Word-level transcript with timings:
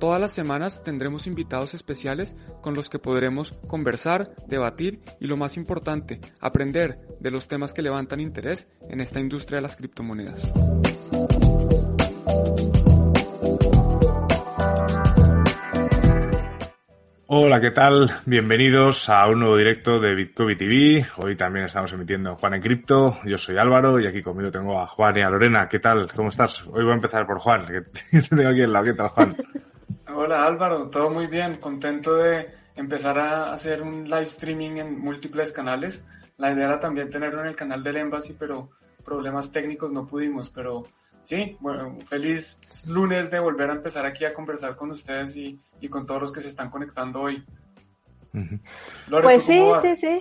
Todas 0.00 0.18
las 0.18 0.32
semanas 0.32 0.82
tendremos 0.82 1.26
invitados 1.26 1.74
especiales 1.74 2.34
con 2.62 2.72
los 2.72 2.88
que 2.88 2.98
podremos 2.98 3.52
conversar, 3.68 4.34
debatir 4.46 5.02
y 5.20 5.26
lo 5.26 5.36
más 5.36 5.58
importante, 5.58 6.22
aprender 6.40 6.98
de 7.20 7.30
los 7.30 7.48
temas 7.48 7.74
que 7.74 7.82
levantan 7.82 8.18
interés 8.18 8.66
en 8.88 9.02
esta 9.02 9.20
industria 9.20 9.56
de 9.56 9.62
las 9.62 9.76
criptomonedas. 9.76 10.50
Hola, 17.26 17.60
¿qué 17.60 17.70
tal? 17.70 18.10
Bienvenidos 18.24 19.10
a 19.10 19.28
un 19.28 19.40
nuevo 19.40 19.58
directo 19.58 20.00
de 20.00 20.14
Bitcoin 20.14 20.56
TV. 20.56 21.06
Hoy 21.18 21.36
también 21.36 21.66
estamos 21.66 21.92
emitiendo 21.92 22.30
en 22.30 22.36
Juan 22.36 22.54
en 22.54 22.62
Cripto. 22.62 23.18
Yo 23.26 23.36
soy 23.36 23.58
Álvaro 23.58 24.00
y 24.00 24.06
aquí 24.06 24.22
conmigo 24.22 24.50
tengo 24.50 24.80
a 24.80 24.86
Juan 24.86 25.18
y 25.18 25.20
a 25.20 25.28
Lorena. 25.28 25.68
¿Qué 25.68 25.78
tal? 25.78 26.10
¿Cómo 26.10 26.30
estás? 26.30 26.66
Hoy 26.68 26.84
voy 26.84 26.92
a 26.92 26.94
empezar 26.94 27.26
por 27.26 27.38
Juan, 27.38 27.66
que 27.66 28.22
tengo 28.34 28.48
aquí 28.48 28.62
al 28.62 28.72
lado. 28.72 28.86
¿Qué 28.86 28.94
tal, 28.94 29.08
Juan? 29.10 29.36
Hola 30.14 30.44
Álvaro, 30.44 30.88
todo 30.88 31.10
muy 31.10 31.26
bien, 31.26 31.56
contento 31.56 32.14
de 32.16 32.50
empezar 32.74 33.18
a 33.18 33.52
hacer 33.52 33.82
un 33.82 34.04
live 34.04 34.22
streaming 34.24 34.76
en 34.78 34.98
múltiples 34.98 35.52
canales. 35.52 36.06
La 36.36 36.52
idea 36.52 36.66
era 36.66 36.80
también 36.80 37.10
tenerlo 37.10 37.40
en 37.40 37.48
el 37.48 37.56
canal 37.56 37.82
del 37.82 37.98
Embassy, 37.98 38.34
pero 38.38 38.70
problemas 39.04 39.52
técnicos 39.52 39.92
no 39.92 40.06
pudimos, 40.06 40.50
pero 40.50 40.84
sí, 41.22 41.56
bueno, 41.60 41.96
feliz 42.06 42.60
lunes 42.88 43.30
de 43.30 43.38
volver 43.38 43.70
a 43.70 43.74
empezar 43.74 44.06
aquí 44.06 44.24
a 44.24 44.34
conversar 44.34 44.74
con 44.74 44.90
ustedes 44.90 45.36
y, 45.36 45.58
con 45.88 46.06
todos 46.06 46.22
los 46.22 46.32
que 46.32 46.40
se 46.40 46.48
están 46.48 46.70
conectando 46.70 47.20
hoy. 47.20 47.44
pues 49.22 49.44
sí, 49.44 49.62
sí, 49.82 49.96
sí. 49.96 50.20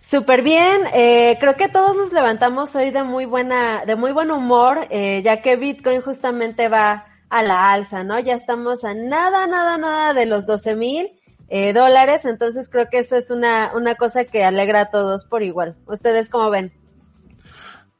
Súper 0.00 0.42
bien, 0.42 0.80
eh, 0.92 1.36
creo 1.38 1.56
que 1.56 1.68
todos 1.68 1.96
nos 1.96 2.12
levantamos 2.12 2.74
hoy 2.74 2.90
de 2.90 3.04
muy 3.04 3.26
buena, 3.26 3.84
de 3.84 3.94
muy 3.94 4.10
buen 4.10 4.30
humor, 4.32 4.86
eh, 4.90 5.22
ya 5.24 5.40
que 5.42 5.54
Bitcoin 5.54 6.00
justamente 6.00 6.68
va 6.68 7.09
a 7.30 7.42
la 7.42 7.72
alza, 7.72 8.04
¿no? 8.04 8.18
Ya 8.20 8.34
estamos 8.34 8.84
a 8.84 8.92
nada, 8.94 9.46
nada, 9.46 9.78
nada 9.78 10.12
de 10.12 10.26
los 10.26 10.46
12 10.46 10.76
mil 10.76 11.10
eh, 11.48 11.72
dólares, 11.72 12.24
entonces 12.24 12.68
creo 12.68 12.88
que 12.90 12.98
eso 12.98 13.16
es 13.16 13.30
una, 13.30 13.72
una 13.74 13.94
cosa 13.94 14.24
que 14.24 14.44
alegra 14.44 14.82
a 14.82 14.90
todos 14.90 15.24
por 15.24 15.42
igual. 15.42 15.76
¿Ustedes 15.86 16.28
cómo 16.28 16.50
ven? 16.50 16.72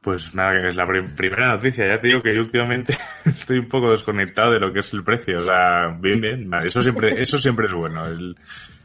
Pues 0.01 0.33
nada, 0.33 0.67
es 0.67 0.75
la 0.75 0.87
primera 0.87 1.53
noticia. 1.53 1.87
Ya 1.87 1.99
te 1.99 2.07
digo 2.07 2.23
que 2.23 2.33
yo 2.33 2.41
últimamente 2.41 2.97
estoy 3.25 3.59
un 3.59 3.69
poco 3.69 3.91
desconectado 3.91 4.51
de 4.51 4.59
lo 4.59 4.73
que 4.73 4.79
es 4.79 4.93
el 4.93 5.03
precio. 5.03 5.37
O 5.37 5.41
sea, 5.41 5.95
bien, 5.99 6.21
bien. 6.21 6.49
Eso 6.63 6.81
siempre, 6.81 7.21
eso 7.21 7.37
siempre 7.37 7.67
es 7.67 7.73
bueno. 7.73 8.03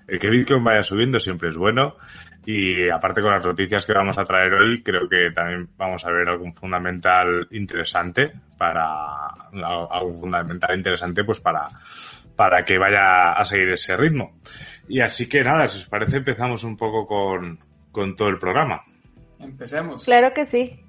El 0.09 0.19
que 0.19 0.31
Bitcoin 0.31 0.63
vaya 0.63 0.83
subiendo 0.83 1.19
siempre 1.19 1.49
es 1.49 1.57
bueno. 1.57 1.97
Y 2.45 2.89
aparte 2.89 3.21
con 3.21 3.33
las 3.33 3.45
noticias 3.45 3.85
que 3.85 3.93
vamos 3.93 4.17
a 4.19 4.25
traer 4.25 4.55
hoy, 4.55 4.81
creo 4.83 5.09
que 5.09 5.33
también 5.33 5.69
vamos 5.77 6.05
a 6.05 6.13
ver 6.13 6.29
algún 6.29 6.55
fundamental 6.55 7.49
interesante 7.51 8.33
para, 8.57 9.27
algo 9.53 10.21
fundamental 10.21 10.77
interesante 10.77 11.25
pues 11.25 11.41
para, 11.41 11.67
para 12.37 12.65
que 12.65 12.79
vaya 12.79 13.33
a 13.33 13.45
seguir 13.45 13.71
ese 13.71 13.97
ritmo. 13.97 14.39
Y 14.89 15.01
así 15.01 15.29
que 15.29 15.43
nada, 15.43 15.67
si 15.67 15.81
os 15.81 15.89
parece 15.89 16.19
empezamos 16.19 16.63
un 16.63 16.77
poco 16.77 17.05
con, 17.05 17.59
con 17.91 18.15
todo 18.15 18.29
el 18.29 18.39
programa. 18.39 18.85
Empecemos. 19.41 20.05
Claro 20.05 20.33
que 20.33 20.47
sí. 20.47 20.86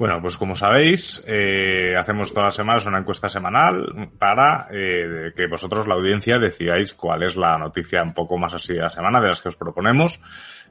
Bueno, 0.00 0.18
pues 0.22 0.38
como 0.38 0.56
sabéis, 0.56 1.22
eh, 1.26 1.94
hacemos 1.94 2.32
todas 2.32 2.46
las 2.46 2.54
semanas 2.54 2.86
una 2.86 3.00
encuesta 3.00 3.28
semanal 3.28 4.08
para 4.18 4.66
eh, 4.72 5.34
que 5.36 5.46
vosotros, 5.46 5.86
la 5.86 5.92
audiencia, 5.92 6.38
decidáis 6.38 6.94
cuál 6.94 7.22
es 7.22 7.36
la 7.36 7.58
noticia 7.58 8.02
un 8.02 8.14
poco 8.14 8.38
más 8.38 8.54
así 8.54 8.72
de 8.72 8.80
la 8.80 8.88
semana 8.88 9.20
de 9.20 9.28
las 9.28 9.42
que 9.42 9.48
os 9.48 9.56
proponemos. 9.56 10.18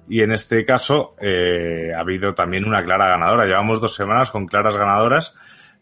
Y 0.08 0.24
en 0.24 0.32
este 0.32 0.66
caso 0.66 1.16
eh, 1.22 1.94
ha 1.96 2.00
habido 2.00 2.34
también 2.34 2.66
una 2.66 2.84
clara 2.84 3.08
ganadora. 3.08 3.46
Llevamos 3.46 3.80
dos 3.80 3.94
semanas 3.94 4.32
con 4.32 4.48
claras 4.48 4.76
ganadoras 4.76 5.36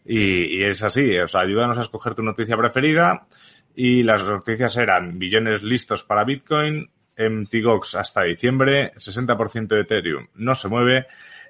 y, 0.04 0.62
es 0.62 0.82
así. 0.82 1.18
O 1.18 1.26
sea, 1.26 1.40
ayúdanos 1.40 1.78
a 1.78 1.82
escoger 1.82 2.14
tu 2.14 2.22
noticia 2.22 2.54
preferida. 2.54 3.26
Y 3.74 4.02
las 4.02 4.26
noticias 4.26 4.76
eran 4.76 5.18
billones 5.18 5.62
listos 5.62 6.04
para 6.04 6.24
Bitcoin, 6.24 6.90
MTGOX 7.16 7.94
hasta 7.94 8.24
diciembre, 8.24 8.92
60% 8.96 9.68
de 9.68 9.80
Ethereum 9.80 10.26
no 10.34 10.54
se 10.54 10.68
mueve 10.68 11.06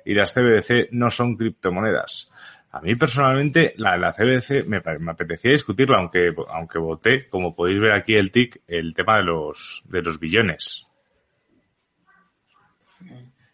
y 0.09 0.15
las 0.15 0.33
CBDC 0.33 0.89
no 0.93 1.11
son 1.11 1.37
criptomonedas. 1.37 2.31
A 2.71 2.81
mí 2.81 2.95
personalmente 2.95 3.75
la, 3.77 3.99
la 3.99 4.15
CBDC 4.15 4.67
me, 4.67 4.81
me, 4.99 5.11
apetecía 5.11 5.53
discutirla, 5.53 5.99
aunque, 5.99 6.35
aunque 6.49 6.79
voté, 6.79 7.29
como 7.29 7.55
podéis 7.55 7.79
ver 7.79 7.93
aquí 7.93 8.15
el 8.15 8.33
TIC, 8.33 8.63
el 8.69 8.95
tema 8.95 9.19
de 9.19 9.25
los, 9.25 9.83
de 9.85 10.01
los 10.01 10.19
billones. 10.19 10.87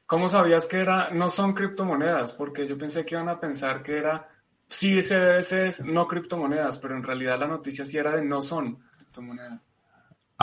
¿Cómo 0.07 0.29
sabías 0.29 0.69
que 0.69 0.79
era, 0.79 1.11
no 1.11 1.29
son 1.29 1.55
criptomonedas? 1.55 2.35
Porque 2.35 2.69
yo 2.69 2.79
pensé 2.79 3.05
que 3.05 3.17
iban 3.17 3.29
a 3.29 3.41
pensar 3.41 3.83
que 3.83 3.99
era, 3.99 4.29
sí, 4.69 5.01
CBDC 5.01 5.53
es 5.67 5.85
no 5.85 6.07
criptomonedas, 6.07 6.79
pero 6.79 6.97
en 6.97 7.03
realidad 7.03 7.41
la 7.41 7.49
noticia 7.49 7.85
sí 7.85 7.99
era 7.99 8.15
de 8.15 8.25
no 8.25 8.41
son 8.41 8.79
criptomonedas. 8.97 9.74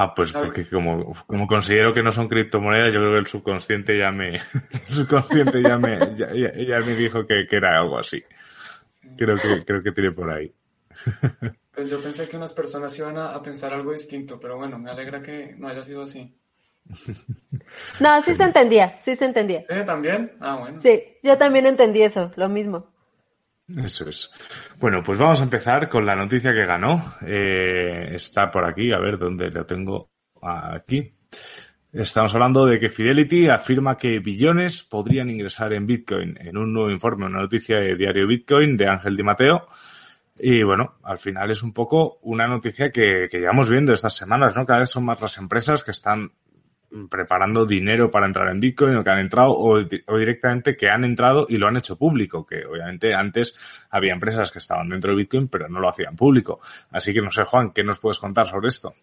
Ah, 0.02 0.14
pues 0.16 0.32
porque 0.32 0.66
como, 0.66 1.14
como 1.28 1.46
considero 1.46 1.94
que 1.94 2.02
no 2.02 2.12
son 2.12 2.28
criptomonedas, 2.28 2.92
yo 2.92 3.00
creo 3.00 3.12
que 3.12 3.20
el 3.20 3.28
subconsciente 3.28 3.98
ya 3.98 4.10
me, 4.12 4.36
el 4.88 4.88
subconsciente 4.88 5.62
ya 5.62 5.78
me, 5.78 6.16
ya, 6.16 6.80
me 6.80 6.96
dijo 6.96 7.28
que, 7.28 7.46
que, 7.48 7.56
era 7.56 7.80
algo 7.80 8.00
así. 8.00 8.24
Creo 9.16 9.36
que, 9.36 9.64
creo 9.64 9.84
que 9.84 9.92
tiene 9.92 10.12
por 10.12 10.32
ahí. 10.32 10.52
Pues 11.74 11.90
yo 11.90 12.04
pensé 12.04 12.28
que 12.28 12.36
unas 12.36 12.54
personas 12.54 13.00
iban 13.00 13.18
a, 13.18 13.28
a, 13.28 13.42
pensar 13.42 13.74
algo 13.74 13.94
distinto, 13.94 14.38
pero 14.38 14.58
bueno, 14.58 14.78
me 14.78 14.92
alegra 14.92 15.22
que 15.22 15.56
no 15.58 15.70
haya 15.70 15.82
sido 15.82 16.04
así. 16.04 16.36
No, 18.02 18.22
sí 18.22 18.36
se 18.36 18.44
entendía, 18.44 19.00
sí 19.02 19.16
se 19.16 19.24
entendía. 19.24 19.62
¿Sí, 19.62 19.86
también? 19.86 20.34
Ah, 20.42 20.58
bueno. 20.58 20.82
Sí, 20.82 21.02
yo 21.24 21.38
también 21.38 21.66
entendí 21.66 22.02
eso, 22.02 22.34
lo 22.36 22.50
mismo. 22.50 22.92
Eso 23.78 24.10
es. 24.10 24.32
Bueno, 24.80 25.02
pues 25.04 25.18
vamos 25.18 25.40
a 25.42 25.44
empezar 25.44 25.90
con 25.90 26.06
la 26.06 26.16
noticia 26.16 26.54
que 26.54 26.66
ganó. 26.66 27.16
Eh, 27.26 28.10
está 28.14 28.52
por 28.52 28.66
aquí, 28.66 28.92
a 28.92 29.00
ver 29.00 29.18
dónde 29.18 29.50
lo 29.50 29.66
tengo. 29.66 30.10
Aquí. 30.42 31.14
Estamos 31.94 32.34
hablando 32.34 32.66
de 32.66 32.80
que 32.80 32.90
Fidelity 32.90 33.50
afirma 33.50 33.98
que 33.98 34.20
billones 34.20 34.84
podrían 34.84 35.30
ingresar 35.30 35.74
en 35.74 35.86
Bitcoin 35.86 36.38
en 36.40 36.58
un 36.58 36.74
nuevo 36.74 36.90
informe, 36.90 37.26
una 37.26 37.42
noticia 37.42 37.80
de 37.80 37.96
Diario 37.96 38.28
Bitcoin 38.28 38.78
de 38.78 38.88
Ángel 38.88 39.16
Di 39.16 39.24
Mateo. 39.24 39.68
Y 40.40 40.64
bueno, 40.64 40.96
al 41.04 41.20
final 41.20 41.52
es 41.52 41.62
un 41.62 41.74
poco 41.74 42.18
una 42.22 42.48
noticia 42.48 42.92
que, 42.92 43.28
que 43.30 43.40
llevamos 43.40 43.70
viendo 43.70 43.94
estas 43.94 44.16
semanas, 44.16 44.56
¿no? 44.56 44.66
Cada 44.66 44.80
vez 44.80 44.90
son 44.90 45.06
más 45.06 45.22
las 45.22 45.38
empresas 45.38 45.84
que 45.84 45.92
están 45.92 46.32
preparando 47.10 47.66
dinero 47.66 48.12
para 48.12 48.26
entrar 48.26 48.50
en 48.50 48.60
Bitcoin 48.60 48.96
o 48.98 49.04
que 49.04 49.10
han 49.10 49.20
entrado 49.20 49.58
o, 49.58 49.82
directamente 49.82 50.76
que 50.76 50.90
han 50.90 51.04
entrado 51.04 51.46
y 51.48 51.58
lo 51.58 51.68
han 51.68 51.78
hecho 51.78 51.98
público, 51.98 52.46
que 52.46 52.66
obviamente 52.66 53.14
antes 53.14 53.56
había 53.90 54.14
empresas 54.14 54.52
que 54.52 54.60
estaban 54.60 54.90
dentro 54.90 55.12
de 55.12 55.18
Bitcoin 55.18 55.48
pero 55.48 55.70
no 55.70 55.80
lo 55.80 55.90
hacían 55.90 56.16
público. 56.16 56.60
Así 56.92 57.14
que 57.14 57.22
no 57.22 57.32
sé, 57.32 57.44
Juan, 57.44 57.72
¿qué 57.72 57.84
nos 57.84 58.00
puedes 58.00 58.20
contar 58.20 58.48
sobre 58.48 58.68
esto? 58.68 58.94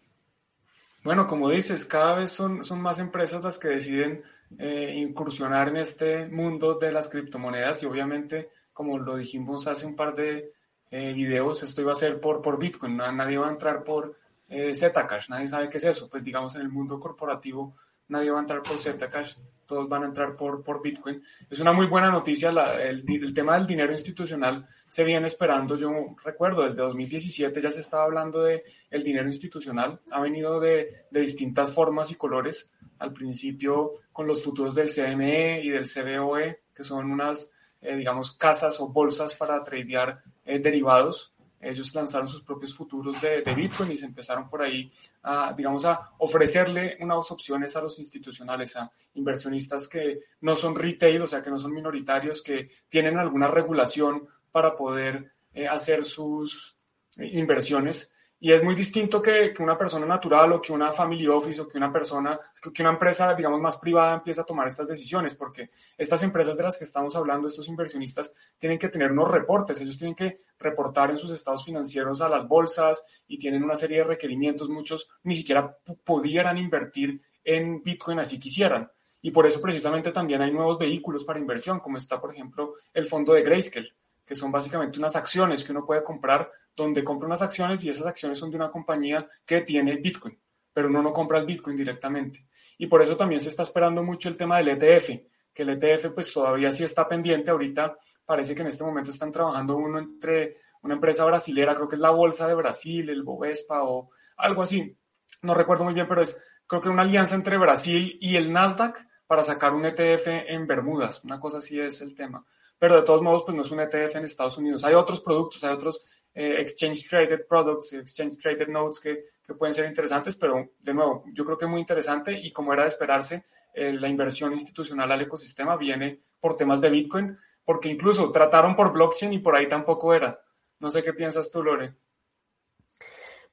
Bueno, 1.03 1.27
como 1.27 1.49
dices, 1.51 1.85
cada 1.85 2.17
vez 2.17 2.31
son, 2.31 2.65
son 2.65 2.83
más 2.83 2.99
empresas 2.99 3.43
las 3.43 3.59
que 3.59 3.69
deciden 3.69 4.23
eh, 4.59 4.95
incursionar 4.97 5.69
en 5.69 5.77
este 5.79 6.27
mundo 6.27 6.75
de 6.75 6.93
las 6.93 7.09
criptomonedas 7.09 7.83
y 7.83 7.87
obviamente, 7.87 8.49
como 8.73 8.99
lo 8.99 9.17
dijimos 9.17 9.67
hace 9.67 9.87
un 9.87 9.97
par 9.97 10.15
de 10.15 10.53
eh, 10.91 11.13
videos, 11.13 11.63
esto 11.63 11.83
iba 11.83 11.93
a 11.93 11.95
ser 11.95 12.21
por, 12.21 12.43
por 12.43 12.59
Bitcoin, 12.59 12.97
nadie 12.97 13.39
va 13.39 13.49
a 13.49 13.53
entrar 13.53 13.85
por 13.85 14.17
eh, 14.49 14.75
Zcash, 14.75 15.29
nadie 15.29 15.49
sabe 15.49 15.69
qué 15.69 15.79
es 15.79 15.85
eso, 15.85 16.09
pues 16.09 16.25
digamos 16.25 16.55
en 16.57 16.63
el 16.63 16.69
mundo 16.69 16.99
corporativo 16.99 17.75
nadie 18.09 18.31
va 18.31 18.39
a 18.39 18.41
entrar 18.41 18.63
por 18.63 18.79
Zcash, 18.79 19.37
todos 19.67 19.89
van 19.89 20.03
a 20.03 20.07
entrar 20.07 20.35
por, 20.35 20.63
por 20.63 20.83
Bitcoin. 20.83 21.23
Es 21.51 21.61
una 21.61 21.73
muy 21.73 21.87
buena 21.87 22.11
noticia, 22.11 22.51
el, 22.81 23.05
tema 23.35 23.55
del 23.55 23.67
dinero 23.67 23.93
institucional 23.93 24.67
se 24.89 25.05
viene 25.05 25.27
esperando, 25.27 25.77
yo 25.77 25.91
recuerdo, 26.25 26.65
desde 26.65 26.83
2017 26.83 27.61
ya 27.61 27.71
se 27.71 27.81
estaba 27.81 28.05
hablando 28.05 28.43
de 28.43 28.65
el 28.91 29.03
dinero 29.03 29.29
institucional, 29.29 30.01
ha 30.11 30.21
venido 30.21 30.59
de, 30.59 31.05
de 31.11 31.21
distintas 31.21 31.75
formas 31.75 32.11
y 32.11 32.15
colores, 32.15 32.73
al 32.99 33.13
principio 33.13 33.93
con 34.13 34.27
los 34.27 34.43
futuros 34.43 34.75
del 34.75 34.89
CME 34.89 35.63
y 35.63 35.69
del 35.69 35.89
CBOE, 35.89 36.63
que 36.75 36.83
son 36.83 37.11
unas, 37.11 37.51
eh, 37.81 37.95
digamos, 37.97 38.33
casas 38.33 38.81
o 38.81 38.89
bolsas 38.89 39.35
para 39.35 39.63
tradear 39.63 40.23
eh, 40.45 40.59
derivados, 40.59 41.35
ellos 41.61 41.95
lanzaron 41.95 42.29
sus 42.29 42.43
propios 42.43 42.75
futuros 42.75 43.21
de, 43.21 43.43
Bitcoin 43.55 43.93
y 43.93 43.97
se 43.97 44.07
empezaron 44.07 44.49
por 44.49 44.63
ahí 44.63 44.91
a, 45.23 45.53
digamos, 45.53 45.85
a 45.85 46.13
ofrecerle 46.19 46.97
unas 47.01 47.31
opciones 47.31 47.75
a 47.77 47.81
los 47.81 47.99
institucionales, 47.99 48.77
a 48.77 48.91
inversionistas 49.15 49.89
que 49.89 50.21
no 50.41 50.55
son 50.55 50.75
retail, 50.75 51.23
o 51.23 51.27
sea, 51.27 51.43
que 51.43 51.51
no 51.51 51.59
son 51.59 51.75
minoritarios, 51.75 52.43
que 52.43 52.69
tienen 52.89 53.19
alguna 53.19 53.49
regulación 53.49 54.29
para 54.53 54.77
poder 54.77 55.33
eh, 55.53 55.67
hacer 55.67 56.05
sus 56.05 56.77
inversiones. 57.17 58.11
Y 58.41 58.53
es 58.53 58.63
muy 58.63 58.77
distinto 58.77 59.21
que, 59.21 59.53
que, 59.53 59.63
una 59.63 59.77
persona 59.77 60.07
natural 60.07 60.53
o 60.53 60.63
que 60.63 60.73
una 60.73 60.93
family 60.93 61.27
office 61.27 61.61
o 61.61 61.69
que 61.69 61.77
una 61.77 61.93
persona, 61.93 62.39
que 62.73 62.83
una 62.83 62.93
empresa, 62.93 63.35
digamos, 63.35 63.61
más 63.61 63.79
privada 63.79 64.15
empiece 64.15 64.41
a 64.41 64.45
tomar 64.45 64.69
estas 64.69 64.87
decisiones, 64.87 65.35
porque 65.35 65.71
estas 65.97 66.23
empresas 66.23 66.57
de 66.57 66.63
las 66.63 66.79
que 66.79 66.85
estamos 66.85 67.17
hablando, 67.17 67.49
estos 67.49 67.69
inversionistas, 67.69 68.33
tienen 68.57 68.79
que 68.79 68.89
tener 68.89 69.11
unos 69.11 69.31
reportes, 69.31 69.81
ellos 69.81 69.99
tienen 69.99 70.15
que 70.15 70.39
reportar 70.59 71.11
en 71.11 71.17
sus 71.17 71.33
estados 71.33 71.65
financieros 71.65 72.21
a 72.21 72.29
las 72.29 72.47
bolsas 72.47 73.25
y 73.27 73.39
tienen 73.39 73.65
una 73.65 73.75
serie 73.75 73.99
de 73.99 74.05
requerimientos, 74.05 74.69
muchos 74.69 75.11
ni 75.25 75.35
siquiera 75.35 75.77
pudieran 76.05 76.59
invertir 76.59 77.21
en 77.43 77.83
Bitcoin 77.83 78.21
así 78.21 78.39
quisieran. 78.39 78.89
Y 79.21 79.33
por 79.33 79.47
eso 79.47 79.61
precisamente 79.61 80.13
también 80.13 80.43
hay 80.43 80.53
nuevos 80.53 80.79
vehículos 80.79 81.25
para 81.25 81.41
inversión, 81.41 81.81
como 81.81 81.99
está, 81.99 82.21
por 82.21 82.33
ejemplo, 82.33 82.75
el 82.95 83.05
fondo 83.05 83.33
de 83.33 83.43
Grayscale, 83.43 83.93
que 84.29 84.35
son 84.35 84.53
básicamente 84.53 84.99
unas 84.99 85.17
acciones 85.17 85.65
que 85.65 85.73
uno 85.73 85.87
puede 85.87 86.05
comprar, 86.05 86.53
donde 86.77 87.03
compra 87.03 87.27
unas 87.27 87.41
acciones 87.41 87.83
y 87.83 87.89
esas 87.89 88.05
acciones 88.05 88.37
son 88.37 88.51
de 88.51 88.57
una 88.57 88.71
compañía 88.71 89.27
que 89.47 89.63
tiene 89.63 89.97
Bitcoin, 89.97 90.39
pero 90.71 90.89
uno 90.89 91.01
no 91.01 91.15
compra 91.15 91.39
el 91.39 91.47
Bitcoin 91.47 91.79
directamente. 91.79 92.47
Y 92.77 92.87
por 92.89 93.01
eso 93.01 93.17
también 93.17 93.41
se 93.41 93.49
está 93.49 93.63
esperando 93.63 94.05
mucho 94.05 94.29
el 94.29 94.37
tema 94.37 94.59
del 94.59 94.69
ETF, 94.69 95.09
que 95.55 95.63
el 95.63 95.71
ETF 95.71 96.11
pues 96.13 96.31
todavía 96.31 96.71
sí 96.71 96.85
está 96.85 97.09
pendiente. 97.09 97.51
Ahorita 97.51 97.97
parece 98.27 98.55
que 98.55 98.61
en 98.61 98.69
este 98.69 98.85
momento 98.85 99.11
están 99.11 99.33
trabajando 99.33 99.79
uno 99.79 99.99
entre 99.99 100.57
una 100.83 100.93
empresa 100.93 101.25
brasilera, 101.25 101.75
creo 101.75 101.89
que 101.89 101.97
es 101.97 102.03
la 102.03 102.11
Bolsa 102.11 102.47
de 102.47 102.55
Brasil, 102.55 103.09
el 103.09 103.23
Bovespa 103.23 103.83
o 103.83 104.11
algo 104.37 104.61
así. 104.61 104.95
No 105.41 105.55
recuerdo 105.55 105.85
muy 105.85 105.95
bien, 105.95 106.07
pero 106.07 106.21
es 106.21 106.39
creo 106.67 106.83
que 106.83 106.91
una 106.91 107.03
alianza 107.03 107.35
entre 107.35 107.57
Brasil 107.57 108.19
y 108.21 108.37
el 108.37 108.53
Nasdaq 108.53 108.99
para 109.27 109.43
sacar 109.43 109.73
un 109.73 109.87
ETF 109.87 110.27
en 110.27 110.67
Bermudas. 110.67 111.25
Una 111.25 111.41
cosa 111.41 111.59
así 111.59 111.81
es 111.81 112.03
el 112.03 112.15
tema 112.15 112.45
pero 112.79 112.97
de 112.97 113.03
todos 113.03 113.23
modos, 113.23 113.43
pues 113.45 113.57
no 113.57 113.63
es 113.63 113.71
un 113.71 113.81
ETF 113.81 114.17
en 114.17 114.25
Estados 114.25 114.57
Unidos. 114.59 114.85
Hay 114.85 114.95
otros 114.95 115.21
productos, 115.21 115.65
hay 115.65 115.73
otros 115.73 116.05
eh, 116.35 116.61
Exchange 116.61 117.09
Traded 117.09 117.47
Products, 117.49 117.93
Exchange 117.93 118.39
Traded 118.39 118.69
Notes 118.69 119.01
que, 119.01 119.25
que, 119.45 119.55
pueden 119.55 119.75
ser 119.75 119.87
interesantes, 119.87 120.37
pero 120.37 120.71
de 120.79 120.95
nuevo, 120.95 121.25
yo 121.33 121.45
creo 121.45 121.59
que 121.59 121.65
es 121.65 121.71
muy 121.71 121.81
interesante 121.81 122.33
y 122.33 122.53
como 122.53 122.73
era 122.73 122.83
de 122.83 122.89
esperarse, 122.89 123.45
eh, 123.75 123.93
la 123.93 124.09
inversión 124.09 124.53
institucional 124.53 125.11
al 125.11 125.23
ecosistema 125.23 125.77
viene 125.77 126.21
por 126.41 126.57
temas 126.57 126.81
de 126.81 126.91
Bitcoin, 126.91 127.37
porque 127.65 127.89
incluso 127.89 128.31
trataron 128.31 128.77
por 128.77 128.93
blockchain 128.93 129.33
y 129.33 129.39
por 129.41 129.57
ahí 129.57 129.69
tampoco 129.69 130.15
era. 130.15 130.41
No 130.79 130.91
sé 130.91 131.03
qué 131.03 131.13
piensas 131.13 131.51
tú, 131.51 131.63
Lore. 131.63 131.95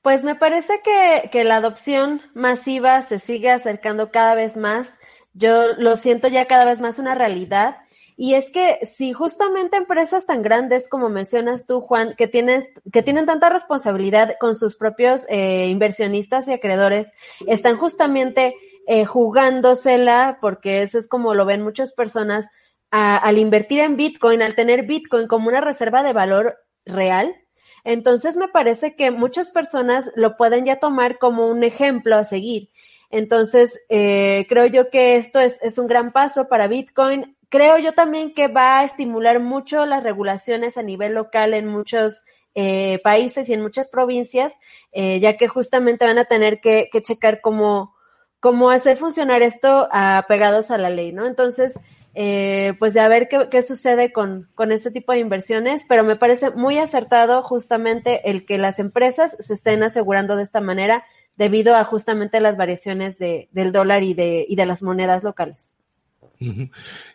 Pues 0.02 0.24
me 0.24 0.36
parece 0.36 0.82
que, 0.84 1.30
que 1.32 1.44
la 1.44 1.56
adopción 1.56 2.22
masiva 2.36 3.02
se 3.02 3.18
sigue 3.18 3.50
acercando 3.50 4.12
cada 4.12 4.36
vez 4.36 4.58
más. 4.58 5.00
Yo 5.34 5.74
lo 5.78 5.96
siento 5.96 6.28
ya 6.28 6.46
cada 6.46 6.66
vez 6.66 6.80
más 6.80 7.00
una 7.00 7.16
realidad 7.16 7.78
y 8.18 8.36
es 8.36 8.50
que 8.50 8.80
si 8.86 9.12
justamente 9.14 9.78
empresas 9.78 10.26
tan 10.26 10.42
grandes 10.42 10.88
como 10.88 11.10
mencionas 11.10 11.66
tú, 11.66 11.82
Juan, 11.82 12.16
que, 12.18 12.28
tienes, 12.28 12.70
que 12.92 13.04
tienen 13.04 13.26
tanta 13.26 13.50
responsabilidad 13.50 14.36
con 14.40 14.56
sus 14.56 14.76
propios 14.76 15.26
eh, 15.30 15.68
inversionistas 15.68 16.48
y 16.48 16.54
acreedores, 16.54 17.12
están 17.46 17.78
justamente 17.78 18.56
eh, 18.88 19.06
jugándosela, 19.06 20.38
porque 20.40 20.82
eso 20.82 20.98
es 20.98 21.08
como 21.08 21.34
lo 21.34 21.46
ven 21.46 21.62
muchas 21.62 21.94
personas, 21.94 22.50
al 22.92 23.38
invertir 23.40 23.80
en 23.80 23.98
Bitcoin, 23.98 24.42
al 24.42 24.56
tener 24.56 24.86
Bitcoin 24.86 25.28
como 25.28 25.50
una 25.50 25.60
reserva 25.60 26.02
de 26.02 26.14
valor 26.14 26.56
real, 26.86 27.36
entonces 27.84 28.38
me 28.38 28.48
parece 28.48 28.96
que 28.96 29.12
muchas 29.12 29.52
personas 29.52 30.12
lo 30.16 30.38
pueden 30.38 30.66
ya 30.66 30.80
tomar 30.80 31.20
como 31.20 31.48
un 31.48 31.64
ejemplo 31.64 32.16
a 32.16 32.24
seguir. 32.24 32.70
Entonces, 33.12 33.80
eh, 33.90 34.46
creo 34.50 34.66
yo 34.66 34.90
que 34.90 35.18
esto 35.18 35.40
es, 35.40 35.62
es, 35.62 35.78
un 35.78 35.88
gran 35.88 36.12
paso 36.12 36.48
para 36.50 36.68
Bitcoin 36.68 37.35
creo 37.50 37.78
yo 37.78 37.94
también 37.94 38.34
que 38.34 38.48
va 38.48 38.80
a 38.80 38.84
estimular 38.84 39.40
mucho 39.40 39.86
las 39.86 40.04
regulaciones 40.04 40.78
a 40.78 40.84
nivel 40.84 41.14
local 41.14 41.54
en 41.54 41.68
muchos 41.68 42.26
eh, 42.56 43.00
países 43.04 43.50
y 43.50 43.54
en 43.54 43.62
muchas 43.62 43.90
provincias, 43.90 44.54
eh, 44.94 45.20
ya 45.20 45.36
que 45.36 45.48
justamente 45.48 46.06
van 46.06 46.18
a 46.18 46.26
tener 46.26 46.62
que, 46.62 46.90
checar 47.04 47.42
cómo, 47.42 47.94
cómo 48.40 48.70
hacer 48.70 48.98
funcionar 48.98 49.42
esto 49.42 49.90
apegados 49.92 50.72
a 50.72 50.78
la 50.78 50.90
ley, 50.90 51.12
¿no? 51.12 51.26
Entonces, 51.26 51.78
eh, 52.14 52.74
pues 52.80 52.94
de 52.94 53.02
a 53.02 53.10
ver 53.10 53.28
qué, 53.28 53.50
qué 53.52 53.62
sucede 53.62 54.14
con, 54.14 54.50
con 54.56 54.72
este 54.72 54.90
tipo 54.90 55.12
de 55.12 55.20
inversiones, 55.20 55.86
pero 55.90 56.06
me 56.06 56.16
parece 56.16 56.52
muy 56.52 56.78
acertado 56.78 57.44
justamente 57.44 58.30
el 58.30 58.46
que 58.46 58.58
las 58.58 58.80
empresas 58.80 59.36
se 59.38 59.54
estén 59.54 59.84
asegurando 59.84 60.38
de 60.38 60.44
esta 60.44 60.62
manera 60.62 61.04
debido 61.36 61.76
a 61.76 61.84
justamente 61.84 62.40
las 62.40 62.56
variaciones 62.56 63.18
de, 63.20 63.50
del 63.52 63.74
dólar 63.74 64.04
y 64.04 64.14
de, 64.14 64.46
y 64.48 64.56
de 64.56 64.66
las 64.66 64.82
monedas 64.82 65.24
locales. 65.24 65.75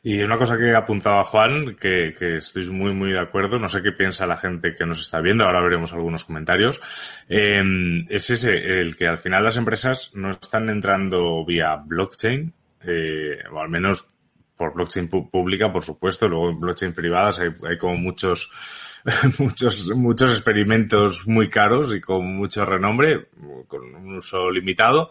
Y 0.02 0.22
una 0.22 0.38
cosa 0.38 0.56
que 0.58 0.75
apuntaba 0.75 1.25
Juan, 1.25 1.76
que, 1.76 2.14
estoy 2.37 2.69
muy, 2.70 2.93
muy 2.93 3.12
de 3.12 3.20
acuerdo, 3.20 3.58
no 3.58 3.69
sé 3.69 3.82
qué 3.82 3.93
piensa 3.93 4.26
la 4.26 4.37
gente 4.37 4.75
que 4.75 4.87
nos 4.87 5.00
está 5.00 5.20
viendo, 5.20 5.44
ahora 5.44 5.62
veremos 5.62 5.93
algunos 5.93 6.25
comentarios, 6.25 6.81
eh, 7.28 7.62
es 8.08 8.31
ese, 8.31 8.81
el 8.81 8.96
que 8.96 9.06
al 9.06 9.19
final 9.19 9.44
las 9.44 9.56
empresas 9.56 10.12
no 10.14 10.31
están 10.31 10.69
entrando 10.70 11.44
vía 11.44 11.76
blockchain, 11.76 12.52
eh, 12.87 13.38
o 13.52 13.61
al 13.61 13.69
menos 13.69 14.11
por 14.56 14.75
blockchain 14.75 15.08
pública, 15.08 15.72
por 15.72 15.82
supuesto, 15.82 16.28
luego 16.28 16.50
en 16.50 16.61
blockchain 16.61 16.93
privadas 16.93 17.40
hay, 17.40 17.49
hay 17.67 17.78
como 17.78 17.96
muchos, 17.96 18.50
muchos, 19.38 19.87
muchos 19.88 20.32
experimentos 20.32 21.26
muy 21.26 21.49
caros 21.49 21.94
y 21.94 22.00
con 22.00 22.37
mucho 22.37 22.67
renombre, 22.67 23.28
con 23.67 23.94
un 23.94 24.17
uso 24.17 24.50
limitado, 24.50 25.11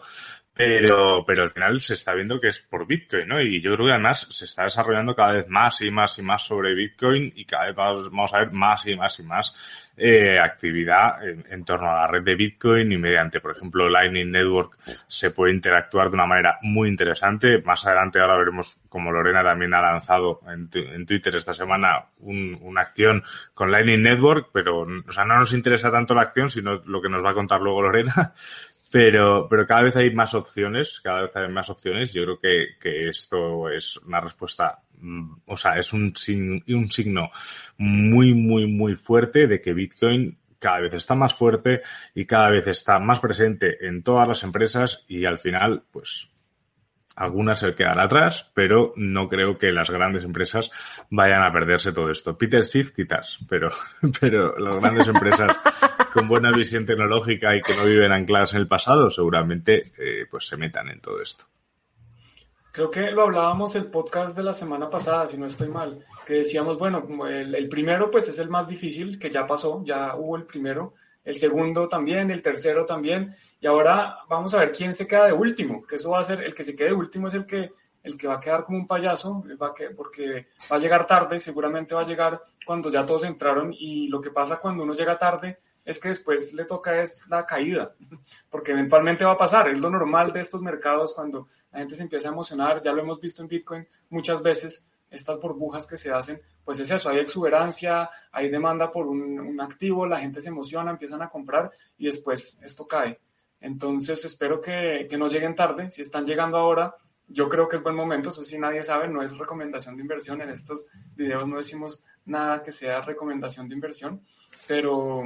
pero, 0.60 1.24
pero 1.26 1.42
al 1.44 1.50
final 1.50 1.80
se 1.80 1.94
está 1.94 2.12
viendo 2.12 2.38
que 2.38 2.48
es 2.48 2.60
por 2.60 2.86
Bitcoin, 2.86 3.28
¿no? 3.28 3.40
Y 3.40 3.62
yo 3.62 3.74
creo 3.74 3.86
que 3.86 3.92
además 3.92 4.26
se 4.30 4.44
está 4.44 4.64
desarrollando 4.64 5.14
cada 5.14 5.32
vez 5.32 5.48
más 5.48 5.80
y 5.80 5.90
más 5.90 6.18
y 6.18 6.22
más 6.22 6.42
sobre 6.42 6.74
Bitcoin 6.74 7.32
y 7.34 7.46
cada 7.46 7.66
vez 7.66 7.74
vamos 7.74 8.34
a 8.34 8.40
ver 8.40 8.52
más 8.52 8.86
y 8.86 8.94
más 8.94 9.18
y 9.18 9.22
más 9.22 9.54
eh, 9.96 10.38
actividad 10.38 11.26
en, 11.26 11.64
torno 11.64 11.90
a 11.90 12.02
la 12.02 12.06
red 12.08 12.22
de 12.22 12.34
Bitcoin 12.34 12.92
y 12.92 12.98
mediante, 12.98 13.40
por 13.40 13.56
ejemplo, 13.56 13.88
Lightning 13.88 14.30
Network 14.30 14.76
se 15.08 15.30
puede 15.30 15.54
interactuar 15.54 16.10
de 16.10 16.14
una 16.14 16.26
manera 16.26 16.58
muy 16.60 16.90
interesante. 16.90 17.62
Más 17.62 17.86
adelante 17.86 18.20
ahora 18.20 18.36
veremos 18.36 18.78
como 18.90 19.12
Lorena 19.12 19.42
también 19.42 19.72
ha 19.72 19.80
lanzado 19.80 20.40
en, 20.46 20.68
en 20.74 21.06
Twitter 21.06 21.34
esta 21.36 21.54
semana 21.54 22.04
un, 22.18 22.58
una 22.60 22.82
acción 22.82 23.22
con 23.54 23.70
Lightning 23.70 24.02
Network, 24.02 24.50
pero 24.52 24.80
o 24.82 25.12
sea, 25.12 25.24
no 25.24 25.38
nos 25.38 25.54
interesa 25.54 25.90
tanto 25.90 26.14
la 26.14 26.22
acción, 26.22 26.50
sino 26.50 26.82
lo 26.84 27.00
que 27.00 27.08
nos 27.08 27.24
va 27.24 27.30
a 27.30 27.34
contar 27.34 27.62
luego 27.62 27.80
Lorena. 27.80 28.34
Pero, 28.90 29.46
pero 29.48 29.66
cada 29.66 29.82
vez 29.82 29.96
hay 29.96 30.12
más 30.12 30.34
opciones, 30.34 31.00
cada 31.00 31.22
vez 31.22 31.36
hay 31.36 31.48
más 31.48 31.70
opciones. 31.70 32.12
Yo 32.12 32.24
creo 32.24 32.40
que, 32.40 32.66
que 32.80 33.08
esto 33.08 33.68
es 33.68 33.96
una 33.98 34.20
respuesta, 34.20 34.82
mm, 34.98 35.32
o 35.46 35.56
sea, 35.56 35.78
es 35.78 35.92
un, 35.92 36.12
un 36.68 36.90
signo 36.90 37.30
muy, 37.78 38.34
muy, 38.34 38.66
muy 38.66 38.96
fuerte 38.96 39.46
de 39.46 39.60
que 39.60 39.74
Bitcoin 39.74 40.36
cada 40.58 40.80
vez 40.80 40.94
está 40.94 41.14
más 41.14 41.34
fuerte 41.34 41.82
y 42.14 42.26
cada 42.26 42.50
vez 42.50 42.66
está 42.66 42.98
más 42.98 43.18
presente 43.18 43.86
en 43.86 44.02
todas 44.02 44.28
las 44.28 44.42
empresas 44.42 45.04
y 45.08 45.24
al 45.24 45.38
final, 45.38 45.84
pues 45.90 46.30
algunas 47.20 47.60
se 47.60 47.74
quedarán 47.74 48.00
atrás, 48.00 48.50
pero 48.54 48.94
no 48.96 49.28
creo 49.28 49.58
que 49.58 49.70
las 49.72 49.90
grandes 49.90 50.24
empresas 50.24 50.70
vayan 51.10 51.42
a 51.42 51.52
perderse 51.52 51.92
todo 51.92 52.10
esto. 52.10 52.36
Peter 52.38 52.64
Schiff 52.64 52.92
quizás, 52.92 53.38
pero, 53.46 53.68
pero 54.20 54.58
las 54.58 54.76
grandes 54.76 55.06
empresas 55.06 55.54
con 56.14 56.26
buena 56.26 56.50
visión 56.50 56.86
tecnológica 56.86 57.54
y 57.54 57.60
que 57.60 57.76
no 57.76 57.84
viven 57.84 58.10
ancladas 58.10 58.54
en 58.54 58.60
el 58.60 58.68
pasado 58.68 59.10
seguramente 59.10 59.92
eh, 59.98 60.26
pues 60.30 60.46
se 60.46 60.56
metan 60.56 60.88
en 60.88 61.00
todo 61.00 61.20
esto. 61.20 61.44
Creo 62.72 62.90
que 62.90 63.10
lo 63.10 63.22
hablábamos 63.22 63.74
el 63.74 63.86
podcast 63.86 64.34
de 64.34 64.44
la 64.44 64.54
semana 64.54 64.88
pasada, 64.88 65.26
si 65.26 65.36
no 65.36 65.44
estoy 65.44 65.68
mal, 65.68 66.02
que 66.24 66.34
decíamos, 66.34 66.78
bueno, 66.78 67.06
el, 67.28 67.54
el 67.54 67.68
primero 67.68 68.10
pues 68.10 68.28
es 68.28 68.38
el 68.38 68.48
más 68.48 68.66
difícil, 68.66 69.18
que 69.18 69.28
ya 69.28 69.46
pasó, 69.46 69.82
ya 69.84 70.14
hubo 70.16 70.36
el 70.36 70.44
primero, 70.44 70.94
el 71.24 71.36
segundo 71.36 71.88
también, 71.88 72.30
el 72.30 72.42
tercero 72.42 72.86
también, 72.86 73.34
y 73.60 73.66
ahora 73.66 74.18
vamos 74.28 74.54
a 74.54 74.58
ver 74.58 74.72
quién 74.72 74.94
se 74.94 75.06
queda 75.06 75.26
de 75.26 75.32
último, 75.32 75.82
que 75.82 75.96
eso 75.96 76.10
va 76.10 76.20
a 76.20 76.24
ser, 76.24 76.42
el 76.42 76.54
que 76.54 76.64
se 76.64 76.74
quede 76.74 76.88
de 76.88 76.94
último 76.94 77.28
es 77.28 77.34
el 77.34 77.46
que, 77.46 77.72
el 78.02 78.16
que 78.16 78.26
va 78.26 78.34
a 78.34 78.40
quedar 78.40 78.64
como 78.64 78.78
un 78.78 78.86
payaso, 78.86 79.42
va 79.60 79.74
que, 79.74 79.90
porque 79.90 80.48
va 80.70 80.76
a 80.76 80.78
llegar 80.78 81.06
tarde, 81.06 81.38
seguramente 81.38 81.94
va 81.94 82.00
a 82.00 82.06
llegar 82.06 82.42
cuando 82.64 82.90
ya 82.90 83.04
todos 83.04 83.24
entraron, 83.24 83.74
y 83.76 84.08
lo 84.08 84.20
que 84.20 84.30
pasa 84.30 84.58
cuando 84.58 84.82
uno 84.82 84.94
llega 84.94 85.18
tarde 85.18 85.58
es 85.84 85.98
que 85.98 86.08
después 86.08 86.52
le 86.52 86.64
toca 86.64 87.00
es 87.00 87.26
la 87.28 87.44
caída, 87.44 87.94
porque 88.48 88.72
eventualmente 88.72 89.24
va 89.24 89.32
a 89.32 89.38
pasar, 89.38 89.68
es 89.68 89.78
lo 89.78 89.90
normal 89.90 90.32
de 90.32 90.40
estos 90.40 90.62
mercados 90.62 91.14
cuando 91.14 91.48
la 91.72 91.80
gente 91.80 91.96
se 91.96 92.02
empieza 92.02 92.28
a 92.28 92.32
emocionar, 92.32 92.80
ya 92.82 92.92
lo 92.92 93.02
hemos 93.02 93.20
visto 93.20 93.42
en 93.42 93.48
Bitcoin 93.48 93.86
muchas 94.08 94.42
veces, 94.42 94.86
estas 95.10 95.40
burbujas 95.40 95.86
que 95.86 95.96
se 95.96 96.12
hacen, 96.12 96.40
pues 96.70 96.78
es 96.78 96.90
eso, 96.92 97.10
hay 97.10 97.18
exuberancia, 97.18 98.08
hay 98.30 98.48
demanda 98.48 98.92
por 98.92 99.08
un, 99.08 99.60
activo, 99.60 100.06
la 100.06 100.20
gente 100.20 100.40
se 100.40 100.50
emociona, 100.50 100.92
empiezan 100.92 101.20
a 101.20 101.28
comprar 101.28 101.68
y 101.98 102.06
después 102.06 102.60
esto 102.62 102.86
cae. 102.86 103.18
Entonces 103.60 104.24
espero 104.24 104.60
que, 104.60 105.08
que 105.10 105.18
no 105.18 105.26
lleguen 105.26 105.56
tarde, 105.56 105.90
si 105.90 106.00
están 106.00 106.24
llegando 106.24 106.58
ahora, 106.58 106.94
yo 107.26 107.48
creo 107.48 107.66
que 107.66 107.74
es 107.74 107.82
buen 107.82 107.96
momento, 107.96 108.28
eso 108.28 108.44
sí 108.44 108.56
nadie 108.56 108.84
sabe, 108.84 109.08
no 109.08 109.20
es 109.20 109.36
recomendación 109.36 109.96
de 109.96 110.02
inversión, 110.02 110.40
en 110.42 110.50
estos 110.50 110.86
videos 111.16 111.48
no 111.48 111.56
decimos 111.56 112.04
nada 112.24 112.62
que 112.62 112.70
sea 112.70 113.00
recomendación 113.00 113.68
de 113.68 113.74
inversión, 113.74 114.24
pero, 114.68 115.24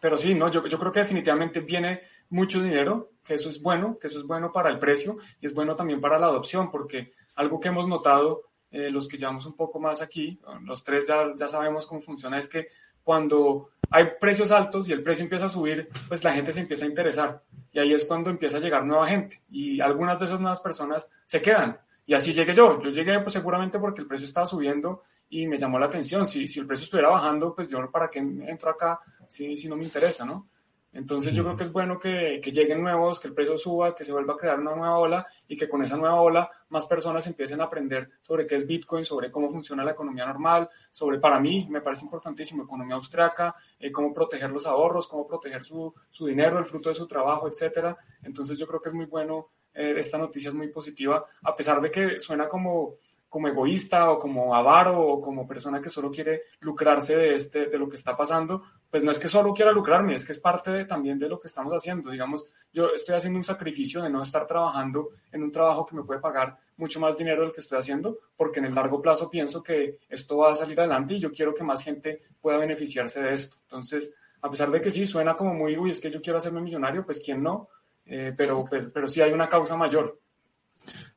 pero 0.00 0.16
sí, 0.16 0.34
no, 0.34 0.50
yo, 0.50 0.66
yo 0.66 0.78
creo 0.78 0.90
que 0.90 1.00
definitivamente 1.00 1.60
viene 1.60 2.00
mucho 2.30 2.62
dinero, 2.62 3.10
que 3.22 3.34
eso 3.34 3.50
es 3.50 3.60
bueno, 3.60 3.98
que 3.98 4.06
eso 4.06 4.20
es 4.20 4.24
bueno 4.24 4.50
para 4.50 4.70
el 4.70 4.78
precio 4.78 5.18
y 5.38 5.44
es 5.44 5.52
bueno 5.52 5.76
también 5.76 6.00
para 6.00 6.18
la 6.18 6.28
adopción, 6.28 6.70
porque 6.70 7.12
algo 7.34 7.60
que 7.60 7.68
hemos 7.68 7.86
notado 7.86 8.51
eh, 8.72 8.90
los 8.90 9.06
que 9.06 9.18
llevamos 9.18 9.46
un 9.46 9.54
poco 9.54 9.78
más 9.78 10.02
aquí, 10.02 10.40
los 10.62 10.82
tres 10.82 11.06
ya, 11.06 11.32
ya 11.36 11.46
sabemos 11.46 11.86
cómo 11.86 12.00
funciona, 12.00 12.38
es 12.38 12.48
que 12.48 12.68
cuando 13.04 13.70
hay 13.90 14.06
precios 14.18 14.50
altos 14.50 14.88
y 14.88 14.92
el 14.92 15.02
precio 15.02 15.24
empieza 15.24 15.46
a 15.46 15.48
subir, 15.48 15.88
pues 16.08 16.24
la 16.24 16.32
gente 16.32 16.52
se 16.52 16.60
empieza 16.60 16.84
a 16.84 16.88
interesar. 16.88 17.42
Y 17.72 17.78
ahí 17.78 17.92
es 17.92 18.04
cuando 18.04 18.30
empieza 18.30 18.56
a 18.56 18.60
llegar 18.60 18.84
nueva 18.84 19.06
gente. 19.06 19.42
Y 19.50 19.80
algunas 19.80 20.18
de 20.18 20.24
esas 20.24 20.40
nuevas 20.40 20.60
personas 20.60 21.06
se 21.26 21.40
quedan. 21.40 21.78
Y 22.06 22.14
así 22.14 22.32
llegué 22.32 22.54
yo. 22.54 22.78
Yo 22.80 22.90
llegué 22.90 23.18
pues 23.20 23.32
seguramente 23.32 23.78
porque 23.78 24.00
el 24.00 24.06
precio 24.06 24.26
estaba 24.26 24.46
subiendo 24.46 25.02
y 25.28 25.46
me 25.46 25.58
llamó 25.58 25.78
la 25.78 25.86
atención. 25.86 26.26
Si, 26.26 26.48
si 26.48 26.60
el 26.60 26.66
precio 26.66 26.84
estuviera 26.84 27.10
bajando, 27.10 27.54
pues 27.54 27.68
yo 27.68 27.90
para 27.90 28.08
qué 28.08 28.20
entro 28.20 28.70
acá 28.70 29.00
si, 29.28 29.56
si 29.56 29.68
no 29.68 29.76
me 29.76 29.84
interesa, 29.84 30.24
¿no? 30.24 30.48
Entonces 30.92 31.34
yo 31.34 31.42
creo 31.42 31.56
que 31.56 31.64
es 31.64 31.72
bueno 31.72 31.98
que, 31.98 32.38
que, 32.42 32.52
lleguen 32.52 32.82
nuevos, 32.82 33.18
que 33.18 33.28
el 33.28 33.34
precio 33.34 33.56
suba, 33.56 33.94
que 33.94 34.04
se 34.04 34.12
vuelva 34.12 34.34
a 34.34 34.36
crear 34.36 34.60
una 34.60 34.74
nueva 34.74 34.98
ola 34.98 35.26
y 35.48 35.56
que 35.56 35.66
con 35.66 35.82
esa 35.82 35.96
nueva 35.96 36.20
ola 36.20 36.50
más 36.68 36.84
personas 36.84 37.26
empiecen 37.26 37.62
a 37.62 37.64
aprender 37.64 38.10
sobre 38.20 38.46
qué 38.46 38.56
es 38.56 38.66
Bitcoin, 38.66 39.04
sobre 39.04 39.30
cómo 39.30 39.50
funciona 39.50 39.84
la 39.84 39.92
economía 39.92 40.26
normal, 40.26 40.68
sobre, 40.90 41.18
para 41.18 41.40
mí, 41.40 41.66
me 41.70 41.80
parece 41.80 42.04
importantísimo, 42.04 42.64
economía 42.64 42.96
austriaca, 42.96 43.54
eh, 43.78 43.90
cómo 43.90 44.12
proteger 44.12 44.50
los 44.50 44.66
ahorros, 44.66 45.08
cómo 45.08 45.26
proteger 45.26 45.64
su, 45.64 45.94
su, 46.10 46.26
dinero, 46.26 46.58
el 46.58 46.66
fruto 46.66 46.90
de 46.90 46.94
su 46.94 47.06
trabajo, 47.06 47.48
etcétera. 47.48 47.96
Entonces 48.22 48.58
yo 48.58 48.66
creo 48.66 48.80
que 48.80 48.90
es 48.90 48.94
muy 48.94 49.06
bueno, 49.06 49.48
eh, 49.72 49.94
esta 49.96 50.18
noticia 50.18 50.50
es 50.50 50.54
muy 50.54 50.68
positiva, 50.68 51.24
a 51.42 51.54
pesar 51.54 51.80
de 51.80 51.90
que 51.90 52.20
suena 52.20 52.46
como 52.46 52.96
como 53.32 53.48
egoísta 53.48 54.10
o 54.10 54.18
como 54.18 54.54
avaro 54.54 55.00
o 55.00 55.18
como 55.18 55.46
persona 55.46 55.80
que 55.80 55.88
solo 55.88 56.10
quiere 56.10 56.42
lucrarse 56.60 57.16
de, 57.16 57.34
este, 57.34 57.64
de 57.64 57.78
lo 57.78 57.88
que 57.88 57.96
está 57.96 58.14
pasando, 58.14 58.62
pues 58.90 59.02
no 59.02 59.10
es 59.10 59.18
que 59.18 59.26
solo 59.26 59.54
quiera 59.54 59.72
lucrarme, 59.72 60.14
es 60.14 60.26
que 60.26 60.32
es 60.32 60.38
parte 60.38 60.84
también 60.84 61.18
de 61.18 61.30
lo 61.30 61.40
que 61.40 61.48
estamos 61.48 61.72
haciendo. 61.72 62.10
Digamos, 62.10 62.46
yo 62.74 62.90
estoy 62.94 63.14
haciendo 63.14 63.38
un 63.38 63.44
sacrificio 63.44 64.02
de 64.02 64.10
no 64.10 64.20
estar 64.20 64.46
trabajando 64.46 65.12
en 65.32 65.42
un 65.42 65.50
trabajo 65.50 65.86
que 65.86 65.96
me 65.96 66.02
puede 66.02 66.20
pagar 66.20 66.58
mucho 66.76 67.00
más 67.00 67.16
dinero 67.16 67.40
del 67.40 67.52
que 67.52 67.62
estoy 67.62 67.78
haciendo, 67.78 68.18
porque 68.36 68.58
en 68.58 68.66
el 68.66 68.74
largo 68.74 69.00
plazo 69.00 69.30
pienso 69.30 69.62
que 69.62 69.96
esto 70.10 70.36
va 70.36 70.52
a 70.52 70.54
salir 70.54 70.78
adelante 70.78 71.14
y 71.14 71.18
yo 71.18 71.32
quiero 71.32 71.54
que 71.54 71.64
más 71.64 71.82
gente 71.82 72.20
pueda 72.38 72.58
beneficiarse 72.58 73.22
de 73.22 73.32
esto. 73.32 73.56
Entonces, 73.62 74.12
a 74.42 74.50
pesar 74.50 74.70
de 74.70 74.78
que 74.78 74.90
sí, 74.90 75.06
suena 75.06 75.34
como 75.34 75.54
muy, 75.54 75.74
uy, 75.78 75.90
es 75.90 76.00
que 76.02 76.10
yo 76.10 76.20
quiero 76.20 76.38
hacerme 76.38 76.60
millonario, 76.60 77.02
pues 77.06 77.18
quién 77.18 77.42
no, 77.42 77.70
eh, 78.04 78.34
pero, 78.36 78.66
pues, 78.68 78.90
pero 78.92 79.08
sí 79.08 79.22
hay 79.22 79.32
una 79.32 79.48
causa 79.48 79.74
mayor. 79.74 80.20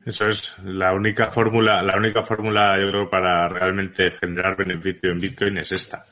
Eso 0.05 0.27
es 0.27 0.55
la 0.63 0.93
única 0.93 1.27
fórmula, 1.27 1.81
la 1.81 1.97
única 1.97 2.21
fórmula, 2.21 2.79
yo 2.79 2.89
creo, 2.89 3.09
para 3.09 3.47
realmente 3.49 4.11
generar 4.11 4.55
beneficio 4.55 5.11
en 5.11 5.19
Bitcoin 5.19 5.57
es 5.57 5.71
esta. 5.71 6.05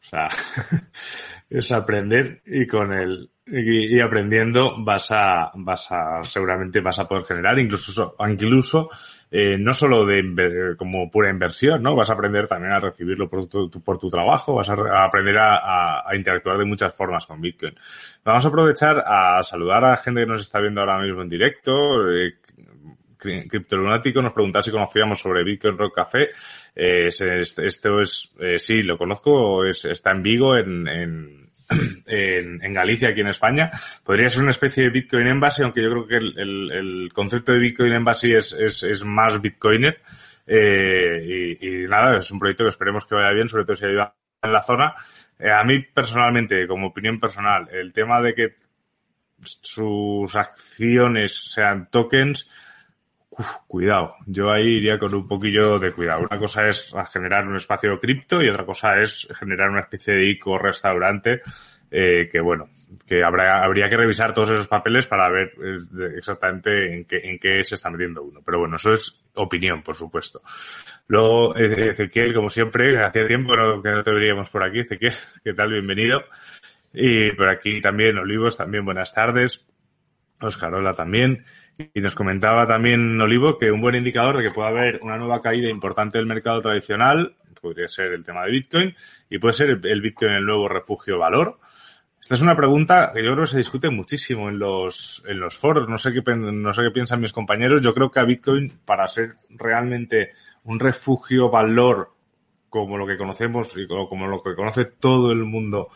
O 0.00 0.04
sea, 0.04 0.28
es 1.50 1.72
aprender 1.72 2.42
y 2.44 2.66
con 2.66 2.92
el, 2.92 3.30
y, 3.50 4.00
aprendiendo 4.00 4.74
vas 4.78 5.10
a, 5.10 5.50
vas 5.54 5.90
a, 5.90 6.22
seguramente 6.22 6.80
vas 6.80 6.98
a 6.98 7.08
poder 7.08 7.24
generar 7.24 7.58
incluso, 7.58 8.14
incluso, 8.28 8.90
eh, 9.30 9.56
no 9.58 9.74
solo 9.74 10.06
de 10.06 10.74
como 10.76 11.10
pura 11.10 11.30
inversión, 11.30 11.82
¿no? 11.82 11.94
Vas 11.96 12.10
a 12.10 12.14
aprender 12.14 12.46
también 12.46 12.72
a 12.72 12.80
recibirlo 12.80 13.28
por 13.28 13.48
tu, 13.48 13.70
por 13.70 13.98
tu 13.98 14.08
trabajo, 14.08 14.54
vas 14.54 14.68
a, 14.70 15.04
aprender 15.04 15.36
a, 15.38 16.04
interactuar 16.14 16.58
de 16.58 16.64
muchas 16.64 16.94
formas 16.94 17.26
con 17.26 17.40
Bitcoin. 17.40 17.74
Vamos 18.24 18.44
a 18.44 18.48
aprovechar 18.48 19.02
a 19.06 19.42
saludar 19.42 19.84
a 19.84 19.90
la 19.90 19.96
gente 19.96 20.20
que 20.20 20.26
nos 20.26 20.40
está 20.40 20.60
viendo 20.60 20.80
ahora 20.80 20.98
mismo 20.98 21.22
en 21.22 21.28
directo, 21.28 22.10
eh, 22.10 22.36
Criptolunático 23.18 24.22
nos 24.22 24.32
preguntaba 24.32 24.62
si 24.62 24.70
conocíamos 24.70 25.20
sobre 25.20 25.44
Bitcoin 25.44 25.76
Rock 25.76 25.94
Café. 25.94 26.28
Eh, 26.74 27.08
esto 27.08 28.00
es, 28.00 28.32
eh, 28.38 28.58
sí, 28.58 28.82
lo 28.82 28.96
conozco, 28.96 29.64
es, 29.64 29.84
está 29.84 30.12
en 30.12 30.22
Vigo, 30.22 30.56
en, 30.56 30.88
en, 30.88 31.50
en, 32.06 32.72
Galicia, 32.72 33.08
aquí 33.08 33.20
en 33.20 33.28
España. 33.28 33.70
Podría 34.04 34.30
ser 34.30 34.42
una 34.42 34.52
especie 34.52 34.84
de 34.84 34.90
Bitcoin 34.90 35.26
Embassy, 35.26 35.62
aunque 35.62 35.82
yo 35.82 35.90
creo 35.90 36.06
que 36.06 36.16
el 36.16 37.10
concepto 37.12 37.52
de 37.52 37.58
Bitcoin 37.58 37.92
Embassy 37.92 38.34
es, 38.34 38.52
es, 38.52 38.82
es 38.82 39.04
más 39.04 39.40
Bitcoiner. 39.40 40.00
Eh, 40.50 41.56
y, 41.60 41.82
y, 41.84 41.86
nada, 41.86 42.16
es 42.16 42.30
un 42.30 42.38
proyecto 42.38 42.64
que 42.64 42.70
esperemos 42.70 43.04
que 43.04 43.14
vaya 43.14 43.32
bien, 43.32 43.48
sobre 43.48 43.64
todo 43.64 43.76
si 43.76 43.84
ayuda 43.84 44.14
en 44.42 44.52
la 44.52 44.62
zona. 44.62 44.94
Eh, 45.38 45.50
a 45.50 45.62
mí 45.62 45.80
personalmente, 45.80 46.66
como 46.66 46.88
opinión 46.88 47.20
personal, 47.20 47.68
el 47.70 47.92
tema 47.92 48.22
de 48.22 48.34
que 48.34 48.56
sus 49.42 50.34
acciones 50.34 51.52
sean 51.52 51.90
tokens, 51.90 52.48
cuidado. 53.66 54.16
Yo 54.26 54.50
ahí 54.50 54.76
iría 54.76 54.98
con 54.98 55.14
un 55.14 55.26
poquillo 55.26 55.78
de 55.78 55.92
cuidado. 55.92 56.26
Una 56.28 56.38
cosa 56.38 56.68
es 56.68 56.94
generar 57.12 57.46
un 57.46 57.56
espacio 57.56 57.98
cripto 58.00 58.42
y 58.42 58.48
otra 58.48 58.64
cosa 58.64 59.00
es 59.00 59.28
generar 59.38 59.70
una 59.70 59.80
especie 59.80 60.14
de 60.14 60.30
ICO 60.30 60.58
restaurante 60.58 61.42
eh, 61.90 62.28
que 62.30 62.40
bueno, 62.40 62.68
que 63.06 63.24
habrá, 63.24 63.64
habría 63.64 63.88
que 63.88 63.96
revisar 63.96 64.34
todos 64.34 64.50
esos 64.50 64.68
papeles 64.68 65.06
para 65.06 65.30
ver 65.30 65.52
eh, 65.62 66.16
exactamente 66.16 66.94
en 66.94 67.04
qué, 67.06 67.20
en 67.22 67.38
qué 67.38 67.64
se 67.64 67.76
está 67.76 67.90
metiendo 67.90 68.22
uno. 68.22 68.42
Pero 68.44 68.58
bueno, 68.58 68.76
eso 68.76 68.92
es 68.92 69.18
opinión, 69.34 69.82
por 69.82 69.96
supuesto. 69.96 70.42
Luego, 71.06 71.56
eh, 71.56 71.90
Ezequiel, 71.90 72.34
como 72.34 72.50
siempre, 72.50 73.02
hacía 73.02 73.26
tiempo 73.26 73.54
que 73.82 73.90
no 73.90 74.02
te 74.02 74.12
veríamos 74.12 74.50
por 74.50 74.64
aquí. 74.64 74.80
Ezequiel, 74.80 75.14
¿qué 75.42 75.54
tal? 75.54 75.72
Bienvenido. 75.72 76.24
Y 76.92 77.32
por 77.32 77.48
aquí 77.48 77.80
también, 77.80 78.18
Olivos, 78.18 78.56
también 78.56 78.84
buenas 78.84 79.12
tardes. 79.14 79.66
Oscarola 80.40 80.94
también. 80.94 81.44
Y 81.94 82.00
nos 82.00 82.14
comentaba 82.14 82.66
también 82.66 83.20
Olivo 83.20 83.58
que 83.58 83.70
un 83.70 83.80
buen 83.80 83.94
indicador 83.94 84.36
de 84.36 84.44
que 84.44 84.50
puede 84.50 84.68
haber 84.68 85.00
una 85.02 85.16
nueva 85.16 85.40
caída 85.40 85.68
importante 85.68 86.18
del 86.18 86.26
mercado 86.26 86.60
tradicional 86.60 87.36
podría 87.60 87.88
ser 87.88 88.12
el 88.12 88.24
tema 88.24 88.44
de 88.44 88.52
Bitcoin 88.52 88.94
y 89.28 89.38
puede 89.38 89.52
ser 89.52 89.80
el 89.82 90.00
Bitcoin 90.00 90.32
el 90.32 90.44
nuevo 90.44 90.68
refugio 90.68 91.18
valor. 91.18 91.58
Esta 92.20 92.34
es 92.34 92.42
una 92.42 92.56
pregunta 92.56 93.12
que 93.14 93.24
yo 93.24 93.32
creo 93.32 93.44
que 93.44 93.50
se 93.50 93.58
discute 93.58 93.90
muchísimo 93.90 94.48
en 94.48 94.58
los, 94.58 95.22
en 95.26 95.38
los 95.38 95.56
foros. 95.56 95.88
No 95.88 95.96
sé 95.98 96.12
qué, 96.12 96.22
no 96.34 96.72
sé 96.72 96.82
qué 96.82 96.90
piensan 96.90 97.20
mis 97.20 97.32
compañeros. 97.32 97.80
Yo 97.80 97.94
creo 97.94 98.10
que 98.10 98.20
a 98.20 98.24
Bitcoin, 98.24 98.80
para 98.84 99.08
ser 99.08 99.36
realmente 99.50 100.32
un 100.64 100.80
refugio 100.80 101.48
valor 101.48 102.12
como 102.68 102.98
lo 102.98 103.06
que 103.06 103.16
conocemos 103.16 103.76
y 103.76 103.86
como 103.86 104.26
lo 104.26 104.42
que 104.42 104.54
conoce 104.54 104.84
todo 104.84 105.32
el 105.32 105.44
mundo 105.44 105.88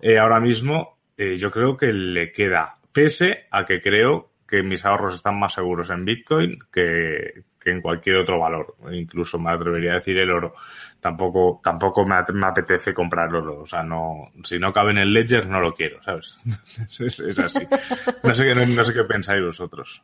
eh, 0.00 0.18
ahora 0.18 0.40
mismo, 0.40 0.98
eh, 1.16 1.36
yo 1.36 1.50
creo 1.50 1.76
que 1.76 1.92
le 1.92 2.32
queda, 2.32 2.78
pese 2.94 3.46
a 3.50 3.66
que 3.66 3.82
creo 3.82 4.30
que 4.46 4.62
mis 4.62 4.84
ahorros 4.84 5.16
están 5.16 5.38
más 5.38 5.52
seguros 5.52 5.90
en 5.90 6.04
Bitcoin 6.04 6.58
que, 6.72 7.44
que 7.58 7.70
en 7.70 7.82
cualquier 7.82 8.16
otro 8.18 8.38
valor. 8.38 8.76
Incluso 8.92 9.38
me 9.38 9.50
atrevería 9.50 9.92
a 9.92 9.96
decir 9.96 10.16
el 10.16 10.30
oro. 10.30 10.54
Tampoco, 11.00 11.60
tampoco 11.62 12.06
me, 12.06 12.16
apetece 12.46 12.94
comprar 12.94 13.34
oro. 13.34 13.62
O 13.62 13.66
sea, 13.66 13.82
no, 13.82 14.30
si 14.44 14.58
no 14.58 14.72
cabe 14.72 14.92
en 14.92 14.98
el 14.98 15.12
Ledger, 15.12 15.48
no 15.48 15.60
lo 15.60 15.74
quiero, 15.74 16.02
¿sabes? 16.04 16.36
es, 17.00 17.38
así. 17.38 17.66
No 18.22 18.34
sé, 18.34 18.54
no, 18.54 18.84
sé 18.84 18.94
qué 18.94 19.04
pensáis 19.04 19.42
vosotros. 19.42 20.02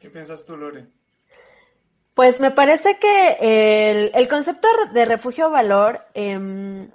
¿Qué 0.00 0.08
piensas 0.08 0.44
tú, 0.46 0.56
Lore? 0.56 0.86
Pues 2.14 2.40
me 2.40 2.50
parece 2.50 2.98
que 2.98 3.36
el, 3.40 4.10
el 4.14 4.28
concepto 4.28 4.68
de 4.92 5.04
refugio 5.04 5.50
valor 5.50 6.00
eh, 6.14 6.88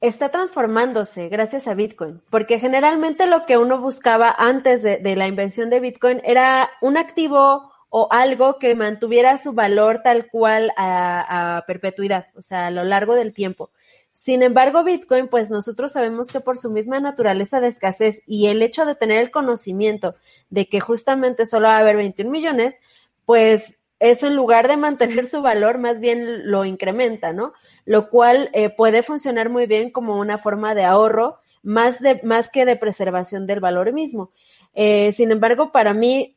está 0.00 0.30
transformándose 0.30 1.28
gracias 1.28 1.68
a 1.68 1.74
Bitcoin, 1.74 2.22
porque 2.30 2.58
generalmente 2.58 3.26
lo 3.26 3.44
que 3.44 3.58
uno 3.58 3.80
buscaba 3.80 4.34
antes 4.36 4.82
de, 4.82 5.00
la 5.16 5.26
invención 5.26 5.68
de 5.68 5.80
Bitcoin 5.80 6.22
era 6.24 6.70
un 6.80 6.96
activo 6.96 7.70
o 7.90 8.08
algo 8.10 8.58
que 8.58 8.74
mantuviera 8.74 9.36
su 9.36 9.52
valor 9.52 10.00
tal 10.02 10.28
cual 10.30 10.72
a, 10.76 11.64
perpetuidad, 11.66 12.28
o 12.34 12.42
sea, 12.42 12.68
a 12.68 12.70
lo 12.70 12.84
largo 12.84 13.14
del 13.14 13.32
tiempo. 13.32 13.70
Sin 14.12 14.42
embargo, 14.42 14.84
Bitcoin, 14.84 15.28
pues 15.28 15.50
nosotros 15.50 15.92
sabemos 15.92 16.28
que 16.28 16.40
por 16.40 16.56
su 16.56 16.70
misma 16.70 17.00
naturaleza 17.00 17.60
de 17.60 17.68
escasez 17.68 18.22
y 18.26 18.46
el 18.46 18.62
hecho 18.62 18.84
de 18.84 18.94
tener 18.94 19.18
el 19.18 19.30
conocimiento 19.30 20.16
de 20.48 20.68
que 20.68 20.80
justamente 20.80 21.46
solo 21.46 21.68
va 21.68 21.76
a 21.76 21.80
haber 21.80 21.96
21 21.96 22.30
millones, 22.30 22.76
pues 23.24 23.78
eso 23.98 24.26
en 24.26 24.34
lugar 24.34 24.66
de 24.66 24.76
mantener 24.76 25.28
su 25.28 25.42
valor, 25.42 25.78
más 25.78 26.00
bien 26.00 26.50
lo 26.50 26.64
incrementa, 26.64 27.32
¿no? 27.32 27.52
Lo 27.90 28.08
cual 28.08 28.50
eh, 28.52 28.70
puede 28.70 29.02
funcionar 29.02 29.48
muy 29.48 29.66
bien 29.66 29.90
como 29.90 30.20
una 30.20 30.38
forma 30.38 30.76
de 30.76 30.84
ahorro, 30.84 31.40
más, 31.64 31.98
de, 31.98 32.20
más 32.22 32.48
que 32.48 32.64
de 32.64 32.76
preservación 32.76 33.48
del 33.48 33.58
valor 33.58 33.92
mismo. 33.92 34.30
Eh, 34.74 35.10
sin 35.12 35.32
embargo, 35.32 35.72
para 35.72 35.92
mí 35.92 36.36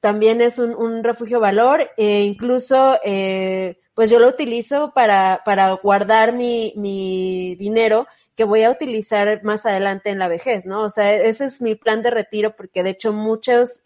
también 0.00 0.40
es 0.40 0.58
un, 0.58 1.04
refugio 1.04 1.40
valor, 1.40 1.90
e 1.98 2.22
incluso 2.22 2.98
eh, 3.04 3.80
pues 3.92 4.08
yo 4.08 4.18
lo 4.18 4.28
utilizo 4.28 4.92
para, 4.94 5.42
para 5.44 5.72
guardar 5.74 6.32
mi, 6.32 6.72
mi 6.74 7.54
dinero 7.56 8.06
que 8.34 8.44
voy 8.44 8.62
a 8.62 8.70
utilizar 8.70 9.44
más 9.44 9.66
adelante 9.66 10.08
en 10.08 10.18
la 10.18 10.28
vejez, 10.28 10.64
¿no? 10.64 10.84
O 10.84 10.88
sea, 10.88 11.12
ese 11.12 11.44
es 11.44 11.60
mi 11.60 11.74
plan 11.74 12.02
de 12.02 12.12
retiro 12.12 12.56
porque 12.56 12.82
de 12.82 12.90
hecho 12.90 13.12
muchos 13.12 13.82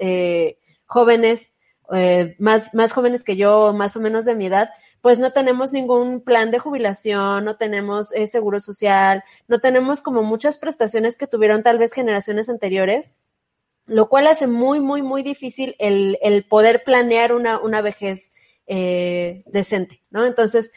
jóvenes, 0.87 1.53
más, 2.39 2.73
más 2.75 2.93
jóvenes 2.93 3.25
que 3.25 3.35
yo, 3.35 3.73
más 3.73 3.97
o 3.97 4.01
menos 4.01 4.25
de 4.25 4.37
mi 4.37 4.47
edad, 4.47 4.71
pues 5.01 5.19
no 5.19 5.33
tenemos 5.33 5.73
ningún 5.73 6.21
plan 6.21 6.51
de 6.51 6.59
jubilación, 6.59 7.45
no 7.45 7.57
tenemos 7.57 8.13
eh, 8.13 8.27
seguro 8.27 8.61
social, 8.61 9.23
no 9.47 9.61
tenemos 9.61 10.03
como 10.03 10.23
muchas 10.23 10.59
prestaciones 10.59 11.17
que 11.17 11.27
tuvieron 11.27 11.63
tal 11.63 11.79
vez 11.79 11.93
generaciones 11.93 12.49
anteriores, 12.49 13.15
lo 13.87 14.09
cual 14.09 14.27
hace 14.27 14.47
muy, 14.47 14.81
muy, 14.81 15.03
muy 15.03 15.23
difícil 15.23 15.77
el, 15.79 16.19
el 16.23 16.45
poder 16.45 16.83
planear 16.85 17.33
una, 17.33 17.59
una 17.59 17.81
vejez 17.81 18.33
eh, 18.67 19.45
decente, 19.47 20.03
¿no? 20.11 20.27
Entonces, 20.27 20.73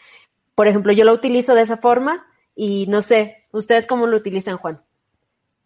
por 0.56 0.68
ejemplo, 0.68 0.94
yo 0.94 1.04
lo 1.04 1.14
utilizo 1.14 1.56
de 1.56 1.62
esa 1.62 1.78
forma 1.78 2.26
y 2.56 2.86
no 2.88 3.02
sé, 3.02 3.48
¿ustedes 3.52 3.88
cómo 3.88 4.08
lo 4.08 4.18
utilizan, 4.18 4.58
Juan? 4.58 4.82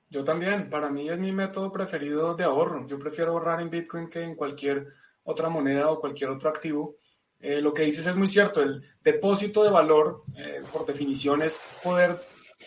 Yo 0.09 0.23
también, 0.23 0.69
para 0.69 0.89
mí 0.89 1.09
es 1.09 1.19
mi 1.19 1.31
método 1.31 1.71
preferido 1.71 2.35
de 2.35 2.43
ahorro. 2.43 2.87
Yo 2.87 2.97
prefiero 2.97 3.31
ahorrar 3.31 3.61
en 3.61 3.69
Bitcoin 3.69 4.09
que 4.09 4.23
en 4.23 4.35
cualquier 4.35 4.87
otra 5.23 5.49
moneda 5.49 5.89
o 5.89 5.99
cualquier 5.99 6.29
otro 6.29 6.49
activo 6.49 6.95
eh, 7.45 7.61
lo 7.61 7.71
que 7.71 7.83
dices 7.83 8.07
es 8.07 8.15
muy 8.15 8.27
cierto, 8.27 8.61
el 8.61 8.83
depósito 9.03 9.63
de 9.63 9.69
valor, 9.69 10.23
eh, 10.35 10.63
por 10.73 10.83
definición, 10.83 11.43
es 11.43 11.59
poder 11.83 12.19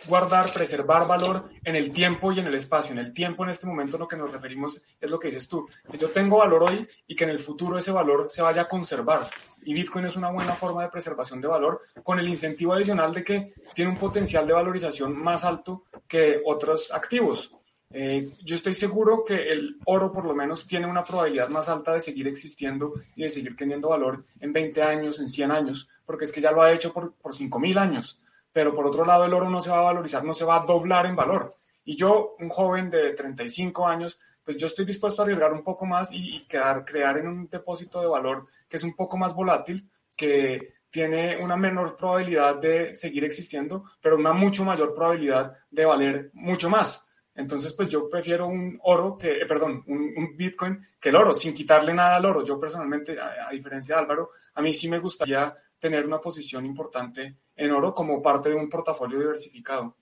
guardar, 0.07 0.53
preservar 0.53 1.05
valor 1.09 1.51
en 1.65 1.75
el 1.75 1.91
tiempo 1.91 2.31
y 2.31 2.39
en 2.39 2.47
el 2.47 2.55
espacio. 2.55 2.93
En 2.93 2.99
el 2.99 3.13
tiempo, 3.13 3.43
en 3.43 3.51
este 3.51 3.67
momento, 3.67 3.99
lo 3.99 4.07
que 4.07 4.17
nos 4.17 4.31
referimos 4.31 4.81
es 5.01 5.11
lo 5.11 5.19
que 5.19 5.29
dices 5.29 5.49
tú, 5.49 5.69
que 5.91 5.99
yo 5.99 6.09
tengo 6.11 6.39
valor 6.39 6.71
hoy 6.71 6.87
y 7.09 7.17
que 7.17 7.25
en 7.25 7.31
el 7.31 7.41
futuro 7.41 7.77
ese 7.77 7.91
valor 7.91 8.29
se 8.31 8.41
vaya 8.41 8.63
a 8.63 8.69
conservar. 8.69 9.29
Y 9.65 9.75
Bitcoin 9.75 10.07
es 10.07 10.15
una 10.15 10.31
buena 10.31 10.55
forma 10.55 10.85
de 10.85 10.91
preservación 10.91 11.41
de 11.41 11.49
valor 11.49 11.81
con 12.05 12.21
el 12.21 12.29
incentivo 12.29 12.73
adicional 12.73 13.13
de 13.13 13.25
que 13.25 13.53
tiene 13.75 13.91
un 13.91 13.99
potencial 13.99 14.47
de 14.47 14.53
valorización 14.53 15.21
más 15.21 15.45
alto 15.45 15.87
que 16.07 16.41
otros 16.45 16.93
activos. 16.93 17.53
Eh, 17.91 18.33
yo 18.45 18.55
estoy 18.55 18.75
seguro 18.75 19.25
que 19.25 19.51
el 19.51 19.79
oro 19.87 20.13
por 20.13 20.27
lo 20.27 20.35
menos 20.35 20.67
tiene 20.67 20.87
una 20.87 21.03
probabilidad 21.03 21.49
más 21.49 21.69
alta 21.69 21.95
de 21.95 22.01
seguir 22.01 22.29
existiendo 22.29 22.93
y 23.17 23.23
de 23.23 23.31
seguir 23.31 23.57
teniendo 23.57 23.89
valor 23.89 24.25
en 24.41 24.53
20 24.53 24.83
años, 24.83 25.21
en 25.21 25.29
100 25.29 25.51
años, 25.51 25.89
porque 26.05 26.27
es 26.27 26.33
que 26.33 26.41
ya 26.41 26.53
lo 26.53 26.63
ha 26.63 26.73
hecho 26.73 26.93
por, 26.93 27.15
por 27.15 27.35
5.000 27.35 27.79
años. 27.79 28.21
Pero 28.53 28.75
por 28.75 28.87
otro 28.87 29.05
lado, 29.05 29.25
el 29.25 29.33
oro 29.33 29.49
no 29.49 29.61
se 29.61 29.71
va 29.71 29.79
a 29.79 29.83
valorizar, 29.83 30.25
no 30.25 30.35
se 30.35 30.45
va 30.45 30.57
a 30.57 30.65
doblar 30.67 31.07
en 31.07 31.17
valor. 31.17 31.57
Y 31.85 31.97
yo, 31.97 32.37
un 32.39 32.51
joven 32.51 32.91
de 32.91 33.15
35 33.15 33.87
años, 33.87 34.19
pues 34.45 34.57
yo 34.57 34.67
estoy 34.67 34.85
dispuesto 34.85 35.23
a 35.23 35.25
arriesgar 35.25 35.53
un 35.53 35.63
poco 35.63 35.87
más 35.87 36.11
y, 36.13 36.47
quedar, 36.47 36.85
crear 36.85 37.19
en 37.19 37.29
un 37.29 37.49
depósito 37.49 38.01
de 38.01 38.07
valor 38.07 38.47
que 38.69 38.77
es 38.77 38.83
un 38.83 38.95
poco 38.95 39.17
más 39.17 39.35
volátil, 39.35 39.89
que 40.17 40.75
tiene 40.91 41.37
una 41.37 41.57
menor 41.57 41.97
probabilidad 41.97 42.57
de 42.57 42.95
seguir 42.95 43.25
existiendo, 43.25 43.85
pero 44.01 44.17
una 44.17 44.33
mucho 44.33 44.65
mayor 44.65 44.95
probabilidad 44.95 45.53
de 45.71 45.85
valer 45.85 46.31
mucho 46.35 46.69
más. 46.69 47.08
Entonces, 47.39 47.73
pues 47.73 47.89
yo 47.89 48.09
prefiero 48.09 48.49
un 48.49 48.81
oro 48.83 49.17
que, 49.17 49.31
eh, 49.31 49.47
perdón, 49.47 49.85
un, 49.87 50.37
Bitcoin 50.37 50.77
que 51.01 51.11
el 51.11 51.15
oro, 51.15 51.33
sin 51.33 51.55
quitarle 51.55 51.95
nada 51.95 52.17
al 52.17 52.25
oro. 52.25 52.45
Yo 52.45 52.59
personalmente, 52.59 53.17
a, 53.17 53.49
diferencia 53.53 53.95
de 53.95 54.03
Álvaro, 54.03 54.31
a 54.55 54.61
mí 54.61 54.75
sí 54.75 54.89
me 54.89 54.99
gustaría 54.99 55.57
tener 55.79 56.05
una 56.05 56.21
posición 56.21 56.67
importante 56.67 57.37
en 57.55 57.71
oro 57.71 57.95
como 57.95 58.21
parte 58.21 58.49
de 58.49 58.57
un 58.57 58.69
portafolio 58.69 59.21
diversificado. 59.21 59.97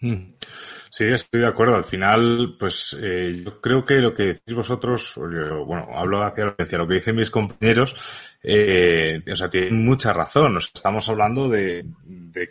Mm. 0.00 0.32
Sí, 0.94 1.04
estoy 1.06 1.40
de 1.40 1.46
acuerdo. 1.46 1.76
Al 1.76 1.86
final, 1.86 2.54
pues 2.58 2.94
eh, 3.00 3.42
yo 3.42 3.62
creo 3.62 3.82
que 3.82 3.94
lo 3.94 4.12
que 4.12 4.24
decís 4.24 4.52
vosotros, 4.54 5.14
bueno, 5.16 5.88
hablo 5.94 6.22
hacia 6.22 6.44
la 6.44 6.50
audiencia, 6.50 6.76
lo 6.76 6.86
que 6.86 6.94
dicen 6.94 7.16
mis 7.16 7.30
compañeros, 7.30 7.96
eh, 8.42 9.18
o 9.26 9.34
sea, 9.34 9.48
tienen 9.48 9.86
mucha 9.86 10.12
razón. 10.12 10.58
estamos 10.58 11.08
hablando 11.08 11.48
de, 11.48 11.86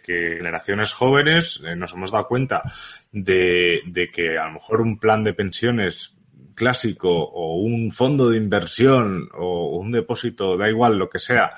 que 0.04 0.38
generaciones 0.38 0.92
jóvenes 0.92 1.62
eh, 1.64 1.76
nos 1.76 1.94
hemos 1.94 2.10
dado 2.10 2.28
cuenta 2.28 2.64
de, 3.12 3.82
de 3.86 4.10
que 4.10 4.40
a 4.40 4.46
lo 4.48 4.54
mejor 4.54 4.82
un 4.82 4.98
plan 4.98 5.24
de 5.24 5.36
pensiones 5.36 6.16
clásico 6.56 7.12
o 7.12 7.58
un 7.58 7.92
fondo 7.92 8.28
de 8.28 8.38
inversión 8.38 9.30
o 9.36 9.78
un 9.78 9.92
depósito, 9.92 10.58
da 10.58 10.68
igual 10.68 10.98
lo 10.98 11.12
que 11.12 11.20
sea, 11.20 11.52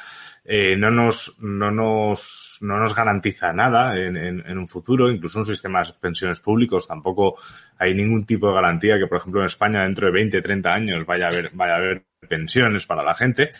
eh, 0.45 0.75
no 0.75 0.91
nos, 0.91 1.39
no 1.39 1.71
nos, 1.71 2.42
no 2.63 2.79
nos 2.79 2.95
garantiza 2.95 3.51
nada 3.51 3.97
en, 3.97 4.15
en, 4.17 4.57
un 4.57 4.67
futuro, 4.69 5.11
incluso 5.11 5.39
un 5.39 5.45
sistema 5.45 5.83
de 5.83 5.91
pensiones 5.99 6.39
públicos 6.39 6.87
tampoco 6.87 7.35
hay 7.77 7.93
ningún 7.93 8.25
tipo 8.25 8.47
de 8.47 8.53
garantía 8.53 8.97
que, 8.97 9.07
por 9.07 9.17
ejemplo, 9.17 9.41
en 9.41 9.47
España 9.47 9.83
dentro 9.83 10.07
de 10.07 10.13
20, 10.13 10.41
30 10.41 10.73
años 10.73 11.05
vaya 11.05 11.25
a 11.25 11.29
haber, 11.29 11.49
vaya 11.53 11.73
a 11.73 11.77
haber 11.77 12.05
pensiones 12.29 12.85
para 12.85 13.03
la 13.03 13.13
gente. 13.15 13.51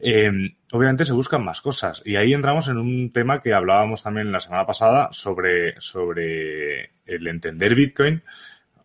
Eh, 0.00 0.30
obviamente 0.72 1.04
se 1.04 1.12
buscan 1.12 1.44
más 1.44 1.60
cosas 1.60 2.02
y 2.04 2.16
ahí 2.16 2.32
entramos 2.32 2.68
en 2.68 2.78
un 2.78 3.12
tema 3.12 3.40
que 3.40 3.54
hablábamos 3.54 4.02
también 4.02 4.32
la 4.32 4.40
semana 4.40 4.66
pasada 4.66 5.08
sobre, 5.12 5.80
sobre 5.80 6.90
el 7.06 7.26
entender 7.28 7.76
Bitcoin 7.76 8.22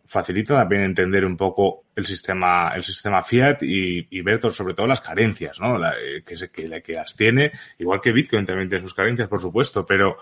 facilita 0.06 0.54
también 0.54 0.82
entender 0.82 1.24
un 1.24 1.36
poco 1.36 1.84
el 1.96 2.06
sistema, 2.06 2.72
el 2.74 2.82
sistema 2.82 3.22
Fiat 3.22 3.62
y, 3.62 4.20
ver 4.22 4.40
sobre 4.50 4.74
todo 4.74 4.86
las 4.86 5.00
carencias, 5.00 5.60
¿no? 5.60 5.78
La, 5.78 5.92
eh, 5.92 6.22
que, 6.24 6.34
que, 6.50 6.82
que 6.82 6.92
las 6.92 7.16
tiene, 7.16 7.52
igual 7.78 8.00
que 8.00 8.12
Bitcoin 8.12 8.46
también 8.46 8.68
tiene 8.68 8.82
sus 8.82 8.94
carencias, 8.94 9.28
por 9.28 9.40
supuesto, 9.40 9.86
pero, 9.86 10.16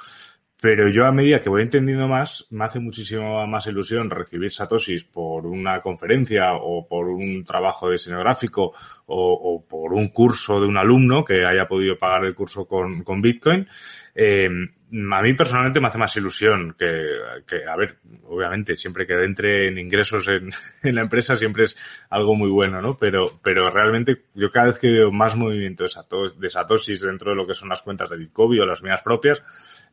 pero 0.61 0.89
yo 0.89 1.07
a 1.07 1.12
medida 1.12 1.43
que 1.43 1.49
voy 1.49 1.62
entendiendo 1.62 2.07
más, 2.07 2.47
me 2.51 2.65
hace 2.65 2.79
muchísimo 2.79 3.45
más 3.47 3.67
ilusión 3.67 4.09
recibir 4.11 4.53
satoshis 4.53 5.03
por 5.03 5.47
una 5.47 5.81
conferencia 5.81 6.53
o 6.55 6.87
por 6.87 7.09
un 7.09 7.43
trabajo 7.45 7.87
de 7.89 7.95
diseño 7.95 8.21
gráfico 8.21 8.73
o, 9.07 9.65
por 9.69 9.93
un 9.93 10.09
curso 10.11 10.61
de 10.61 10.67
un 10.67 10.77
alumno 10.77 11.25
que 11.25 11.45
haya 11.45 11.67
podido 11.67 11.99
pagar 11.99 12.25
el 12.25 12.35
curso 12.35 12.67
con, 12.67 13.03
con 13.03 13.21
Bitcoin. 13.21 13.66
Eh, 14.14 14.46
a 14.46 15.22
mí 15.22 15.33
personalmente 15.33 15.81
me 15.81 15.88
hace 15.88 15.96
más 15.96 16.14
ilusión 16.16 16.75
que, 16.79 17.03
que, 17.46 17.64
a 17.66 17.75
ver, 17.77 17.96
obviamente, 18.25 18.77
siempre 18.77 19.07
que 19.07 19.14
entre 19.14 19.68
en 19.68 19.79
ingresos 19.79 20.29
en, 20.29 20.51
en, 20.83 20.94
la 20.94 21.03
empresa 21.03 21.37
siempre 21.37 21.64
es 21.64 21.77
algo 22.11 22.35
muy 22.35 22.51
bueno, 22.51 22.83
¿no? 22.83 22.98
Pero, 22.98 23.40
pero 23.42 23.70
realmente 23.70 24.25
yo 24.35 24.51
cada 24.51 24.66
vez 24.66 24.79
que 24.79 24.90
veo 24.90 25.11
más 25.11 25.35
movimiento 25.35 25.85
de, 25.85 26.48
satoshis 26.51 27.01
dentro 27.01 27.31
de 27.31 27.37
lo 27.37 27.46
que 27.46 27.55
son 27.55 27.70
las 27.70 27.81
cuentas 27.81 28.11
de 28.11 28.18
Bitcoin 28.18 28.61
o 28.61 28.66
las 28.66 28.83
mías 28.83 29.01
propias, 29.03 29.42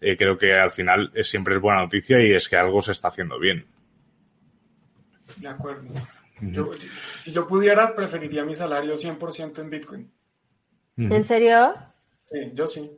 eh, 0.01 0.17
creo 0.17 0.37
que 0.37 0.53
al 0.53 0.71
final 0.71 1.11
es, 1.13 1.29
siempre 1.29 1.55
es 1.55 1.61
buena 1.61 1.81
noticia 1.81 2.21
y 2.21 2.33
es 2.33 2.49
que 2.49 2.57
algo 2.57 2.81
se 2.81 2.91
está 2.91 3.07
haciendo 3.07 3.39
bien. 3.39 3.65
De 5.37 5.47
acuerdo. 5.47 5.93
yo, 6.41 6.71
si 6.73 7.31
yo 7.31 7.47
pudiera, 7.47 7.95
preferiría 7.95 8.43
mi 8.43 8.53
salario 8.53 8.95
100% 8.95 9.59
en 9.59 9.69
Bitcoin. 9.69 10.11
¿En 10.97 11.23
serio? 11.23 11.73
Sí, 12.25 12.51
yo 12.53 12.67
sí. 12.67 12.91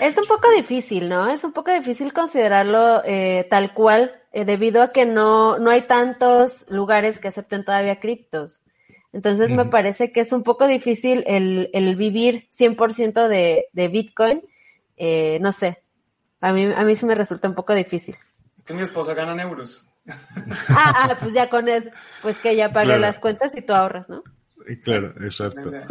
Es 0.00 0.16
un 0.16 0.24
poco 0.24 0.50
difícil, 0.50 1.08
¿no? 1.08 1.28
Es 1.28 1.44
un 1.44 1.52
poco 1.52 1.72
difícil 1.72 2.12
considerarlo 2.12 3.02
eh, 3.04 3.46
tal 3.50 3.74
cual, 3.74 4.14
eh, 4.32 4.44
debido 4.44 4.82
a 4.82 4.92
que 4.92 5.06
no, 5.06 5.58
no 5.58 5.70
hay 5.70 5.82
tantos 5.82 6.66
lugares 6.70 7.18
que 7.18 7.28
acepten 7.28 7.64
todavía 7.64 8.00
criptos. 8.00 8.62
Entonces 9.12 9.50
me 9.50 9.64
parece 9.64 10.12
que 10.12 10.20
es 10.20 10.32
un 10.32 10.42
poco 10.42 10.66
difícil 10.66 11.24
el, 11.26 11.70
el 11.72 11.96
vivir 11.96 12.48
100% 12.50 13.26
de, 13.26 13.66
de 13.72 13.88
Bitcoin. 13.88 14.42
Eh, 14.96 15.38
no 15.40 15.52
sé, 15.52 15.82
a 16.40 16.52
mí, 16.52 16.64
a 16.64 16.82
mí 16.82 16.94
sí 16.94 17.06
me 17.06 17.14
resulta 17.14 17.48
un 17.48 17.54
poco 17.54 17.74
difícil. 17.74 18.16
Es 18.56 18.64
que 18.64 18.74
mi 18.74 18.82
esposa 18.82 19.14
gana 19.14 19.32
en 19.32 19.40
euros. 19.40 19.86
Ah, 20.68 21.08
ah, 21.10 21.16
pues 21.20 21.34
ya 21.34 21.50
con 21.50 21.68
eso, 21.68 21.90
pues 22.22 22.38
que 22.38 22.56
ya 22.56 22.72
pague 22.72 22.98
las 22.98 23.18
cuentas 23.18 23.52
y 23.54 23.62
tú 23.62 23.74
ahorras, 23.74 24.08
¿no? 24.08 24.22
Claro, 24.76 25.14
exacto. 25.20 25.72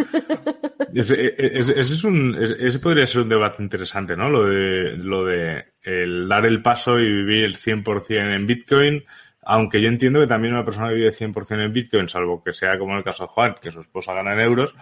Ese, 0.93 1.35
ese, 1.37 1.79
es 1.79 2.03
un, 2.05 2.35
ese 2.39 2.79
podría 2.79 3.05
ser 3.05 3.21
un 3.21 3.29
debate 3.29 3.61
interesante, 3.61 4.15
¿no? 4.15 4.29
Lo 4.29 4.45
de, 4.45 4.95
lo 4.97 5.25
de 5.25 5.65
el 5.83 6.27
dar 6.27 6.45
el 6.45 6.61
paso 6.61 6.99
y 6.99 7.11
vivir 7.11 7.43
el 7.43 7.55
100% 7.55 8.33
en 8.33 8.47
Bitcoin, 8.47 9.03
aunque 9.43 9.81
yo 9.81 9.89
entiendo 9.89 10.19
que 10.19 10.27
también 10.27 10.53
una 10.53 10.65
persona 10.65 10.89
que 10.89 10.95
vive 10.95 11.11
100% 11.11 11.65
en 11.65 11.73
Bitcoin, 11.73 12.09
salvo 12.09 12.43
que 12.43 12.53
sea 12.53 12.79
como 12.79 12.93
en 12.93 12.99
el 12.99 13.03
caso 13.03 13.23
de 13.23 13.29
Juan, 13.29 13.55
que 13.61 13.69
su 13.69 13.81
esposa 13.81 14.13
gana 14.13 14.33
en 14.33 14.39
euros, 14.39 14.73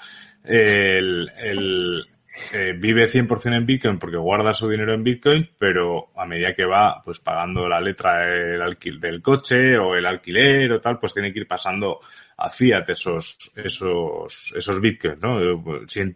el, 0.43 1.29
el, 1.37 2.05
eh, 2.53 2.73
vive 2.77 3.07
100% 3.07 3.55
en 3.55 3.65
Bitcoin 3.65 3.97
porque 3.97 4.17
guarda 4.17 4.53
su 4.53 4.69
dinero 4.69 4.93
en 4.93 5.03
Bitcoin, 5.03 5.49
pero 5.57 6.09
a 6.15 6.25
medida 6.25 6.53
que 6.53 6.65
va 6.65 7.01
pues 7.03 7.19
pagando 7.19 7.67
la 7.67 7.79
letra 7.79 8.25
del, 8.25 8.61
alquil, 8.61 8.99
del 8.99 9.21
coche 9.21 9.77
o 9.77 9.95
el 9.95 10.05
alquiler 10.05 10.71
o 10.71 10.81
tal, 10.81 10.99
pues 10.99 11.13
tiene 11.13 11.31
que 11.31 11.39
ir 11.39 11.47
pasando 11.47 11.99
a 12.37 12.49
fiat 12.49 12.89
esos, 12.89 13.51
esos, 13.55 14.53
esos 14.55 14.81
Bitcoins, 14.81 15.21
¿no? 15.21 15.39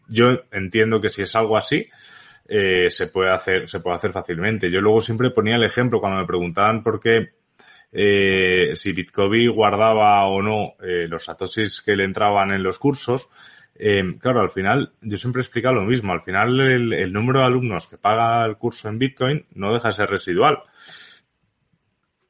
Yo 0.08 0.42
entiendo 0.52 1.00
que 1.00 1.10
si 1.10 1.22
es 1.22 1.36
algo 1.36 1.58
así, 1.58 1.88
eh, 2.48 2.90
se 2.90 3.08
puede 3.08 3.32
hacer, 3.32 3.70
se 3.70 3.80
puede 3.80 3.98
hacer 3.98 4.12
fácilmente. 4.12 4.72
Yo 4.72 4.82
luego 4.82 5.02
siempre 5.02 5.30
ponía 5.30 5.56
el 5.56 5.64
ejemplo 5.64 6.00
cuando 6.00 6.20
me 6.20 6.26
preguntaban 6.26 6.84
por 6.84 7.00
qué 7.00 7.30
eh, 7.92 8.76
si 8.76 8.92
Bitcoin 8.92 9.52
guardaba 9.52 10.26
o 10.28 10.42
no 10.42 10.74
eh, 10.82 11.08
los 11.08 11.24
satoshis 11.24 11.82
que 11.82 11.96
le 11.96 12.04
entraban 12.04 12.52
en 12.52 12.64
los 12.64 12.78
cursos, 12.78 13.30
eh, 13.82 14.18
claro, 14.20 14.42
al 14.42 14.52
final, 14.52 14.92
yo 15.02 15.18
siempre 15.18 15.40
he 15.40 15.44
explicado 15.44 15.76
lo 15.76 15.84
mismo. 15.84 16.12
Al 16.12 16.22
final, 16.22 16.60
el, 16.60 17.14
número 17.14 17.40
de 17.40 17.46
alumnos 17.46 17.88
que 17.88 17.98
paga 17.98 18.46
el 18.46 18.58
curso 18.58 18.90
en 18.90 19.00
Bitcoin 19.00 19.46
no 19.56 19.74
deja 19.74 19.88
de 19.88 19.94
ser 19.94 20.10
residual. 20.10 20.60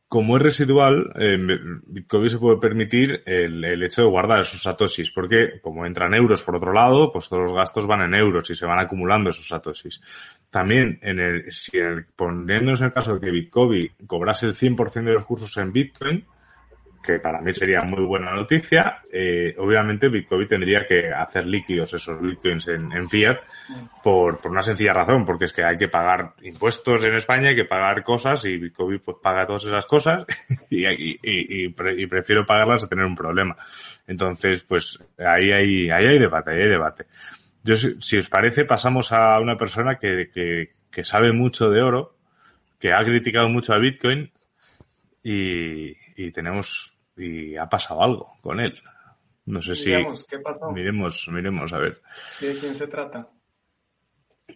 Como 0.08 0.38
es 0.38 0.44
residual, 0.44 1.12
eh, 1.16 1.38
Bitcoin 1.86 2.30
se 2.30 2.38
puede 2.38 2.58
permitir 2.58 3.24
el, 3.26 3.84
hecho 3.84 4.04
de 4.04 4.08
guardar 4.08 4.42
esos 4.42 4.62
satoshis, 4.62 5.12
porque 5.12 5.60
como 5.62 5.86
entran 5.86 6.14
euros 6.14 6.42
por 6.44 6.56
otro 6.56 6.72
lado, 6.72 7.12
pues 7.12 7.30
todos 7.30 7.44
los 7.44 7.54
gastos 7.54 7.86
van 7.86 8.02
en 8.02 8.16
euros 8.16 8.50
y 8.50 8.56
se 8.56 8.66
van 8.66 8.80
acumulando 8.80 9.32
esos 9.32 9.48
satoshis. 9.48 10.02
También, 10.50 11.00
en 11.02 11.20
el, 11.20 11.52
si 11.52 11.78
en 11.78 12.08
poniéndonos 12.16 12.82
en 12.82 12.88
el 12.88 12.94
caso 12.94 13.16
de 13.16 13.20
que 13.20 13.32
Bitcoin 13.32 13.92
cobrase 14.08 14.46
el 14.46 14.54
100% 14.54 15.04
de 15.04 15.14
los 15.14 15.26
cursos 15.26 15.56
en 15.58 15.72
Bitcoin, 15.72 16.26
que 17.02 17.20
para 17.20 17.42
mí 17.42 17.54
sería 17.54 17.82
muy 17.82 18.04
buena 18.04 18.34
noticia. 18.34 19.02
Eh, 19.12 19.56
obviamente 19.58 20.10
Bitcoin 20.10 20.48
tendría 20.48 20.86
que 20.86 21.12
hacer 21.12 21.46
líquidos 21.46 21.94
esos 21.94 22.22
bitcoins 22.22 22.68
en, 22.68 23.10
fiat 23.10 23.40
por, 24.04 24.40
por, 24.40 24.52
una 24.52 24.62
sencilla 24.62 24.94
razón, 24.94 25.26
porque 25.26 25.46
es 25.46 25.54
que 25.54 25.64
hay 25.64 25.78
que 25.78 25.88
pagar 25.88 26.34
impuestos 26.42 27.04
en 27.06 27.16
España, 27.16 27.50
hay 27.50 27.56
que 27.56 27.66
pagar 27.66 28.04
cosas 28.04 28.44
y 28.46 28.58
Bitcoin 28.58 29.00
pues 29.00 29.18
paga 29.22 29.48
todas 29.48 29.66
esas 29.66 29.86
cosas 29.86 30.26
y, 30.70 30.86
y, 30.86 31.20
y, 31.24 32.08
prefiero 32.08 32.46
pagarlas 32.46 32.84
a 32.84 32.90
tener 32.90 33.06
un 33.06 33.16
problema. 33.16 33.56
Entonces, 34.08 34.64
pues 34.64 35.00
ahí 35.18 35.52
hay, 35.52 35.90
ahí 35.90 36.06
hay 36.06 36.20
debate, 36.20 36.52
ahí 36.52 36.62
hay 36.62 36.70
debate. 36.70 37.06
Yo, 37.64 37.76
si 37.76 38.18
os 38.18 38.30
parece, 38.30 38.66
pasamos 38.66 39.12
a 39.12 39.40
una 39.40 39.58
persona 39.58 39.96
que, 39.96 40.30
que, 40.34 40.74
que 40.92 41.04
sabe 41.04 41.32
mucho 41.32 41.70
de 41.70 41.82
oro, 41.82 42.16
que 42.80 42.94
ha 42.94 43.04
criticado 43.04 43.50
mucho 43.50 43.74
a 43.74 43.78
Bitcoin 43.78 44.32
y, 45.24 45.90
y 46.16 46.32
tenemos 46.32 46.98
y 47.16 47.56
ha 47.58 47.68
pasado 47.68 48.02
algo 48.02 48.38
con 48.42 48.60
él. 48.60 48.80
No 49.46 49.62
sé 49.62 49.76
si 49.76 49.92
¿qué 50.30 50.40
pasó? 50.40 50.72
miremos, 50.72 51.28
miremos 51.32 51.74
a 51.74 51.80
ver. 51.80 52.02
¿De 52.40 52.56
quién 52.56 52.74
se 52.74 52.88
trata? 52.88 53.28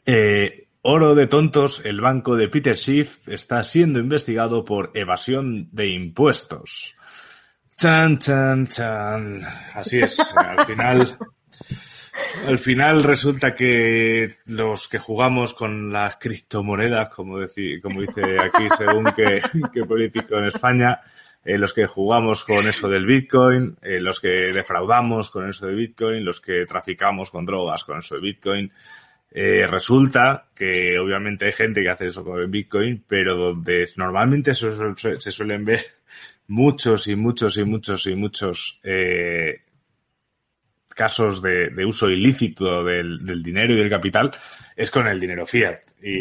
Eh, 0.05 0.67
Oro 0.85 1.15
de 1.15 1.27
tontos, 1.27 1.81
el 1.85 2.01
banco 2.01 2.35
de 2.35 2.49
Peter 2.49 2.75
Schiff 2.75 3.29
está 3.29 3.63
siendo 3.63 3.99
investigado 3.99 4.65
por 4.65 4.91
evasión 4.93 5.69
de 5.71 5.87
impuestos. 5.87 6.97
Chan, 7.77 8.19
chan, 8.19 8.67
chan. 8.67 9.41
Así 9.73 10.01
es, 10.01 10.35
al 10.35 10.65
final 10.65 11.17
al 12.45 12.59
final 12.59 13.03
resulta 13.03 13.55
que 13.55 14.37
los 14.45 14.87
que 14.87 14.99
jugamos 14.99 15.53
con 15.53 15.91
las 15.91 16.17
criptomonedas, 16.17 17.09
como, 17.09 17.37
como 17.81 18.01
dice 18.01 18.39
aquí 18.39 18.67
según 18.77 19.05
que, 19.05 19.85
político 19.85 20.37
en 20.37 20.45
España, 20.45 20.99
eh, 21.45 21.57
los 21.57 21.73
que 21.73 21.85
jugamos 21.85 22.43
con 22.43 22.67
eso 22.67 22.89
del 22.89 23.05
Bitcoin, 23.05 23.77
eh, 23.81 23.99
los 23.99 24.19
que 24.19 24.53
defraudamos 24.53 25.29
con 25.29 25.49
eso 25.49 25.67
de 25.67 25.75
Bitcoin, 25.75 26.23
los 26.23 26.39
que 26.41 26.65
traficamos 26.65 27.31
con 27.31 27.45
drogas 27.45 27.83
con 27.83 27.99
eso 27.99 28.15
de 28.15 28.21
Bitcoin, 28.21 28.71
eh, 29.35 29.65
resulta 29.65 30.45
que 30.55 30.99
obviamente 30.99 31.45
hay 31.45 31.53
gente 31.53 31.81
que 31.81 31.89
hace 31.89 32.07
eso 32.07 32.23
con 32.23 32.39
el 32.39 32.47
Bitcoin, 32.47 33.03
pero 33.07 33.35
donde 33.35 33.89
normalmente 33.95 34.53
se, 34.53 34.69
se 34.95 35.31
suelen 35.31 35.65
ver 35.65 35.83
muchos 36.47 37.07
y 37.07 37.15
muchos 37.15 37.57
y 37.57 37.63
muchos 37.63 38.05
y 38.05 38.15
muchos 38.15 38.79
eh, 38.83 39.61
casos 40.93 41.41
de, 41.41 41.69
de 41.69 41.85
uso 41.85 42.09
ilícito 42.09 42.83
del, 42.83 43.19
dinero 43.43 43.73
y 43.73 43.77
del 43.77 43.89
capital 43.89 44.31
es 44.75 44.91
con 44.91 45.07
el 45.07 45.19
dinero 45.19 45.45
fiat. 45.45 45.79
Y 46.01 46.19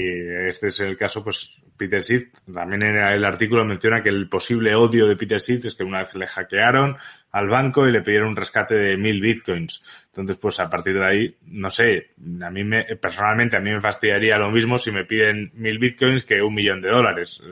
este 0.49 0.69
es 0.69 0.81
el 0.81 0.97
caso, 0.97 1.25
pues, 1.25 1.59
Peter 1.77 2.03
Schiff, 2.03 2.29
también 2.53 2.83
en 2.83 2.97
el 2.97 3.25
artículo 3.25 3.65
menciona 3.65 4.03
que 4.03 4.09
el 4.09 4.29
posible 4.29 4.75
odio 4.75 5.07
de 5.07 5.17
Peter 5.17 5.41
Schiff 5.41 5.65
es 5.65 5.75
que 5.75 5.83
una 5.83 6.01
vez 6.01 6.15
le 6.15 6.27
hackearon 6.27 6.97
al 7.33 7.49
banco 7.49 7.89
y 7.89 7.93
le 7.93 8.03
pidieron 8.03 8.29
un 8.29 8.37
rescate 8.37 8.75
de 8.75 8.97
mil 8.97 9.21
bitcoins. 9.21 9.83
Entonces, 10.07 10.37
pues 10.37 10.61
a 10.61 10.71
partir 10.71 10.95
de 10.95 11.05
ahí, 11.05 11.37
no 11.47 11.71
sé, 11.71 12.11
a 12.43 12.51
mí 12.51 12.63
me, 12.63 12.85
personalmente 12.97 13.57
a 13.57 13.61
mí 13.61 13.71
me 13.71 13.81
fastidiaría 13.81 14.39
lo 14.39 14.51
mismo 14.51 14.79
si 14.79 14.93
me 14.93 15.05
piden 15.05 15.51
mil 15.55 15.79
bitcoins 15.79 16.25
que 16.25 16.43
un 16.43 16.55
millón 16.55 16.81
de 16.81 16.91
dólares. 16.91 17.43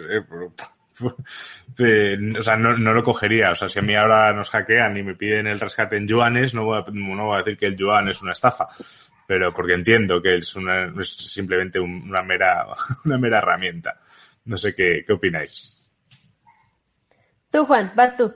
Eh, 1.79 2.19
o 2.39 2.43
sea, 2.43 2.57
no, 2.57 2.77
no, 2.77 2.93
lo 2.93 3.03
cogería. 3.03 3.53
O 3.53 3.55
sea, 3.55 3.67
si 3.67 3.79
a 3.79 3.83
mí 3.83 3.95
ahora 3.95 4.35
nos 4.35 4.51
hackean 4.51 4.99
y 4.99 5.03
me 5.03 5.15
piden 5.15 5.47
el 5.47 5.59
rescate 5.59 5.97
en 5.97 6.07
yuanes, 6.07 6.53
no 6.53 6.65
voy 6.65 6.79
a, 6.79 6.85
no 6.93 7.27
voy 7.27 7.37
a 7.37 7.39
decir 7.39 7.57
que 7.57 7.67
el 7.67 7.77
yuan 7.77 8.09
es 8.09 8.21
una 8.21 8.33
estafa. 8.33 8.69
Pero 9.27 9.55
porque 9.55 9.73
entiendo 9.73 10.21
que 10.21 10.37
es, 10.37 10.57
una, 10.57 10.93
es 11.01 11.11
simplemente 11.11 11.81
una 11.81 12.23
mera, 12.23 12.67
una 13.07 13.17
mera 13.17 13.39
herramienta. 13.39 13.99
No 14.45 14.59
sé 14.59 14.75
qué, 14.75 15.05
qué 15.07 15.13
opináis. 15.15 15.91
Tú, 17.51 17.65
Juan, 17.65 17.93
vas 17.95 18.15
tú. 18.17 18.35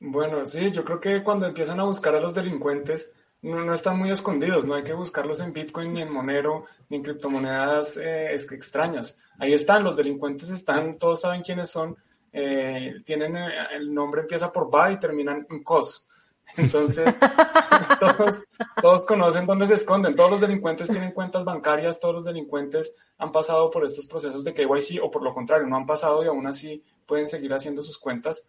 Bueno, 0.00 0.44
sí, 0.44 0.70
yo 0.70 0.84
creo 0.84 1.00
que 1.00 1.22
cuando 1.22 1.46
empiezan 1.46 1.80
a 1.80 1.84
buscar 1.84 2.14
a 2.14 2.20
los 2.20 2.34
delincuentes, 2.34 3.12
no, 3.42 3.72
están 3.72 3.98
muy 3.98 4.10
escondidos, 4.10 4.64
no 4.64 4.74
hay 4.74 4.82
que 4.82 4.92
buscarlos 4.92 5.40
en 5.40 5.52
Bitcoin, 5.52 5.92
ni 5.92 6.02
en 6.02 6.12
Monero, 6.12 6.64
ni 6.88 6.96
en 6.96 7.02
criptomonedas 7.02 7.96
eh, 7.96 8.34
extrañas. 8.34 9.18
Ahí 9.38 9.52
están, 9.52 9.84
los 9.84 9.96
delincuentes 9.96 10.48
están, 10.50 10.98
todos 10.98 11.20
saben 11.20 11.42
quiénes 11.42 11.70
son, 11.70 11.96
eh, 12.32 12.96
tienen 13.04 13.36
eh, 13.36 13.50
el 13.76 13.94
nombre 13.94 14.22
empieza 14.22 14.50
por 14.50 14.70
BA 14.70 14.92
y 14.92 14.98
terminan 14.98 15.46
en 15.50 15.62
COS. 15.62 16.06
Entonces, 16.56 17.18
todos, 18.80 19.06
conocen 19.06 19.46
dónde 19.46 19.66
se 19.66 19.74
esconden, 19.74 20.14
todos 20.14 20.30
los 20.30 20.40
delincuentes 20.40 20.88
tienen 20.88 21.12
cuentas 21.12 21.44
bancarias, 21.44 22.00
todos 22.00 22.16
los 22.16 22.24
delincuentes 22.24 22.96
han 23.18 23.30
pasado 23.30 23.70
por 23.70 23.84
estos 23.84 24.06
procesos 24.06 24.42
de 24.42 24.54
KYC 24.54 25.02
o 25.02 25.10
por 25.10 25.22
lo 25.22 25.32
contrario, 25.32 25.66
no 25.66 25.76
han 25.76 25.86
pasado 25.86 26.24
y 26.24 26.26
aún 26.26 26.46
así 26.46 26.82
pueden 27.06 27.28
seguir 27.28 27.52
haciendo 27.52 27.82
sus 27.82 27.98
cuentas. 27.98 28.44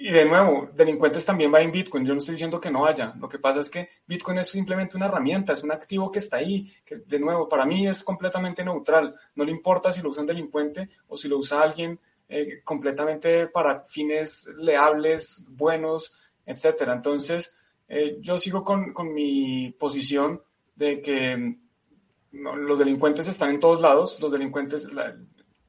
Y 0.00 0.10
de 0.10 0.24
nuevo, 0.24 0.68
delincuentes 0.74 1.24
también 1.24 1.52
va 1.52 1.60
en 1.60 1.72
Bitcoin. 1.72 2.04
Yo 2.04 2.12
no 2.12 2.18
estoy 2.18 2.34
diciendo 2.34 2.60
que 2.60 2.70
no 2.70 2.86
haya. 2.86 3.14
Lo 3.18 3.28
que 3.28 3.38
pasa 3.38 3.60
es 3.60 3.70
que 3.70 3.88
Bitcoin 4.06 4.38
es 4.38 4.48
simplemente 4.48 4.96
una 4.96 5.06
herramienta, 5.06 5.52
es 5.52 5.62
un 5.62 5.72
activo 5.72 6.10
que 6.10 6.18
está 6.18 6.38
ahí, 6.38 6.66
de 7.06 7.18
nuevo, 7.18 7.48
para 7.48 7.64
mí 7.64 7.86
es 7.86 8.02
completamente 8.02 8.64
neutral. 8.64 9.14
No 9.34 9.44
le 9.44 9.52
importa 9.52 9.92
si 9.92 10.02
lo 10.02 10.10
usa 10.10 10.22
un 10.22 10.26
delincuente 10.26 10.88
o 11.08 11.16
si 11.16 11.28
lo 11.28 11.38
usa 11.38 11.62
alguien 11.62 11.98
eh, 12.28 12.62
completamente 12.64 13.46
para 13.48 13.84
fines 13.84 14.48
leables, 14.56 15.46
buenos, 15.48 16.12
etcétera. 16.46 16.94
Entonces, 16.94 17.54
eh, 17.88 18.16
yo 18.20 18.38
sigo 18.38 18.64
con, 18.64 18.92
con, 18.92 19.12
mi 19.12 19.70
posición 19.78 20.42
de 20.74 21.00
que 21.02 21.36
mm, 21.36 21.56
los 22.32 22.78
delincuentes 22.78 23.28
están 23.28 23.50
en 23.50 23.60
todos 23.60 23.82
lados, 23.82 24.18
los 24.20 24.32
delincuentes, 24.32 24.88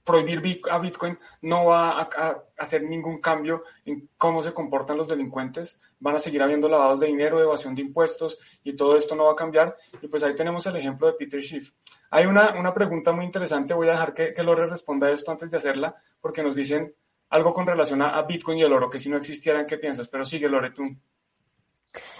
prohibir 0.04 0.62
a 0.70 0.80
Bitcoin 0.80 1.18
no 1.42 1.66
va 1.66 2.02
a, 2.02 2.44
hacer 2.58 2.84
ningún 2.84 3.20
cambio 3.20 3.64
en 3.86 4.10
cómo 4.18 4.42
se 4.42 4.54
comportan 4.54 4.98
los 4.98 5.08
delincuentes. 5.08 5.80
Van 6.00 6.16
a 6.16 6.20
seguir 6.20 6.42
habiendo 6.42 6.68
lavados 6.68 7.00
de 7.00 7.08
dinero, 7.08 7.42
evasión 7.42 7.76
de 7.76 7.82
impuestos 7.82 8.38
y 8.64 8.74
todo 8.74 8.96
esto 8.96 9.16
no 9.16 9.26
va 9.26 9.34
a 9.34 9.36
cambiar. 9.36 9.76
Y 10.02 10.08
pues 10.08 10.24
ahí 10.24 10.36
tenemos 10.36 10.66
el 10.66 10.76
ejemplo 10.76 11.08
de 11.08 11.14
Peter 11.14 11.42
Schiff. 11.42 11.72
Hay 12.12 12.26
una, 12.26 12.58
una 12.60 12.74
pregunta 12.74 13.12
muy 13.12 13.26
interesante, 13.26 13.74
voy 13.74 13.88
a 13.88 13.92
dejar 13.92 14.14
que, 14.14 14.44
Lore 14.44 14.68
responda 14.68 15.10
esto 15.10 15.32
antes 15.32 15.50
de 15.52 15.58
hacerla, 15.58 15.96
porque 16.20 16.44
nos 16.44 16.56
dicen 16.56 16.94
algo 17.30 17.54
con 17.54 17.66
relación 17.66 18.02
a, 18.02 18.22
Bitcoin 18.24 18.60
y 18.60 18.64
el 18.64 18.74
oro, 18.74 18.90
que 18.90 19.00
si 19.00 19.10
no 19.10 19.18
existieran, 19.18 19.66
¿qué 19.66 19.78
piensas? 19.78 20.08
Pero 20.08 20.24
sigue, 20.24 20.48
Lore, 20.48 20.72
tú. 20.72 20.84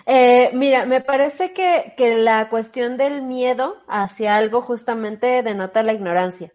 Eh, 0.06 0.50
mira, 0.54 0.86
me 0.86 1.02
parece 1.02 1.54
que, 1.54 1.94
que 1.96 2.16
la 2.16 2.50
cuestión 2.50 2.98
del 2.98 3.22
miedo 3.22 3.78
hacia 3.88 4.36
algo 4.36 4.62
justamente 4.62 5.44
denota 5.44 5.84
la 5.84 5.94
ignorancia 5.94 6.52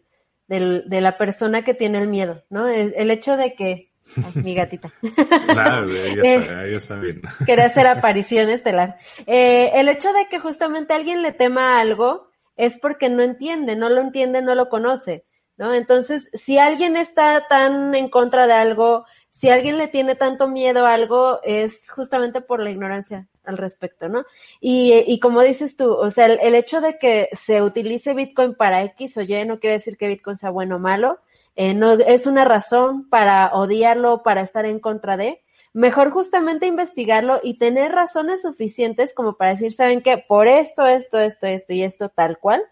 del, 0.49 0.85
de 0.89 1.01
la 1.01 1.17
persona 1.17 1.63
que 1.63 1.75
tiene 1.75 1.99
el 1.99 2.09
miedo, 2.09 2.43
¿no? 2.51 2.67
El, 2.69 3.11
hecho 3.11 3.37
de 3.37 3.55
que, 3.55 3.93
mi 4.35 4.55
gatita. 4.55 4.93
Claro, 5.47 5.89
está, 5.95 6.61
ahí 6.61 6.75
está 6.75 6.97
bien. 6.97 7.23
Quería 7.47 7.67
hacer 7.67 7.87
aparición 7.87 8.49
estelar. 8.49 8.99
Eh, 9.27 9.71
el 9.75 9.89
hecho 9.89 10.13
de 10.13 10.27
que 10.29 10.41
justamente 10.41 10.95
alguien 10.95 11.23
le 11.23 11.33
tema 11.33 11.79
algo 11.81 12.31
es 12.57 12.79
porque 12.79 13.09
no 13.09 13.23
entiende, 13.23 13.77
no 13.77 13.89
lo 13.89 14.01
entiende, 14.01 14.43
no 14.43 14.55
lo 14.55 14.69
conoce, 14.69 15.25
¿no? 15.57 15.75
Entonces, 15.75 16.29
si 16.33 16.59
alguien 16.59 16.97
está 16.97 17.47
tan 17.49 17.95
en 17.95 18.09
contra 18.09 18.47
de 18.47 18.55
algo, 18.55 19.05
si 19.29 19.51
alguien 19.51 19.77
le 19.79 19.87
tiene 19.87 20.17
tanto 20.17 20.49
miedo 20.49 20.87
a 20.87 20.95
algo, 20.95 21.41
es 21.45 21.89
justamente 21.91 22.41
por 22.41 22.61
la 22.61 22.71
ignorancia 22.71 23.29
al 23.49 23.59
respecto, 23.59 24.09
¿no? 24.09 24.25
Y, 24.61 25.05
y 25.07 25.19
como 25.21 25.43
dices 25.43 25.77
tú, 25.77 25.93
o 25.93 26.11
sea, 26.11 26.27
el, 26.27 26.55
hecho 26.55 26.81
de 26.81 26.99
que 26.99 27.29
se 27.33 27.63
utilice 27.63 28.15
Bitcoin 28.15 28.55
para 28.55 28.83
X 28.85 29.17
o 29.17 29.23
Y 29.23 29.45
no 29.45 29.59
quiere 29.61 29.75
decir 29.75 29.97
que 29.97 30.09
Bitcoin 30.09 30.37
sea 30.37 30.51
bueno 30.51 30.77
o 30.77 30.79
malo, 30.79 31.19
eh, 31.57 31.75
no 31.75 31.93
es 31.93 32.27
una 32.27 32.45
razón 32.45 33.09
para 33.09 33.51
odiarlo, 33.53 34.23
para 34.23 34.43
estar 34.43 34.65
en 34.65 34.79
contra 34.79 35.17
de. 35.17 35.43
Mejor 35.73 36.11
justamente 36.11 36.67
investigarlo 36.67 37.41
y 37.43 37.55
tener 37.59 37.93
razones 37.93 38.43
suficientes 38.43 39.15
como 39.15 39.37
para 39.37 39.51
decir, 39.51 39.73
¿saben 39.73 40.03
qué? 40.03 40.25
Por 40.27 40.49
esto, 40.49 40.87
esto, 40.87 41.19
esto, 41.19 41.47
esto 41.47 41.73
y 41.73 41.83
esto 41.83 42.09
tal 42.09 42.39
cual, 42.39 42.63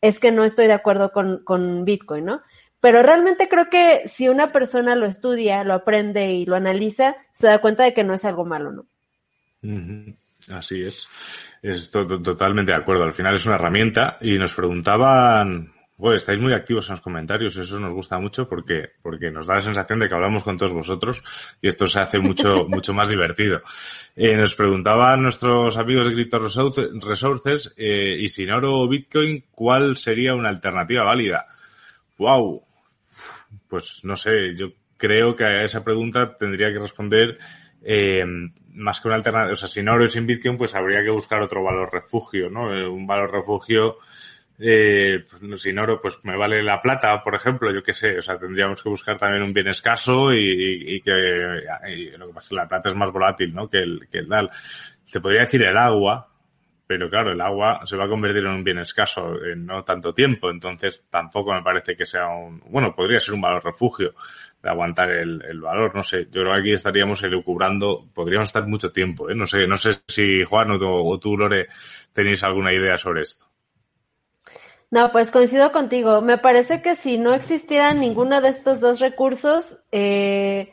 es 0.00 0.20
que 0.20 0.32
no 0.32 0.44
estoy 0.44 0.66
de 0.66 0.72
acuerdo 0.72 1.12
con, 1.12 1.44
con 1.44 1.84
Bitcoin, 1.84 2.24
¿no? 2.24 2.42
Pero 2.80 3.02
realmente 3.02 3.48
creo 3.48 3.70
que 3.70 4.08
si 4.08 4.28
una 4.28 4.52
persona 4.52 4.94
lo 4.94 5.06
estudia, 5.06 5.64
lo 5.64 5.72
aprende 5.72 6.32
y 6.32 6.44
lo 6.44 6.56
analiza, 6.56 7.16
se 7.32 7.46
da 7.46 7.62
cuenta 7.62 7.82
de 7.84 7.94
que 7.94 8.04
no 8.04 8.12
es 8.12 8.26
algo 8.26 8.44
malo, 8.44 8.72
¿no? 8.72 8.86
Así 10.48 10.82
es. 10.82 11.08
Es 11.62 11.90
totalmente 11.90 12.72
de 12.72 12.78
acuerdo. 12.78 13.04
Al 13.04 13.12
final 13.12 13.34
es 13.34 13.46
una 13.46 13.54
herramienta 13.54 14.18
y 14.20 14.38
nos 14.38 14.54
preguntaban, 14.54 15.72
bueno, 15.96 16.16
estáis 16.16 16.40
muy 16.40 16.52
activos 16.52 16.88
en 16.88 16.94
los 16.94 17.00
comentarios, 17.00 17.56
eso 17.56 17.80
nos 17.80 17.92
gusta 17.92 18.18
mucho 18.18 18.48
porque, 18.48 18.90
porque 19.00 19.30
nos 19.30 19.46
da 19.46 19.54
la 19.54 19.60
sensación 19.60 20.00
de 20.00 20.08
que 20.08 20.14
hablamos 20.14 20.44
con 20.44 20.58
todos 20.58 20.72
vosotros 20.72 21.22
y 21.62 21.68
esto 21.68 21.86
se 21.86 22.00
hace 22.00 22.18
mucho, 22.18 22.66
mucho 22.68 22.92
más 22.92 23.08
divertido. 23.08 23.62
Eh, 24.16 24.36
nos 24.36 24.54
preguntaban 24.54 25.22
nuestros 25.22 25.76
amigos 25.78 26.06
de 26.06 26.14
Crypto 26.14 26.38
Resources, 26.38 27.72
eh, 27.76 28.16
y 28.18 28.28
sin 28.28 28.50
oro 28.50 28.80
o 28.80 28.88
Bitcoin, 28.88 29.44
¿cuál 29.50 29.96
sería 29.96 30.34
una 30.34 30.50
alternativa 30.50 31.04
válida? 31.04 31.46
Wow, 32.18 32.62
pues 33.68 34.00
no 34.02 34.16
sé, 34.16 34.54
yo 34.56 34.72
creo 34.96 35.34
que 35.34 35.44
a 35.44 35.64
esa 35.64 35.82
pregunta 35.82 36.36
tendría 36.36 36.72
que 36.72 36.80
responder 36.80 37.38
eh, 37.82 38.24
más 38.74 39.00
que 39.00 39.08
una 39.08 39.16
alternativa, 39.16 39.52
o 39.52 39.56
sea, 39.56 39.68
sin 39.68 39.88
oro 39.88 40.04
y 40.04 40.08
sin 40.08 40.26
Bitcoin, 40.26 40.58
pues 40.58 40.74
habría 40.74 41.02
que 41.02 41.10
buscar 41.10 41.40
otro 41.40 41.62
valor 41.62 41.92
refugio, 41.92 42.50
¿no? 42.50 42.74
Eh, 42.74 42.86
un 42.86 43.06
valor 43.06 43.32
refugio, 43.32 43.98
eh, 44.58 45.24
pues, 45.28 45.62
sin 45.62 45.78
oro, 45.78 46.00
pues 46.00 46.18
me 46.24 46.36
vale 46.36 46.62
la 46.62 46.80
plata, 46.80 47.22
por 47.22 47.34
ejemplo, 47.34 47.72
yo 47.72 47.82
qué 47.82 47.92
sé, 47.92 48.18
o 48.18 48.22
sea, 48.22 48.38
tendríamos 48.38 48.82
que 48.82 48.88
buscar 48.88 49.16
también 49.16 49.42
un 49.42 49.52
bien 49.52 49.68
escaso 49.68 50.32
y, 50.32 51.00
que 51.02 51.12
lo 52.16 52.28
que 52.28 52.32
pasa 52.34 52.46
es 52.46 52.48
que 52.48 52.54
la 52.54 52.68
plata 52.68 52.88
es 52.88 52.96
más 52.96 53.12
volátil, 53.12 53.54
¿no? 53.54 53.68
Que 53.68 53.78
el, 53.78 54.08
que 54.10 54.18
el 54.18 54.28
tal. 54.28 54.50
Te 55.10 55.20
podría 55.20 55.42
decir 55.42 55.62
el 55.62 55.76
agua, 55.76 56.28
pero 56.86 57.08
claro, 57.08 57.32
el 57.32 57.40
agua 57.40 57.80
se 57.84 57.96
va 57.96 58.04
a 58.04 58.08
convertir 58.08 58.44
en 58.44 58.50
un 58.50 58.64
bien 58.64 58.78
escaso 58.78 59.42
en 59.44 59.64
no 59.64 59.84
tanto 59.84 60.12
tiempo, 60.12 60.50
entonces 60.50 61.04
tampoco 61.08 61.52
me 61.52 61.62
parece 61.62 61.96
que 61.96 62.06
sea 62.06 62.28
un, 62.28 62.60
bueno, 62.68 62.94
podría 62.94 63.20
ser 63.20 63.34
un 63.34 63.40
valor 63.40 63.64
refugio 63.64 64.14
aguantar 64.64 65.10
el, 65.10 65.42
el 65.48 65.60
valor, 65.60 65.94
no 65.94 66.02
sé, 66.02 66.26
yo 66.30 66.42
creo 66.42 66.54
que 66.54 66.60
aquí 66.60 66.72
estaríamos 66.72 67.22
elucubrando, 67.22 68.06
podríamos 68.14 68.48
estar 68.48 68.66
mucho 68.66 68.92
tiempo, 68.92 69.30
¿eh? 69.30 69.34
no 69.34 69.46
sé, 69.46 69.66
no 69.66 69.76
sé 69.76 70.00
si 70.08 70.44
Juan 70.44 70.70
o 70.70 71.18
tú, 71.18 71.36
Lore, 71.36 71.68
tenéis 72.12 72.42
alguna 72.42 72.72
idea 72.72 72.96
sobre 72.98 73.22
esto. 73.22 73.46
No, 74.90 75.10
pues 75.10 75.32
coincido 75.32 75.72
contigo. 75.72 76.20
Me 76.20 76.38
parece 76.38 76.80
que 76.80 76.94
si 76.94 77.18
no 77.18 77.34
existiera 77.34 77.92
ninguno 77.94 78.40
de 78.40 78.50
estos 78.50 78.80
dos 78.80 79.00
recursos, 79.00 79.84
eh, 79.90 80.72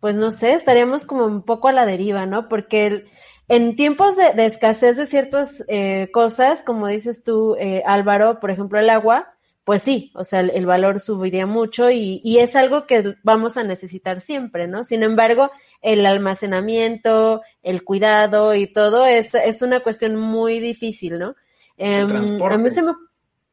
pues 0.00 0.16
no 0.16 0.32
sé, 0.32 0.54
estaríamos 0.54 1.06
como 1.06 1.24
un 1.24 1.42
poco 1.42 1.68
a 1.68 1.72
la 1.72 1.86
deriva, 1.86 2.26
¿no? 2.26 2.48
Porque 2.48 3.06
en 3.46 3.76
tiempos 3.76 4.16
de, 4.16 4.44
escasez 4.44 4.96
de 4.96 5.06
ciertas 5.06 5.64
eh, 5.68 6.10
cosas, 6.12 6.62
como 6.62 6.88
dices 6.88 7.22
tú, 7.22 7.54
eh, 7.58 7.82
Álvaro, 7.86 8.40
por 8.40 8.50
ejemplo, 8.50 8.80
el 8.80 8.90
agua, 8.90 9.34
pues 9.64 9.82
sí, 9.82 10.12
o 10.14 10.24
sea, 10.24 10.40
el, 10.40 10.66
valor 10.66 11.00
subiría 11.00 11.46
mucho 11.46 11.90
y, 11.90 12.20
y, 12.22 12.38
es 12.38 12.54
algo 12.54 12.86
que 12.86 13.16
vamos 13.22 13.56
a 13.56 13.64
necesitar 13.64 14.20
siempre, 14.20 14.68
¿no? 14.68 14.84
Sin 14.84 15.02
embargo, 15.02 15.50
el 15.80 16.04
almacenamiento, 16.04 17.40
el 17.62 17.82
cuidado 17.82 18.54
y 18.54 18.66
todo 18.66 19.06
es, 19.06 19.34
es 19.34 19.62
una 19.62 19.80
cuestión 19.80 20.16
muy 20.16 20.60
difícil, 20.60 21.18
¿no? 21.18 21.34
el 21.76 22.02
em, 22.02 22.08
transporte. 22.08 22.54
A 22.54 22.58
mí 22.58 22.70
se 22.70 22.82
me, 22.82 22.92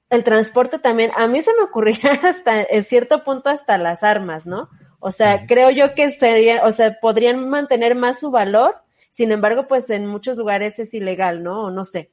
el 0.09 0.23
transporte 0.23 0.79
también, 0.79 1.11
a 1.15 1.27
mí 1.27 1.41
se 1.41 1.53
me 1.53 1.63
ocurría 1.63 1.97
hasta, 2.23 2.61
en 2.61 2.83
cierto 2.83 3.23
punto, 3.23 3.49
hasta 3.49 3.77
las 3.77 4.03
armas, 4.03 4.45
¿no? 4.45 4.69
O 4.99 5.11
sea, 5.11 5.47
creo 5.47 5.71
yo 5.71 5.95
que 5.95 6.11
sería, 6.11 6.63
o 6.65 6.71
sea, 6.71 6.99
podrían 6.99 7.49
mantener 7.49 7.95
más 7.95 8.19
su 8.19 8.29
valor, 8.29 8.75
sin 9.09 9.31
embargo, 9.31 9.67
pues 9.67 9.89
en 9.89 10.05
muchos 10.05 10.37
lugares 10.37 10.77
es 10.79 10.93
ilegal, 10.93 11.43
¿no? 11.43 11.65
O 11.65 11.71
no 11.71 11.85
sé. 11.85 12.11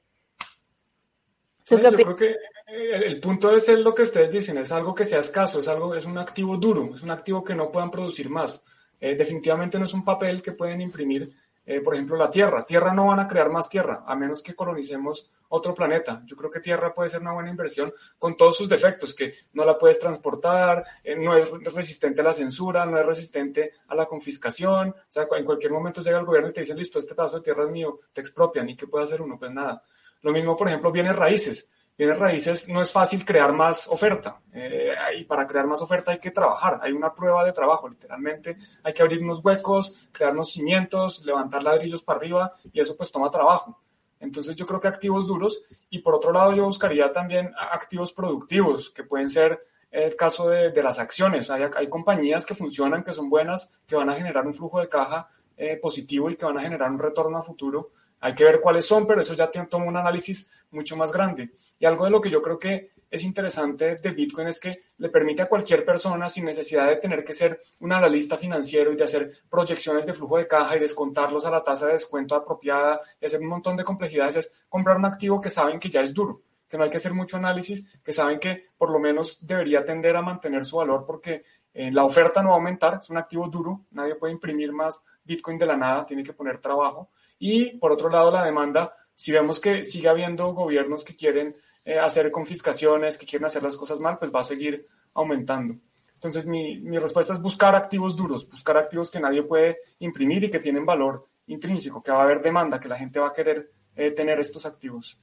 El, 2.69 3.19
punto 3.21 3.51
de 3.51 3.61
ser 3.61 3.79
lo 3.79 3.95
que 3.95 4.03
ustedes 4.03 4.31
dicen, 4.31 4.59
es 4.59 4.73
algo 4.73 4.95
que 4.95 5.05
sea 5.05 5.21
escaso, 5.21 5.61
es 5.61 5.69
algo, 5.69 5.95
es 5.95 6.05
un 6.05 6.19
activo 6.19 6.57
duro, 6.59 6.91
es 6.95 7.03
un 7.03 7.11
activo 7.11 7.43
que 7.43 7.55
no 7.55 7.71
puedan 7.73 7.91
producir 7.91 8.29
más. 8.29 8.63
Eh, 9.01 9.15
definitivamente 9.15 9.79
no 9.79 9.87
es 9.87 9.95
un 9.95 10.05
papel 10.05 10.43
que 10.43 10.53
pueden 10.53 10.81
imprimir, 10.83 11.33
eh, 11.65 11.81
por 11.81 11.95
ejemplo, 11.95 12.17
la 12.17 12.29
Tierra. 12.29 12.67
Tierra 12.67 12.93
no 12.93 13.07
van 13.07 13.21
a 13.21 13.29
crear 13.29 13.49
más 13.49 13.71
Tierra, 13.71 14.05
a 14.07 14.15
menos 14.15 14.43
que 14.43 14.55
colonicemos 14.55 15.31
otro 15.49 15.75
planeta. 15.75 16.23
Yo 16.27 16.37
creo 16.37 16.51
que 16.51 16.61
Tierra 16.61 16.93
puede 16.93 17.09
ser 17.09 17.23
una 17.23 17.33
buena 17.33 17.49
inversión 17.49 17.93
con 18.19 18.37
todos 18.37 18.59
sus 18.59 18.69
defectos, 18.69 19.15
que 19.15 19.33
no 19.55 19.65
la 19.65 19.79
puedes 19.79 19.99
transportar, 19.99 20.85
eh, 21.03 21.17
no 21.17 21.35
es 21.35 21.51
resistente 21.75 22.21
a 22.21 22.25
la 22.25 22.35
censura, 22.35 22.85
no 22.85 22.99
es 22.99 23.07
resistente 23.07 23.73
a 23.87 23.95
la 23.95 24.05
confiscación. 24.05 24.91
O 24.91 24.95
sea, 25.09 25.27
en 25.39 25.45
cualquier 25.47 25.73
momento 25.73 26.03
llega 26.03 26.19
el 26.19 26.27
gobierno 26.27 26.51
y 26.51 26.53
te 26.53 26.61
dice, 26.61 26.75
listo, 26.75 26.99
este 26.99 27.15
pedazo 27.15 27.37
de 27.37 27.45
tierra 27.45 27.65
es 27.65 27.71
mío, 27.71 28.01
te 28.13 28.21
expropian. 28.21 28.69
¿Y 28.69 28.77
qué 28.77 28.87
puede 28.87 29.05
hacer 29.05 29.23
uno? 29.23 29.39
Pues 29.39 29.53
nada. 29.53 29.83
Lo 30.21 30.33
mismo, 30.33 30.55
por 30.55 30.69
ejemplo, 30.69 30.93
bienes 30.93 31.17
raíces 31.17 31.71
bienes 31.99 32.19
raíces 32.19 32.69
no 32.69 32.81
es 32.81 32.93
fácil 32.93 33.25
crear 33.25 33.53
más 33.53 33.89
oferta. 33.89 34.41
Eh, 34.53 34.95
y 35.19 35.25
para 35.25 35.47
crear 35.47 35.67
más 35.67 35.83
oferta 35.83 36.13
hay 36.13 36.21
que 36.21 36.31
trabajar, 36.31 36.79
hay 36.81 36.93
una 36.93 37.13
prueba 37.13 37.45
de 37.45 37.53
trabajo, 37.53 37.89
literalmente 37.89 38.57
hay 38.85 38.93
que 38.93 39.03
abrir 39.03 39.23
unos 39.23 39.45
huecos, 39.45 40.09
crear 40.13 40.33
unos 40.33 40.53
cimientos, 40.53 41.25
levantar 41.25 41.63
ladrillos 41.65 42.03
para 42.03 42.19
arriba 42.19 42.53
y 42.73 42.81
eso 42.81 42.97
pues 42.97 43.11
toma 43.11 43.31
trabajo. 43.31 43.83
Entonces 44.21 44.55
yo 44.57 44.65
creo 44.65 44.81
que 44.81 44.89
activos 44.89 45.27
duros 45.27 45.63
y 45.91 45.99
por 45.99 46.15
otro 46.15 46.33
lado 46.33 46.53
yo 46.53 46.65
buscaría 46.65 47.11
también 47.11 47.53
activos 47.73 48.13
productivos, 48.13 48.91
que 48.91 49.03
pueden 49.03 49.29
ser 49.29 49.61
el 49.91 50.15
caso 50.17 50.49
de, 50.49 50.83
las 50.83 50.99
acciones. 50.99 51.51
Hay, 51.51 51.89
compañías 51.89 52.45
que 52.45 52.55
funcionan, 52.55 53.03
que 53.03 53.13
son 53.13 53.31
buenas, 53.31 53.71
que 53.87 53.97
van 53.97 54.11
a 54.11 54.15
generar 54.15 54.47
un 54.47 54.53
flujo 54.53 54.81
de 54.81 54.89
caja 54.89 55.29
eh, 55.57 55.79
positivo 55.81 56.31
y 56.31 56.37
que 56.37 56.45
van 56.45 56.59
a 56.59 56.63
generar 56.63 56.91
un 56.91 56.99
retorno 56.99 57.39
a 57.39 57.43
futuro 57.43 57.91
hay 58.21 58.35
que 58.35 58.45
ver 58.45 58.61
cuáles 58.61 58.87
son, 58.87 59.07
pero 59.07 59.21
eso 59.21 59.35
ya 59.35 59.51
toma 59.51 59.87
un 59.87 59.97
análisis 59.97 60.49
mucho 60.71 60.97
más 60.97 61.13
grande. 61.13 61.51
Y 61.79 61.87
algo 61.87 62.05
de 62.05 62.11
lo 62.11 62.21
que 62.21 62.31
yo 62.31 62.43
creo 62.43 62.59
que 62.59 62.91
es 63.11 63.23
interesante 63.25 63.97
de 63.97 64.11
Bitcoin 64.11 64.49
es 64.49 64.61
que 64.61 64.83
le 64.99 65.09
permite 65.09 65.43
a 65.43 65.49
cualquier 65.49 65.85
persona, 65.85 66.29
sin 66.29 66.45
necesidad 66.45 66.89
de 66.89 66.97
tener 66.97 67.25
que 67.25 67.33
ser 67.33 67.63
un 67.81 67.93
analista 67.93 68.37
financiero 68.37 68.93
y 68.93 68.97
de 68.97 69.05
hacer 69.05 69.31
proyecciones 69.49 70.05
de 70.05 70.13
flujo 70.13 70.37
de 70.37 70.47
caja 70.47 70.77
y 70.77 70.81
descontarlos 70.81 71.47
a 71.47 71.51
la 71.51 71.63
tasa 71.63 71.87
de 71.87 71.93
descuento 71.93 72.35
apropiada 72.35 73.01
y 73.21 73.27
hacer 73.27 73.41
un 73.41 73.49
montón 73.49 73.77
de 73.77 73.85
complejidades, 73.85 74.37
es 74.37 74.53
comprar 74.69 74.97
un 74.97 75.07
activo 75.07 75.41
que 75.41 75.51
saben 75.51 75.79
que 75.79 75.89
ya 75.89 76.03
es 76.03 76.13
duro, 76.13 76.43
que 76.69 76.77
no 76.77 76.85
hay 76.85 76.91
que 76.91 76.99
hacer 76.99 77.15
mucho 77.15 77.39
análisis, 77.39 77.85
que 78.05 78.13
saben 78.13 78.39
que 78.39 78.67
por 78.77 78.91
lo 78.91 78.99
menos 78.99 79.39
debería 79.41 79.85
tender 79.85 80.17
a 80.17 80.23
mantener 80.23 80.67
su 80.67 80.77
valor 80.77 81.05
porque 81.07 81.45
eh, 81.73 81.91
la 81.91 82.05
oferta 82.05 82.43
no 82.43 82.49
va 82.49 82.55
a 82.57 82.59
aumentar, 82.59 82.99
es 83.01 83.09
un 83.09 83.17
activo 83.17 83.49
duro, 83.49 83.87
nadie 83.93 84.17
puede 84.17 84.35
imprimir 84.35 84.73
más 84.73 85.03
Bitcoin 85.25 85.57
de 85.57 85.67
la 85.67 85.77
nada, 85.77 86.05
tiene 86.05 86.23
que 86.23 86.33
poner 86.35 86.59
trabajo 86.59 87.09
y 87.39 87.77
por 87.79 87.93
otro 87.93 88.09
lado, 88.09 88.31
la 88.31 88.45
demanda, 88.45 88.95
si 89.15 89.33
vemos 89.33 89.61
que 89.61 89.85
sigue 89.85 90.09
habiendo 90.09 90.53
gobiernos 90.53 91.05
que 91.05 91.17
quieren 91.17 91.55
eh, 91.85 91.99
hacer 91.99 92.31
confiscaciones, 92.31 93.17
que 93.17 93.27
quieren 93.27 93.47
hacer 93.47 93.63
las 93.63 93.77
cosas 93.77 94.01
mal, 94.01 94.19
pues 94.19 94.33
va 94.35 94.41
a 94.41 94.45
seguir 94.45 94.87
aumentando. 95.15 95.77
Entonces, 96.15 96.47
mi, 96.47 96.79
mi, 96.81 96.99
respuesta 96.99 97.33
es 97.33 97.41
buscar 97.41 97.77
activos 97.77 98.17
duros, 98.17 98.49
buscar 98.49 98.77
activos 98.77 99.11
que 99.11 99.21
nadie 99.21 99.43
puede 99.45 99.79
imprimir 100.01 100.45
y 100.45 100.51
que 100.51 100.59
tienen 100.59 100.85
valor 100.85 101.29
intrínseco, 101.47 102.03
que 102.03 102.11
va 102.11 102.21
a 102.21 102.25
haber 102.25 102.43
demanda, 102.43 102.81
que 102.81 102.89
la 102.89 102.99
gente 102.99 103.21
va 103.21 103.29
a 103.29 103.33
querer 103.33 103.71
eh, 103.95 104.11
tener 104.11 104.39
estos 104.41 104.67
activos. 104.67 105.19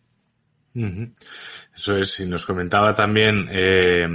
Eso 1.73 1.97
es, 1.97 2.19
y 2.19 2.25
nos 2.25 2.45
comentaba 2.45 2.93
también, 2.93 3.47
eh, 3.49 4.06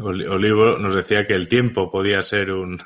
Olivo 0.00 0.76
nos 0.76 0.96
decía 0.96 1.24
que 1.24 1.34
el 1.34 1.46
tiempo 1.46 1.88
podía 1.88 2.20
ser 2.22 2.50
un, 2.50 2.82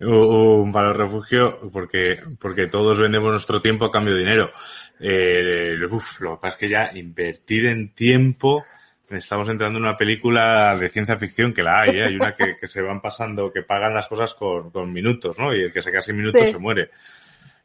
un 0.00 0.72
valor 0.72 0.96
refugio 0.96 1.58
porque, 1.70 2.22
porque 2.38 2.68
todos 2.68 2.98
vendemos 2.98 3.30
nuestro 3.30 3.60
tiempo 3.60 3.84
a 3.84 3.90
cambio 3.90 4.14
de 4.14 4.20
dinero. 4.20 4.50
Eh, 4.98 5.76
uf, 5.90 6.20
lo 6.20 6.36
que 6.36 6.40
pasa 6.40 6.54
es 6.54 6.60
que 6.60 6.68
ya 6.68 6.90
invertir 6.94 7.66
en 7.66 7.92
tiempo, 7.92 8.64
estamos 9.10 9.48
entrando 9.48 9.78
en 9.78 9.84
una 9.84 9.96
película 9.96 10.76
de 10.76 10.88
ciencia 10.88 11.16
ficción 11.16 11.52
que 11.52 11.62
la 11.62 11.82
hay, 11.82 11.98
¿eh? 11.98 12.04
hay 12.04 12.16
una 12.16 12.32
que, 12.32 12.56
que, 12.58 12.66
se 12.66 12.80
van 12.80 13.00
pasando, 13.00 13.52
que 13.52 13.62
pagan 13.62 13.94
las 13.94 14.08
cosas 14.08 14.34
con, 14.34 14.70
con 14.70 14.90
minutos, 14.92 15.38
¿no? 15.38 15.54
Y 15.54 15.64
el 15.64 15.72
que 15.72 15.82
se 15.82 15.90
queda 15.90 16.00
sin 16.00 16.16
minutos 16.16 16.48
se 16.48 16.58
muere. 16.58 16.90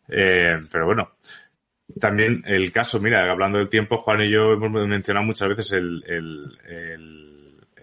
Eh, 0.10 0.56
pero 0.72 0.86
bueno, 0.86 1.12
también 2.00 2.44
el 2.46 2.72
caso, 2.72 3.00
mira, 3.00 3.32
hablando 3.32 3.60
del 3.60 3.70
tiempo, 3.70 3.98
Juan 3.98 4.22
y 4.24 4.32
yo 4.32 4.54
hemos 4.54 4.72
mencionado 4.88 5.26
muchas 5.26 5.50
veces 5.50 5.72
el, 5.72 6.04
el, 6.06 6.58
el 6.68 7.35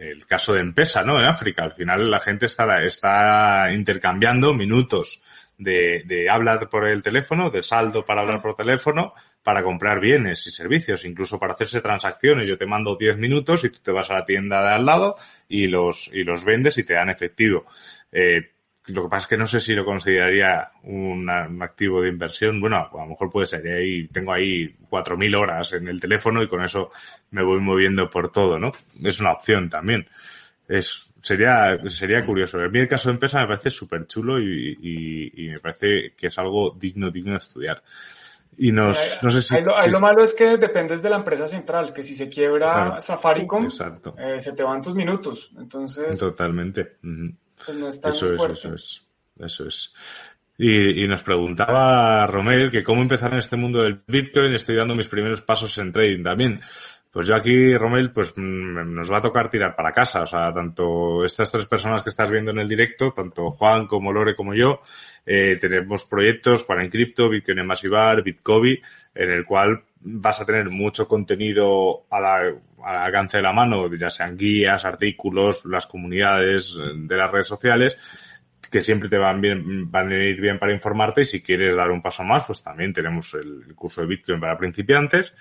el 0.03 0.27
caso 0.27 0.55
de 0.55 0.61
Empesa, 0.61 1.03
¿no? 1.03 1.19
En 1.19 1.27
África. 1.27 1.63
Al 1.63 1.73
final 1.73 2.11
la 2.11 2.21
gente 2.21 2.47
está, 2.47 2.83
está 2.85 3.73
intercambiando 3.73 4.53
minutos 4.53 5.23
de, 5.59 6.03
de 6.05 6.29
hablar 6.29 6.69
por 6.69 6.87
el 6.87 7.03
teléfono, 7.03 7.51
de 7.51 7.63
saldo 7.63 8.05
para 8.05 8.23
hablar 8.23 8.43
por 8.43 8.57
teléfono, 8.57 9.15
para 9.43 9.63
comprar 9.63 10.01
bienes 10.01 10.47
y 10.47 10.51
servicios, 10.51 11.05
incluso 11.05 11.39
para 11.39 11.55
hacerse 11.55 11.81
transacciones. 11.81 12.49
Yo 12.49 12.59
te 12.59 12.67
mando 12.67 12.97
10 12.97 13.19
minutos 13.19 13.65
y 13.65 13.71
tú 13.71 13.79
te 13.83 13.93
vas 13.93 14.11
a 14.11 14.15
la 14.15 14.25
tienda 14.25 14.63
de 14.63 14.75
al 14.75 14.87
lado 14.87 15.17
y 15.49 15.67
los, 15.67 16.11
y 16.13 16.25
los 16.25 16.45
vendes 16.45 16.79
y 16.79 16.85
te 16.85 16.95
dan 16.95 17.11
efectivo. 17.11 17.65
Eh, 18.11 18.51
lo 18.87 19.05
que 19.05 19.09
pasa 19.09 19.25
es 19.25 19.29
que 19.29 19.37
no 19.37 19.47
sé 19.47 19.61
si 19.61 19.75
lo 19.75 19.85
consideraría 19.85 20.73
un 20.85 21.29
activo 21.31 22.03
de 22.03 22.09
inversión. 22.09 22.61
Bueno, 22.61 22.79
a 22.79 22.91
lo 22.93 23.07
mejor 23.07 23.31
puede 23.31 23.47
ser. 23.47 23.63
¿eh? 23.65 24.09
tengo 24.13 24.33
ahí 24.33 24.69
4.000 24.91 25.41
horas 25.41 25.73
en 25.75 25.87
el 25.87 26.01
teléfono 26.01 26.43
y 26.43 26.49
con 26.49 26.65
eso 26.65 26.91
me 27.31 27.45
voy 27.45 27.61
moviendo 27.61 28.11
por 28.11 28.33
todo, 28.33 28.59
¿no? 28.59 28.73
Es 29.03 29.21
una 29.21 29.33
opción 29.33 29.69
también. 29.69 30.09
Es, 30.67 31.13
sería, 31.23 31.79
sería 31.89 32.27
curioso. 32.27 32.59
A 32.61 32.69
mí 32.69 32.81
el 32.81 32.89
caso 32.89 33.09
de 33.09 33.15
empresa 33.15 33.41
me 33.41 33.47
parece 33.47 33.71
súper 33.71 34.07
chulo 34.07 34.41
y, 34.41 34.77
y, 34.81 35.45
y, 35.45 35.49
me 35.51 35.61
parece 35.61 36.15
que 36.17 36.27
es 36.27 36.39
algo 36.39 36.77
digno, 36.77 37.11
digno 37.11 37.33
de 37.33 37.39
estudiar. 37.39 37.83
Y 38.57 38.73
nos, 38.73 39.19
no 39.23 39.31
sé 39.31 39.41
si, 39.41 39.57
ahí 39.57 39.91
lo, 39.91 40.01
malo 40.01 40.23
es 40.23 40.35
que 40.35 40.59
dependes 40.59 41.01
de 41.01 41.09
la 41.09 41.17
empresa 41.17 41.47
central, 41.47 41.93
que 41.93 42.03
si 42.03 42.15
se 42.15 42.29
quiebra 42.29 43.01
Safaricom, 43.01 43.69
eh, 44.19 44.39
se 44.39 44.53
te 44.53 44.63
van 44.63 44.83
tus 44.83 44.95
minutos. 44.95 45.53
Entonces. 45.57 46.19
Totalmente. 46.19 46.97
Pues 47.67 48.01
eso 48.05 48.33
es, 48.33 48.51
eso 48.51 48.75
es, 48.75 49.07
eso 49.39 49.67
es. 49.67 49.95
Y, 50.59 51.05
y, 51.05 51.09
nos 51.09 51.23
preguntaba 51.23 52.27
Romel 52.27 52.71
que 52.71 52.83
cómo 52.83 53.03
empezar 53.03 53.33
en 53.33 53.39
este 53.39 53.57
mundo 53.57 53.83
del 53.83 54.03
Bitcoin. 54.07 54.55
Estoy 54.55 54.77
dando 54.77 54.95
mis 54.95 55.09
primeros 55.09 55.41
pasos 55.41 55.77
en 55.79 55.91
trading 55.91 56.23
también. 56.23 56.61
Pues 57.13 57.27
yo 57.27 57.35
aquí, 57.35 57.77
Romel, 57.77 58.11
pues 58.11 58.33
mm, 58.35 58.95
nos 58.95 59.13
va 59.13 59.19
a 59.19 59.23
tocar 59.23 59.51
tirar 59.51 59.77
para 59.77 59.93
casa. 59.93 60.23
O 60.23 60.27
sea, 60.27 60.53
tanto 60.53 61.25
estas 61.25 61.53
tres 61.53 61.67
personas 61.67 62.03
que 62.03 62.09
estás 62.09 62.31
viendo 62.31 62.51
en 62.53 62.59
el 62.59 62.69
directo, 62.69 63.13
tanto 63.13 63.51
Juan 63.51 63.87
como 63.87 64.13
Lore 64.13 64.35
como 64.35 64.55
yo, 64.55 64.81
eh, 65.27 65.59
tenemos 65.61 66.07
proyectos 66.07 66.65
para 66.65 66.83
Encrypto, 66.83 67.29
Bitcoin 67.29 67.59
en 67.59 67.67
Masivar, 67.67 68.23
Bitcoin, 68.23 68.79
en 69.15 69.31
el 69.31 69.45
cual 69.45 69.83
vas 70.05 70.41
a 70.41 70.45
tener 70.45 70.71
mucho 70.71 71.07
contenido 71.07 72.07
a 72.11 72.21
la, 72.21 72.37
al 72.85 72.97
alcance 72.97 73.39
de 73.39 73.43
la 73.43 73.53
mano, 73.53 73.93
ya 73.95 74.11
sean 74.11 74.37
guías, 74.37 74.85
artículos, 74.85 75.65
las 75.65 75.87
comunidades 75.87 76.77
de 76.95 77.17
las 77.17 77.31
redes 77.31 77.49
sociales, 77.49 77.97
que 78.71 78.81
siempre 78.81 79.09
te 79.09 79.19
van 79.19 79.41
bien, 79.41 79.91
van 79.91 80.11
a 80.11 80.17
ir 80.17 80.41
bien 80.41 80.59
para 80.59 80.73
informarte 80.73 81.21
y 81.21 81.27
si 81.27 81.43
quieres 81.43 81.77
dar 81.77 81.91
un 81.91 82.01
paso 82.01 82.25
más, 82.25 82.45
pues 82.45 82.63
también 82.63 82.93
tenemos 82.93 83.35
el 83.35 83.75
curso 83.75 84.01
de 84.01 84.07
Bitcoin 84.07 84.41
para 84.41 84.57
principiantes. 84.57 85.35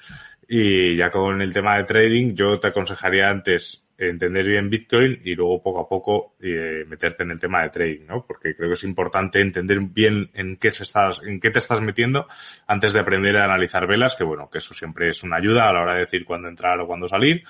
Y 0.48 0.98
ya 0.98 1.10
con 1.10 1.42
el 1.42 1.54
tema 1.54 1.78
de 1.78 1.86
trading, 1.86 2.34
yo 2.36 2.60
te 2.60 2.68
aconsejaría 2.68 3.30
antes 3.30 3.88
entender 4.10 4.46
bien 4.46 4.70
Bitcoin 4.70 5.22
y 5.24 5.36
luego 5.36 5.62
poco 5.62 5.80
a 5.82 5.88
poco 5.88 6.36
eh, 6.42 6.86
meterte 6.88 7.24
en 7.24 7.32
el 7.32 7.40
tema 7.40 7.62
de 7.64 7.70
trading, 7.70 8.06
¿no? 8.08 8.26
Porque 8.26 8.56
creo 8.56 8.70
que 8.70 8.74
es 8.74 8.84
importante 8.84 9.40
entender 9.40 9.80
bien 9.80 10.30
en 10.34 10.58
qué 10.58 10.72
se 10.72 10.84
estás, 10.84 11.22
en 11.24 11.40
qué 11.40 11.52
te 11.52 11.60
estás 11.60 11.82
metiendo 11.82 12.28
antes 12.68 12.94
de 12.94 13.00
aprender 13.00 13.38
a 13.38 13.46
analizar 13.46 13.88
velas, 13.88 14.16
que 14.16 14.24
bueno, 14.24 14.50
que 14.50 14.58
eso 14.58 14.74
siempre 14.74 15.10
es 15.10 15.24
una 15.24 15.38
ayuda 15.38 15.70
a 15.70 15.74
la 15.74 15.82
hora 15.82 15.94
de 15.94 16.02
decir 16.02 16.26
cuándo 16.26 16.48
entrar 16.48 16.80
o 16.80 16.88
cuándo 16.88 17.08
salir, 17.08 17.44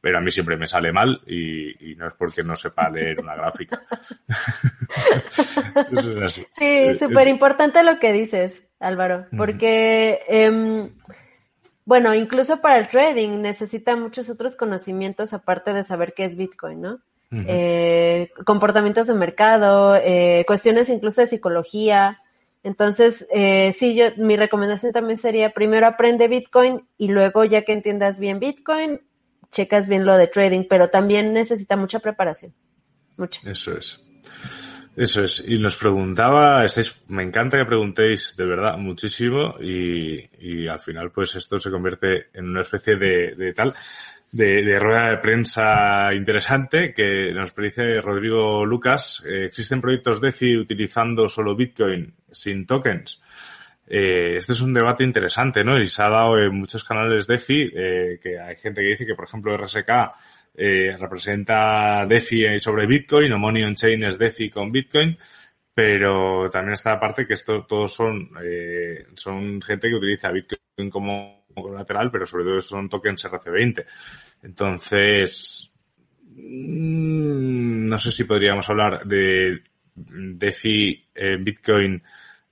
pero 0.00 0.18
a 0.18 0.20
mí 0.20 0.30
siempre 0.30 0.56
me 0.56 0.66
sale 0.66 0.92
mal 0.92 1.20
y, 1.26 1.90
y 1.92 1.94
no 1.96 2.06
es 2.08 2.14
porque 2.14 2.42
no 2.42 2.56
sepa 2.56 2.88
leer 2.88 3.20
una 3.20 3.34
gráfica. 3.34 3.82
eso 5.92 6.18
es 6.18 6.22
así. 6.22 6.46
Sí, 6.56 6.96
súper 6.96 7.28
importante 7.28 7.82
lo 7.82 7.98
que 7.98 8.12
dices, 8.12 8.62
Álvaro, 8.80 9.26
porque 9.36 10.20
eh, 10.28 10.90
bueno, 11.88 12.14
incluso 12.14 12.60
para 12.60 12.76
el 12.76 12.86
trading 12.86 13.40
necesita 13.40 13.96
muchos 13.96 14.28
otros 14.28 14.56
conocimientos 14.56 15.32
aparte 15.32 15.72
de 15.72 15.84
saber 15.84 16.12
qué 16.12 16.26
es 16.26 16.36
Bitcoin, 16.36 16.82
¿no? 16.82 17.00
eh, 17.30 18.30
comportamientos 18.44 19.06
de 19.06 19.14
mercado, 19.14 19.96
eh, 19.96 20.44
cuestiones 20.46 20.90
incluso 20.90 21.22
de 21.22 21.28
psicología. 21.28 22.20
Entonces, 22.62 23.26
eh, 23.32 23.74
sí, 23.78 23.94
yo, 23.94 24.08
mi 24.18 24.36
recomendación 24.36 24.92
también 24.92 25.16
sería 25.16 25.54
primero 25.54 25.86
aprende 25.86 26.28
Bitcoin 26.28 26.86
y 26.98 27.08
luego 27.08 27.44
ya 27.46 27.62
que 27.62 27.72
entiendas 27.72 28.18
bien 28.18 28.38
Bitcoin, 28.38 29.00
checas 29.50 29.88
bien 29.88 30.04
lo 30.04 30.18
de 30.18 30.26
trading, 30.26 30.64
pero 30.68 30.90
también 30.90 31.32
necesita 31.32 31.78
mucha 31.78 32.00
preparación. 32.00 32.52
Mucha. 33.16 33.48
Eso 33.48 33.78
es. 33.78 33.98
Eso 34.98 35.22
es. 35.22 35.44
Y 35.46 35.58
nos 35.58 35.76
preguntaba, 35.76 36.64
estáis, 36.64 37.02
me 37.06 37.22
encanta 37.22 37.56
que 37.56 37.64
preguntéis 37.64 38.34
de 38.36 38.44
verdad 38.44 38.76
muchísimo 38.78 39.54
y, 39.60 40.28
y 40.40 40.66
al 40.66 40.80
final 40.80 41.12
pues 41.12 41.36
esto 41.36 41.56
se 41.58 41.70
convierte 41.70 42.30
en 42.34 42.48
una 42.48 42.62
especie 42.62 42.96
de, 42.96 43.36
de 43.36 43.52
tal, 43.52 43.74
de, 44.32 44.64
de, 44.64 44.78
rueda 44.80 45.10
de 45.10 45.18
prensa 45.18 46.12
interesante 46.12 46.92
que 46.92 47.32
nos 47.32 47.54
dice 47.54 48.00
Rodrigo 48.00 48.66
Lucas. 48.66 49.24
Eh, 49.24 49.44
¿Existen 49.44 49.80
proyectos 49.80 50.20
DeFi 50.20 50.56
utilizando 50.56 51.28
solo 51.28 51.54
Bitcoin 51.54 52.12
sin 52.32 52.66
tokens? 52.66 53.20
Eh, 53.86 54.36
este 54.36 54.50
es 54.50 54.60
un 54.60 54.74
debate 54.74 55.04
interesante, 55.04 55.62
¿no? 55.62 55.78
Y 55.78 55.86
se 55.86 56.02
ha 56.02 56.08
dado 56.08 56.36
en 56.38 56.52
muchos 56.58 56.82
canales 56.82 57.28
DeFi, 57.28 57.70
eh, 57.72 58.18
que 58.20 58.36
hay 58.38 58.56
gente 58.56 58.82
que 58.82 58.88
dice 58.88 59.06
que, 59.06 59.14
por 59.14 59.26
ejemplo, 59.26 59.56
RSK 59.56 59.90
eh, 60.60 60.96
representa 60.98 62.04
DeFi 62.04 62.58
sobre 62.58 62.84
Bitcoin 62.84 63.32
o 63.32 63.38
Money 63.38 63.62
on 63.62 63.76
Chain 63.76 64.02
es 64.02 64.18
DeFi 64.18 64.50
con 64.50 64.72
Bitcoin, 64.72 65.16
pero 65.72 66.50
también 66.50 66.72
está 66.72 66.94
la 66.94 67.00
parte 67.00 67.24
que 67.24 67.34
esto 67.34 67.64
todos 67.64 67.94
son, 67.94 68.30
eh, 68.42 69.06
son 69.14 69.62
gente 69.62 69.88
que 69.88 69.94
utiliza 69.94 70.32
Bitcoin 70.32 70.90
como 70.90 71.46
colateral, 71.54 72.10
pero 72.10 72.26
sobre 72.26 72.42
todo 72.42 72.60
son 72.60 72.88
tokens 72.88 73.24
RC20. 73.26 73.86
Entonces, 74.42 75.72
mm, 76.26 77.86
no 77.86 77.98
sé 77.98 78.10
si 78.10 78.24
podríamos 78.24 78.68
hablar 78.68 79.06
de 79.06 79.62
DeFi 79.94 81.08
en 81.14 81.44
Bitcoin 81.44 82.02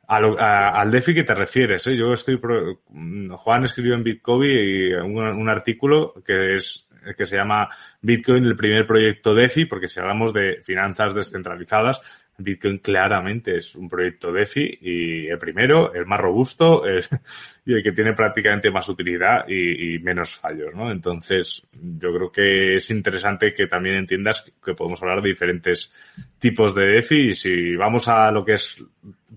al 0.07 0.91
DeFi 0.91 1.15
que 1.15 1.25
te 1.25 1.35
refieres. 1.35 1.87
¿eh? 1.89 1.97
Yo 1.97 2.13
estoy. 2.13 2.39
Juan 2.39 3.65
escribió 3.65 3.95
en 3.95 4.05
Bitcoin 4.05 4.95
un 5.03 5.49
artículo 5.49 6.15
que 6.25 6.55
es 6.55 6.86
que 7.15 7.27
se 7.27 7.37
llama 7.37 7.69
Bitcoin 8.01 8.45
el 8.45 8.57
primer 8.57 8.87
proyecto 8.87 9.35
DeFi, 9.35 9.67
porque 9.67 9.89
si 9.89 10.01
hablamos 10.01 10.33
de 10.33 10.63
finanzas 10.63 11.15
descentralizadas, 11.15 12.01
Bitcoin 12.39 12.79
claramente 12.79 13.57
es 13.59 13.75
un 13.75 13.89
proyecto 13.89 14.33
DeFi 14.33 14.79
y 14.81 15.27
el 15.27 15.39
primero, 15.39 15.93
el 15.95 16.07
más 16.07 16.21
robusto 16.21 16.85
y 17.65 17.73
el 17.73 17.83
que 17.83 17.93
tiene 17.93 18.13
prácticamente 18.13 18.71
más 18.71 18.89
utilidad 18.89 19.49
y, 19.49 19.99
menos 20.01 20.37
fallos, 20.37 20.75
¿no? 20.75 20.91
Entonces, 20.91 21.67
yo 21.73 22.13
creo 22.15 22.31
que 22.31 22.77
es 22.77 22.91
interesante 22.91 23.55
que 23.55 23.67
también 23.67 23.97
entiendas 23.97 24.45
que 24.63 24.75
podemos 24.75 25.03
hablar 25.03 25.23
de 25.23 25.31
diferentes 25.31 25.91
tipos 26.39 26.75
de 26.75 26.87
DeFi 26.87 27.29
y 27.31 27.35
si 27.35 27.75
vamos 27.75 28.09
a 28.09 28.31
lo 28.31 28.45
que 28.45 28.55
es 28.55 28.85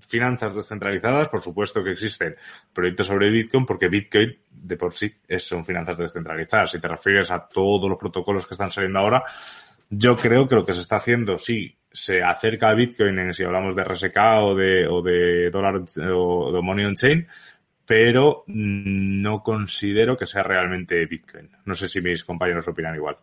finanzas 0.02 0.56
descentralizadas, 0.56 1.30
por 1.30 1.42
supuesto 1.42 1.84
que 1.84 1.92
existen 1.92 2.36
proyectos 2.74 3.08
sobre 3.08 3.30
Bitcoin 3.30 3.66
porque 3.66 3.88
Bitcoin 3.88 4.38
de 4.52 4.78
por 4.78 4.94
sí 4.94 5.14
son 5.38 5.66
finanzas 5.66 5.98
descentralizadas. 5.98 6.72
Si 6.72 6.80
te 6.80 6.88
refieres 6.88 7.32
a 7.32 7.48
todos 7.48 7.90
los 7.90 7.98
protocolos 7.98 8.46
que 8.46 8.54
están 8.54 8.72
saliendo 8.72 9.00
ahora, 9.00 9.24
yo 9.90 10.16
creo 10.16 10.48
que 10.48 10.56
lo 10.56 10.66
que 10.66 10.74
se 10.74 10.82
está 10.82 10.98
haciendo, 10.98 11.38
sí, 11.38 11.78
se 11.92 12.24
acerca 12.24 12.70
a 12.70 12.74
Bitcoin 12.76 13.18
en 13.20 13.34
si 13.34 13.44
hablamos 13.44 13.76
de 13.76 13.84
RSK 13.84 14.18
o 14.42 14.56
de, 14.56 14.88
o 14.88 15.02
de 15.02 15.50
dólar 15.50 15.84
o 16.14 16.52
de 16.52 16.62
money 16.62 16.86
on 16.86 16.96
chain, 16.96 17.28
pero 17.86 18.44
no 18.48 19.42
considero 19.42 20.16
que 20.16 20.28
sea 20.28 20.44
realmente 20.44 21.06
Bitcoin. 21.06 21.50
No 21.66 21.74
sé 21.74 21.88
si 21.88 22.02
mis 22.02 22.24
compañeros 22.24 22.68
opinan 22.68 22.96
igual. 22.96 23.18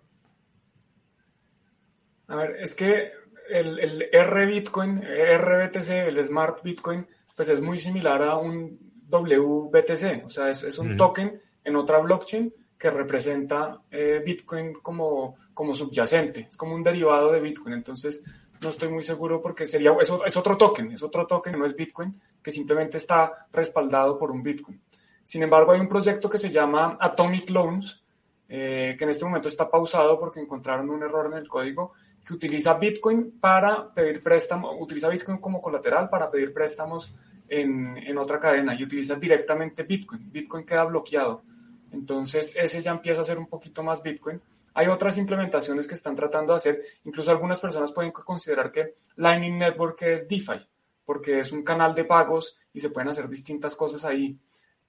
A 2.29 2.37
ver, 2.37 2.57
es 2.59 2.75
que 2.75 3.13
el, 3.49 3.79
el 3.79 4.09
R 4.13 4.47
Bitcoin, 4.47 5.01
RBTC, 5.01 6.09
el 6.09 6.25
Smart 6.25 6.63
Bitcoin, 6.65 7.07
pues 7.37 7.49
es 7.51 7.61
muy 7.61 7.79
similar 7.79 8.23
a 8.23 8.37
un 8.37 8.79
WBTC, 9.09 10.25
o 10.25 10.31
sea, 10.31 10.51
es, 10.51 10.79
un 10.79 10.97
token 10.97 11.41
en 11.63 11.77
otra 11.77 11.99
blockchain 11.99 12.53
que 12.79 12.91
representa 12.91 13.81
eh, 13.91 14.23
Bitcoin 14.25 14.75
como, 14.75 15.37
como 15.55 15.75
subyacente, 15.75 16.49
es 16.51 16.57
como 16.57 16.75
un 16.75 16.83
derivado 16.83 17.33
de 17.33 17.41
Bitcoin. 17.41 17.75
Entonces, 17.75 18.23
no 18.61 18.69
estoy 18.69 18.89
muy 18.89 19.03
seguro 19.03 19.41
porque 19.41 19.67
sería, 19.67 19.95
es, 20.01 20.13
es 20.25 20.37
otro 20.37 20.57
token, 20.57 20.93
es 20.93 21.03
otro 21.03 21.27
token, 21.27 21.59
no 21.59 21.67
es 21.67 21.75
Bitcoin, 21.75 22.21
que 22.43 22.51
simplemente 22.51 22.97
está 22.97 23.47
respaldado 23.53 24.19
por 24.19 24.31
un 24.31 24.43
Bitcoin. 24.43 24.81
Sin 25.25 25.43
embargo, 25.43 25.73
hay 25.73 25.81
un 25.81 25.89
proyecto 25.89 26.31
que 26.31 26.39
se 26.39 26.51
llama 26.51 26.97
Atomic 27.01 27.51
Loans, 27.51 28.05
eh, 28.49 28.95
que 28.97 29.05
en 29.05 29.11
este 29.11 29.25
momento 29.25 29.49
está 29.49 29.69
pausado 29.69 30.19
porque 30.21 30.41
encontraron 30.41 30.89
un 30.89 31.03
error 31.03 31.27
en 31.27 31.39
el 31.39 31.49
código, 31.49 31.93
que 32.25 32.35
utiliza 32.35 32.75
Bitcoin 32.75 33.39
para 33.41 33.93
pedir 33.93 34.23
préstamos, 34.23 34.77
utiliza 34.79 35.09
Bitcoin 35.09 35.39
como 35.39 35.61
colateral 35.61 36.09
para 36.09 36.31
pedir 36.31 36.53
préstamos 36.53 37.15
en, 37.49 37.97
en 37.97 38.19
otra 38.19 38.39
cadena 38.39 38.75
y 38.75 38.85
utiliza 38.85 39.17
directamente 39.17 39.83
Bitcoin. 39.83 40.31
Bitcoin 40.31 40.65
queda 40.65 40.85
bloqueado. 40.85 41.43
Entonces, 41.97 42.55
ese 42.57 42.81
ya 42.81 42.93
empieza 42.93 43.23
a 43.23 43.25
ser 43.25 43.39
un 43.39 43.47
poquito 43.47 43.83
más 43.83 44.03
Bitcoin 44.03 44.41
hay 44.79 44.89
otras 44.89 45.17
implementaciones 45.17 45.89
que 45.89 45.95
están 45.95 46.15
tratando 46.15 46.53
de 46.53 46.59
hacer, 46.59 46.83
incluso 47.05 47.31
algunas 47.31 47.59
personas 47.63 47.93
pueden 47.93 48.13
considerar 48.13 48.71
que 48.71 48.97
Lightning 49.15 49.57
Network 49.59 50.03
es 50.03 50.29
DeFi, 50.29 50.69
porque 51.03 51.41
es 51.41 51.51
un 51.51 51.63
canal 51.63 51.95
de 51.95 52.05
pagos 52.05 52.59
y 52.75 52.81
se 52.81 52.91
pueden 52.91 53.09
hacer 53.09 53.27
distintas 53.27 53.75
cosas 53.75 54.05
ahí. 54.05 54.39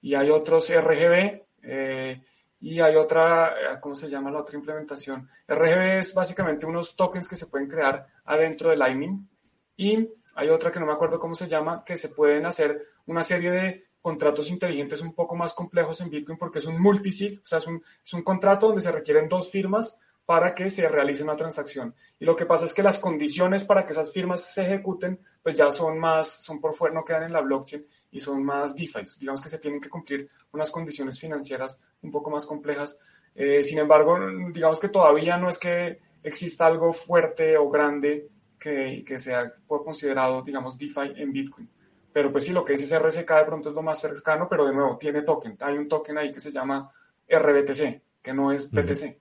Y 0.02 0.14
hay 0.14 0.28
otros 0.28 0.70
RGB 0.70 1.42
eh, 1.62 2.22
y 2.60 2.80
hay 2.80 2.96
otra, 2.96 3.48
eh, 3.48 3.80
¿cómo 3.80 3.94
se 3.94 4.10
llama 4.10 4.30
la 4.30 4.40
otra 4.40 4.58
implementación? 4.58 5.26
RGB 5.48 6.00
es 6.00 6.12
básicamente 6.12 6.66
unos 6.66 6.94
tokens 6.94 7.26
que 7.26 7.36
se 7.36 7.46
pueden 7.46 7.66
crear 7.66 8.08
adentro 8.26 8.68
de 8.68 8.76
Lightning 8.76 9.26
y 9.74 10.06
hay 10.34 10.50
otra 10.50 10.70
que 10.70 10.80
no 10.80 10.84
me 10.84 10.92
acuerdo 10.92 11.18
cómo 11.18 11.34
se 11.34 11.48
llama, 11.48 11.82
que 11.82 11.96
se 11.96 12.10
pueden 12.10 12.44
hacer 12.44 12.88
una 13.06 13.22
serie 13.22 13.50
de 13.50 13.87
contratos 14.08 14.50
inteligentes 14.50 15.02
un 15.02 15.12
poco 15.12 15.36
más 15.36 15.52
complejos 15.52 16.00
en 16.00 16.08
Bitcoin 16.08 16.38
porque 16.38 16.60
es 16.60 16.64
un 16.64 16.80
multisig, 16.80 17.40
o 17.42 17.44
sea, 17.44 17.58
es 17.58 17.66
un, 17.66 17.82
es 18.02 18.14
un 18.14 18.22
contrato 18.22 18.68
donde 18.68 18.80
se 18.80 18.90
requieren 18.90 19.28
dos 19.28 19.50
firmas 19.50 19.98
para 20.24 20.54
que 20.54 20.70
se 20.70 20.88
realice 20.88 21.22
una 21.22 21.36
transacción. 21.36 21.94
Y 22.18 22.24
lo 22.24 22.34
que 22.34 22.46
pasa 22.46 22.64
es 22.64 22.72
que 22.72 22.82
las 22.82 22.98
condiciones 22.98 23.66
para 23.66 23.84
que 23.84 23.92
esas 23.92 24.10
firmas 24.10 24.40
se 24.54 24.62
ejecuten, 24.62 25.20
pues 25.42 25.56
ya 25.56 25.70
son 25.70 25.98
más, 25.98 26.42
son 26.42 26.58
por 26.58 26.72
fuera, 26.72 26.94
no 26.94 27.04
quedan 27.04 27.24
en 27.24 27.34
la 27.34 27.42
blockchain 27.42 27.84
y 28.10 28.18
son 28.18 28.42
más 28.42 28.74
DeFi. 28.74 29.04
Digamos 29.20 29.42
que 29.42 29.50
se 29.50 29.58
tienen 29.58 29.78
que 29.78 29.90
cumplir 29.90 30.26
unas 30.52 30.70
condiciones 30.70 31.20
financieras 31.20 31.78
un 32.00 32.10
poco 32.10 32.30
más 32.30 32.46
complejas. 32.46 32.98
Eh, 33.34 33.62
sin 33.62 33.78
embargo, 33.78 34.18
digamos 34.54 34.80
que 34.80 34.88
todavía 34.88 35.36
no 35.36 35.50
es 35.50 35.58
que 35.58 35.98
exista 36.22 36.66
algo 36.66 36.94
fuerte 36.94 37.58
o 37.58 37.68
grande 37.68 38.30
que, 38.58 39.04
que 39.06 39.18
sea 39.18 39.46
considerado, 39.66 40.40
digamos, 40.40 40.78
DeFi 40.78 41.12
en 41.14 41.30
Bitcoin. 41.30 41.68
Pero 42.18 42.32
pues 42.32 42.46
sí, 42.46 42.52
lo 42.52 42.64
que 42.64 42.72
dice 42.72 42.98
RSK 42.98 43.30
de 43.30 43.44
pronto 43.44 43.68
es 43.68 43.76
lo 43.76 43.82
más 43.82 44.00
cercano, 44.00 44.48
pero 44.50 44.66
de 44.66 44.74
nuevo, 44.74 44.96
tiene 44.96 45.22
token. 45.22 45.56
Hay 45.60 45.78
un 45.78 45.86
token 45.86 46.18
ahí 46.18 46.32
que 46.32 46.40
se 46.40 46.50
llama 46.50 46.90
RBTC, 47.28 48.02
que 48.20 48.32
no 48.34 48.50
es 48.50 48.68
BTC. 48.68 49.16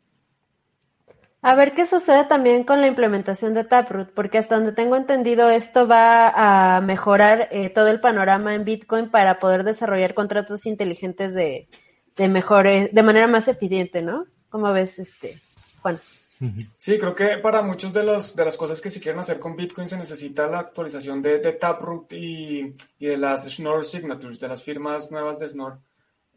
A 1.44 1.54
ver 1.54 1.76
qué 1.76 1.86
sucede 1.86 2.26
también 2.26 2.64
con 2.64 2.82
la 2.82 2.88
implementación 2.88 3.54
de 3.54 3.66
Taproot, 3.66 4.16
porque 4.16 4.40
hasta 4.40 4.56
donde 4.56 4.72
tengo 4.72 4.96
entendido 4.96 5.52
esto 5.52 5.88
va 5.88 6.78
a 6.78 6.82
mejorar 6.82 7.50
eh, 7.52 7.70
todo 7.70 7.90
el 7.90 8.00
panorama 8.00 8.56
en 8.56 8.66
Bitcoin 8.66 9.12
para 9.12 9.38
poder 9.38 9.64
desarrollar 9.64 10.16
contratos 10.16 10.66
inteligentes 10.66 11.36
de, 11.36 11.70
de 12.16 12.90
de 12.92 13.04
manera 13.04 13.28
más 13.28 13.48
eficiente, 13.48 14.02
¿no? 14.02 14.26
¿Cómo 14.50 14.74
ves, 14.74 14.98
este, 14.98 15.38
Juan? 15.84 16.00
Sí, 16.78 17.00
creo 17.00 17.16
que 17.16 17.38
para 17.40 17.62
muchos 17.62 17.92
de, 17.92 18.04
los, 18.04 18.36
de 18.36 18.46
las 18.46 18.58
cosas 18.58 18.80
que 18.80 18.90
se 18.90 19.00
quieren 19.00 19.20
hacer 19.20 19.40
con 19.40 19.56
Bitcoin 19.56 19.88
se 19.88 19.98
necesita 19.98 20.48
la 20.48 20.60
actualización 20.60 21.22
de, 21.22 21.40
de 21.40 21.54
Taproot 21.54 22.14
y, 22.14 22.74
y, 23.00 23.08
de 23.08 23.18
las 23.18 23.48
Schnorr 23.48 23.84
Signatures, 23.84 24.40
de 24.40 24.48
las 24.48 24.64
firmas 24.64 25.10
nuevas 25.12 25.40
de 25.40 25.50
Schnorr. 25.50 25.80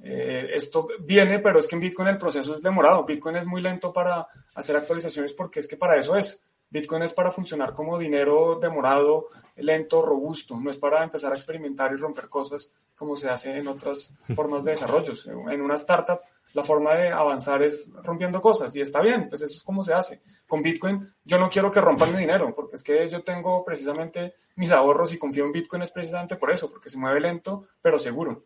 Eh, 0.02 0.50
esto 0.54 0.88
viene, 1.00 1.40
pero 1.40 1.58
es 1.58 1.68
que 1.68 1.76
en 1.76 1.80
Bitcoin 1.80 2.08
el 2.08 2.18
proceso 2.18 2.52
es 2.54 2.62
demorado. 2.62 3.04
Bitcoin 3.04 3.36
es 3.36 3.46
muy 3.46 3.60
lento 3.60 3.92
para 3.92 4.26
hacer 4.54 4.76
actualizaciones 4.76 5.32
porque 5.32 5.60
es 5.60 5.68
que 5.68 5.76
para 5.76 5.96
eso 5.96 6.16
es. 6.16 6.42
Bitcoin 6.70 7.02
es 7.02 7.12
para 7.12 7.32
funcionar 7.32 7.74
como 7.74 7.98
dinero 7.98 8.58
demorado, 8.60 9.26
lento, 9.56 10.00
robusto. 10.00 10.58
No 10.58 10.70
es 10.70 10.78
para 10.78 11.02
empezar 11.02 11.32
a 11.32 11.34
experimentar 11.34 11.92
y 11.92 11.96
romper 11.96 12.28
cosas 12.28 12.70
como 12.94 13.16
se 13.16 13.28
hace 13.28 13.58
en 13.58 13.66
otras 13.66 14.14
formas 14.34 14.64
de 14.64 14.70
desarrollo. 14.70 15.12
En 15.50 15.60
una 15.60 15.74
startup 15.74 16.20
la 16.52 16.64
forma 16.64 16.94
de 16.94 17.08
avanzar 17.08 17.62
es 17.62 17.90
rompiendo 18.02 18.40
cosas 18.40 18.74
y 18.74 18.80
está 18.80 19.00
bien, 19.00 19.28
pues 19.28 19.42
eso 19.42 19.54
es 19.54 19.62
como 19.62 19.82
se 19.82 19.94
hace. 19.94 20.20
Con 20.46 20.62
Bitcoin 20.62 21.08
yo 21.24 21.38
no 21.38 21.48
quiero 21.48 21.70
que 21.70 21.80
rompan 21.80 22.12
mi 22.12 22.18
dinero, 22.18 22.54
porque 22.54 22.76
es 22.76 22.82
que 22.82 23.08
yo 23.08 23.22
tengo 23.22 23.64
precisamente 23.64 24.34
mis 24.56 24.72
ahorros 24.72 25.12
y 25.12 25.18
confío 25.18 25.44
en 25.44 25.52
Bitcoin 25.52 25.82
es 25.82 25.90
precisamente 25.90 26.36
por 26.36 26.50
eso, 26.50 26.70
porque 26.70 26.90
se 26.90 26.98
mueve 26.98 27.20
lento, 27.20 27.68
pero 27.80 27.98
seguro. 27.98 28.44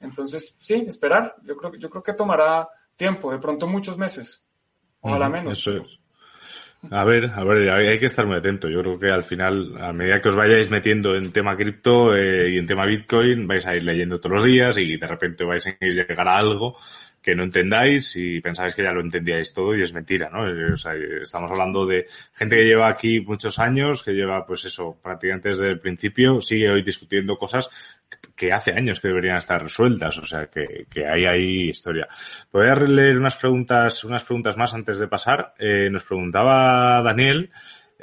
Entonces, 0.00 0.56
sí, 0.58 0.84
esperar. 0.88 1.36
Yo 1.44 1.56
creo, 1.56 1.74
yo 1.74 1.88
creo 1.88 2.02
que 2.02 2.14
tomará 2.14 2.68
tiempo, 2.96 3.30
de 3.30 3.38
pronto 3.38 3.66
muchos 3.66 3.96
meses, 3.96 4.46
ojalá 5.00 5.28
menos. 5.28 5.58
Eso 5.58 5.76
es. 5.76 6.02
A 6.90 7.04
ver, 7.04 7.30
a 7.32 7.44
ver, 7.44 7.70
hay 7.70 7.98
que 8.00 8.06
estar 8.06 8.26
muy 8.26 8.36
atento. 8.36 8.68
Yo 8.68 8.80
creo 8.80 8.98
que 8.98 9.08
al 9.08 9.22
final, 9.22 9.80
a 9.80 9.92
medida 9.92 10.20
que 10.20 10.28
os 10.28 10.34
vayáis 10.34 10.68
metiendo 10.68 11.14
en 11.14 11.30
tema 11.30 11.56
cripto 11.56 12.16
eh, 12.16 12.50
y 12.50 12.58
en 12.58 12.66
tema 12.66 12.86
Bitcoin, 12.86 13.46
vais 13.46 13.64
a 13.66 13.76
ir 13.76 13.84
leyendo 13.84 14.18
todos 14.18 14.32
los 14.32 14.44
días 14.44 14.76
y 14.78 14.96
de 14.96 15.06
repente 15.06 15.44
vais 15.44 15.64
a 15.64 15.76
llegar 15.78 16.26
a 16.26 16.36
algo 16.36 16.76
que 17.22 17.34
no 17.34 17.44
entendáis 17.44 18.16
y 18.16 18.40
pensáis 18.40 18.74
que 18.74 18.82
ya 18.82 18.92
lo 18.92 19.00
entendíais 19.00 19.54
todo 19.54 19.76
y 19.76 19.82
es 19.82 19.92
mentira, 19.92 20.28
¿no? 20.28 20.42
O 20.72 20.76
sea, 20.76 20.92
estamos 21.22 21.50
hablando 21.50 21.86
de 21.86 22.06
gente 22.34 22.56
que 22.56 22.64
lleva 22.64 22.88
aquí 22.88 23.20
muchos 23.20 23.58
años, 23.58 24.02
que 24.02 24.12
lleva, 24.12 24.44
pues 24.44 24.64
eso, 24.64 24.98
prácticamente 25.00 25.50
desde 25.50 25.68
el 25.68 25.80
principio, 25.80 26.40
sigue 26.40 26.70
hoy 26.70 26.82
discutiendo 26.82 27.36
cosas 27.36 27.70
que 28.34 28.52
hace 28.52 28.72
años 28.72 28.98
que 28.98 29.08
deberían 29.08 29.36
estar 29.36 29.62
resueltas, 29.62 30.18
o 30.18 30.24
sea 30.24 30.46
que, 30.46 30.86
que 30.90 31.06
hay 31.06 31.24
ahí 31.26 31.68
historia. 31.68 32.08
Voy 32.52 32.66
a 32.66 32.74
leer 32.74 33.16
unas 33.16 33.36
preguntas, 33.36 34.02
unas 34.04 34.24
preguntas 34.24 34.56
más 34.56 34.74
antes 34.74 34.98
de 34.98 35.06
pasar. 35.06 35.54
Eh, 35.58 35.88
nos 35.90 36.04
preguntaba 36.04 37.02
Daniel 37.02 37.50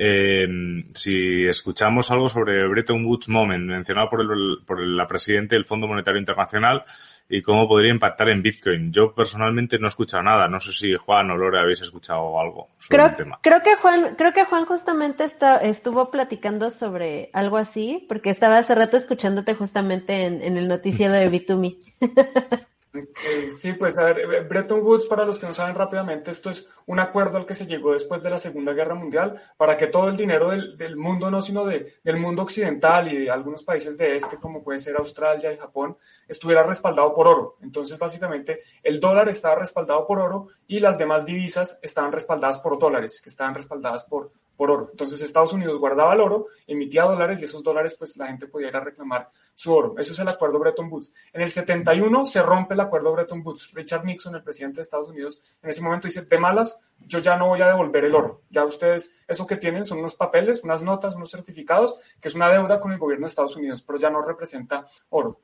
eh, 0.02 0.48
si 0.94 1.46
escuchamos 1.46 2.10
algo 2.10 2.30
sobre 2.30 2.66
Bretton 2.70 3.04
Woods 3.04 3.28
Moment, 3.28 3.66
mencionado 3.66 4.10
por, 4.10 4.22
el, 4.22 4.60
por 4.66 4.80
la 4.80 5.06
presidenta 5.06 5.56
del 5.56 5.66
Fondo 5.66 5.88
Monetario 5.88 6.22
Internacional, 6.22 6.86
y 7.30 7.44
cómo 7.44 7.68
podría 7.68 7.92
impactar 7.92 8.30
en 8.30 8.42
Bitcoin. 8.42 8.92
Yo 8.92 9.14
personalmente 9.14 9.78
no 9.78 9.86
he 9.86 9.90
escuchado 9.90 10.24
nada. 10.24 10.48
No 10.48 10.60
sé 10.60 10.72
si 10.72 10.96
Juan 10.96 11.30
o 11.30 11.38
Lore 11.38 11.60
habéis 11.60 11.82
escuchado 11.82 12.40
algo 12.40 12.70
sobre 12.80 12.98
creo, 12.98 13.06
el 13.06 13.16
tema. 13.16 13.40
Creo 13.44 13.62
que 13.62 13.76
Juan, 13.76 14.16
creo 14.18 14.34
que 14.34 14.46
Juan 14.46 14.66
justamente 14.66 15.24
está, 15.24 15.58
estuvo 15.58 16.10
platicando 16.10 16.72
sobre 16.72 17.30
algo 17.34 17.58
así, 17.58 18.06
porque 18.10 18.32
estaba 18.32 18.58
hace 18.58 18.74
rato 18.74 18.98
escuchándote 18.98 19.54
justamente 19.54 20.26
en, 20.26 20.42
en 20.42 20.58
el 20.58 20.68
noticiero 20.68 21.14
de 21.14 21.30
Bitumi. 23.22 23.50
Sí, 23.50 23.74
pues 23.74 23.98
a 23.98 24.06
ver, 24.06 24.20
eh, 24.20 24.42
Bretton 24.42 24.82
Woods, 24.82 25.06
para 25.06 25.26
los 25.26 25.38
que 25.38 25.48
no 25.48 25.54
saben 25.54 25.76
rápidamente, 25.76 26.32
esto 26.32 26.50
es 26.50 26.70
un 26.86 27.00
acuerdo 27.00 27.38
al 27.38 27.46
que 27.46 27.54
se 27.54 27.66
llegó 27.66 27.94
después 27.94 28.22
de 28.22 28.30
la 28.30 28.38
Segunda 28.38 28.74
Guerra 28.74 28.96
Mundial 28.96 29.42
para 29.58 29.78
que 29.78 29.88
todo 29.88 30.10
el 30.10 30.18
dinero 30.18 30.50
del, 30.50 30.96
mundo, 30.96 31.30
no 31.30 31.42
sino 31.42 31.66
de, 31.66 31.94
del 32.04 32.18
mundo 32.18 32.44
occidental 32.44 33.12
y 33.12 33.18
de 33.18 33.32
algunos 33.32 33.64
países 33.64 33.98
de 33.98 34.16
este, 34.16 34.38
como 34.38 34.64
puede 34.64 34.80
ser 34.80 34.96
Australia 34.96 35.52
y 35.52 35.58
Japón, 35.58 35.98
estuviera 36.28 36.64
respaldado 36.64 37.14
por 37.14 37.28
oro. 37.28 37.58
Entonces, 37.62 37.98
básicamente, 37.98 38.60
el 38.84 39.00
dólar 39.00 39.30
estaba 39.30 39.56
respaldado 39.56 40.06
por 40.08 40.20
oro 40.20 40.48
y 40.68 40.80
las 40.80 40.98
demás 40.98 41.26
divisas 41.26 41.80
estaban 41.82 42.12
respaldadas 42.12 42.60
por 42.60 42.80
dólares, 42.80 43.22
que 43.22 43.30
estaban 43.30 43.56
respaldadas 43.56 44.04
por, 44.04 44.32
por 44.60 44.72
oro. 44.72 44.90
Entonces 44.92 45.22
Estados 45.22 45.54
Unidos 45.54 45.80
guardaba 45.80 46.14
el 46.14 46.20
oro, 46.20 46.48
emitía 46.68 47.04
dólares 47.04 47.42
y 47.42 47.46
esos 47.46 47.64
dólares 47.64 47.96
pues 47.98 48.18
la 48.18 48.28
gente 48.28 48.46
podía 48.46 48.68
ir 48.68 48.76
a 48.76 48.82
reclamar 48.82 49.32
su 49.56 49.72
oro. 49.72 49.96
Eso 49.98 50.12
es 50.12 50.20
el 50.20 50.28
acuerdo 50.28 50.60
Bretton 50.60 50.92
Woods. 50.92 51.14
En 51.32 51.40
el 51.44 51.50
71 51.50 52.26
se 52.26 52.42
rompe 52.42 52.74
el 52.74 52.82
acuerdo 52.82 53.14
Bretton 53.14 53.42
Woods. 53.42 53.72
Richard 53.74 54.04
Nixon, 54.04 54.36
el 54.36 54.44
presidente 54.44 54.80
de 54.80 54.82
Estados 54.82 55.08
Unidos, 55.08 55.40
en 55.64 55.70
ese 55.70 55.82
momento 55.82 56.10
dice, 56.10 56.24
de 56.24 56.38
malas, 56.38 56.78
yo 57.00 57.20
ya 57.20 57.38
no 57.38 57.48
voy 57.48 57.62
a 57.62 57.68
devolver 57.68 58.04
el 58.04 58.14
oro. 58.14 58.42
Ya 58.50 58.66
ustedes, 58.66 59.16
eso 59.30 59.48
que 59.48 59.56
tienen 59.56 59.86
son 59.86 60.00
unos 60.00 60.16
papeles, 60.16 60.62
unas 60.66 60.84
notas, 60.84 61.16
unos 61.16 61.32
certificados, 61.32 61.96
que 62.20 62.28
es 62.28 62.36
una 62.36 62.50
deuda 62.50 62.82
con 62.82 62.92
el 62.92 63.00
gobierno 63.00 63.28
de 63.28 63.30
Estados 63.30 63.56
Unidos, 63.56 63.82
pero 63.82 63.98
ya 63.98 64.10
no 64.10 64.22
representa 64.22 64.86
oro. 65.08 65.40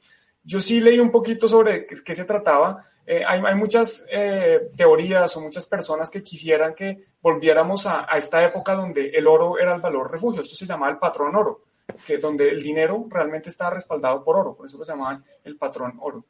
Yo 0.47 0.61
sí 0.61 0.79
leí 0.79 0.99
un 0.99 1.09
poquito 1.09 1.47
sobre 1.47 1.87
qué, 1.87 2.13
se 2.13 2.23
trataba. 2.23 2.85
Eh, 3.03 3.23
hay, 3.27 3.55
muchas 3.55 4.05
eh, 4.11 4.69
teorías 4.77 5.35
o 5.35 5.41
muchas 5.41 5.65
personas 5.65 6.11
que 6.11 6.21
quisieran 6.21 6.75
que 6.75 6.99
volviéramos 7.19 7.87
a, 7.87 8.05
esta 8.15 8.43
época 8.45 8.75
donde 8.75 9.09
el 9.09 9.25
oro 9.25 9.57
era 9.57 9.73
el 9.73 9.81
valor 9.81 10.11
refugio. 10.11 10.41
Esto 10.41 10.55
se 10.55 10.67
llamaba 10.67 10.91
el 10.91 10.99
patrón 10.99 11.35
oro, 11.35 11.63
que 12.05 12.19
donde 12.19 12.47
el 12.49 12.61
dinero 12.61 13.07
realmente 13.09 13.49
estaba 13.49 13.71
respaldado 13.71 14.23
por 14.23 14.37
oro, 14.37 14.55
por 14.55 14.67
eso 14.67 14.77
lo 14.77 14.85
llamaban 14.85 15.25
el 15.43 15.57
patrón 15.57 15.97
oro. 15.99 16.25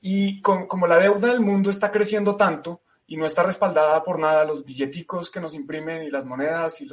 Y 0.00 0.40
como 0.40 0.86
la 0.86 0.96
deuda 0.96 1.28
del 1.28 1.40
mundo 1.40 1.68
está 1.68 1.90
creciendo 1.90 2.36
tanto 2.36 2.80
y 3.06 3.18
no 3.18 3.26
está 3.26 3.42
respaldada 3.42 4.02
por 4.02 4.18
nada, 4.18 4.44
los 4.44 4.64
billeticos 4.64 5.30
que 5.30 5.40
nos 5.40 5.52
imprimen 5.52 6.02
y 6.02 6.10
las 6.10 6.24
monedas 6.24 6.80
y 6.80 6.88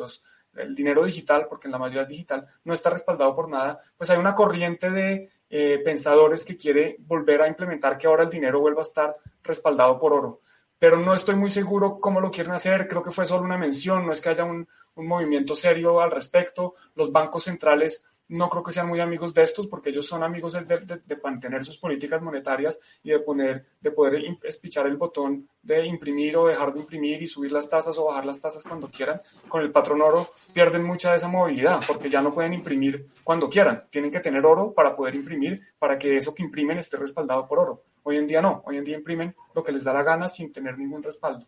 el 0.55 0.75
dinero 0.75 1.05
digital, 1.05 1.45
porque 1.47 1.69
en 1.69 1.71
la 1.71 1.77
mayoría 1.77 2.01
es 2.01 2.09
digital, 2.09 2.45
no 2.65 2.73
está 2.73 2.89
respaldado 2.89 3.33
por 3.33 3.47
nada, 3.47 3.79
pues 3.95 4.09
hay 4.09 4.17
una 4.17 4.35
corriente 4.35 4.89
de 4.89 5.29
eh, 5.49 5.81
pensadores 5.83 6.43
que 6.45 6.57
quiere 6.57 6.97
volver 6.99 7.41
a 7.41 7.47
implementar 7.47 7.97
que 7.97 8.07
ahora 8.07 8.23
el 8.23 8.29
dinero 8.29 8.59
vuelva 8.59 8.81
a 8.81 8.83
estar 8.83 9.15
respaldado 9.43 9.99
por 9.99 10.13
oro. 10.13 10.41
Pero 10.79 10.97
no 10.97 11.13
estoy 11.13 11.35
muy 11.35 11.49
seguro 11.49 11.99
cómo 11.99 12.21
lo 12.21 12.29
quieren 12.29 12.53
hacer, 12.53 12.87
creo 12.87 13.01
que 13.01 13.11
fue 13.11 13.25
solo 13.25 13.43
una 13.43 13.57
mención, 13.57 14.05
no 14.05 14.11
es 14.11 14.21
que 14.21 14.29
haya 14.29 14.43
un, 14.43 14.67
un 14.95 15.07
movimiento 15.07 15.55
serio 15.55 16.01
al 16.01 16.11
respecto. 16.11 16.75
Los 16.95 17.11
bancos 17.11 17.45
centrales 17.45 18.03
no 18.29 18.49
creo 18.49 18.63
que 18.63 18.71
sean 18.71 18.87
muy 18.87 18.99
amigos 18.99 19.33
de 19.33 19.43
estos 19.43 19.67
porque 19.67 19.89
ellos 19.89 20.05
son 20.05 20.23
amigos 20.23 20.53
de, 20.53 21.01
de, 21.05 21.15
mantener 21.23 21.63
sus 21.63 21.77
políticas 21.77 22.21
monetarias 22.21 22.79
y 23.03 23.11
de, 23.11 23.19
poner, 23.19 23.65
de 23.79 23.91
poder 23.91 24.21
espichar 24.43 24.87
el 24.87 24.97
botón 24.97 25.47
de 25.61 25.85
imprimir 25.85 26.37
o 26.37 26.47
dejar 26.47 26.73
de 26.73 26.79
imprimir 26.79 27.21
y 27.21 27.27
subir 27.27 27.51
las 27.51 27.69
tasas 27.69 27.97
o 27.97 28.05
bajar 28.05 28.25
las 28.25 28.39
tasas 28.39 28.63
cuando 28.63 28.89
quieran. 28.89 29.21
Con 29.47 29.61
el 29.61 29.71
patrón 29.71 30.01
oro 30.01 30.33
pierden 30.53 30.83
mucha 30.83 31.11
de 31.11 31.17
esa 31.17 31.27
movilidad 31.27 31.79
porque 31.87 32.09
ya 32.09 32.21
no 32.21 32.33
pueden 32.33 32.53
imprimir 32.53 33.07
cuando 33.23 33.49
quieran. 33.49 33.85
Tienen 33.89 34.11
que 34.11 34.19
tener 34.19 34.45
oro 34.45 34.73
para 34.73 34.95
poder 34.95 35.15
imprimir 35.15 35.61
para 35.79 35.97
que 35.97 36.17
eso 36.17 36.33
que 36.33 36.43
imprimen 36.43 36.77
esté 36.77 36.97
respaldado 36.97 37.47
por 37.47 37.59
oro. 37.59 37.83
Hoy 38.03 38.17
en 38.17 38.27
día 38.27 38.41
no, 38.41 38.63
hoy 38.65 38.77
en 38.77 38.83
día 38.83 38.97
imprimen 38.97 39.35
lo 39.53 39.63
que 39.63 39.71
les 39.71 39.83
da 39.83 39.93
la 39.93 40.03
gana 40.03 40.27
sin 40.27 40.51
tener 40.51 40.77
ningún 40.77 41.03
respaldo. 41.03 41.45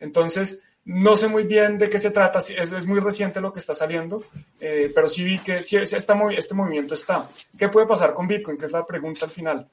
Entonces, 0.00 0.67
no 0.88 1.16
sé 1.16 1.28
muy 1.28 1.42
bien 1.42 1.76
de 1.76 1.90
qué 1.90 1.98
se 1.98 2.10
trata, 2.10 2.38
es, 2.38 2.50
es 2.50 2.86
muy 2.86 2.98
reciente 2.98 3.42
lo 3.42 3.52
que 3.52 3.60
está 3.60 3.74
saliendo, 3.74 4.24
eh, 4.58 4.90
pero 4.94 5.06
sí 5.06 5.22
vi 5.22 5.38
que 5.40 5.62
sí, 5.62 5.76
este, 5.76 6.14
movimiento 6.54 6.94
está. 6.94 7.28
¿Qué 7.58 7.68
puede 7.68 7.86
pasar 7.86 8.14
con 8.14 8.26
Bitcoin? 8.26 8.56
Que 8.56 8.64
es 8.64 8.72
la 8.72 8.86
pregunta 8.86 9.26
al 9.26 9.30
final. 9.30 9.68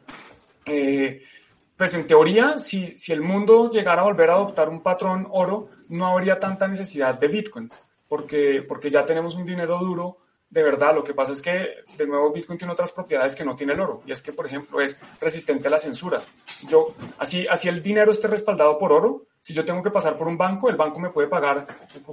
Eh, 0.66 1.22
pues 1.78 1.94
en 1.94 2.06
teoría, 2.06 2.58
si, 2.58 2.86
si 2.86 3.14
el 3.14 3.22
mundo 3.22 3.72
llegara 3.72 4.02
a 4.02 4.06
volver 4.06 4.30
a 4.30 4.34
adoptar 4.34 4.68
un 4.68 4.84
patrón 4.84 5.26
oro, 5.32 5.70
no 5.88 6.08
habría 6.08 6.38
tanta 6.38 6.68
necesidad 6.68 7.18
de 7.18 7.30
Bitcoin, 7.30 7.70
porque, 8.10 8.66
porque 8.68 8.90
ya 8.90 9.06
tenemos 9.06 9.36
un 9.36 9.46
dinero 9.46 9.80
duro 9.80 10.18
de 10.56 10.64
verdad. 10.64 10.96
Lo 10.96 11.04
que 11.04 11.14
pasa 11.14 11.34
es 11.34 11.42
que, 11.42 11.84
de 11.98 12.08
nuevo, 12.08 12.32
Bitcoin 12.32 12.58
tiene 12.58 12.72
otras 12.72 12.94
propiedades 12.94 13.36
que 13.36 13.44
no 13.44 13.58
tiene 13.58 13.74
el 13.74 13.82
oro. 13.82 14.02
Y 14.06 14.14
es 14.14 14.24
que, 14.24 14.32
por 14.32 14.46
ejemplo, 14.46 14.80
es 14.80 14.98
resistente 15.20 15.68
a 15.68 15.72
la 15.72 15.80
censura. 15.80 16.22
Yo, 16.70 16.96
así, 17.18 17.46
así 17.50 17.68
el 17.68 17.84
dinero 17.84 18.10
esté 18.10 18.30
respaldado 18.30 18.80
por 18.80 18.94
oro, 18.94 19.26
si 19.42 19.54
yo 19.54 19.66
tengo 19.66 19.84
que 19.84 19.92
pasar 19.92 20.18
por 20.18 20.30
un 20.30 20.38
banco, 20.38 20.70
el 20.70 20.78
banco 20.78 20.98
me 21.02 21.10
puede 21.10 21.28
pagar, 21.28 21.68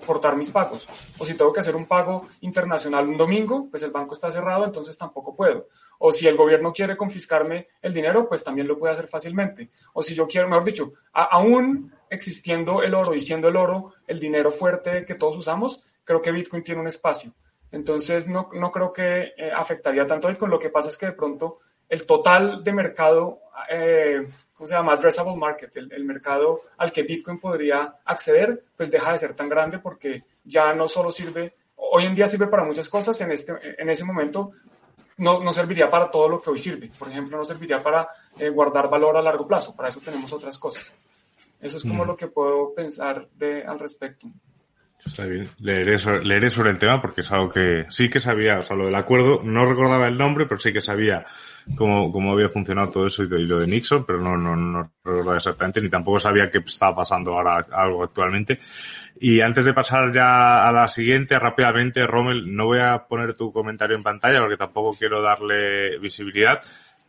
cortar 0.05 0.37
mis 0.37 0.51
pagos. 0.51 0.89
O 1.19 1.25
si 1.25 1.35
tengo 1.35 1.53
que 1.53 1.61
hacer 1.61 1.77
un 1.77 1.87
pago 1.87 2.27
internacional 2.41 3.09
un 3.09 3.17
domingo, 3.17 3.69
pues 3.71 3.85
el 3.85 3.93
banco 3.93 4.13
está 4.13 4.29
cerrado, 4.29 4.65
entonces 4.65 4.99
tampoco 4.99 5.37
puedo. 5.37 5.69
O 6.01 6.13
si 6.13 6.27
el 6.27 6.37
gobierno 6.37 6.73
quiere 6.73 6.97
confiscarme 6.97 7.69
el 7.81 7.95
dinero, 7.95 8.29
pues 8.29 8.43
también 8.43 8.67
lo 8.67 8.77
puede 8.77 8.95
hacer 8.95 9.07
fácilmente. 9.07 9.71
O 9.93 10.03
si 10.03 10.17
yo 10.17 10.27
quiero, 10.27 10.49
mejor 10.49 10.65
dicho, 10.65 10.93
aún 11.13 11.93
existiendo 12.11 12.83
el 12.83 12.93
oro 12.93 13.15
y 13.15 13.21
siendo 13.21 13.49
el 13.49 13.57
oro 13.57 13.95
el 14.09 14.19
dinero 14.19 14.51
fuerte 14.51 15.05
que 15.05 15.15
todos 15.15 15.39
usamos, 15.39 15.81
creo 16.03 16.21
que 16.21 16.33
Bitcoin 16.33 16.65
tiene 16.65 16.81
un 16.81 16.89
espacio. 16.89 17.33
Entonces 17.73 18.29
no, 18.29 18.51
no 18.53 18.71
creo 18.71 18.93
que 18.93 19.33
eh, 19.37 19.51
afectaría 19.55 20.07
tanto 20.07 20.29
Bitcoin. 20.29 20.51
Lo 20.51 20.59
que 20.59 20.69
pasa 20.69 20.89
es 20.89 20.97
que 20.97 21.07
de 21.07 21.13
pronto 21.13 21.61
el 21.89 22.07
total 22.07 22.63
de 22.63 22.73
mercado, 22.73 23.41
eh, 23.71 24.29
¿cómo 24.55 24.67
se 24.67 24.75
llama? 24.75 24.93
Addressable 24.93 25.37
market, 25.37 25.77
el, 25.77 26.05
mercado 26.05 26.63
al 26.79 26.93
que 26.93 27.03
Bitcoin 27.03 27.39
podría 27.39 27.97
acceder, 28.05 28.65
pues 28.77 28.91
deja 28.91 29.13
de 29.13 29.19
ser 29.19 29.35
tan 29.35 29.49
grande 29.49 29.79
porque 29.79 30.25
ya 30.45 30.73
no 30.73 30.89
solo 30.89 31.11
sirve, 31.11 31.55
hoy 31.77 32.07
en 32.07 32.15
día 32.15 32.27
sirve 32.27 32.47
para 32.47 32.65
muchas 32.65 32.89
cosas, 32.89 33.21
en, 33.21 33.33
este, 33.33 33.53
en 33.79 33.91
ese 33.91 34.05
momento 34.05 34.53
no, 35.19 35.41
no 35.41 35.53
serviría 35.53 35.91
para 35.91 36.11
todo 36.11 36.29
lo 36.29 36.41
que 36.41 36.51
hoy 36.51 36.59
sirve. 36.59 36.91
Por 36.99 37.09
ejemplo, 37.09 37.37
no 37.37 37.45
serviría 37.45 37.83
para 37.83 38.09
eh, 38.39 38.49
guardar 38.49 38.89
valor 38.89 39.17
a 39.17 39.23
largo 39.23 39.47
plazo, 39.47 39.77
para 39.77 39.89
eso 39.89 40.01
tenemos 40.01 40.33
otras 40.33 40.59
cosas. 40.59 40.95
Eso 41.61 41.77
es 41.77 41.83
como 41.83 42.05
mm. 42.05 42.07
lo 42.07 42.17
que 42.17 42.27
puedo 42.27 42.75
pensar 42.75 43.29
de, 43.35 43.65
al 43.65 43.79
respecto. 43.79 44.29
Está 45.05 45.27
bien. 45.27 45.49
Leeré 45.59 45.99
sobre, 45.99 46.71
el 46.71 46.79
tema 46.79 47.01
porque 47.01 47.23
es 47.23 47.33
algo 47.33 47.51
que 47.51 47.87
sí 47.91 48.09
que 48.09 48.21
sabía, 48.21 48.59
o 48.59 48.63
sea, 48.63 48.77
lo 48.77 48.87
del 48.87 48.95
acuerdo, 48.95 49.41
no 49.43 49.67
recordaba 49.67 50.07
el 50.07 50.17
nombre, 50.17 50.47
pero 50.47 50.61
sí 50.61 50.73
que 50.73 50.81
sabía 50.81 51.27
cómo, 51.77 52.13
cómo 52.13 52.33
había 52.33 52.49
funcionado 52.49 52.91
todo 52.91 53.07
eso 53.09 53.25
y 53.25 53.47
lo 53.47 53.59
de 53.59 53.67
Nixon, 53.67 54.05
pero 54.07 54.21
no, 54.21 54.37
no, 54.37 54.55
no 54.55 54.93
recordaba 55.05 55.37
exactamente, 55.37 55.81
ni 55.81 55.89
tampoco 55.89 56.21
sabía 56.21 56.51
qué 56.51 56.59
estaba 56.59 56.95
pasando 56.95 57.33
ahora 57.33 57.67
algo 57.73 58.05
actualmente. 58.05 58.61
Y 59.21 59.41
antes 59.41 59.65
de 59.65 59.75
pasar 59.75 60.13
ya 60.13 60.69
a 60.69 60.73
la 60.73 60.87
siguiente, 60.87 61.39
rápidamente, 61.39 62.07
Rommel, 62.07 62.55
no 62.55 62.67
voy 62.67 62.79
a 62.79 63.07
poner 63.09 63.35
tu 63.35 63.53
comentario 63.53 63.97
en 63.97 64.03
pantalla 64.03 64.39
porque 64.39 64.57
tampoco 64.57 64.97
quiero 64.97 65.21
darle 65.21 65.99
visibilidad, 65.99 66.63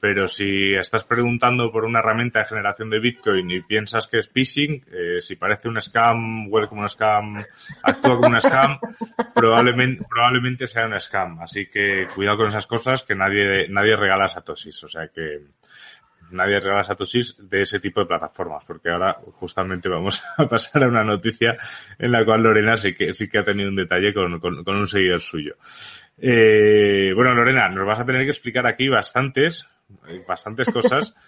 pero 0.03 0.27
si 0.27 0.75
estás 0.75 1.05
preguntando 1.05 1.71
por 1.71 1.85
una 1.85 1.99
herramienta 1.99 2.39
de 2.39 2.45
generación 2.45 2.89
de 2.89 2.99
Bitcoin 2.99 3.49
y 3.49 3.61
piensas 3.61 4.05
que 4.05 4.17
es 4.17 4.27
phishing, 4.27 4.83
eh, 4.91 5.21
si 5.21 5.37
parece 5.37 5.69
un 5.69 5.79
scam, 5.79 6.51
huele 6.51 6.67
como 6.67 6.81
un 6.81 6.89
scam, 6.89 7.41
actúa 7.81 8.17
como 8.17 8.27
un 8.27 8.41
scam, 8.41 8.77
probablemente, 9.33 10.03
probablemente 10.09 10.67
sea 10.67 10.87
un 10.87 10.99
scam. 10.99 11.39
Así 11.39 11.67
que 11.67 12.05
cuidado 12.13 12.39
con 12.39 12.47
esas 12.49 12.67
cosas 12.67 13.03
que 13.03 13.15
nadie, 13.15 13.69
nadie 13.69 13.95
regala 13.95 14.27
satoshis. 14.27 14.83
O 14.83 14.89
sea 14.89 15.07
que 15.07 15.39
nadie 16.31 16.59
regala 16.59 16.83
satoshis 16.83 17.37
de 17.49 17.61
ese 17.61 17.79
tipo 17.79 18.01
de 18.01 18.07
plataformas, 18.07 18.65
porque 18.65 18.89
ahora 18.89 19.15
justamente 19.31 19.87
vamos 19.87 20.21
a 20.37 20.45
pasar 20.49 20.83
a 20.83 20.89
una 20.89 21.05
noticia 21.05 21.55
en 21.97 22.11
la 22.11 22.25
cual 22.25 22.43
Lorena 22.43 22.75
sí 22.75 22.93
que, 22.93 23.13
sí 23.13 23.29
que 23.29 23.39
ha 23.39 23.45
tenido 23.45 23.69
un 23.69 23.77
detalle 23.77 24.13
con, 24.13 24.37
con, 24.41 24.65
con 24.65 24.75
un 24.75 24.85
seguidor 24.87 25.21
suyo. 25.21 25.55
Eh, 26.17 27.13
bueno, 27.15 27.33
Lorena, 27.33 27.69
nos 27.69 27.87
vas 27.87 28.01
a 28.01 28.05
tener 28.05 28.23
que 28.23 28.31
explicar 28.31 28.67
aquí 28.67 28.89
bastantes, 28.89 29.65
bastantes 30.27 30.69
cosas. 30.69 31.15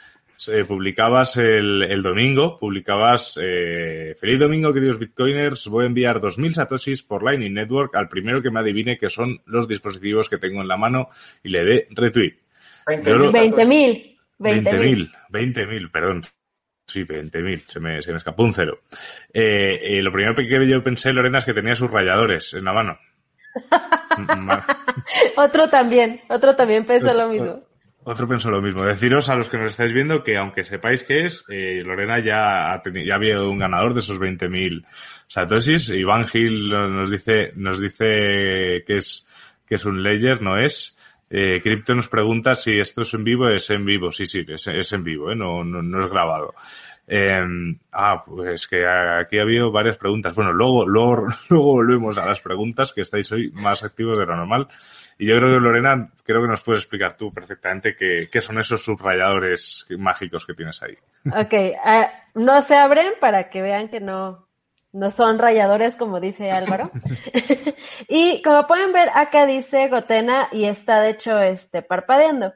Eh, 0.51 0.65
publicabas 0.65 1.37
el, 1.37 1.81
el, 1.83 2.03
domingo, 2.03 2.59
publicabas, 2.59 3.39
eh, 3.41 4.13
feliz 4.19 4.37
domingo 4.37 4.73
queridos 4.73 4.99
bitcoiners, 4.99 5.65
voy 5.69 5.85
a 5.85 5.87
enviar 5.87 6.19
2.000 6.19 6.51
satoshis 6.51 7.03
por 7.03 7.23
Lightning 7.23 7.53
Network 7.53 7.95
al 7.95 8.09
primero 8.09 8.41
que 8.41 8.51
me 8.51 8.59
adivine 8.59 8.97
que 8.97 9.09
son 9.09 9.39
los 9.45 9.65
dispositivos 9.65 10.27
que 10.27 10.37
tengo 10.37 10.61
en 10.61 10.67
la 10.67 10.75
mano 10.75 11.07
y 11.41 11.49
le 11.49 11.63
dé 11.63 11.87
retweet. 11.89 12.35
20.000. 12.85 14.17
20.000, 14.37 15.11
20.000, 15.31 15.91
perdón. 15.91 16.21
Sí, 16.85 17.03
20.000, 17.03 17.67
se 17.67 17.79
me, 17.79 18.01
se 18.01 18.11
me 18.11 18.17
escapó 18.17 18.43
un 18.43 18.53
cero. 18.53 18.79
Eh, 19.33 19.79
eh, 19.81 20.01
lo 20.01 20.11
primero 20.11 20.35
que 20.35 20.47
yo 20.67 20.83
pensé, 20.83 21.13
Lorena, 21.13 21.39
es 21.39 21.45
que 21.45 21.53
tenía 21.53 21.75
sus 21.75 21.89
rayadores 21.89 22.53
en 22.53 22.65
la 22.65 22.73
mano. 22.73 22.99
otro 25.37 25.67
también, 25.69 26.21
otro 26.29 26.55
también 26.55 26.85
pensó 26.85 27.13
lo 27.13 27.29
mismo. 27.29 27.63
Otro 28.07 28.27
pienso 28.27 28.51
lo 28.51 28.61
mismo. 28.61 28.83
Deciros 28.83 29.29
a 29.29 29.35
los 29.35 29.49
que 29.49 29.57
nos 29.57 29.71
estáis 29.71 29.91
viendo 29.91 30.23
que 30.23 30.37
aunque 30.37 30.63
sepáis 30.63 31.01
qué 31.01 31.25
es, 31.25 31.43
eh, 31.49 31.81
Lorena 31.83 32.23
ya 32.23 32.71
ha, 32.71 32.81
tenido, 32.83 33.07
ya 33.07 33.15
habido 33.15 33.49
un 33.49 33.57
ganador 33.57 33.95
de 33.95 34.01
esos 34.01 34.19
20.000 34.19 34.85
satoshis. 35.27 35.89
Iván 35.89 36.27
Gil 36.27 36.69
nos 36.69 37.09
dice, 37.09 37.51
nos 37.55 37.79
dice 37.79 38.83
que 38.85 38.97
es, 38.97 39.25
que 39.67 39.75
es 39.75 39.85
un 39.85 40.03
ledger, 40.03 40.39
no 40.43 40.55
es. 40.55 40.95
Eh, 41.31 41.59
Crypto 41.63 41.95
nos 41.95 42.07
pregunta 42.07 42.55
si 42.55 42.77
esto 42.77 43.01
es 43.01 43.11
en 43.15 43.23
vivo, 43.23 43.49
es 43.49 43.67
en 43.71 43.83
vivo. 43.83 44.11
Sí, 44.11 44.27
sí, 44.27 44.45
es, 44.47 44.93
en 44.93 45.03
vivo, 45.03 45.31
¿eh? 45.31 45.35
no, 45.35 45.63
no, 45.63 45.81
no 45.81 45.99
es 45.99 46.11
grabado. 46.11 46.53
Eh, 47.07 47.41
ah, 47.91 48.23
pues 48.23 48.67
que 48.67 48.85
aquí 48.85 49.39
ha 49.39 49.41
habido 49.41 49.71
varias 49.71 49.97
preguntas. 49.97 50.35
Bueno, 50.35 50.53
luego, 50.53 50.87
luego, 50.87 51.25
luego 51.49 51.73
volvemos 51.73 52.19
a 52.19 52.27
las 52.27 52.39
preguntas 52.39 52.93
que 52.93 53.01
estáis 53.01 53.31
hoy 53.31 53.49
más 53.51 53.83
activos 53.83 54.19
de 54.19 54.27
lo 54.27 54.35
normal. 54.35 54.67
Y 55.17 55.27
yo 55.27 55.37
creo 55.37 55.53
que 55.53 55.61
Lorena, 55.61 56.11
creo 56.23 56.41
que 56.41 56.47
nos 56.47 56.61
puedes 56.61 56.81
explicar 56.81 57.15
tú 57.15 57.33
perfectamente 57.33 57.95
qué, 57.95 58.27
qué 58.29 58.41
son 58.41 58.59
esos 58.59 58.83
subrayadores 58.83 59.85
mágicos 59.97 60.45
que 60.45 60.53
tienes 60.53 60.81
ahí. 60.83 60.97
Ok, 61.27 61.53
uh, 61.53 62.39
no 62.39 62.61
se 62.63 62.75
abren 62.75 63.13
para 63.21 63.49
que 63.49 63.61
vean 63.61 63.87
que 63.87 64.01
no, 64.01 64.45
no 64.91 65.11
son 65.11 65.39
rayadores 65.39 65.95
como 65.95 66.19
dice 66.19 66.51
Álvaro. 66.51 66.91
y 68.09 68.41
como 68.41 68.67
pueden 68.67 68.91
ver, 68.91 69.09
acá 69.13 69.45
dice 69.45 69.87
Gotena 69.87 70.49
y 70.51 70.65
está 70.65 70.99
de 70.99 71.11
hecho 71.11 71.39
este 71.41 71.81
parpadeando. 71.81 72.53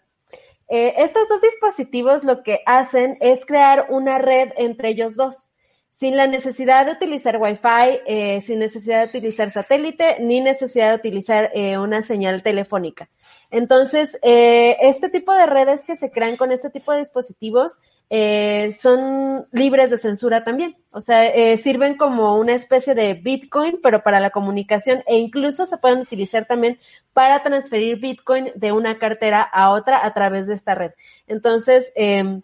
Eh, 0.68 0.94
estos 0.98 1.28
dos 1.28 1.42
dispositivos 1.42 2.24
lo 2.24 2.44
que 2.44 2.60
hacen 2.66 3.18
es 3.22 3.46
crear 3.46 3.88
una 3.90 4.20
red 4.20 4.52
entre 4.56 4.90
ellos 4.90 5.16
dos 5.16 5.50
sin 6.00 6.16
la 6.16 6.28
necesidad 6.28 6.86
de 6.86 6.94
utilizar 6.94 7.36
Wi-Fi, 7.42 8.00
eh, 8.06 8.40
sin 8.40 8.60
necesidad 8.60 9.02
de 9.02 9.10
utilizar 9.10 9.52
satélite, 9.52 10.16
ni 10.22 10.40
necesidad 10.40 10.92
de 10.92 10.96
utilizar 10.96 11.52
eh, 11.54 11.78
una 11.78 12.02
señal 12.02 12.42
telefónica. 12.42 13.10
Entonces, 13.52 14.18
eh, 14.22 14.78
este 14.80 15.10
tipo 15.10 15.34
de 15.34 15.46
redes 15.46 15.84
que 15.84 15.98
se 15.98 16.10
crean 16.10 16.38
con 16.38 16.54
este 16.54 16.70
tipo 16.70 16.94
de 16.94 17.00
dispositivos 17.00 17.80
eh, 18.10 18.74
son 18.80 19.46
libres 19.52 19.90
de 19.90 19.98
censura 19.98 20.46
también. 20.46 20.78
O 20.92 21.02
sea, 21.02 21.58
sirven 21.58 21.98
como 21.98 22.38
una 22.38 22.54
especie 22.54 22.96
de 22.96 23.16
Bitcoin, 23.16 23.80
pero 23.84 24.02
para 24.02 24.22
la 24.22 24.30
comunicación 24.30 25.04
e 25.06 25.18
incluso 25.18 25.66
se 25.66 25.78
pueden 25.80 26.00
utilizar 26.00 26.46
también 26.46 26.80
para 27.12 27.44
transferir 27.44 28.00
Bitcoin 28.00 28.52
de 28.56 28.72
una 28.72 29.00
cartera 29.00 29.42
a 29.42 29.72
otra 29.72 30.06
a 30.06 30.14
través 30.14 30.48
de 30.48 30.54
esta 30.54 30.76
red. 30.76 30.92
Entonces, 31.28 31.92
eh, 31.96 32.40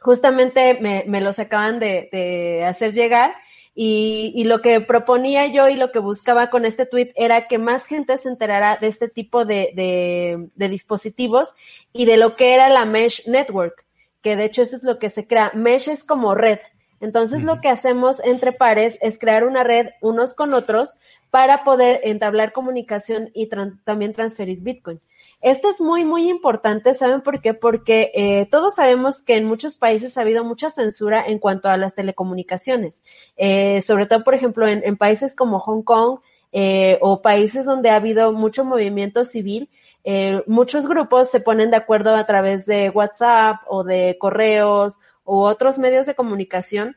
justamente 0.00 0.78
me, 0.80 1.04
me 1.06 1.20
los 1.20 1.38
acaban 1.38 1.78
de, 1.78 2.08
de 2.12 2.64
hacer 2.64 2.92
llegar. 2.92 3.34
Y, 3.72 4.32
y, 4.34 4.44
lo 4.44 4.60
que 4.60 4.80
proponía 4.80 5.46
yo 5.46 5.68
y 5.68 5.76
lo 5.76 5.92
que 5.92 6.00
buscaba 6.00 6.50
con 6.50 6.64
este 6.64 6.86
tweet 6.86 7.12
era 7.14 7.46
que 7.46 7.58
más 7.58 7.86
gente 7.86 8.18
se 8.18 8.28
enterara 8.28 8.76
de 8.76 8.88
este 8.88 9.08
tipo 9.08 9.44
de, 9.44 9.72
de, 9.74 10.48
de 10.54 10.68
dispositivos 10.68 11.54
y 11.92 12.04
de 12.04 12.16
lo 12.16 12.34
que 12.34 12.52
era 12.52 12.68
la 12.68 12.84
Mesh 12.84 13.28
Network, 13.28 13.86
que 14.22 14.34
de 14.34 14.46
hecho 14.46 14.62
eso 14.62 14.74
es 14.74 14.82
lo 14.82 14.98
que 14.98 15.08
se 15.08 15.26
crea. 15.26 15.52
Mesh 15.54 15.88
es 15.88 16.02
como 16.02 16.34
red. 16.34 16.58
Entonces 17.00 17.38
uh 17.38 17.42
-huh. 17.42 17.46
lo 17.46 17.60
que 17.60 17.68
hacemos 17.68 18.22
entre 18.24 18.52
pares 18.52 18.98
es 19.00 19.18
crear 19.18 19.44
una 19.44 19.62
red 19.62 19.90
unos 20.02 20.34
con 20.34 20.52
otros 20.52 20.96
para 21.30 21.62
poder 21.64 22.00
entablar 22.02 22.52
comunicación 22.52 23.30
y 23.34 23.48
también 23.84 24.12
transferir 24.12 24.60
Bitcoin. 24.60 25.00
Esto 25.40 25.70
es 25.70 25.80
muy, 25.80 26.04
muy 26.04 26.28
importante, 26.28 26.94
¿saben 26.94 27.22
por 27.22 27.40
qué? 27.40 27.54
Porque 27.54 28.12
eh, 28.14 28.46
todos 28.50 28.74
sabemos 28.74 29.22
que 29.22 29.36
en 29.36 29.46
muchos 29.46 29.76
países 29.76 30.18
ha 30.18 30.20
habido 30.20 30.44
mucha 30.44 30.70
censura 30.70 31.24
en 31.26 31.38
cuanto 31.38 31.68
a 31.70 31.76
las 31.78 31.94
telecomunicaciones, 31.94 33.02
eh, 33.36 33.80
sobre 33.82 34.06
todo, 34.06 34.22
por 34.22 34.34
ejemplo, 34.34 34.68
en, 34.68 34.82
en 34.84 34.96
países 34.98 35.34
como 35.34 35.58
Hong 35.60 35.82
Kong 35.82 36.20
eh, 36.52 36.98
o 37.00 37.22
países 37.22 37.64
donde 37.64 37.90
ha 37.90 37.96
habido 37.96 38.32
mucho 38.32 38.64
movimiento 38.64 39.24
civil, 39.24 39.70
eh, 40.02 40.42
muchos 40.46 40.88
grupos 40.88 41.30
se 41.30 41.40
ponen 41.40 41.70
de 41.70 41.76
acuerdo 41.76 42.14
a 42.16 42.26
través 42.26 42.66
de 42.66 42.90
WhatsApp 42.90 43.60
o 43.66 43.84
de 43.84 44.16
correos 44.18 44.98
u 45.24 45.40
otros 45.40 45.78
medios 45.78 46.06
de 46.06 46.14
comunicación. 46.14 46.96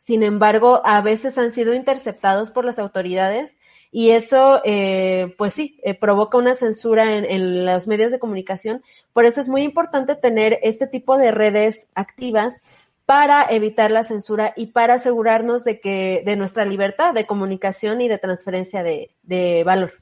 Sin 0.00 0.22
embargo, 0.22 0.82
a 0.84 1.00
veces 1.00 1.38
han 1.38 1.50
sido 1.50 1.74
interceptados 1.74 2.50
por 2.50 2.64
las 2.64 2.78
autoridades 2.78 3.56
y 3.90 4.10
eso, 4.10 4.60
eh, 4.64 5.34
pues 5.38 5.54
sí, 5.54 5.80
eh, 5.82 5.94
provoca 5.94 6.36
una 6.36 6.54
censura 6.54 7.16
en, 7.16 7.24
en, 7.24 7.64
los 7.64 7.86
medios 7.86 8.12
de 8.12 8.18
comunicación. 8.18 8.82
Por 9.12 9.24
eso 9.24 9.40
es 9.40 9.48
muy 9.48 9.62
importante 9.62 10.14
tener 10.14 10.58
este 10.62 10.86
tipo 10.86 11.16
de 11.16 11.30
redes 11.30 11.88
activas 11.94 12.60
para 13.06 13.46
evitar 13.48 13.90
la 13.90 14.04
censura 14.04 14.52
y 14.54 14.66
para 14.66 14.94
asegurarnos 14.94 15.64
de 15.64 15.80
que 15.80 16.22
de 16.26 16.36
nuestra 16.36 16.66
libertad 16.66 17.14
de 17.14 17.26
comunicación 17.26 18.02
y 18.02 18.08
de 18.08 18.18
transferencia 18.18 18.82
de, 18.82 19.10
de 19.22 19.64
valor. 19.64 19.94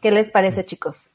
¿Qué 0.00 0.12
les 0.12 0.30
parece, 0.30 0.64
chicos? 0.64 1.08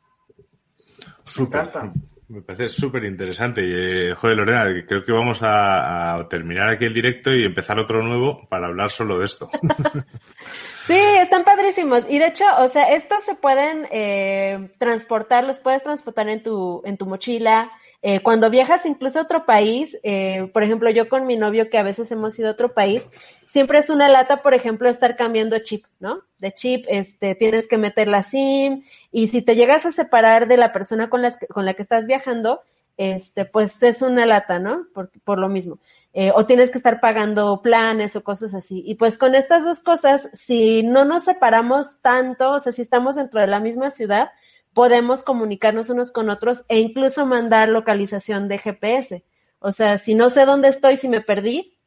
Súper. 1.24 1.70
Me 1.74 2.11
parece 2.40 2.70
súper 2.70 3.04
interesante. 3.04 3.62
Y, 3.62 3.72
eh, 3.74 4.16
joder, 4.16 4.38
Lorena, 4.38 4.86
creo 4.88 5.04
que 5.04 5.12
vamos 5.12 5.44
a, 5.44 6.16
a, 6.16 6.28
terminar 6.30 6.70
aquí 6.70 6.86
el 6.86 6.94
directo 6.94 7.34
y 7.34 7.44
empezar 7.44 7.78
otro 7.80 8.02
nuevo 8.02 8.48
para 8.48 8.68
hablar 8.68 8.90
solo 8.90 9.20
de 9.20 9.26
esto. 9.26 9.50
sí, 10.86 11.00
están 11.20 11.44
padrísimos. 11.44 12.06
Y 12.10 12.20
de 12.20 12.28
hecho, 12.28 12.46
o 12.60 12.70
sea, 12.70 12.94
estos 12.94 13.24
se 13.24 13.36
pueden 13.36 13.88
eh, 13.92 14.70
transportar, 14.78 15.44
los 15.44 15.60
puedes 15.60 15.84
transportar 15.84 16.30
en 16.30 16.44
tu, 16.44 16.82
en 16.86 16.98
tu 16.98 17.06
mochila. 17.06 17.72
Eh, 18.04 18.22
cuando 18.22 18.50
viajas 18.50 18.86
incluso 18.86 19.20
a 19.20 19.24
otro 19.24 19.46
país, 19.46 19.98
eh, 20.02 20.50
por 20.54 20.64
ejemplo, 20.64 20.90
yo 20.90 21.08
con 21.08 21.28
mi 21.28 21.38
novio 21.38 21.70
que 21.70 21.78
a 21.78 21.84
veces 21.84 22.10
hemos 22.12 22.38
ido 22.40 22.50
a 22.50 22.54
otro 22.54 22.74
país, 22.74 23.06
siempre 23.46 23.78
es 23.78 23.92
una 23.92 24.10
lata, 24.10 24.42
por 24.42 24.56
ejemplo, 24.56 24.90
estar 24.90 25.16
cambiando 25.16 25.60
chip, 25.60 25.86
¿no? 26.00 26.22
De 26.40 26.52
chip, 26.52 26.86
este, 26.90 27.36
tienes 27.36 27.68
que 27.68 27.78
meter 27.78 28.08
la 28.08 28.24
SIM 28.24 28.84
y 29.12 29.28
si 29.28 29.44
te 29.44 29.56
llegas 29.56 29.86
a 29.86 29.92
separar 29.92 30.48
de 30.48 30.58
la 30.58 30.74
persona 30.74 31.10
con 31.10 31.22
la, 31.22 31.38
con 31.38 31.66
la 31.66 31.76
que 31.76 31.84
estás 31.84 32.08
viajando, 32.08 32.62
este, 32.98 33.46
pues 33.46 33.82
es 33.84 34.02
una 34.02 34.26
lata, 34.26 34.60
¿no? 34.60 34.88
Por, 34.94 35.12
por 35.24 35.38
lo 35.38 35.48
mismo. 35.48 35.80
Eh, 36.14 36.32
o 36.36 36.46
tienes 36.46 36.72
que 36.72 36.78
estar 36.78 37.00
pagando 37.00 37.62
planes 37.62 38.16
o 38.16 38.24
cosas 38.24 38.54
así. 38.54 38.84
Y 38.86 38.96
pues 38.96 39.18
con 39.18 39.36
estas 39.36 39.64
dos 39.64 39.80
cosas, 39.80 40.30
si 40.34 40.84
no 40.84 41.06
nos 41.06 41.24
separamos 41.24 42.02
tanto, 42.02 42.52
o 42.52 42.60
sea, 42.60 42.72
si 42.72 42.82
estamos 42.82 43.16
dentro 43.16 43.40
de 43.40 43.48
la 43.48 43.60
misma 43.60 43.92
ciudad, 43.92 44.32
podemos 44.74 45.24
comunicarnos 45.24 45.90
unos 45.90 46.12
con 46.12 46.30
otros 46.30 46.66
e 46.70 46.80
incluso 46.80 47.26
mandar 47.26 47.70
localización 47.70 48.48
de 48.48 48.58
GPS. 48.58 49.24
O 49.60 49.72
sea, 49.72 49.98
si 49.98 50.16
no 50.16 50.30
sé 50.30 50.46
dónde 50.46 50.70
estoy, 50.70 50.98
si 50.98 51.08
me 51.08 51.22
perdí, 51.22 51.78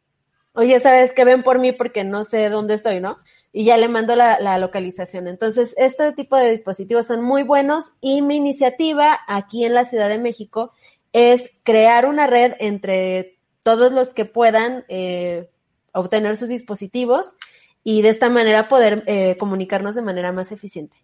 oye, 0.53 0.78
sabes 0.80 1.12
que 1.12 1.24
ven 1.24 1.43
por 1.43 1.59
mí 1.59 1.72
porque 1.72 2.05
no 2.05 2.24
sé 2.24 2.49
dónde 2.49 2.74
estoy, 2.74 3.01
¿no? 3.01 3.18
Y 3.53 3.64
ya 3.64 3.76
le 3.76 3.89
mando 3.89 4.16
la, 4.16 4.39
la, 4.41 4.59
localización. 4.59 5.28
Entonces, 5.28 5.74
este 5.76 6.12
tipo 6.12 6.37
de 6.37 6.51
dispositivos 6.51 7.07
son 7.07 7.22
muy 7.22 7.43
buenos 7.43 7.85
y 8.01 8.22
mi 8.22 8.37
iniciativa 8.37 9.20
aquí 9.28 9.64
en 9.64 9.74
la 9.74 9.85
Ciudad 9.85 10.09
de 10.09 10.18
México 10.18 10.72
es 11.12 11.51
crear 11.62 12.07
una 12.07 12.26
red 12.26 12.55
entre 12.59 13.39
todos 13.62 13.93
los 13.93 14.12
que 14.12 14.24
puedan 14.24 14.85
eh, 14.89 15.49
obtener 15.93 16.37
sus 16.37 16.49
dispositivos 16.49 17.35
y 17.82 18.03
de 18.03 18.11
esta 18.11 18.28
manera 18.28 18.68
poder 18.68 19.05
eh, 19.07 19.37
comunicarnos 19.39 19.95
de 19.95 20.03
manera 20.03 20.32
más 20.32 20.53
eficiente. 20.53 20.97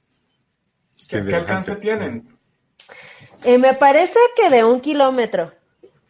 ¿Qué, 1.09 1.25
¿Qué, 1.25 1.35
alcance 1.35 1.77
tienen? 1.77 2.29
Eh, 3.45 3.59
me 3.59 3.75
parece 3.75 4.19
que 4.37 4.51
de 4.51 4.65
un 4.65 4.81
kilómetro. 4.81 5.53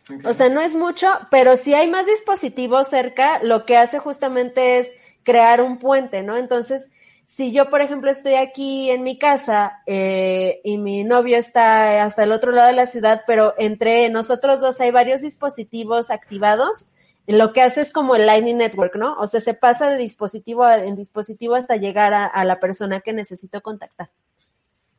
Okay. 0.04 0.20
O 0.24 0.34
sea, 0.34 0.48
no 0.48 0.60
es 0.60 0.74
mucho, 0.74 1.08
pero 1.30 1.56
si 1.56 1.74
hay 1.74 1.88
más 1.88 2.06
dispositivos 2.06 2.88
cerca, 2.88 3.40
lo 3.42 3.64
que 3.64 3.76
hace 3.76 3.98
justamente 3.98 4.78
es 4.78 4.88
crear 5.22 5.62
un 5.62 5.78
puente, 5.78 6.22
¿no? 6.22 6.36
Entonces, 6.36 6.90
si 7.26 7.52
yo, 7.52 7.70
por 7.70 7.80
ejemplo, 7.80 8.10
estoy 8.10 8.34
aquí 8.34 8.90
en 8.90 9.04
mi 9.04 9.16
casa 9.16 9.82
eh, 9.86 10.60
y 10.64 10.78
mi 10.78 11.04
novio 11.04 11.36
está 11.36 12.02
hasta 12.02 12.24
el 12.24 12.32
otro 12.32 12.50
lado 12.50 12.66
de 12.66 12.74
la 12.74 12.86
ciudad, 12.86 13.22
pero 13.26 13.54
entre 13.56 14.08
nosotros 14.08 14.60
dos 14.60 14.80
hay 14.80 14.90
varios 14.90 15.20
dispositivos 15.20 16.10
activados, 16.10 16.88
lo 17.28 17.52
que 17.52 17.62
hace 17.62 17.82
es 17.82 17.92
como 17.92 18.16
el 18.16 18.26
Lightning 18.26 18.56
Network, 18.56 18.96
¿no? 18.96 19.14
O 19.18 19.28
sea, 19.28 19.40
se 19.40 19.54
pasa 19.54 19.88
de 19.88 19.96
dispositivo 19.96 20.68
en 20.68 20.96
dispositivo 20.96 21.54
hasta 21.54 21.76
llegar 21.76 22.12
a, 22.12 22.26
a 22.26 22.44
la 22.44 22.58
persona 22.58 23.00
que 23.00 23.12
necesito 23.12 23.60
contactar. 23.60 24.10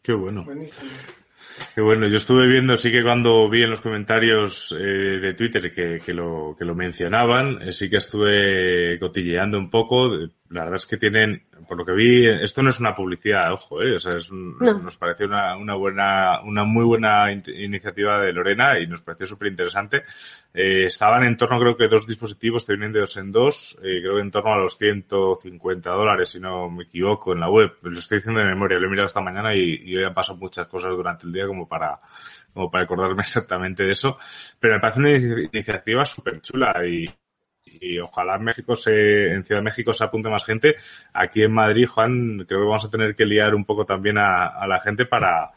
Qué 0.01 0.13
bueno. 0.13 0.43
Buenísimo. 0.43 0.89
Qué 1.75 1.81
bueno, 1.81 2.07
yo 2.07 2.17
estuve 2.17 2.47
viendo, 2.47 2.77
sí 2.77 2.91
que 2.91 3.03
cuando 3.03 3.49
vi 3.49 3.63
en 3.63 3.69
los 3.69 3.81
comentarios 3.81 4.75
eh, 4.77 5.19
de 5.19 5.33
Twitter 5.33 5.71
que, 5.73 5.99
que, 5.99 6.13
lo, 6.13 6.55
que 6.57 6.65
lo 6.65 6.75
mencionaban, 6.75 7.61
eh, 7.61 7.71
sí 7.71 7.89
que 7.89 7.97
estuve 7.97 8.97
cotilleando 8.99 9.57
un 9.57 9.69
poco. 9.69 10.09
La 10.49 10.63
verdad 10.63 10.75
es 10.75 10.85
que 10.85 10.97
tienen, 10.97 11.43
por 11.71 11.77
lo 11.77 11.85
que 11.85 11.93
vi, 11.93 12.27
esto 12.27 12.61
no 12.61 12.69
es 12.69 12.81
una 12.81 12.93
publicidad, 12.93 13.53
ojo, 13.53 13.81
eh, 13.81 13.95
o 13.95 13.97
sea, 13.97 14.17
es 14.17 14.29
un, 14.29 14.57
no. 14.59 14.79
nos 14.79 14.97
pareció 14.97 15.25
una, 15.25 15.55
una 15.55 15.73
buena, 15.73 16.41
una 16.41 16.65
muy 16.65 16.83
buena 16.83 17.31
in 17.31 17.41
iniciativa 17.47 18.19
de 18.19 18.33
Lorena 18.33 18.77
y 18.77 18.87
nos 18.87 19.01
pareció 19.01 19.25
súper 19.25 19.47
interesante. 19.47 20.03
Eh, 20.53 20.87
estaban 20.87 21.23
en 21.23 21.37
torno, 21.37 21.57
creo 21.61 21.77
que 21.77 21.87
dos 21.87 22.05
dispositivos 22.05 22.65
te 22.65 22.73
vienen 22.73 22.91
de 22.91 22.99
dos 22.99 23.15
en 23.15 23.31
dos, 23.31 23.77
eh, 23.81 24.01
creo 24.01 24.15
que 24.15 24.21
en 24.21 24.31
torno 24.31 24.51
a 24.51 24.57
los 24.57 24.77
150 24.77 25.91
dólares, 25.91 26.27
si 26.27 26.41
no 26.41 26.69
me 26.69 26.83
equivoco, 26.83 27.31
en 27.31 27.39
la 27.39 27.49
web. 27.49 27.71
Lo 27.83 27.97
estoy 27.97 28.17
diciendo 28.17 28.41
de 28.41 28.47
memoria, 28.47 28.77
lo 28.77 28.87
he 28.87 28.89
mirado 28.89 29.07
esta 29.07 29.21
mañana 29.21 29.55
y, 29.55 29.81
y 29.81 29.95
hoy 29.95 30.03
han 30.03 30.13
pasado 30.13 30.39
muchas 30.39 30.67
cosas 30.67 30.91
durante 30.91 31.25
el 31.25 31.31
día 31.31 31.47
como 31.47 31.69
para, 31.69 32.01
como 32.53 32.69
para 32.69 32.83
acordarme 32.83 33.21
exactamente 33.21 33.83
de 33.83 33.93
eso. 33.93 34.17
Pero 34.59 34.73
me 34.73 34.81
parece 34.81 34.99
una 34.99 35.15
iniciativa 35.15 36.03
súper 36.03 36.41
chula 36.41 36.85
y, 36.85 37.09
y 37.79 37.99
ojalá 37.99 38.35
en 38.35 38.43
México 38.43 38.75
se, 38.75 39.31
en 39.31 39.43
Ciudad 39.43 39.61
de 39.61 39.65
México 39.65 39.93
se 39.93 40.03
apunte 40.03 40.29
más 40.29 40.45
gente. 40.45 40.75
Aquí 41.13 41.43
en 41.43 41.53
Madrid, 41.53 41.87
Juan, 41.87 42.45
creo 42.47 42.61
que 42.61 42.67
vamos 42.67 42.85
a 42.85 42.89
tener 42.89 43.15
que 43.15 43.25
liar 43.25 43.55
un 43.55 43.65
poco 43.65 43.85
también 43.85 44.17
a, 44.17 44.47
a 44.47 44.67
la 44.67 44.79
gente 44.79 45.05
para, 45.05 45.51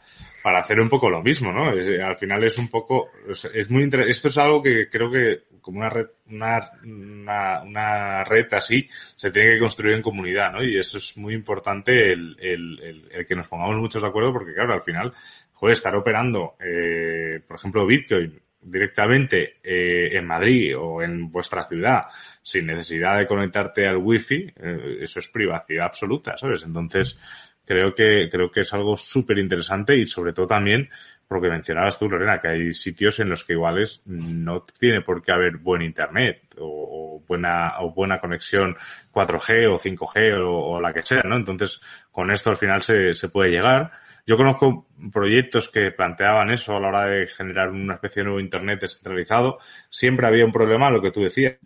para 0.45 0.59
hacer 0.59 0.79
un 0.79 0.91
poco 0.91 1.09
lo 1.09 1.23
mismo, 1.23 1.51
¿no? 1.51 1.71
al 1.71 2.17
final 2.17 2.45
es 2.45 2.59
un 2.59 2.69
poco, 2.69 3.13
es, 3.27 3.71
muy 3.71 3.83
interesante. 3.83 4.11
Esto 4.11 4.29
es 4.29 4.37
algo 4.37 4.63
que 4.63 4.91
creo 4.91 5.11
que 5.11 5.45
como 5.63 5.79
una 5.79 5.89
red, 5.89 6.07
una, 6.27 7.63
una, 7.65 8.25
red 8.25 8.53
así 8.53 8.87
se 9.17 9.31
tiene 9.31 9.55
que 9.55 9.61
construir 9.61 9.95
en 9.95 10.03
comunidad, 10.03 10.53
¿no? 10.53 10.63
Y 10.63 10.77
eso 10.77 10.99
es 10.99 11.17
muy 11.17 11.33
importante 11.33 12.13
el, 12.13 12.37
el, 12.39 13.09
el, 13.11 13.27
que 13.27 13.35
nos 13.35 13.49
pongamos 13.49 13.77
muchos 13.77 14.03
de 14.03 14.09
acuerdo 14.09 14.35
porque, 14.35 14.53
claro, 14.53 14.75
al 14.75 14.83
final, 14.83 15.15
joder, 15.55 15.73
estar 15.73 15.97
operando, 15.97 16.57
eh, 16.61 17.41
por 17.49 17.57
ejemplo, 17.57 17.87
Bitcoin 17.87 18.39
directamente 18.65 19.57
eh, 19.63 20.17
en 20.17 20.27
Madrid 20.27 20.77
o 20.79 21.03
en 21.03 21.31
vuestra 21.31 21.65
ciudad 21.65 22.05
sin 22.43 22.67
necesidad 22.67 23.19
de 23.19 23.27
conectarte 23.27 23.87
al 23.87 23.99
wifi, 23.99 24.53
eh, 24.57 24.99
eso 25.01 25.19
es 25.19 25.29
privacidad 25.29 25.87
absoluta, 25.87 26.37
¿sabes? 26.37 26.63
Entonces, 26.65 27.19
creo 27.65 27.95
que, 27.95 28.29
creo 28.31 28.51
que 28.51 28.61
es 28.61 28.73
algo 28.75 28.97
súper 28.97 29.39
interesante 29.39 29.97
y 29.97 30.07
sobre 30.07 30.33
todo 30.33 30.47
también 30.47 30.89
porque 31.27 31.49
mencionabas 31.49 31.99
tú, 31.99 32.09
Lorena, 32.09 32.41
que 32.41 32.49
hay 32.49 32.75
sitios 32.75 33.19
en 33.21 33.31
los 33.31 33.45
que 33.45 33.55
iguales 33.55 34.03
no 34.05 34.63
tiene 34.79 35.01
por 35.01 35.23
qué 35.23 35.33
haber 35.33 35.57
buen 35.57 35.83
internet 35.83 36.55
o, 36.59 37.04
buena, 37.21 37.75
o 37.81 37.93
buena 37.93 38.21
conexión 38.21 38.77
4G 39.13 39.73
o 39.73 39.79
5G 39.79 40.43
o, 40.45 40.81
la 40.81 40.93
que 40.93 41.03
sea, 41.03 41.23
¿no? 41.23 41.37
Entonces, 41.37 41.81
con 42.11 42.31
esto 42.31 42.51
al 42.51 42.57
final 42.57 42.83
se, 42.83 43.15
se 43.15 43.29
puede 43.29 43.51
llegar. 43.51 43.93
Yo 44.27 44.37
conozco 44.37 44.87
proyectos 45.13 45.69
que 45.69 45.91
planteaban 45.91 46.51
eso 46.51 46.77
a 46.77 46.81
la 46.81 46.89
hora 46.89 47.07
de 47.07 47.27
generar 47.27 47.69
una 47.71 47.95
especie 47.95 48.21
de 48.23 48.25
nuevo 48.25 48.41
Internet 48.41 48.81
descentralizado. 48.81 49.59
Siempre 49.91 50.27
había 50.27 50.47
un 50.47 50.53
problema, 50.53 50.91
lo 50.91 51.03
que 51.03 51.11
tú 51.11 51.21
decías, 51.23 51.59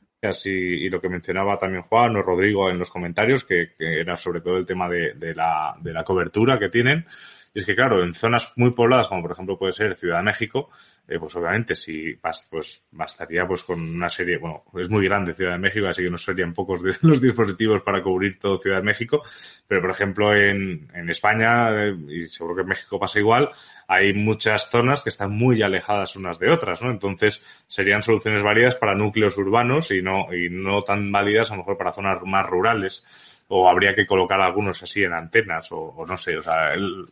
y, 0.44 0.90
lo 0.90 1.00
que 1.00 1.08
mencionaba 1.08 1.58
también 1.58 1.84
Juan 1.84 2.16
o 2.16 2.22
Rodrigo 2.22 2.68
en 2.68 2.78
los 2.78 2.90
comentarios, 2.90 3.44
que, 3.44 3.74
era 3.78 4.16
sobre 4.16 4.40
todo 4.40 4.56
el 4.56 4.66
tema 4.66 4.88
de, 4.88 5.14
de, 5.14 5.34
la, 5.34 5.76
de 5.80 5.92
la 5.92 6.02
cobertura 6.02 6.58
que 6.58 6.68
tienen. 6.68 7.06
Y 7.54 7.60
es 7.60 7.66
que, 7.66 7.74
claro, 7.74 8.02
en 8.02 8.14
zonas 8.14 8.52
muy 8.56 8.72
pobladas, 8.72 9.08
como 9.08 9.22
por 9.22 9.32
ejemplo 9.32 9.58
puede 9.58 9.72
ser 9.72 9.94
Ciudad 9.94 10.18
de 10.18 10.24
México, 10.24 10.70
eh, 11.08 11.18
pues 11.18 11.34
obviamente 11.36 11.74
si 11.74 12.14
pues 12.50 12.84
bastaría 12.90 13.46
pues 13.46 13.62
con 13.62 13.80
una 13.80 14.10
serie, 14.10 14.36
bueno, 14.36 14.64
es 14.78 14.90
muy 14.90 15.04
grande 15.06 15.34
Ciudad 15.34 15.52
de 15.52 15.58
México, 15.58 15.86
así 15.86 16.02
que 16.02 16.10
no 16.10 16.18
serían 16.18 16.52
pocos 16.52 16.82
de 16.82 16.94
los 17.02 17.20
dispositivos 17.20 17.82
para 17.82 18.02
cubrir 18.02 18.38
todo 18.38 18.58
Ciudad 18.58 18.76
de 18.76 18.82
México, 18.82 19.22
pero 19.66 19.80
por 19.80 19.90
ejemplo 19.90 20.34
en, 20.34 20.90
en 20.92 21.08
España, 21.08 21.70
eh, 21.86 21.96
y 22.08 22.26
seguro 22.26 22.56
que 22.56 22.60
en 22.62 22.68
México 22.68 22.98
pasa 22.98 23.18
igual, 23.18 23.50
hay 23.86 24.12
muchas 24.12 24.70
zonas 24.70 25.02
que 25.02 25.08
están 25.08 25.32
muy 25.32 25.62
alejadas 25.62 26.14
unas 26.16 26.38
de 26.38 26.50
otras, 26.50 26.82
¿no? 26.82 26.90
Entonces 26.90 27.40
serían 27.66 28.02
soluciones 28.02 28.42
válidas 28.42 28.74
para 28.74 28.94
núcleos 28.94 29.38
urbanos 29.38 29.90
y 29.90 30.02
no, 30.02 30.32
y 30.34 30.50
no 30.50 30.82
tan 30.82 31.10
válidas 31.10 31.50
a 31.50 31.54
lo 31.54 31.60
mejor 31.62 31.78
para 31.78 31.94
zonas 31.94 32.18
más 32.24 32.46
rurales 32.46 33.44
o 33.48 33.68
habría 33.68 33.94
que 33.94 34.06
colocar 34.06 34.40
algunos 34.42 34.82
así 34.82 35.02
en 35.02 35.14
antenas 35.14 35.72
o, 35.72 35.78
o 35.78 36.06
no 36.06 36.18
sé, 36.18 36.36
o 36.36 36.42
sea, 36.42 36.74
el, 36.74 37.08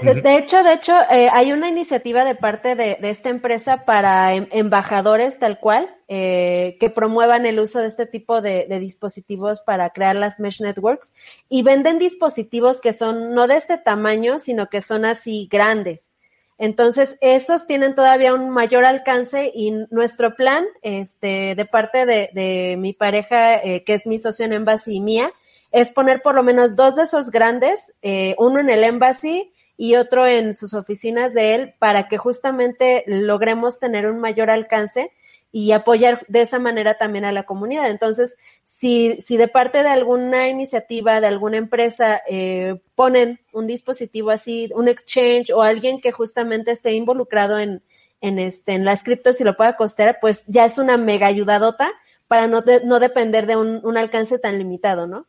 de, 0.00 0.36
hecho, 0.36 0.62
de 0.62 0.72
hecho, 0.72 0.94
eh, 1.10 1.28
hay 1.32 1.52
una 1.52 1.68
iniciativa 1.68 2.24
de 2.24 2.34
parte 2.34 2.74
de, 2.74 2.98
esta 3.02 3.28
empresa 3.28 3.84
para 3.84 4.34
em, 4.34 4.46
embajadores 4.50 5.38
tal 5.38 5.58
cual 5.58 5.94
eh, 6.08 6.76
que 6.80 6.90
promuevan 6.90 7.46
el 7.46 7.58
uso 7.58 7.80
de 7.80 7.88
este 7.88 8.06
tipo 8.06 8.40
de, 8.40 8.66
dispositivos 8.80 9.60
para 9.60 9.90
crear 9.90 10.16
las 10.16 10.40
mesh 10.40 10.60
networks 10.60 11.12
y 11.48 11.62
venden 11.62 11.98
dispositivos 11.98 12.80
que 12.80 12.92
son 12.92 13.34
no 13.34 13.46
de 13.46 13.56
este 13.56 13.78
tamaño, 13.78 14.38
sino 14.38 14.68
que 14.68 14.82
son 14.82 15.04
así 15.04 15.48
grandes. 15.50 16.10
Entonces, 16.58 17.18
esos 17.20 17.66
tienen 17.66 17.94
todavía 17.94 18.34
un 18.34 18.50
mayor 18.50 18.84
alcance 18.84 19.50
y 19.54 19.72
nuestro 19.90 20.36
plan, 20.36 20.64
este, 20.82 21.54
de 21.56 21.64
parte 21.64 22.06
de, 22.06 22.76
mi 22.78 22.92
pareja, 22.92 23.56
eh, 23.56 23.82
que 23.84 23.94
es 23.94 24.06
mi 24.06 24.18
socio 24.18 24.44
en 24.44 24.52
Embassy 24.52 24.96
y 24.96 25.00
mía, 25.00 25.32
es 25.72 25.90
poner 25.90 26.22
por 26.22 26.34
lo 26.34 26.42
menos 26.42 26.76
dos 26.76 26.96
de 26.96 27.04
esos 27.04 27.30
grandes, 27.30 27.92
uno 28.36 28.60
en 28.60 28.68
el 28.68 28.84
Embassy, 28.84 29.51
y 29.76 29.96
otro 29.96 30.26
en 30.26 30.56
sus 30.56 30.74
oficinas 30.74 31.34
de 31.34 31.54
él 31.54 31.74
para 31.78 32.08
que 32.08 32.18
justamente 32.18 33.04
logremos 33.06 33.80
tener 33.80 34.06
un 34.06 34.20
mayor 34.20 34.50
alcance 34.50 35.10
y 35.54 35.72
apoyar 35.72 36.24
de 36.28 36.40
esa 36.40 36.58
manera 36.58 36.96
también 36.96 37.26
a 37.26 37.32
la 37.32 37.42
comunidad. 37.44 37.90
Entonces, 37.90 38.36
si, 38.64 39.20
si 39.20 39.36
de 39.36 39.48
parte 39.48 39.82
de 39.82 39.90
alguna 39.90 40.48
iniciativa, 40.48 41.20
de 41.20 41.26
alguna 41.26 41.58
empresa, 41.58 42.22
eh, 42.26 42.80
ponen 42.94 43.38
un 43.52 43.66
dispositivo 43.66 44.30
así, 44.30 44.70
un 44.74 44.88
exchange 44.88 45.50
o 45.50 45.60
alguien 45.60 46.00
que 46.00 46.10
justamente 46.10 46.70
esté 46.70 46.92
involucrado 46.92 47.58
en, 47.58 47.82
en, 48.22 48.38
este, 48.38 48.72
en 48.72 48.86
las 48.86 49.02
criptos 49.02 49.40
y 49.40 49.44
lo 49.44 49.56
pueda 49.56 49.76
costear, 49.76 50.18
pues 50.20 50.44
ya 50.46 50.64
es 50.64 50.78
una 50.78 50.96
mega 50.96 51.26
ayudadota 51.26 51.92
para 52.28 52.46
no, 52.46 52.64
no 52.84 52.98
depender 52.98 53.46
de 53.46 53.56
un, 53.56 53.80
un, 53.84 53.98
alcance 53.98 54.38
tan 54.38 54.56
limitado, 54.56 55.06
¿no? 55.06 55.26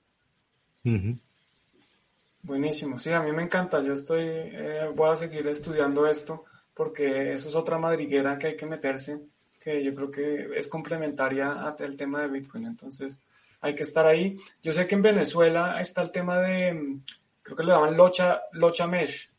Buenísimo, 2.44 3.00
sí, 3.00 3.10
a 3.10 3.22
mí 3.22 3.32
me 3.32 3.44
encanta. 3.44 3.82
Yo 3.82 3.94
estoy, 3.94 4.26
eh, 4.26 4.92
voy 4.94 5.10
a 5.10 5.16
seguir 5.16 5.48
estudiando 5.48 6.06
esto 6.06 6.44
porque 6.74 7.32
eso 7.32 7.48
es 7.48 7.56
otra 7.56 7.78
madriguera 7.78 8.38
que 8.38 8.48
hay 8.48 8.58
que 8.58 8.66
meterse, 8.66 9.22
que 9.62 9.82
yo 9.82 9.96
creo 9.96 10.12
que 10.12 10.50
es 10.58 10.68
complementaria 10.68 11.54
al 11.64 11.96
tema 11.96 12.22
de 12.22 12.28
Bitcoin. 12.28 12.66
Entonces, 12.66 13.22
hay 13.62 13.74
que 13.74 13.84
estar 13.84 14.06
ahí. 14.06 14.36
Yo 14.62 14.74
sé 14.74 14.86
que 14.86 14.96
en 14.96 15.02
Venezuela 15.02 15.80
está 15.80 16.02
el 16.02 16.12
tema 16.12 16.38
de, 16.40 17.00
creo 17.42 17.56
que 17.56 17.64
le 17.64 17.72
llaman 17.72 17.96
Locha, 17.96 18.42
Locha 18.52 18.88
Mesh. 18.88 19.32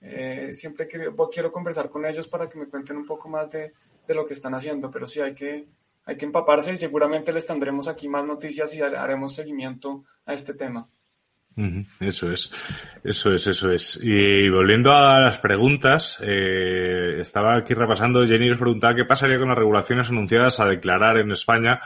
Eh, 0.00 0.50
siempre 0.52 0.86
que 0.86 1.10
quiero 1.32 1.50
conversar 1.50 1.90
con 1.90 2.06
ellos 2.06 2.28
para 2.28 2.48
que 2.48 2.60
me 2.60 2.68
cuenten 2.68 2.96
un 2.96 3.06
poco 3.06 3.28
más 3.28 3.50
de, 3.50 3.72
de 4.06 4.14
lo 4.14 4.24
que 4.24 4.34
están 4.34 4.54
haciendo, 4.54 4.88
pero 4.88 5.08
sí 5.08 5.20
hay 5.20 5.34
que, 5.34 5.66
hay 6.04 6.16
que 6.16 6.26
empaparse 6.26 6.72
y 6.72 6.76
seguramente 6.76 7.32
les 7.32 7.44
tendremos 7.44 7.88
aquí 7.88 8.08
más 8.08 8.24
noticias 8.24 8.72
y 8.76 8.82
haremos 8.82 9.34
seguimiento 9.34 10.04
a 10.26 10.32
este 10.32 10.54
tema. 10.54 10.88
Eso 12.00 12.30
es, 12.30 12.52
eso 13.02 13.32
es, 13.32 13.46
eso 13.46 13.72
es. 13.72 13.98
Y 14.02 14.48
volviendo 14.50 14.92
a 14.92 15.20
las 15.20 15.38
preguntas, 15.38 16.18
eh, 16.22 17.16
estaba 17.20 17.56
aquí 17.56 17.72
repasando, 17.72 18.26
Jenny 18.26 18.50
nos 18.50 18.58
preguntaba 18.58 18.94
qué 18.94 19.06
pasaría 19.06 19.38
con 19.38 19.48
las 19.48 19.56
regulaciones 19.56 20.10
anunciadas 20.10 20.60
a 20.60 20.66
declarar 20.66 21.16
en 21.16 21.32
España. 21.32 21.80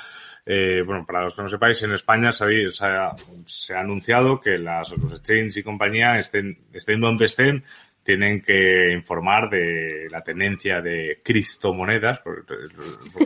Eh, 0.45 0.83
bueno, 0.85 1.07
para 1.07 1.23
los 1.23 1.37
que 1.37 1.43
no 1.43 1.49
sepáis, 1.49 1.81
en 1.85 1.93
España 1.93 2.33
se 2.33 2.45
ha, 2.45 3.15
se 3.45 3.75
ha, 3.75 3.81
anunciado 3.81 4.41
que 4.41 4.59
las, 4.59 4.91
los 4.91 5.13
exchanges 5.13 5.59
y 5.59 5.63
compañía 5.63 6.19
estén, 6.19 6.59
estén 6.73 7.01
donde 7.01 7.27
estén, 7.27 7.63
tienen 8.03 8.43
que 8.43 8.93
informar 8.93 9.51
de 9.51 10.09
la 10.11 10.23
tendencia 10.23 10.81
de 10.81 11.21
criptomonedas, 11.23 12.19
porque, 12.21 12.55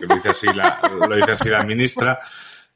lo 0.07 0.15
dice 0.15 0.29
así 0.29 0.47
lo 0.49 1.17
dice 1.17 1.33
así 1.33 1.49
la 1.49 1.65
ministra, 1.65 2.19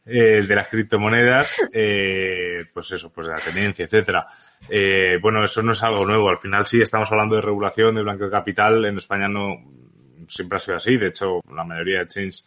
eh, 0.09 0.42
de 0.46 0.54
las 0.54 0.68
criptomonedas, 0.68 1.61
eh, 1.72 2.64
pues 2.72 2.90
eso, 2.92 3.12
pues 3.12 3.26
de 3.26 3.34
la 3.34 3.40
tendencia, 3.40 3.84
etcétera. 3.84 4.26
Eh, 4.68 5.18
bueno, 5.20 5.44
eso 5.44 5.62
no 5.62 5.72
es 5.72 5.82
algo 5.82 6.06
nuevo. 6.06 6.30
Al 6.30 6.38
final 6.38 6.64
sí 6.64 6.80
estamos 6.80 7.11
hablando 7.12 7.36
de 7.36 7.42
regulación, 7.42 7.94
de 7.94 8.02
blanqueo 8.02 8.26
de 8.26 8.32
capital. 8.32 8.84
En 8.86 8.96
España 8.96 9.28
no 9.28 9.56
siempre 10.28 10.56
ha 10.56 10.61
sido 10.61 10.76
así. 10.76 10.96
De 10.96 11.09
hecho, 11.09 11.40
la 11.54 11.64
mayoría 11.64 11.98
de 11.98 12.04
exchanges, 12.04 12.44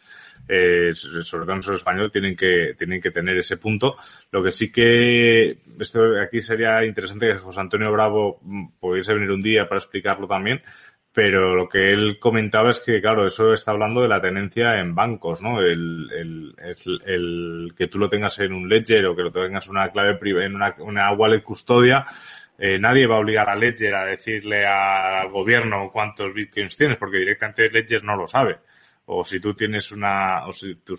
eh, 0.48 0.90
sobre 0.94 1.44
todo 1.44 1.52
en 1.52 1.62
el 1.66 1.74
español, 1.74 2.10
tienen 2.10 2.34
que, 2.34 2.74
tienen 2.76 3.00
que 3.00 3.10
tener 3.10 3.36
ese 3.36 3.56
punto. 3.56 3.96
Lo 4.30 4.42
que 4.42 4.50
sí 4.50 4.72
que 4.72 5.50
esto 5.52 6.20
aquí 6.20 6.40
sería 6.40 6.84
interesante 6.84 7.28
que 7.28 7.34
José 7.34 7.60
Antonio 7.60 7.92
Bravo 7.92 8.40
pudiese 8.80 9.14
venir 9.14 9.30
un 9.30 9.42
día 9.42 9.68
para 9.68 9.78
explicarlo 9.78 10.26
también 10.26 10.62
pero 11.12 11.54
lo 11.54 11.68
que 11.68 11.92
él 11.92 12.18
comentaba 12.18 12.70
es 12.70 12.80
que, 12.80 13.00
claro, 13.00 13.26
eso 13.26 13.52
está 13.52 13.72
hablando 13.72 14.00
de 14.00 14.08
la 14.08 14.20
tenencia 14.20 14.78
en 14.78 14.94
bancos, 14.94 15.42
¿no? 15.42 15.60
El, 15.60 16.10
el, 16.10 16.54
el, 17.04 17.74
que 17.76 17.88
tú 17.88 17.98
lo 17.98 18.08
tengas 18.08 18.38
en 18.38 18.54
un 18.54 18.68
ledger 18.68 19.04
o 19.06 19.14
que 19.14 19.22
lo 19.22 19.30
tengas 19.30 19.68
una 19.68 19.90
clave 19.90 20.18
en 20.22 20.54
una, 20.54 20.74
una 20.78 21.12
wallet 21.12 21.42
custodia, 21.42 22.04
eh, 22.64 22.78
nadie 22.78 23.08
va 23.08 23.16
a 23.16 23.18
obligar 23.18 23.48
a 23.48 23.56
Ledger 23.56 23.92
a 23.92 24.06
decirle 24.06 24.64
al 24.64 25.28
gobierno 25.30 25.90
cuántos 25.92 26.32
bitcoins 26.32 26.76
tienes, 26.76 26.96
porque 26.96 27.18
directamente 27.18 27.68
Ledger 27.68 28.04
no 28.04 28.14
lo 28.14 28.28
sabe. 28.28 28.60
O 29.06 29.24
si 29.24 29.40
tú 29.40 29.52
tienes 29.52 29.90
una, 29.90 30.46
o 30.46 30.52
si 30.52 30.76
tú, 30.76 30.94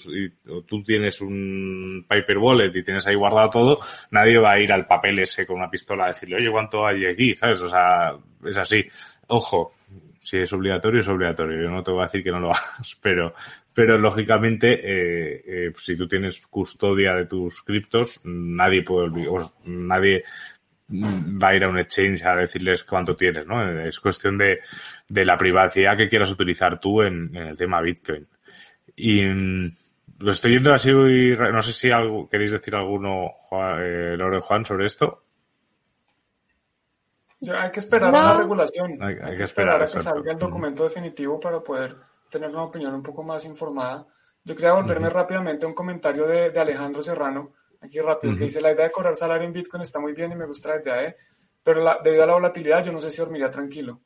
o 0.50 0.62
tú 0.64 0.84
tienes 0.84 1.22
un 1.22 2.06
paper 2.06 2.38
wallet 2.38 2.76
y 2.76 2.84
tienes 2.84 3.08
ahí 3.08 3.16
guardado 3.16 3.50
todo, 3.50 3.80
nadie 4.12 4.38
va 4.40 4.52
a 4.52 4.60
ir 4.60 4.74
al 4.74 4.86
papel 4.86 5.20
ese 5.20 5.46
con 5.46 5.56
una 5.56 5.70
pistola 5.70 6.06
a 6.06 6.08
decirle, 6.10 6.36
oye, 6.36 6.52
¿cuánto 6.52 6.86
hay 6.86 7.06
aquí? 7.06 7.34
¿Sabes? 7.34 7.62
O 7.62 7.70
sea, 7.70 8.14
es 8.46 8.58
así. 8.58 8.86
Ojo, 9.28 9.74
si 10.22 10.38
es 10.38 10.54
obligatorio, 10.54 11.02
es 11.02 11.08
obligatorio. 11.08 11.62
Yo 11.62 11.70
no 11.70 11.84
te 11.84 11.92
voy 11.92 12.02
a 12.02 12.06
decir 12.06 12.24
que 12.24 12.32
no 12.32 12.40
lo 12.40 12.52
hagas, 12.52 12.98
pero, 13.02 13.34
pero 13.74 13.98
lógicamente, 13.98 14.74
eh, 14.74 15.44
eh, 15.46 15.74
si 15.76 15.96
tú 15.96 16.08
tienes 16.08 16.46
custodia 16.48 17.14
de 17.14 17.26
tus 17.26 17.62
criptos, 17.62 18.20
nadie 18.24 18.84
puede 18.84 19.06
olvidar, 19.06 19.42
nadie 19.66 20.24
va 20.90 21.50
a 21.50 21.56
ir 21.56 21.64
a 21.64 21.70
un 21.70 21.80
exchange 21.80 22.24
a 22.24 22.36
decirles 22.36 22.84
cuánto 22.84 23.16
tienes, 23.16 23.48
¿no? 23.48 23.82
Es 23.82 24.00
cuestión 24.00 24.38
de, 24.38 24.60
de 25.08 25.26
la 25.26 25.38
privacidad 25.38 25.98
que 25.98 26.10
quieras 26.10 26.30
utilizar 26.30 26.80
tú 26.80 27.02
en, 27.02 27.36
el 27.36 27.58
tema 27.58 27.82
Bitcoin. 27.82 28.28
Y 28.96 29.24
lo 29.24 30.32
estoy 30.32 30.52
viendo 30.52 30.74
así, 30.74 30.92
no 30.92 31.62
sé 31.62 31.74
si 31.74 31.90
algo, 31.90 32.30
queréis 32.30 32.52
decir 32.52 32.76
alguno, 32.76 33.32
eh, 33.80 34.16
Lore 34.18 34.42
Juan, 34.42 34.66
sobre 34.66 34.86
esto 34.86 35.24
hay 37.52 37.72
que 37.72 37.80
esperar 37.80 38.16
a 38.16 38.24
la 38.24 38.38
regulación. 38.38 39.02
Hay, 39.02 39.36
que, 39.36 39.44
esperar, 39.44 39.82
a 39.82 39.86
que 39.86 40.00
salga 40.00 40.32
el 40.32 40.38
documento 40.38 40.84
definitivo 40.84 41.40
para 41.40 41.62
poder 41.62 41.96
tener 42.30 42.50
una 42.50 42.64
opinión 42.64 42.94
un 42.94 43.04
poco 43.04 43.24
más 43.24 43.46
informada. 43.46 44.06
Yo 44.44 44.56
quería 44.56 44.74
volverme 44.74 45.10
rápidamente 45.10 45.66
a 45.66 45.70
un 45.70 45.76
comentario 45.76 46.28
de, 46.28 46.58
Alejandro 46.60 47.02
Serrano, 47.02 47.54
aquí 47.82 48.00
rápido, 48.00 48.36
que 48.36 48.46
dice, 48.46 48.62
la 48.62 48.72
idea 48.72 48.86
de 48.86 48.92
cobrar 48.92 49.16
salario 49.16 49.48
en 49.48 49.54
Bitcoin 49.54 49.84
está 49.84 50.00
muy 50.00 50.14
bien 50.14 50.32
y 50.32 50.36
me 50.36 50.46
gusta 50.46 50.70
la 50.70 50.82
idea 50.82 50.96
de 50.96 51.16
pero 51.64 51.98
debido 52.04 52.24
a 52.24 52.28
la 52.28 52.34
volatilidad 52.34 52.84
yo 52.84 52.92
no 52.92 53.00
sé 53.00 53.10
si 53.10 53.20
dormiría 53.20 53.50
tranquilo. 53.50 54.02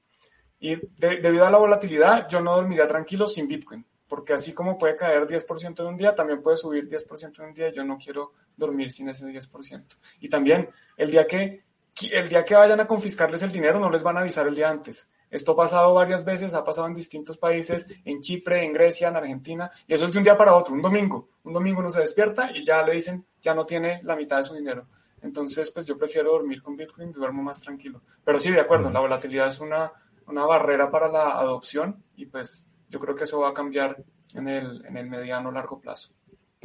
Y 0.60 0.76
debido 0.98 1.46
a 1.46 1.52
la 1.52 1.58
volatilidad 1.58 2.28
yo 2.30 2.40
no 2.40 2.56
dormiría 2.56 2.88
tranquilo 2.88 3.28
sin 3.28 3.48
Bitcoin, 3.48 3.86
porque 4.08 4.34
así 4.34 4.54
como 4.54 4.78
puede 4.78 4.96
caer 4.96 5.26
10% 5.26 5.80
en 5.80 5.86
un 5.88 5.98
día, 5.98 6.16
también 6.16 6.42
puede 6.42 6.58
subir 6.58 6.88
10% 6.88 7.40
en 7.40 7.46
un 7.46 7.54
día 7.54 7.70
y 7.70 7.74
yo 7.74 7.84
no 7.84 7.98
quiero 7.98 8.34
dormir 8.56 8.92
sin 8.92 9.10
ese 9.10 9.26
10%. 9.26 9.86
Y 10.20 10.30
también 10.30 10.70
el 10.96 11.12
día 11.12 11.26
que, 11.26 11.66
el 12.12 12.28
día 12.28 12.44
que 12.44 12.56
vayan 12.56 12.80
a 12.80 12.88
confiscarles 12.88 13.42
el 13.44 13.52
dinero 13.52 13.80
no 13.80 13.90
les 13.90 14.04
van 14.04 14.18
a 14.18 14.22
avisar 14.22 14.48
el 14.48 14.56
día 14.56 14.70
antes. 14.70 15.10
Esto 15.30 15.54
ha 15.54 15.56
pasado 15.56 15.94
varias 15.94 16.24
veces, 16.24 16.54
ha 16.54 16.64
pasado 16.64 16.88
en 16.88 16.94
distintos 16.94 17.38
países, 17.38 18.00
en 18.06 18.22
Chipre, 18.22 18.64
en 18.64 18.72
Grecia, 18.72 19.10
en 19.10 19.16
Argentina, 19.16 19.70
y 19.88 19.94
eso 19.94 20.06
es 20.06 20.12
de 20.12 20.18
un 20.18 20.24
día 20.24 20.38
para 20.38 20.56
otro, 20.56 20.74
un 20.74 20.82
domingo. 20.82 21.30
Un 21.44 21.54
domingo 21.54 21.80
uno 21.80 21.90
se 21.90 22.00
despierta 22.00 22.52
y 22.54 22.64
ya 22.64 22.84
le 22.84 22.94
dicen, 22.94 23.26
ya 23.42 23.54
no 23.54 23.66
tiene 23.66 24.02
la 24.04 24.16
mitad 24.16 24.38
de 24.38 24.44
su 24.44 24.56
dinero. 24.56 24.88
Entonces, 25.22 25.72
pues 25.72 25.86
yo 25.86 25.98
prefiero 25.98 26.32
dormir 26.32 26.62
con 26.62 26.78
Bitcoin, 26.78 27.12
duermo 27.12 27.42
más 27.44 27.60
tranquilo. 27.60 28.02
Pero 28.24 28.40
sí, 28.40 28.52
de 28.52 28.62
acuerdo, 28.62 28.92
la 28.92 29.00
volatilidad 29.00 29.48
es 29.48 29.60
una, 29.60 29.92
una 30.28 30.46
barrera 30.46 30.92
para 30.92 31.10
la 31.10 31.32
adopción 31.40 32.04
y 32.16 32.28
pues 32.28 32.66
yo 32.90 33.00
creo 33.00 33.16
que 33.16 33.24
eso 33.24 33.40
va 33.40 33.50
a 33.50 33.54
cambiar 33.54 33.98
en 34.36 34.48
el, 34.48 34.86
en 34.86 34.98
el 34.98 35.10
mediano 35.10 35.52
largo 35.52 35.80
plazo. 35.80 36.14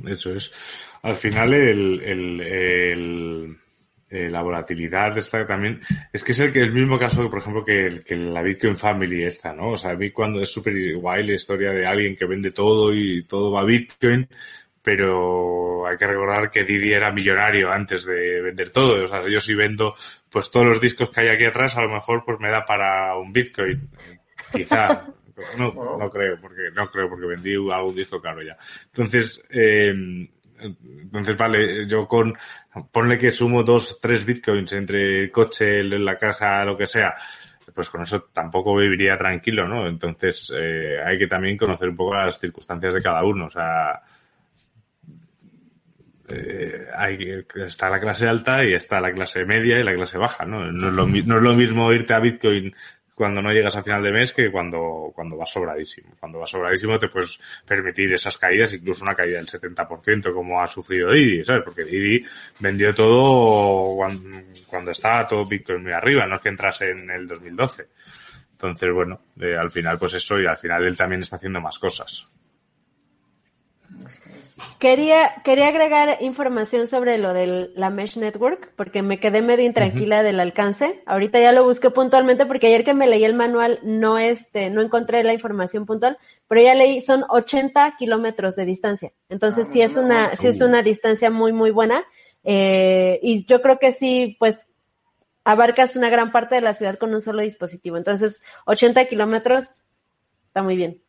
Eso 0.05 0.33
es. 0.35 0.53
Al 1.03 1.14
final, 1.14 1.55
el, 1.55 2.03
el, 2.03 3.59
eh, 4.13 4.29
la 4.29 4.43
volatilidad 4.43 5.17
está 5.17 5.47
también. 5.47 5.81
Es 6.13 6.23
que 6.23 6.33
es 6.33 6.41
el, 6.41 6.53
que, 6.53 6.61
el 6.61 6.73
mismo 6.75 6.99
caso, 6.99 7.31
por 7.31 7.39
ejemplo, 7.39 7.65
que, 7.65 8.01
que 8.07 8.15
la 8.15 8.43
Bitcoin 8.43 8.77
Family 8.77 9.25
esta, 9.25 9.55
¿no? 9.55 9.71
O 9.71 9.77
sea, 9.79 9.93
a 9.93 9.97
mí 9.97 10.11
cuando 10.11 10.43
es 10.43 10.53
súper 10.53 10.75
guay 10.97 11.27
la 11.27 11.33
historia 11.33 11.73
de 11.73 11.87
alguien 11.87 12.15
que 12.15 12.27
vende 12.27 12.51
todo 12.51 12.93
y 12.93 13.25
todo 13.25 13.51
va 13.51 13.61
a 13.61 13.65
Bitcoin, 13.65 14.29
pero 14.83 15.87
hay 15.87 15.97
que 15.97 16.07
recordar 16.07 16.51
que 16.51 16.63
Didi 16.63 16.93
era 16.93 17.11
millonario 17.11 17.73
antes 17.73 18.05
de 18.05 18.43
vender 18.43 18.69
todo. 18.69 19.03
O 19.03 19.09
sea, 19.09 19.27
yo 19.27 19.41
si 19.41 19.55
vendo 19.55 19.95
pues 20.29 20.51
todos 20.51 20.67
los 20.67 20.81
discos 20.81 21.11
que 21.11 21.23
hay 21.23 21.29
aquí 21.29 21.47
atrás, 21.47 21.75
a 21.79 21.83
lo 21.83 21.89
mejor 21.89 22.23
pues 22.27 22.39
me 22.39 22.51
da 22.51 22.67
para 22.67 23.17
un 23.17 23.33
Bitcoin. 23.33 23.89
Quizá. 24.53 25.07
No, 25.57 25.73
no 25.99 26.11
creo, 26.11 26.39
porque 26.39 26.71
no 26.75 26.91
creo, 26.91 27.09
porque 27.09 27.25
vendí 27.25 27.55
algún 27.55 27.95
disco 27.95 28.21
caro 28.21 28.43
ya. 28.43 28.59
Entonces, 28.89 29.43
eh, 29.49 30.29
entonces 30.63 31.37
vale, 31.37 31.87
yo 31.87 32.07
con 32.07 32.35
ponle 32.91 33.19
que 33.19 33.33
sumo 33.33 33.63
dos, 33.63 33.99
tres 34.01 34.25
bitcoins 34.25 34.73
entre 34.73 35.25
el 35.25 35.31
coche, 35.31 35.83
la 35.83 36.19
casa, 36.19 36.65
lo 36.65 36.77
que 36.77 36.87
sea, 36.87 37.15
pues 37.75 37.91
con 37.91 38.03
eso 38.03 38.29
tampoco 38.33 38.77
viviría 38.77 39.17
tranquilo, 39.17 39.67
¿no? 39.67 39.87
Entonces 39.87 40.53
eh, 40.57 40.99
hay 41.05 41.19
que 41.19 41.27
también 41.27 41.57
conocer 41.57 41.89
un 41.89 41.97
poco 41.97 42.15
las 42.15 42.39
circunstancias 42.39 42.95
de 42.95 43.03
cada 43.03 43.25
uno, 43.25 43.47
o 43.47 43.51
sea, 43.51 44.01
eh, 46.29 46.87
hay, 46.95 47.45
está 47.67 47.91
la 47.91 48.01
clase 48.01 48.29
alta 48.29 48.65
y 48.65 48.75
está 48.75 49.01
la 49.01 49.13
clase 49.13 49.45
media 49.45 49.79
y 49.79 49.85
la 49.85 49.95
clase 49.95 50.19
baja, 50.19 50.45
¿no? 50.45 50.71
No 50.73 50.91
lo, 50.91 51.07
no 51.07 51.37
es 51.37 51.43
lo 51.43 51.55
mismo 51.55 51.93
irte 51.93 52.15
a 52.15 52.21
Bitcoin 52.21 52.75
cuando 53.15 53.43
no 53.43 53.53
llegas 53.53 53.77
a 53.77 53.83
final 53.83 54.03
de 54.03 54.13
mes 54.13 54.33
que 54.33 54.51
cuando, 54.51 55.13
cuando 55.15 55.37
vas 55.37 55.51
sobradísimo. 55.51 56.15
Cuando 56.19 56.39
vas 56.39 56.51
sobradísimo 56.51 56.99
te 56.99 57.09
puedes 57.09 57.39
permitir 57.67 58.13
esas 58.13 58.39
caídas, 58.39 58.73
incluso 58.73 59.05
una 59.05 59.15
caída 59.15 59.39
del 59.39 59.47
70% 59.47 60.33
como 60.33 60.61
ha 60.61 60.69
sufrido 60.69 61.13
Didi, 61.13 61.45
¿sabes? 61.45 61.63
Porque 61.65 61.85
Didi 61.85 62.25
vendió 62.59 62.95
todo 62.95 63.97
cuando, 64.67 64.91
estaba 64.91 65.27
todo 65.27 65.45
Bitcoin 65.47 65.83
muy 65.83 65.93
arriba, 65.93 66.27
no 66.27 66.37
es 66.37 66.41
que 66.41 66.49
entrase 66.49 66.91
en 66.91 67.11
el 67.11 67.27
2012. 67.27 67.89
Entonces, 68.53 68.93
bueno, 68.93 69.21
eh, 69.41 69.57
al 69.57 69.71
final 69.71 69.99
pues 69.99 70.15
eso 70.15 70.41
y 70.41 70.47
al 70.47 70.57
final 70.57 70.85
él 70.85 70.97
también 70.97 71.21
está 71.21 71.37
haciendo 71.37 71.61
más 71.61 71.79
cosas. 71.79 72.29
Quería, 74.78 75.42
quería 75.44 75.68
agregar 75.68 76.18
información 76.20 76.86
sobre 76.86 77.18
lo 77.18 77.32
de 77.32 77.70
la 77.74 77.90
Mesh 77.90 78.16
Network, 78.16 78.72
porque 78.76 79.03
me 79.03 79.20
quedé 79.20 79.42
medio 79.42 79.64
intranquila 79.64 80.22
del 80.22 80.40
alcance. 80.40 81.03
Ahorita 81.07 81.38
ya 81.40 81.53
lo 81.53 81.64
busqué 81.64 81.90
puntualmente, 81.90 82.46
porque 82.46 82.66
ayer 82.66 82.84
que 82.84 82.94
me 82.94 83.07
leí 83.07 83.24
el 83.24 83.34
manual 83.34 83.80
no, 83.82 84.18
este, 84.18 84.70
no 84.70 84.80
encontré 84.80 85.22
la 85.24 85.34
información 85.34 85.86
puntual, 85.86 86.18
pero 86.48 86.61
ya 86.61 86.74
leí, 86.74 87.00
son 87.00 87.24
80 87.28 87.94
kilómetros 87.98 88.57
de 88.57 88.64
distancia. 88.64 89.12
Entonces 89.28 89.66
ah, 89.68 89.72
sí 89.72 89.82
es 89.82 89.96
una, 89.96 90.36
sí 90.36 90.48
es 90.48 90.61
una 90.61 90.82
distancia 90.82 91.30
muy, 91.30 91.53
muy 91.53 91.70
buena. 91.70 92.05
Eh, 92.44 93.20
y 93.22 93.44
yo 93.46 93.62
creo 93.62 93.78
que 93.78 93.92
sí, 93.92 94.36
pues, 94.38 94.66
abarcas 95.44 95.96
una 95.96 96.11
gran 96.11 96.32
parte 96.32 96.55
de 96.55 96.61
la 96.61 96.74
ciudad 96.74 96.98
con 96.98 97.14
un 97.14 97.22
solo 97.22 97.42
dispositivo. 97.42 97.96
Entonces, 97.96 98.40
80 98.66 99.05
kilómetros 99.07 99.82
está 100.46 100.62
muy 100.62 100.76
bien. 100.76 101.03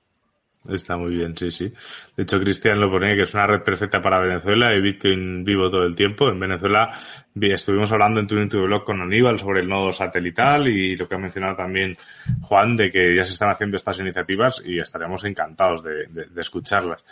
Está 0.70 0.96
muy 0.96 1.16
bien, 1.16 1.36
sí, 1.36 1.52
sí. 1.52 1.74
De 2.16 2.24
hecho, 2.24 2.40
Cristian 2.40 2.80
lo 2.80 2.90
ponía 2.90 3.16
que 3.16 3.24
es 3.24 3.34
una 3.34 3.46
red 3.46 3.64
perfecta 3.64 4.02
para 4.02 4.20
Venezuela 4.20 4.74
y 4.74 4.82
Bitcoin 4.82 5.44
vivo 5.44 5.70
todo 5.70 5.84
el 5.84 5.94
tiempo. 5.94 6.30
En 6.30 6.40
Venezuela 6.40 6.98
estuvimos 7.36 7.92
hablando 7.92 8.22
en 8.22 8.28
tu, 8.28 8.38
en 8.38 8.48
blog 8.48 8.86
con 8.86 9.02
Aníbal 9.02 9.38
sobre 9.38 9.60
el 9.60 9.68
nodo 9.68 9.92
satelital 9.92 10.70
y 10.70 10.96
lo 10.96 11.08
que 11.08 11.16
ha 11.16 11.18
mencionado 11.18 11.58
también 11.58 11.98
Juan 12.44 12.78
de 12.78 12.90
que 12.90 13.14
ya 13.14 13.26
se 13.26 13.34
están 13.34 13.50
haciendo 13.50 13.76
estas 13.76 14.00
iniciativas 14.00 14.64
y 14.66 14.80
estaremos 14.80 15.26
encantados 15.26 15.84
de, 15.84 16.08
de, 16.08 16.42
escucharlas. 16.42 17.04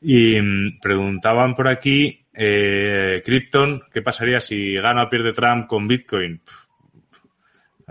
Y 0.00 0.40
mm, 0.40 0.78
preguntaban 0.80 1.56
por 1.56 1.66
aquí, 1.66 2.24
eh, 2.32 3.22
Krypton, 3.24 3.82
¿qué 3.92 4.02
pasaría 4.02 4.38
si 4.38 4.74
gana 4.74 5.04
o 5.04 5.10
pierde 5.10 5.32
Trump 5.32 5.66
con 5.66 5.88
Bitcoin? 5.88 6.40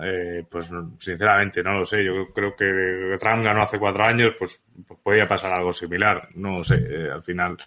Eh, 0.03 0.45
pues 0.49 0.69
sinceramente 0.97 1.63
no 1.63 1.79
lo 1.79 1.85
sé. 1.85 2.03
Yo 2.03 2.31
creo 2.33 2.55
que 2.55 3.17
Trump 3.19 3.43
ganó 3.43 3.63
hace 3.63 3.79
cuatro 3.79 4.03
años, 4.03 4.33
pues, 4.37 4.61
pues 4.87 4.99
podía 5.01 5.27
pasar 5.27 5.53
algo 5.53 5.73
similar. 5.73 6.29
No 6.35 6.63
sé, 6.63 6.75
eh, 6.75 7.11
al 7.11 7.23
final 7.23 7.57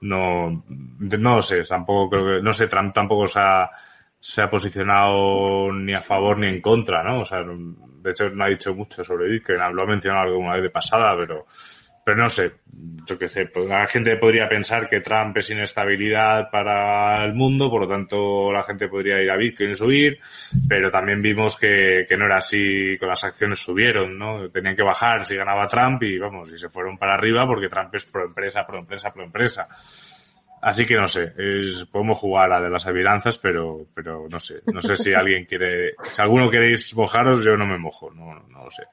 no, 0.00 0.64
no 0.68 1.42
sé, 1.42 1.62
tampoco 1.62 2.10
creo 2.10 2.36
que, 2.36 2.42
no 2.42 2.52
sé, 2.52 2.68
Trump 2.68 2.92
tampoco 2.94 3.26
se 3.26 3.40
ha, 3.40 3.70
se 4.20 4.42
ha 4.42 4.50
posicionado 4.50 5.72
ni 5.72 5.94
a 5.94 6.02
favor 6.02 6.38
ni 6.38 6.48
en 6.48 6.60
contra, 6.60 7.02
¿no? 7.02 7.20
O 7.20 7.24
sea, 7.24 7.42
de 7.42 8.10
hecho 8.10 8.30
no 8.30 8.44
ha 8.44 8.48
dicho 8.48 8.74
mucho 8.74 9.02
sobre 9.02 9.28
Bitcoin, 9.28 9.58
lo 9.74 9.82
ha 9.82 9.86
mencionado 9.86 10.26
alguna 10.26 10.54
vez 10.54 10.62
de 10.64 10.70
pasada, 10.70 11.16
pero 11.16 11.46
pero 12.06 12.22
no 12.22 12.30
sé, 12.30 12.52
yo 13.04 13.18
qué 13.18 13.28
sé, 13.28 13.46
pues 13.46 13.66
la 13.66 13.84
gente 13.88 14.16
podría 14.16 14.48
pensar 14.48 14.88
que 14.88 15.00
Trump 15.00 15.36
es 15.38 15.50
inestabilidad 15.50 16.48
para 16.52 17.24
el 17.24 17.34
mundo, 17.34 17.68
por 17.68 17.80
lo 17.80 17.88
tanto 17.88 18.52
la 18.52 18.62
gente 18.62 18.86
podría 18.86 19.20
ir 19.20 19.28
a 19.28 19.36
Bitcoin 19.36 19.70
y 19.70 19.74
subir, 19.74 20.20
pero 20.68 20.88
también 20.88 21.20
vimos 21.20 21.56
que, 21.56 22.06
que 22.08 22.16
no 22.16 22.26
era 22.26 22.36
así, 22.36 22.96
con 22.96 23.08
las 23.08 23.24
acciones 23.24 23.58
subieron, 23.58 24.16
¿no? 24.16 24.48
Tenían 24.50 24.76
que 24.76 24.84
bajar 24.84 25.26
si 25.26 25.34
ganaba 25.34 25.66
Trump 25.66 26.00
y 26.04 26.16
vamos, 26.16 26.52
y 26.52 26.58
se 26.58 26.68
fueron 26.68 26.96
para 26.96 27.14
arriba 27.14 27.44
porque 27.44 27.68
Trump 27.68 27.92
es 27.96 28.06
pro 28.06 28.26
empresa, 28.26 28.64
pro 28.64 28.78
empresa, 28.78 29.12
pro 29.12 29.24
empresa. 29.24 29.66
Así 30.62 30.86
que 30.86 30.94
no 30.94 31.08
sé, 31.08 31.32
podemos 31.90 32.18
jugar 32.18 32.52
a 32.52 32.60
de 32.60 32.70
las 32.70 32.86
adivinanzas, 32.86 33.36
pero, 33.38 33.84
pero 33.92 34.28
no 34.30 34.38
sé, 34.38 34.60
no 34.72 34.80
sé 34.80 34.94
si 34.94 35.12
alguien 35.12 35.44
quiere, 35.44 35.94
si 36.04 36.22
alguno 36.22 36.48
queréis 36.48 36.94
mojaros, 36.94 37.44
yo 37.44 37.56
no 37.56 37.66
me 37.66 37.78
mojo, 37.78 38.12
no, 38.14 38.32
no 38.48 38.64
lo 38.64 38.70
sé 38.70 38.84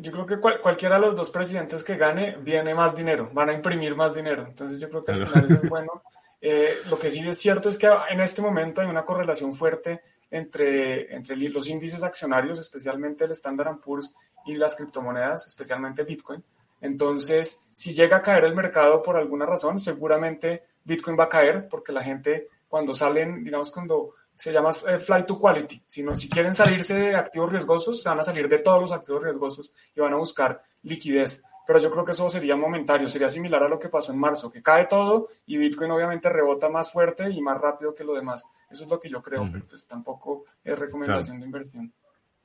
yo 0.00 0.12
creo 0.12 0.26
que 0.26 0.38
cualquiera 0.38 0.96
de 0.96 1.02
los 1.02 1.16
dos 1.16 1.30
presidentes 1.30 1.84
que 1.84 1.96
gane 1.96 2.36
viene 2.36 2.74
más 2.74 2.94
dinero, 2.94 3.30
van 3.32 3.50
a 3.50 3.52
imprimir 3.52 3.94
más 3.96 4.14
dinero. 4.14 4.46
Entonces 4.46 4.80
yo 4.80 4.88
creo 4.88 5.04
que 5.04 5.12
al 5.12 5.26
final 5.26 5.44
eso 5.44 5.54
es 5.54 5.68
bueno. 5.68 6.02
Eh, 6.40 6.74
lo 6.88 6.98
que 6.98 7.10
sí 7.10 7.26
es 7.28 7.38
cierto 7.38 7.68
es 7.68 7.76
que 7.76 7.88
en 8.10 8.20
este 8.20 8.40
momento 8.40 8.80
hay 8.80 8.86
una 8.86 9.04
correlación 9.04 9.52
fuerte 9.52 10.00
entre, 10.30 11.14
entre 11.14 11.36
los 11.36 11.68
índices 11.68 12.02
accionarios, 12.02 12.58
especialmente 12.58 13.24
el 13.24 13.32
Standard 13.32 13.78
Poor's 13.78 14.14
y 14.46 14.54
las 14.56 14.76
criptomonedas, 14.76 15.46
especialmente 15.46 16.04
Bitcoin. 16.04 16.42
Entonces, 16.80 17.60
si 17.72 17.92
llega 17.92 18.18
a 18.18 18.22
caer 18.22 18.44
el 18.44 18.54
mercado 18.54 19.02
por 19.02 19.16
alguna 19.16 19.44
razón, 19.44 19.78
seguramente 19.78 20.62
Bitcoin 20.84 21.18
va 21.18 21.24
a 21.24 21.28
caer 21.28 21.68
porque 21.68 21.92
la 21.92 22.02
gente 22.02 22.48
cuando 22.68 22.94
salen, 22.94 23.44
digamos, 23.44 23.70
cuando 23.70 24.14
se 24.40 24.54
llama 24.54 24.70
eh, 24.88 24.96
flight 24.96 25.26
to 25.26 25.38
quality. 25.38 25.82
Si, 25.86 26.02
si 26.14 26.28
quieren 26.30 26.54
salirse 26.54 26.94
de 26.94 27.14
activos 27.14 27.52
riesgosos, 27.52 28.02
se 28.02 28.08
van 28.08 28.20
a 28.20 28.22
salir 28.22 28.48
de 28.48 28.60
todos 28.60 28.80
los 28.80 28.90
activos 28.90 29.22
riesgosos 29.22 29.70
y 29.94 30.00
van 30.00 30.14
a 30.14 30.16
buscar 30.16 30.62
liquidez. 30.82 31.44
Pero 31.66 31.78
yo 31.78 31.90
creo 31.90 32.06
que 32.06 32.12
eso 32.12 32.26
sería 32.30 32.56
momentario, 32.56 33.06
sería 33.06 33.28
similar 33.28 33.62
a 33.62 33.68
lo 33.68 33.78
que 33.78 33.90
pasó 33.90 34.12
en 34.12 34.18
marzo, 34.18 34.50
que 34.50 34.62
cae 34.62 34.86
todo 34.86 35.28
y 35.44 35.58
Bitcoin 35.58 35.90
obviamente 35.90 36.30
rebota 36.30 36.70
más 36.70 36.90
fuerte 36.90 37.30
y 37.30 37.42
más 37.42 37.60
rápido 37.60 37.94
que 37.94 38.02
lo 38.02 38.14
demás. 38.14 38.46
Eso 38.70 38.84
es 38.84 38.90
lo 38.90 38.98
que 38.98 39.10
yo 39.10 39.20
creo, 39.20 39.46
pero 39.52 39.66
pues 39.66 39.86
tampoco 39.86 40.46
es 40.64 40.78
recomendación 40.78 41.38
de 41.38 41.44
inversión. 41.44 41.92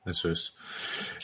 Eso 0.06 0.30
es. 0.30 0.54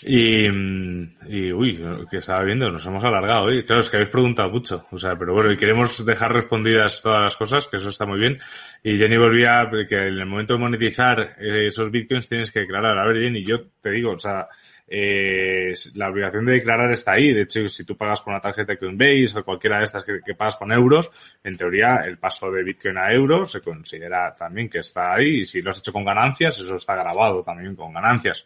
Y, 0.03 0.47
y, 0.47 1.53
uy, 1.53 1.81
que 2.11 2.19
estaba 2.19 2.43
viendo, 2.43 2.69
nos 2.71 2.85
hemos 2.85 3.05
alargado 3.05 3.45
hoy. 3.45 3.65
Claro, 3.65 3.83
es 3.83 3.89
que 3.89 3.97
habéis 3.97 4.11
preguntado 4.11 4.51
mucho. 4.51 4.85
O 4.91 4.99
sea, 4.99 5.17
pero 5.17 5.35
bueno, 5.35 5.53
y 5.53 5.57
queremos 5.57 6.05
dejar 6.05 6.33
respondidas 6.33 7.01
todas 7.01 7.23
las 7.23 7.37
cosas, 7.37 7.69
que 7.69 7.77
eso 7.77 7.91
está 7.91 8.07
muy 8.07 8.19
bien. 8.19 8.39
Y 8.83 8.97
Jenny 8.97 9.17
volvía 9.17 9.69
que 9.89 9.97
en 9.97 10.19
el 10.19 10.27
momento 10.27 10.55
de 10.55 10.59
monetizar 10.59 11.37
esos 11.39 11.91
bitcoins 11.91 12.29
tienes 12.29 12.51
que 12.51 12.61
declarar. 12.61 12.99
A 12.99 13.07
ver, 13.07 13.23
Jenny, 13.23 13.45
yo 13.45 13.63
te 13.81 13.91
digo, 13.91 14.13
o 14.13 14.19
sea, 14.19 14.49
eh, 14.95 15.73
la 15.95 16.11
obligación 16.11 16.45
de 16.45 16.53
declarar 16.53 16.91
está 16.91 17.13
ahí. 17.13 17.33
De 17.33 17.43
hecho, 17.43 17.67
si 17.67 17.83
tú 17.83 17.97
pagas 17.97 18.21
con 18.21 18.35
una 18.35 18.43
tarjeta 18.43 18.77
Coinbase 18.77 19.39
o 19.39 19.43
cualquiera 19.43 19.79
de 19.79 19.85
estas 19.85 20.05
que, 20.05 20.35
pagas 20.35 20.57
con 20.57 20.71
euros, 20.71 21.11
en 21.43 21.57
teoría 21.57 22.03
el 22.05 22.19
paso 22.19 22.51
de 22.53 22.63
Bitcoin 22.63 22.99
a 22.99 23.11
euros 23.11 23.53
se 23.53 23.63
considera 23.63 24.35
también 24.35 24.69
que 24.69 24.81
está 24.81 25.15
ahí. 25.15 25.39
Y 25.39 25.45
si 25.47 25.63
lo 25.63 25.71
has 25.71 25.79
hecho 25.79 25.95
con 25.95 26.05
ganancias, 26.05 26.59
eso 26.59 26.77
está 26.77 26.95
grabado 26.95 27.43
también 27.43 27.75
con 27.75 27.95
ganancias. 27.95 28.45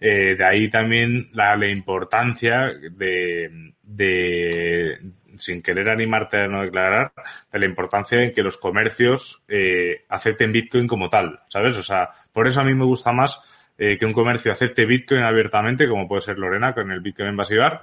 Eh, 0.00 0.34
de 0.34 0.44
ahí 0.44 0.68
también 0.68 1.28
la, 1.32 1.54
la 1.54 1.68
importancia 1.68 2.72
de, 2.90 3.72
de, 3.80 4.98
sin 5.36 5.62
querer 5.62 5.88
animarte 5.88 6.38
a 6.38 6.48
no 6.48 6.62
declarar, 6.62 7.12
de 7.52 7.58
la 7.60 7.66
importancia 7.66 8.20
en 8.20 8.32
que 8.32 8.42
los 8.42 8.56
comercios 8.56 9.44
eh, 9.46 10.04
acepten 10.08 10.50
Bitcoin 10.50 10.88
como 10.88 11.08
tal, 11.08 11.40
¿sabes? 11.48 11.76
O 11.76 11.84
sea, 11.84 12.10
por 12.32 12.48
eso 12.48 12.60
a 12.60 12.64
mí 12.64 12.74
me 12.74 12.84
gusta 12.84 13.12
más 13.12 13.40
eh, 13.76 13.98
que 13.98 14.06
un 14.06 14.12
comercio 14.12 14.52
acepte 14.52 14.86
Bitcoin 14.86 15.22
abiertamente, 15.22 15.88
como 15.88 16.06
puede 16.06 16.22
ser 16.22 16.38
Lorena 16.38 16.72
con 16.72 16.90
el 16.92 17.00
Bitcoin 17.00 17.30
Invasivar, 17.30 17.80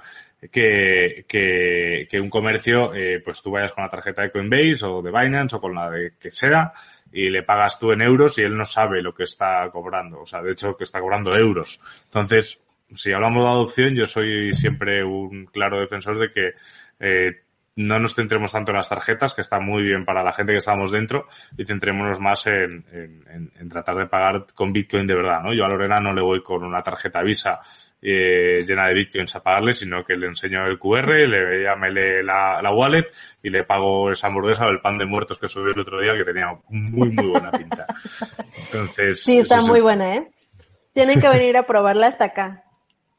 que, 0.50 1.24
que, 1.28 2.06
que 2.10 2.20
un 2.20 2.30
comercio, 2.30 2.94
eh, 2.94 3.20
pues 3.24 3.42
tú 3.42 3.50
vayas 3.50 3.72
con 3.72 3.84
la 3.84 3.90
tarjeta 3.90 4.22
de 4.22 4.30
Coinbase 4.30 4.84
o 4.84 5.02
de 5.02 5.10
Binance 5.10 5.56
o 5.56 5.60
con 5.60 5.74
la 5.74 5.90
de 5.90 6.14
que 6.18 6.30
sea 6.30 6.72
y 7.12 7.28
le 7.28 7.42
pagas 7.42 7.78
tú 7.78 7.92
en 7.92 8.00
euros 8.00 8.38
y 8.38 8.42
él 8.42 8.56
no 8.56 8.64
sabe 8.64 9.02
lo 9.02 9.14
que 9.14 9.24
está 9.24 9.68
cobrando. 9.70 10.22
O 10.22 10.26
sea, 10.26 10.42
de 10.42 10.52
hecho, 10.52 10.76
que 10.76 10.84
está 10.84 11.00
cobrando 11.00 11.36
euros. 11.36 11.78
Entonces, 12.04 12.58
si 12.94 13.12
hablamos 13.12 13.44
de 13.44 13.50
adopción, 13.50 13.94
yo 13.94 14.06
soy 14.06 14.52
siempre 14.54 15.04
un 15.04 15.46
claro 15.46 15.80
defensor 15.80 16.18
de 16.18 16.30
que 16.30 16.52
eh, 17.00 17.42
no 17.76 17.98
nos 17.98 18.14
centremos 18.14 18.52
tanto 18.52 18.70
en 18.70 18.76
las 18.76 18.88
tarjetas, 18.88 19.34
que 19.34 19.40
está 19.40 19.58
muy 19.58 19.82
bien 19.82 20.04
para 20.04 20.22
la 20.22 20.32
gente 20.32 20.52
que 20.52 20.58
estamos 20.58 20.90
dentro, 20.90 21.26
y 21.56 21.64
centrémonos 21.64 22.20
más 22.20 22.46
en, 22.46 22.84
en, 22.92 23.68
tratar 23.68 23.96
de 23.96 24.06
pagar 24.06 24.46
con 24.54 24.72
Bitcoin 24.72 25.06
de 25.06 25.14
verdad, 25.14 25.42
¿no? 25.42 25.54
Yo 25.54 25.64
a 25.64 25.68
Lorena 25.68 26.00
no 26.00 26.12
le 26.12 26.20
voy 26.20 26.42
con 26.42 26.64
una 26.64 26.82
tarjeta 26.82 27.22
Visa 27.22 27.60
eh, 28.02 28.62
llena 28.66 28.88
de 28.88 28.94
Bitcoins 28.94 29.36
a 29.36 29.42
pagarle, 29.42 29.72
sino 29.72 30.04
que 30.04 30.16
le 30.16 30.26
enseño 30.26 30.66
el 30.66 30.78
QR, 30.78 31.08
le 31.28 31.62
llámele 31.62 32.22
la, 32.22 32.60
la 32.60 32.72
wallet 32.72 33.06
y 33.42 33.48
le 33.48 33.64
pago 33.64 34.10
esa 34.10 34.26
hamburguesa 34.26 34.66
o 34.66 34.70
el 34.70 34.80
pan 34.80 34.98
de 34.98 35.06
muertos 35.06 35.38
que 35.38 35.48
subí 35.48 35.70
el 35.70 35.80
otro 35.80 36.00
día, 36.00 36.14
que 36.14 36.24
tenía 36.24 36.48
muy, 36.68 37.10
muy 37.10 37.26
buena 37.26 37.50
pinta. 37.52 37.86
Entonces... 38.58 39.22
Sí, 39.22 39.38
está 39.38 39.62
muy 39.62 39.80
buena, 39.80 40.16
¿eh? 40.16 40.30
Tienen 40.92 41.20
que 41.20 41.28
venir 41.28 41.56
a 41.56 41.62
probarla 41.62 42.08
hasta 42.08 42.26
acá. 42.26 42.64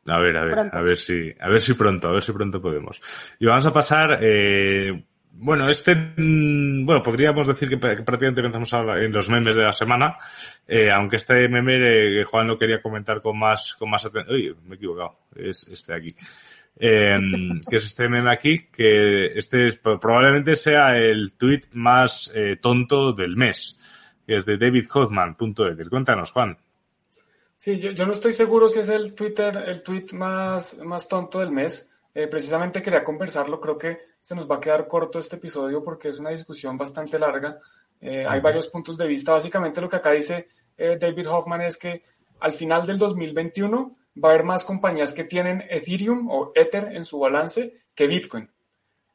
A 0.06 0.20
ver, 0.20 0.36
a 0.36 0.44
ver, 0.44 0.70
a 0.72 0.82
ver 0.82 0.98
si, 0.98 1.32
a 1.40 1.50
ver 1.50 1.62
si 1.62 1.74
pronto, 1.76 2.10
a 2.10 2.12
ver 2.12 2.24
si 2.24 2.34
pronto 2.34 2.62
podemos. 2.62 3.02
Y 3.40 3.46
vamos 3.46 3.66
a 3.66 3.72
pasar, 3.72 4.20
eh, 4.22 5.04
bueno, 5.36 5.68
este, 5.70 5.96
mm, 5.96 6.86
bueno, 6.86 7.02
podríamos 7.02 7.48
decir 7.48 7.70
que, 7.70 7.78
prácticamente 7.78 8.42
empezamos 8.42 8.74
en 8.98 9.12
los 9.12 9.30
memes 9.30 9.56
de 9.56 9.64
la 9.64 9.74
semana, 9.74 10.18
eh, 10.68 10.92
aunque 10.92 11.16
este 11.16 11.48
meme 11.48 12.20
eh, 12.20 12.24
Juan 12.24 12.48
lo 12.48 12.58
quería 12.58 12.82
comentar 12.82 13.22
con 13.22 13.40
más, 13.40 13.76
con 13.76 13.90
más 13.90 14.06
atención. 14.06 14.36
Uy, 14.36 14.56
me 14.66 14.76
he 14.76 14.78
equivocado, 14.78 15.20
es 15.36 15.68
este 15.70 15.94
aquí. 15.94 16.16
Eh, 16.80 17.18
que 17.70 17.78
es 17.78 17.86
este 17.86 18.10
meme 18.10 18.32
aquí, 18.32 18.68
que 18.72 19.38
este 19.38 19.68
es, 19.68 19.78
probablemente 19.78 20.56
sea 20.56 20.98
el 20.98 21.36
tweet 21.36 21.62
más 21.74 22.32
eh, 22.36 22.58
tonto 22.62 23.14
del 23.14 23.36
mes, 23.36 23.80
que 24.26 24.36
es 24.36 24.46
de 24.46 24.58
David 24.58 24.86
Hoffman.edir. 24.94 25.90
Cuéntanos, 25.90 26.32
Juan. 26.32 26.58
Sí, 27.64 27.80
yo, 27.80 27.92
yo, 27.92 28.06
no 28.06 28.12
estoy 28.12 28.34
seguro 28.34 28.68
si 28.68 28.82
es 28.82 28.90
el 28.90 29.16
Twitter, 29.16 29.56
el 29.68 29.84
tweet 29.84 30.08
más, 30.12 30.78
más 30.80 31.08
tonto 31.08 31.40
del 31.40 31.50
mes. 31.50 31.90
Eh, 32.14 32.28
precisamente 32.28 32.82
quería 32.82 33.06
conversarlo. 33.06 33.62
Creo 33.62 33.78
que 33.78 34.00
se 34.20 34.36
nos 34.36 34.52
va 34.52 34.58
a 34.58 34.60
quedar 34.60 34.86
corto 34.86 35.18
este 35.18 35.38
episodio 35.38 35.82
porque 35.82 36.10
es 36.10 36.20
una 36.20 36.32
discusión 36.32 36.78
bastante 36.78 37.18
larga. 37.18 37.58
Eh, 38.02 38.26
hay 38.28 38.42
varios 38.42 38.68
puntos 38.68 38.98
de 38.98 39.08
vista. 39.08 39.32
Básicamente 39.32 39.80
lo 39.80 39.88
que 39.88 39.96
acá 39.96 40.12
dice 40.12 40.50
eh, 40.76 40.98
David 41.00 41.26
Hoffman 41.30 41.62
es 41.62 41.78
que 41.78 42.02
al 42.42 42.52
final 42.52 42.86
del 42.86 42.98
2021 42.98 43.96
va 44.22 44.28
a 44.28 44.34
haber 44.34 44.44
más 44.44 44.66
compañías 44.66 45.14
que 45.14 45.24
tienen 45.24 45.64
Ethereum 45.70 46.30
o 46.30 46.52
Ether 46.56 46.94
en 46.94 47.06
su 47.06 47.18
balance 47.18 47.76
que 47.96 48.08
Bitcoin. 48.08 48.52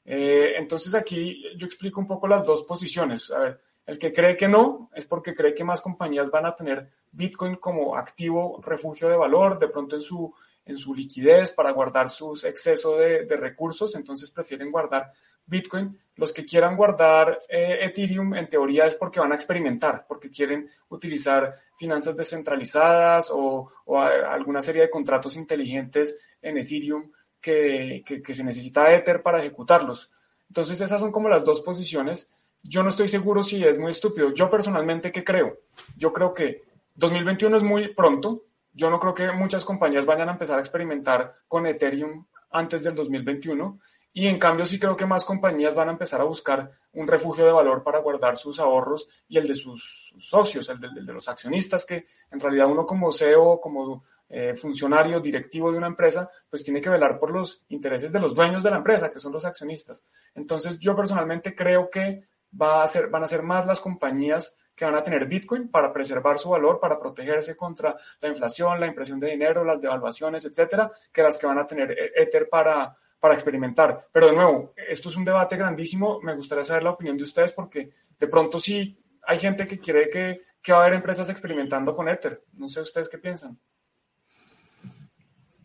entonces 0.07 0.95
aquí 0.95 1.45
yo 1.55 1.67
explico 1.67 2.01
un 2.01 2.07
poco 2.07 2.27
las 2.27 2.47
dos 2.47 2.63
posiciones. 2.63 3.31
A 3.31 3.41
ver, 3.41 3.61
el 3.89 3.99
que 3.99 4.13
cree 4.13 4.37
que 4.37 4.49
no 4.49 4.91
es 4.95 5.07
porque 5.07 5.35
cree 5.35 5.55
que 5.55 5.65
más 5.65 5.81
compañías 5.81 6.31
van 6.31 6.45
a 6.45 6.55
tener 6.55 6.91
Bitcoin 7.11 7.57
como 7.57 7.97
activo 7.97 8.61
refugio 8.63 9.09
de 9.09 9.17
valor, 9.17 9.59
de 9.59 9.69
pronto 9.69 9.97
en 9.97 10.03
su, 10.03 10.31
en 10.67 10.77
su 10.77 10.95
liquidez 10.95 11.53
para 11.53 11.71
guardar 11.71 12.11
sus 12.11 12.45
excesos 12.45 12.99
de, 12.99 13.37
recursos, 13.39 13.95
entonces 13.95 14.31
prefieren 14.31 14.71
guardar 14.71 15.11
Bitcoin. 15.47 15.99
Los 16.17 16.35
que 16.35 16.45
quieran 16.45 16.77
guardar 16.77 17.39
eh, 17.49 17.79
Ethereum 17.81 18.35
en 18.35 18.51
teoría 18.51 18.85
es 18.85 18.95
porque 18.95 19.21
van 19.21 19.33
a 19.33 19.37
experimentar, 19.37 20.05
porque 20.07 20.31
quieren 20.31 20.69
utilizar 20.91 21.55
finanzas 21.79 22.15
descentralizadas 22.15 23.31
o, 23.33 23.71
alguna 23.87 24.61
serie 24.61 24.83
de 24.83 24.91
contratos 24.91 25.35
inteligentes 25.35 26.15
en 26.43 26.59
Ethereum 26.59 27.11
que, 27.41 28.05
que 28.05 28.35
se 28.35 28.45
necesita 28.45 28.93
Ether 28.93 29.23
para 29.23 29.39
ejecutarlos. 29.39 30.11
Entonces 30.49 30.79
esas 30.79 31.01
son 31.01 31.11
como 31.11 31.31
las 31.31 31.43
dos 31.43 31.63
posiciones 31.63 32.29
yo 32.63 32.83
no 32.83 32.89
estoy 32.89 33.07
seguro 33.07 33.43
si 33.43 33.65
es 33.65 33.79
muy 33.79 33.91
estúpido. 33.91 34.33
Yo 34.33 34.51
personalmente, 34.51 35.13
¿qué 35.13 35.25
creo? 35.25 35.59
Yo 35.97 36.13
creo 36.13 36.33
que 36.33 36.63
2021 36.95 37.57
es 37.57 37.63
muy 37.63 37.95
pronto. 37.95 38.45
Yo 38.73 38.91
no 38.91 38.99
creo 39.01 39.15
que 39.15 39.33
muchas 39.33 39.65
compañías 39.65 40.07
vayan 40.07 40.29
a 40.29 40.33
empezar 40.33 40.59
a 40.59 40.63
experimentar 40.63 41.35
con 41.47 41.67
Ethereum 41.67 42.27
antes 42.51 42.83
del 42.83 42.95
2021. 42.95 43.79
Y 44.13 44.27
en 44.27 44.39
cambio 44.39 44.67
sí 44.67 44.79
creo 44.81 44.97
que 44.97 45.07
más 45.07 45.25
compañías 45.25 45.75
van 45.75 45.89
a 45.89 45.93
empezar 45.93 46.21
a 46.21 46.25
buscar 46.25 46.73
un 46.93 47.07
refugio 47.07 47.45
de 47.45 47.53
valor 47.53 47.85
para 47.85 48.01
guardar 48.01 48.37
sus 48.37 48.59
ahorros 48.59 49.09
y 49.29 49.39
el 49.39 49.47
de 49.47 49.55
sus 49.55 50.13
socios, 50.19 50.69
el 50.71 50.81
de, 50.81 51.13
los 51.13 51.29
accionistas, 51.29 51.85
que 51.85 52.07
en 52.31 52.41
realidad 52.41 52.67
uno 52.67 52.85
como 52.85 53.13
CEO, 53.13 53.61
como 53.61 54.03
eh, 54.29 54.55
funcionario 54.55 55.21
directivo 55.21 55.71
de 55.71 55.79
una 55.79 55.87
empresa, 55.87 56.29
pues 56.51 56.65
tiene 56.65 56.81
que 56.81 56.91
velar 56.91 57.19
por 57.19 57.31
los 57.31 57.63
intereses 57.69 58.11
de 58.11 58.19
los 58.19 58.35
dueños 58.35 58.65
de 58.65 58.71
la 58.71 58.79
empresa, 58.79 59.09
que 59.09 59.21
son 59.21 59.33
los 59.33 59.45
accionistas. 59.45 60.03
Entonces 60.35 60.79
yo 60.79 60.97
personalmente 60.97 61.55
creo 61.55 61.89
que 61.89 62.25
va 62.61 62.83
a 62.83 62.87
ser, 62.87 63.09
van 63.09 63.23
a 63.23 63.27
ser 63.27 63.43
más 63.43 63.67
las 63.67 63.81
compañías 63.81 64.55
que 64.75 64.85
van 64.85 64.95
a 64.95 65.03
tener 65.03 65.27
Bitcoin 65.27 65.69
para 65.69 65.93
preservar 65.93 66.39
su 66.39 66.51
valor, 66.51 66.79
para 66.79 66.99
protegerse 66.99 67.57
contra 67.57 67.97
la 68.21 68.29
inflación, 68.29 68.79
la 68.79 68.87
impresión 68.87 69.19
de 69.19 69.31
dinero, 69.31 69.65
las 69.65 69.81
devaluaciones, 69.81 70.45
etcétera, 70.45 70.91
que 71.13 71.23
las 71.23 71.37
que 71.37 71.47
van 71.47 71.59
a 71.59 71.67
tener 71.67 71.91
e-, 71.91 72.13
Ether 72.23 72.49
para, 72.49 72.95
para 73.19 73.35
experimentar. 73.35 74.07
Pero 74.13 74.29
de 74.29 74.33
nuevo, 74.35 74.73
esto 74.77 75.09
es 75.09 75.17
un 75.17 75.25
debate 75.25 75.57
grandísimo. 75.57 76.21
Me 76.23 76.35
gustaría 76.35 76.63
saber 76.63 76.85
la 76.85 76.91
opinión 76.91 77.17
de 77.17 77.25
ustedes 77.25 77.53
porque 77.53 77.91
de 78.19 78.29
pronto 78.29 78.61
sí 78.61 78.97
hay 79.27 79.39
gente 79.39 79.67
que 79.67 79.79
quiere 79.79 80.09
que, 80.09 80.43
que 80.63 80.73
va 80.73 80.79
a 80.79 80.83
haber 80.83 80.95
empresas 80.95 81.29
experimentando 81.29 81.93
con 81.93 82.09
Ether. 82.09 82.45
No 82.53 82.69
sé 82.69 82.81
ustedes 82.81 83.09
qué 83.09 83.19
piensan. 83.19 83.59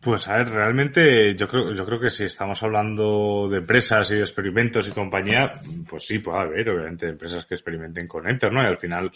Pues 0.04 0.28
a 0.28 0.36
ver, 0.36 0.50
realmente 0.50 1.34
yo 1.34 1.48
creo, 1.48 1.72
yo 1.72 1.86
creo 1.86 1.98
que 1.98 2.10
si 2.10 2.24
estamos 2.24 2.62
hablando 2.62 3.48
de 3.50 3.56
empresas 3.58 4.10
y 4.10 4.16
de 4.16 4.20
experimentos 4.20 4.86
y 4.86 4.90
compañía, 4.90 5.54
pues 5.88 6.06
sí, 6.06 6.18
puede 6.18 6.40
haber, 6.40 6.68
obviamente, 6.68 7.08
empresas 7.08 7.46
que 7.46 7.54
experimenten 7.54 8.06
con 8.06 8.28
Ether, 8.28 8.52
¿no? 8.52 8.62
Y 8.62 8.66
al 8.66 8.76
final, 8.76 9.10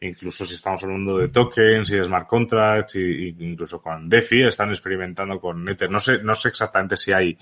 incluso 0.00 0.44
si 0.44 0.54
estamos 0.54 0.82
hablando 0.82 1.16
de 1.16 1.28
tokens 1.28 1.92
y 1.92 1.96
de 1.96 2.02
smart 2.02 2.26
contracts 2.26 2.96
y, 2.96 3.36
incluso 3.38 3.80
con 3.80 4.08
DeFi, 4.08 4.42
están 4.42 4.70
experimentando 4.70 5.38
con 5.38 5.68
Ether. 5.68 5.88
No 5.88 6.00
sé, 6.00 6.20
no 6.24 6.34
sé 6.34 6.48
exactamente 6.48 6.96
si 6.96 7.12
hay 7.12 7.38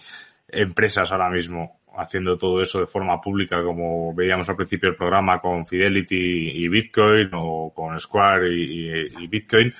empresas 0.48 1.11
ahora 1.11 1.30
mismo 1.30 1.80
haciendo 1.96 2.36
todo 2.36 2.61
eso 2.61 2.80
de 2.80 2.86
forma 2.86 3.18
pública, 3.18 3.62
como 3.62 4.14
veíamos 4.14 4.48
al 4.51 4.57
principio 4.57 4.90
del 4.90 4.96
programa 4.96 5.40
con 5.40 5.64
Fidelity 5.64 6.51
y 6.55 6.68
Bitcoin 6.68 7.30
o 7.32 7.72
con 7.74 7.98
Square 7.98 8.53
y 8.53 9.26
Bitcoin 9.26 9.72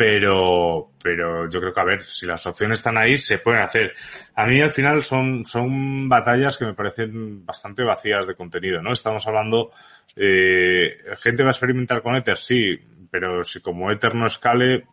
pero, 0.00 0.92
pero 1.02 1.46
yo 1.50 1.60
creo 1.60 1.74
que 1.74 1.80
a 1.80 1.84
ver, 1.84 2.02
si 2.04 2.24
las 2.24 2.46
opciones 2.46 2.78
están 2.78 2.96
ahí, 2.96 3.18
se 3.18 3.36
pueden 3.36 3.60
hacer. 3.60 3.92
A 4.34 4.46
mí 4.46 4.58
al 4.58 4.70
final 4.70 5.04
son, 5.04 5.44
son 5.44 6.08
batallas 6.08 6.56
que 6.56 6.64
me 6.64 6.72
parecen 6.72 7.44
bastante 7.44 7.82
vacías 7.82 8.26
de 8.26 8.34
contenido, 8.34 8.80
¿no? 8.80 8.94
Estamos 8.94 9.26
hablando, 9.26 9.72
eh, 10.16 10.96
gente 11.18 11.42
va 11.42 11.50
a 11.50 11.52
experimentar 11.52 12.00
con 12.00 12.16
Ether, 12.16 12.38
sí, 12.38 12.80
pero 13.10 13.44
si 13.44 13.60
como 13.60 13.90
Ether 13.90 14.14
no 14.14 14.24
escale, 14.24 14.86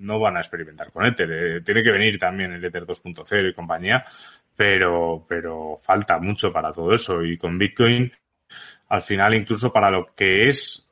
no 0.00 0.20
van 0.20 0.36
a 0.36 0.40
experimentar 0.40 0.92
con 0.92 1.06
Ether. 1.06 1.30
Eh, 1.32 1.60
tiene 1.62 1.82
que 1.82 1.92
venir 1.92 2.18
también 2.18 2.52
el 2.52 2.62
Ether 2.62 2.84
2.0 2.84 3.48
y 3.48 3.54
compañía, 3.54 4.04
pero, 4.54 5.24
pero 5.26 5.78
falta 5.80 6.18
mucho 6.18 6.52
para 6.52 6.72
todo 6.72 6.92
eso. 6.92 7.24
Y 7.24 7.38
con 7.38 7.56
Bitcoin, 7.56 8.12
al 8.90 9.00
final, 9.00 9.32
incluso 9.32 9.72
para 9.72 9.90
lo 9.90 10.14
que 10.14 10.50
es, 10.50 10.85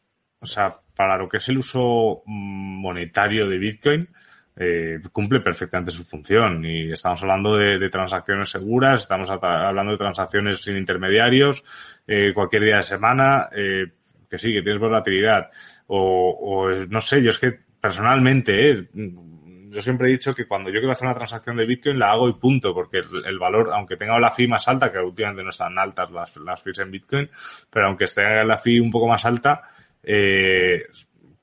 o 0.44 0.46
sea, 0.46 0.76
para 0.94 1.16
lo 1.16 1.28
que 1.28 1.38
es 1.38 1.48
el 1.48 1.58
uso 1.58 2.22
mm, 2.26 2.80
monetario 2.80 3.48
de 3.48 3.58
Bitcoin, 3.58 4.08
eh, 4.56 5.00
cumple 5.10 5.40
perfectamente 5.40 5.90
su 5.90 6.04
función. 6.04 6.64
Y 6.64 6.92
estamos 6.92 7.22
hablando 7.22 7.56
de, 7.56 7.88
transacciones 7.88 8.50
seguras, 8.50 9.00
estamos 9.00 9.30
hablando 9.30 9.92
de 9.92 9.98
transacciones 9.98 10.60
sin 10.60 10.76
intermediarios, 10.76 11.64
eh, 12.06 12.32
cualquier 12.34 12.64
día 12.64 12.76
de 12.76 12.82
semana, 12.82 13.48
eh, 13.56 13.86
que 14.28 14.38
sí, 14.38 14.52
que 14.52 14.62
tienes 14.62 14.78
volatilidad. 14.78 15.50
O, 15.86 16.30
o, 16.40 16.70
no 16.70 17.00
sé, 17.00 17.22
yo 17.22 17.30
es 17.30 17.38
que 17.38 17.58
personalmente, 17.80 18.70
eh, 18.70 18.88
yo 18.92 19.82
siempre 19.82 20.08
he 20.08 20.12
dicho 20.12 20.34
que 20.34 20.46
cuando 20.46 20.70
yo 20.70 20.78
quiero 20.78 20.92
hacer 20.92 21.06
una 21.06 21.16
transacción 21.16 21.56
de 21.56 21.66
Bitcoin 21.66 21.98
la 21.98 22.12
hago 22.12 22.28
y 22.28 22.34
punto, 22.34 22.72
porque 22.72 22.98
el, 22.98 23.38
valor, 23.38 23.70
aunque 23.72 23.96
tenga 23.96 24.18
la 24.20 24.30
fee 24.30 24.46
más 24.46 24.68
alta, 24.68 24.92
que 24.92 24.98
últimamente 24.98 25.42
no 25.42 25.50
están 25.50 25.76
altas 25.78 26.10
las, 26.12 26.36
las 26.36 26.62
fees 26.62 26.78
en 26.78 26.92
Bitcoin, 26.92 27.28
pero 27.70 27.88
aunque 27.88 28.04
esté 28.04 28.22
la 28.44 28.58
fee 28.58 28.78
un 28.78 28.90
poco 28.90 29.08
más 29.08 29.24
alta, 29.24 29.62
eh, 30.06 30.86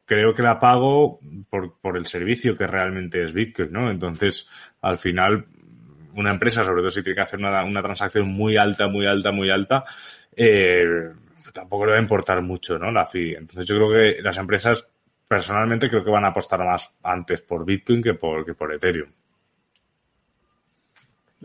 creo 0.05 0.33
que 0.33 0.41
la 0.41 0.59
pago 0.59 1.19
por, 1.49 1.79
por 1.79 1.97
el 1.97 2.05
servicio 2.05 2.57
que 2.57 2.67
realmente 2.67 3.23
es 3.23 3.33
Bitcoin, 3.33 3.71
¿no? 3.71 3.89
Entonces, 3.89 4.47
al 4.81 4.97
final, 4.97 5.45
una 6.15 6.31
empresa, 6.31 6.63
sobre 6.63 6.81
todo 6.81 6.91
si 6.91 7.03
tiene 7.03 7.15
que 7.15 7.21
hacer 7.21 7.39
una, 7.39 7.63
una 7.63 7.81
transacción 7.81 8.27
muy 8.27 8.57
alta, 8.57 8.87
muy 8.87 9.05
alta, 9.05 9.31
muy 9.31 9.49
alta, 9.49 9.83
eh, 10.35 10.83
tampoco 11.53 11.85
le 11.85 11.93
va 11.93 11.97
a 11.97 12.01
importar 12.01 12.41
mucho, 12.41 12.77
¿no? 12.77 12.91
La 12.91 13.05
fee. 13.05 13.35
Entonces 13.35 13.65
yo 13.65 13.75
creo 13.75 13.89
que 13.89 14.21
las 14.21 14.37
empresas, 14.37 14.85
personalmente, 15.27 15.89
creo 15.89 16.03
que 16.03 16.11
van 16.11 16.25
a 16.25 16.29
apostar 16.29 16.59
más 16.59 16.93
antes 17.03 17.41
por 17.41 17.65
Bitcoin 17.65 18.01
que 18.01 18.13
por, 18.13 18.45
que 18.45 18.53
por 18.53 18.73
Ethereum. 18.73 19.11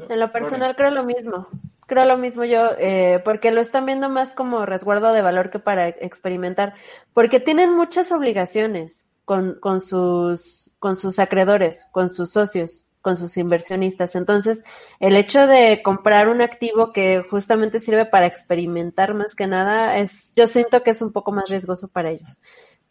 En 0.08 0.20
lo 0.20 0.30
personal 0.30 0.76
creo 0.76 0.90
lo 0.90 1.04
mismo. 1.04 1.48
Creo 1.86 2.04
lo 2.04 2.18
mismo 2.18 2.44
yo, 2.44 2.70
eh, 2.78 3.20
porque 3.24 3.52
lo 3.52 3.60
están 3.60 3.86
viendo 3.86 4.08
más 4.08 4.32
como 4.32 4.66
resguardo 4.66 5.12
de 5.12 5.22
valor 5.22 5.50
que 5.50 5.60
para 5.60 5.88
experimentar, 5.88 6.74
porque 7.14 7.40
tienen 7.40 7.74
muchas 7.74 8.12
obligaciones. 8.12 9.06
con, 9.24 9.58
con, 9.60 9.80
sus, 9.80 10.70
con 10.78 10.94
sus 10.94 11.18
acreedores, 11.18 11.84
con 11.90 12.10
sus 12.10 12.30
socios, 12.30 12.86
con 13.02 13.16
sus 13.16 13.36
inversionistas. 13.36 14.14
Entonces, 14.14 14.62
el 15.00 15.16
hecho 15.16 15.48
de 15.48 15.82
comprar 15.82 16.28
un 16.28 16.42
activo 16.42 16.92
que 16.92 17.24
justamente 17.28 17.80
sirve 17.80 18.06
para 18.06 18.26
experimentar 18.26 19.14
más 19.14 19.34
que 19.34 19.48
nada, 19.48 19.98
es, 19.98 20.32
yo 20.36 20.46
siento 20.46 20.84
que 20.84 20.90
es 20.90 21.02
un 21.02 21.12
poco 21.12 21.32
más 21.32 21.48
riesgoso 21.50 21.88
para 21.88 22.10
ellos 22.10 22.38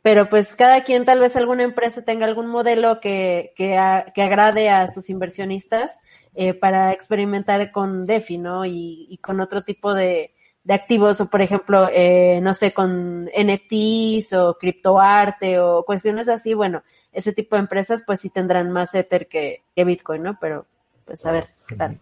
pero 0.06 0.30
pues 0.30 0.56
cada 0.56 0.84
quien, 0.84 1.04
tal 1.04 1.20
vez 1.20 1.36
alguna 1.36 1.64
empresa 1.64 2.04
tenga 2.04 2.28
algún 2.28 2.46
modelo 2.46 3.00
que, 3.00 3.54
que, 3.56 3.76
agrade 3.76 4.70
a 4.70 4.92
sus 4.92 5.10
inversionistas 5.10 5.98
eh, 6.36 6.54
para 6.54 6.92
experimentar 6.92 7.72
con 7.72 8.06
DeFi, 8.06 8.38
¿no? 8.38 8.66
Y, 8.66 9.20
con 9.24 9.40
otro 9.40 9.64
tipo 9.64 9.94
de, 9.94 10.32
activos, 10.68 11.22
o 11.22 11.30
por 11.30 11.42
ejemplo, 11.42 11.88
eh, 11.92 12.40
no 12.42 12.54
sé, 12.54 12.74
con 12.74 13.26
NFTs 13.26 14.34
o 14.34 14.58
criptoarte 14.60 15.60
o 15.60 15.84
cuestiones 15.86 16.28
así, 16.28 16.54
bueno, 16.54 16.84
ese 17.12 17.34
tipo 17.34 17.56
de 17.56 17.62
empresas 17.62 18.04
pues 18.06 18.20
sí 18.20 18.30
tendrán 18.30 18.72
más 18.72 18.94
Ether 18.96 19.28
que, 19.28 19.64
que 19.76 19.86
Bitcoin, 19.86 20.24
¿no? 20.24 20.38
Pero 20.42 20.66
pues 21.06 21.26
a 21.26 21.32
ver, 21.32 21.50
¿qué 21.68 21.76
tal? 21.76 22.00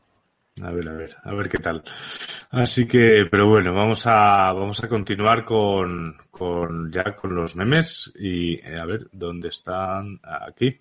A 0.61 0.71
ver, 0.71 0.87
a 0.87 0.93
ver, 0.93 1.15
a 1.23 1.33
ver 1.33 1.49
qué 1.49 1.57
tal. 1.57 1.83
Así 2.51 2.85
que, 2.85 3.25
pero 3.29 3.47
bueno, 3.47 3.73
vamos 3.73 4.05
a, 4.05 4.53
vamos 4.53 4.83
a 4.83 4.87
continuar 4.87 5.43
con, 5.43 6.15
con 6.29 6.91
ya 6.91 7.15
con 7.15 7.35
los 7.35 7.55
memes 7.55 8.13
y 8.15 8.55
eh, 8.59 8.77
a 8.77 8.85
ver 8.85 9.07
dónde 9.11 9.47
están 9.49 10.19
aquí. 10.21 10.79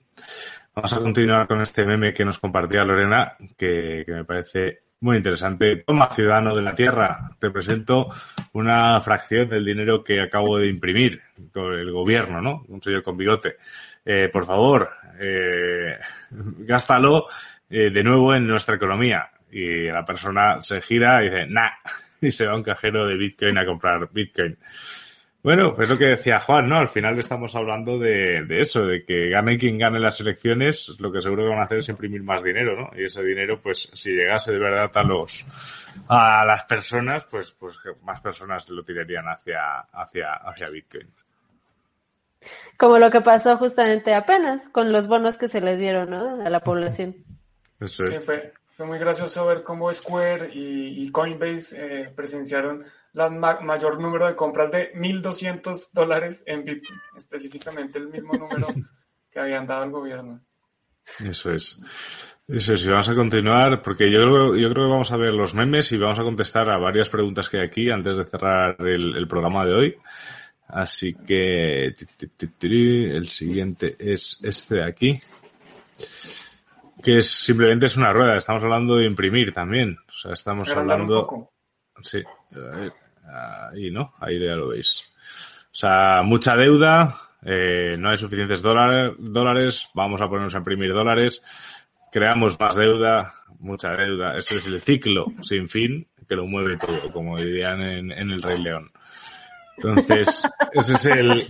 Vamos 0.74 0.92
a 0.92 1.00
continuar 1.00 1.46
con 1.46 1.62
este 1.62 1.86
meme 1.86 2.12
que 2.12 2.24
nos 2.24 2.38
compartía 2.38 2.84
Lorena, 2.84 3.34
que, 3.56 4.02
que 4.04 4.12
me 4.12 4.24
parece 4.24 4.82
muy 5.00 5.16
interesante. 5.16 5.76
Toma, 5.86 6.08
ciudadano 6.10 6.54
de 6.54 6.62
la 6.62 6.74
Tierra, 6.74 7.30
te 7.38 7.50
presento 7.50 8.08
una 8.52 9.00
fracción 9.00 9.48
del 9.48 9.64
dinero 9.64 10.04
que 10.04 10.20
acabo 10.20 10.58
de 10.58 10.68
imprimir 10.68 11.20
con 11.52 11.72
el 11.74 11.90
gobierno, 11.90 12.40
¿no? 12.40 12.62
Un 12.68 12.82
señor 12.82 13.02
con 13.02 13.16
bigote. 13.16 13.56
Eh, 14.04 14.28
por 14.32 14.44
favor, 14.44 14.90
eh, 15.18 15.98
gástalo 16.30 17.26
eh, 17.68 17.90
de 17.90 18.04
nuevo 18.04 18.34
en 18.34 18.46
nuestra 18.46 18.76
economía 18.76 19.30
y 19.52 19.84
la 19.84 20.04
persona 20.04 20.60
se 20.60 20.80
gira 20.80 21.22
y 21.22 21.28
dice, 21.28 21.46
nah, 21.46 21.70
y 22.20 22.30
se 22.32 22.46
va 22.46 22.52
a 22.52 22.56
un 22.56 22.62
cajero 22.62 23.06
de 23.06 23.16
Bitcoin 23.16 23.58
a 23.58 23.66
comprar 23.66 24.08
Bitcoin. 24.10 24.56
Bueno, 25.42 25.74
pues 25.74 25.88
lo 25.88 25.98
que 25.98 26.04
decía 26.06 26.38
Juan, 26.38 26.68
¿no? 26.68 26.78
Al 26.78 26.88
final 26.88 27.18
estamos 27.18 27.56
hablando 27.56 27.98
de, 27.98 28.44
de, 28.44 28.60
eso, 28.60 28.86
de 28.86 29.04
que 29.04 29.28
gane 29.28 29.58
quien 29.58 29.76
gane 29.76 29.98
las 29.98 30.20
elecciones, 30.20 31.00
lo 31.00 31.10
que 31.10 31.20
seguro 31.20 31.42
que 31.42 31.48
van 31.48 31.58
a 31.58 31.64
hacer 31.64 31.78
es 31.78 31.88
imprimir 31.88 32.22
más 32.22 32.44
dinero, 32.44 32.76
¿no? 32.80 32.90
Y 32.96 33.06
ese 33.06 33.24
dinero, 33.24 33.60
pues, 33.60 33.90
si 33.92 34.14
llegase 34.14 34.52
de 34.52 34.60
verdad 34.60 34.92
a 34.94 35.02
los, 35.02 35.44
a 36.06 36.44
las 36.46 36.64
personas, 36.64 37.24
pues, 37.24 37.56
pues 37.58 37.76
más 38.04 38.20
personas 38.20 38.70
lo 38.70 38.84
tirarían 38.84 39.26
hacia, 39.26 39.80
hacia, 39.92 40.32
hacia 40.34 40.70
Bitcoin. 40.70 41.08
Como 42.76 42.98
lo 42.98 43.10
que 43.10 43.20
pasó 43.20 43.56
justamente 43.56 44.14
apenas 44.14 44.68
con 44.68 44.92
los 44.92 45.08
bonos 45.08 45.38
que 45.38 45.48
se 45.48 45.60
les 45.60 45.76
dieron, 45.76 46.10
¿no? 46.10 46.44
A 46.44 46.50
la 46.50 46.60
población. 46.60 47.16
Eso 47.80 48.04
es. 48.04 48.10
Sí, 48.10 48.18
fue, 48.20 48.52
fue 48.82 48.88
muy 48.88 48.98
gracioso 48.98 49.46
ver 49.46 49.62
cómo 49.62 49.92
Square 49.92 50.50
y, 50.52 51.08
Coinbase 51.12 51.76
eh, 51.78 52.12
presenciaron 52.16 52.84
el 53.14 53.30
mayor 53.30 54.00
número 54.00 54.26
de 54.26 54.34
compras 54.34 54.72
de 54.72 54.92
1.200 54.94 55.90
dólares 55.92 56.42
en 56.46 56.64
Bitcoin, 56.64 56.98
específicamente 57.16 58.00
el 58.00 58.08
mismo 58.08 58.32
número 58.32 58.66
que 59.30 59.38
habían 59.38 59.68
dado 59.68 59.84
el 59.84 59.90
gobierno. 59.92 60.40
Eso 61.24 61.52
es. 61.52 61.78
Eso 62.48 62.72
es, 62.72 62.84
y 62.84 62.88
vamos 62.88 63.08
a 63.08 63.14
continuar, 63.14 63.80
porque 63.82 64.10
yo 64.10 64.56
yo 64.56 64.72
creo 64.72 64.86
que 64.86 64.92
vamos 64.92 65.12
a 65.12 65.16
ver 65.16 65.32
los 65.32 65.54
memes 65.54 65.92
y 65.92 65.98
vamos 65.98 66.18
a 66.18 66.24
contestar 66.24 66.68
a 66.68 66.76
varias 66.76 67.08
preguntas 67.08 67.48
que 67.48 67.58
hay 67.58 67.66
aquí 67.66 67.88
antes 67.88 68.16
de 68.16 68.24
cerrar 68.24 68.74
el, 68.80 69.28
programa 69.28 69.64
de 69.64 69.74
hoy. 69.74 69.96
Así 70.66 71.14
que 71.14 71.94
el 72.66 73.28
siguiente 73.28 73.94
es 74.00 74.40
este 74.42 74.74
de 74.74 74.84
aquí 74.84 75.22
que 77.02 77.18
es, 77.18 77.30
simplemente 77.30 77.86
es 77.86 77.96
una 77.96 78.12
rueda. 78.12 78.36
Estamos 78.36 78.62
hablando 78.62 78.96
de 78.96 79.06
imprimir 79.06 79.52
también. 79.52 79.98
O 80.08 80.12
sea, 80.12 80.32
estamos 80.32 80.70
hablando. 80.70 81.50
Sí, 82.02 82.22
ahí 83.72 83.90
no, 83.90 84.14
ahí 84.20 84.38
ya 84.38 84.54
lo 84.54 84.68
veis. 84.68 85.12
O 85.66 85.74
sea, 85.74 86.22
mucha 86.22 86.56
deuda, 86.56 87.16
eh, 87.44 87.96
no 87.98 88.10
hay 88.10 88.18
suficientes 88.18 88.60
dólares, 88.60 89.14
dólares, 89.18 89.88
vamos 89.94 90.20
a 90.20 90.28
ponernos 90.28 90.54
a 90.54 90.58
imprimir 90.58 90.92
dólares, 90.92 91.42
creamos 92.10 92.58
más 92.58 92.76
deuda, 92.76 93.34
mucha 93.58 93.92
deuda. 93.92 94.36
Ese 94.36 94.56
es 94.56 94.66
el 94.66 94.80
ciclo 94.80 95.26
sin 95.42 95.68
fin 95.68 96.06
que 96.28 96.36
lo 96.36 96.46
mueve 96.46 96.76
todo, 96.76 97.12
como 97.12 97.38
dirían 97.38 97.80
en, 97.80 98.12
en 98.12 98.30
el 98.30 98.42
Rey 98.42 98.58
León. 98.58 98.90
Entonces, 99.76 100.42
ese 100.72 100.94
es 100.94 101.06
el, 101.06 101.46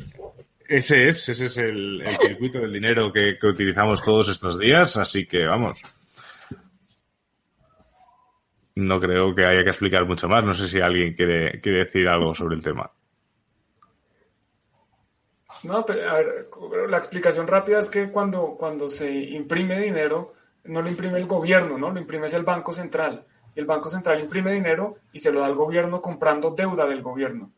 ese 0.77 1.09
es, 1.09 1.29
ese 1.29 1.47
es 1.47 1.57
el, 1.59 2.03
circuito 2.19 2.61
del 2.61 2.73
dinero 2.73 3.13
que, 3.13 3.37
utilizamos 3.43 4.03
todos 4.03 4.31
estos 4.31 4.59
días, 4.59 4.97
así 4.97 5.27
que 5.27 5.45
vamos. 5.45 5.83
No 8.77 8.99
creo 8.99 9.35
que 9.35 9.45
haya 9.45 9.63
que 9.63 9.69
explicar 9.69 10.07
mucho 10.07 10.29
más. 10.29 10.43
No 10.43 10.55
sé 10.55 10.67
si 10.67 10.81
alguien 10.81 11.13
quiere, 11.13 11.61
quiere 11.61 11.85
decir 11.85 12.09
algo 12.09 12.35
sobre 12.35 12.57
el 12.57 12.63
tema. 12.63 12.91
No, 15.65 15.85
pero 15.85 16.11
a 16.11 16.15
ver, 16.15 16.49
la 16.89 16.97
explicación 16.97 17.47
rápida 17.47 17.79
es 17.79 17.91
que 17.91 18.11
cuando, 18.11 18.57
cuando 18.59 18.89
se 18.89 19.13
imprime 19.13 19.79
dinero, 19.79 20.33
no 20.65 20.81
lo 20.81 20.89
imprime 20.89 21.19
el 21.19 21.27
gobierno, 21.27 21.77
¿no? 21.77 21.91
Lo 21.91 22.01
imprime 22.01 22.27
es 22.27 22.35
el 22.35 22.45
Banco 22.45 22.73
Central. 22.73 23.27
El 23.55 23.67
Banco 23.67 23.91
Central 23.91 24.21
imprime 24.21 24.55
dinero 24.55 24.97
y 25.13 25.19
se 25.19 25.31
lo 25.31 25.41
da 25.41 25.47
al 25.47 25.55
gobierno 25.55 26.01
comprando 26.01 26.51
deuda 26.53 26.87
del 26.87 27.03
gobierno. 27.03 27.53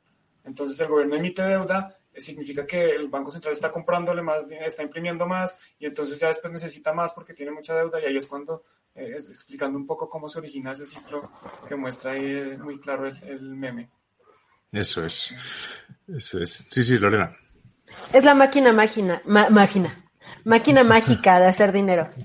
Entonces 0.44 0.78
el 0.80 0.88
gobierno 0.88 1.14
emite 1.14 1.42
deuda 1.42 1.96
significa 2.16 2.66
que 2.66 2.90
el 2.90 3.08
Banco 3.08 3.30
Central 3.30 3.52
está 3.52 3.70
comprándole 3.70 4.22
más, 4.22 4.46
está 4.50 4.82
imprimiendo 4.82 5.26
más 5.26 5.58
y 5.78 5.86
entonces 5.86 6.18
ya 6.18 6.28
después 6.28 6.52
necesita 6.52 6.92
más 6.92 7.12
porque 7.12 7.34
tiene 7.34 7.52
mucha 7.52 7.74
deuda 7.74 8.00
y 8.00 8.06
ahí 8.06 8.16
es 8.16 8.26
cuando, 8.26 8.64
eh, 8.94 9.14
explicando 9.16 9.78
un 9.78 9.86
poco 9.86 10.08
cómo 10.08 10.28
se 10.28 10.38
origina 10.38 10.72
ese 10.72 10.84
ciclo 10.84 11.30
que 11.66 11.76
muestra 11.76 12.12
ahí 12.12 12.24
eh, 12.24 12.58
muy 12.58 12.78
claro 12.78 13.06
el, 13.06 13.40
meme. 13.40 13.90
Eso 14.70 15.04
es, 15.04 15.34
eso 16.08 16.40
es. 16.40 16.66
Sí, 16.70 16.84
sí, 16.84 16.98
Lorena. 16.98 17.36
Es 18.12 18.24
la 18.24 18.34
máquina 18.34 18.72
máquina, 18.72 19.22
máquina, 19.24 20.04
máquina 20.44 20.82
mágica 20.82 21.38
de 21.38 21.46
hacer 21.46 21.72
dinero. 21.72 22.08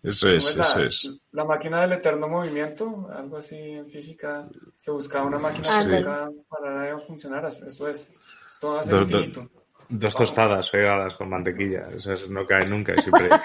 Eso 0.00 0.30
es, 0.30 0.56
eso 0.56 0.82
es. 0.84 1.10
La 1.32 1.44
máquina 1.44 1.80
del 1.80 1.94
eterno 1.94 2.28
movimiento, 2.28 3.08
algo 3.12 3.38
así 3.38 3.56
en 3.56 3.88
física, 3.88 4.48
se 4.76 4.92
buscaba 4.92 5.26
una 5.26 5.40
máquina 5.40 5.84
para, 6.04 6.30
para 6.48 6.98
funcionar, 7.00 7.44
eso 7.46 7.88
es 7.88 8.08
dos, 8.60 10.14
tostadas 10.14 10.70
pegadas 10.70 11.14
con 11.14 11.30
mantequilla. 11.30 11.88
Esas 11.96 12.28
no 12.28 12.46
caen 12.46 12.70
nunca, 12.70 12.94
siempre. 13.00 13.28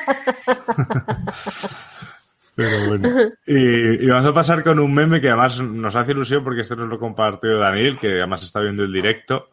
Pero 2.56 2.88
bueno. 2.88 3.10
Y, 3.48 4.08
vamos 4.08 4.28
a 4.28 4.34
pasar 4.34 4.64
con 4.64 4.80
un 4.80 4.94
meme 4.94 5.20
que 5.20 5.30
además 5.30 5.60
nos 5.60 5.96
hace 5.96 6.12
ilusión 6.12 6.44
porque 6.44 6.62
este 6.62 6.76
nos 6.76 6.88
lo 6.88 7.00
compartió 7.00 7.58
Daniel, 7.58 7.98
que 7.98 8.20
además 8.20 8.44
está 8.44 8.60
viendo 8.60 8.84
el 8.84 8.94
directo, 8.94 9.50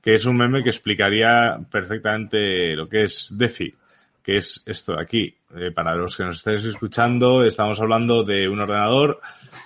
que 0.00 0.14
es 0.14 0.24
un 0.24 0.36
meme 0.36 0.62
que 0.62 0.70
explicaría 0.70 1.58
perfectamente 1.70 2.76
lo 2.76 2.88
que 2.88 3.02
es 3.02 3.28
DeFi 3.32 3.74
que 4.24 4.38
es 4.38 4.62
esto 4.64 4.94
de 4.94 5.02
aquí. 5.02 5.36
Eh, 5.54 5.70
para 5.70 5.94
los 5.94 6.16
que 6.16 6.24
nos 6.24 6.38
estéis 6.38 6.64
escuchando, 6.64 7.44
estamos 7.44 7.78
hablando 7.78 8.24
de 8.24 8.48
un 8.48 8.58
ordenador 8.58 9.20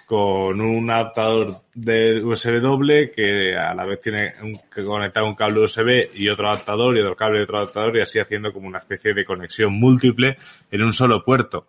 con 0.04 0.60
un 0.60 0.90
adaptador 0.90 1.60
de 1.74 2.22
USB 2.22 2.60
doble 2.60 3.12
que 3.12 3.56
a 3.56 3.72
la 3.72 3.86
vez 3.86 4.00
tiene 4.00 4.34
un, 4.42 4.58
que 4.68 4.84
conectar 4.84 5.22
un 5.22 5.36
cable 5.36 5.60
USB 5.60 6.10
y 6.14 6.28
otro 6.28 6.48
adaptador 6.48 6.96
y 6.96 7.00
otro 7.00 7.14
cable 7.14 7.38
y 7.38 7.42
otro 7.44 7.58
adaptador 7.58 7.96
y 7.96 8.00
así 8.00 8.18
haciendo 8.18 8.52
como 8.52 8.66
una 8.66 8.80
especie 8.80 9.14
de 9.14 9.24
conexión 9.24 9.72
múltiple 9.74 10.36
en 10.70 10.82
un 10.82 10.92
solo 10.92 11.24
puerto. 11.24 11.68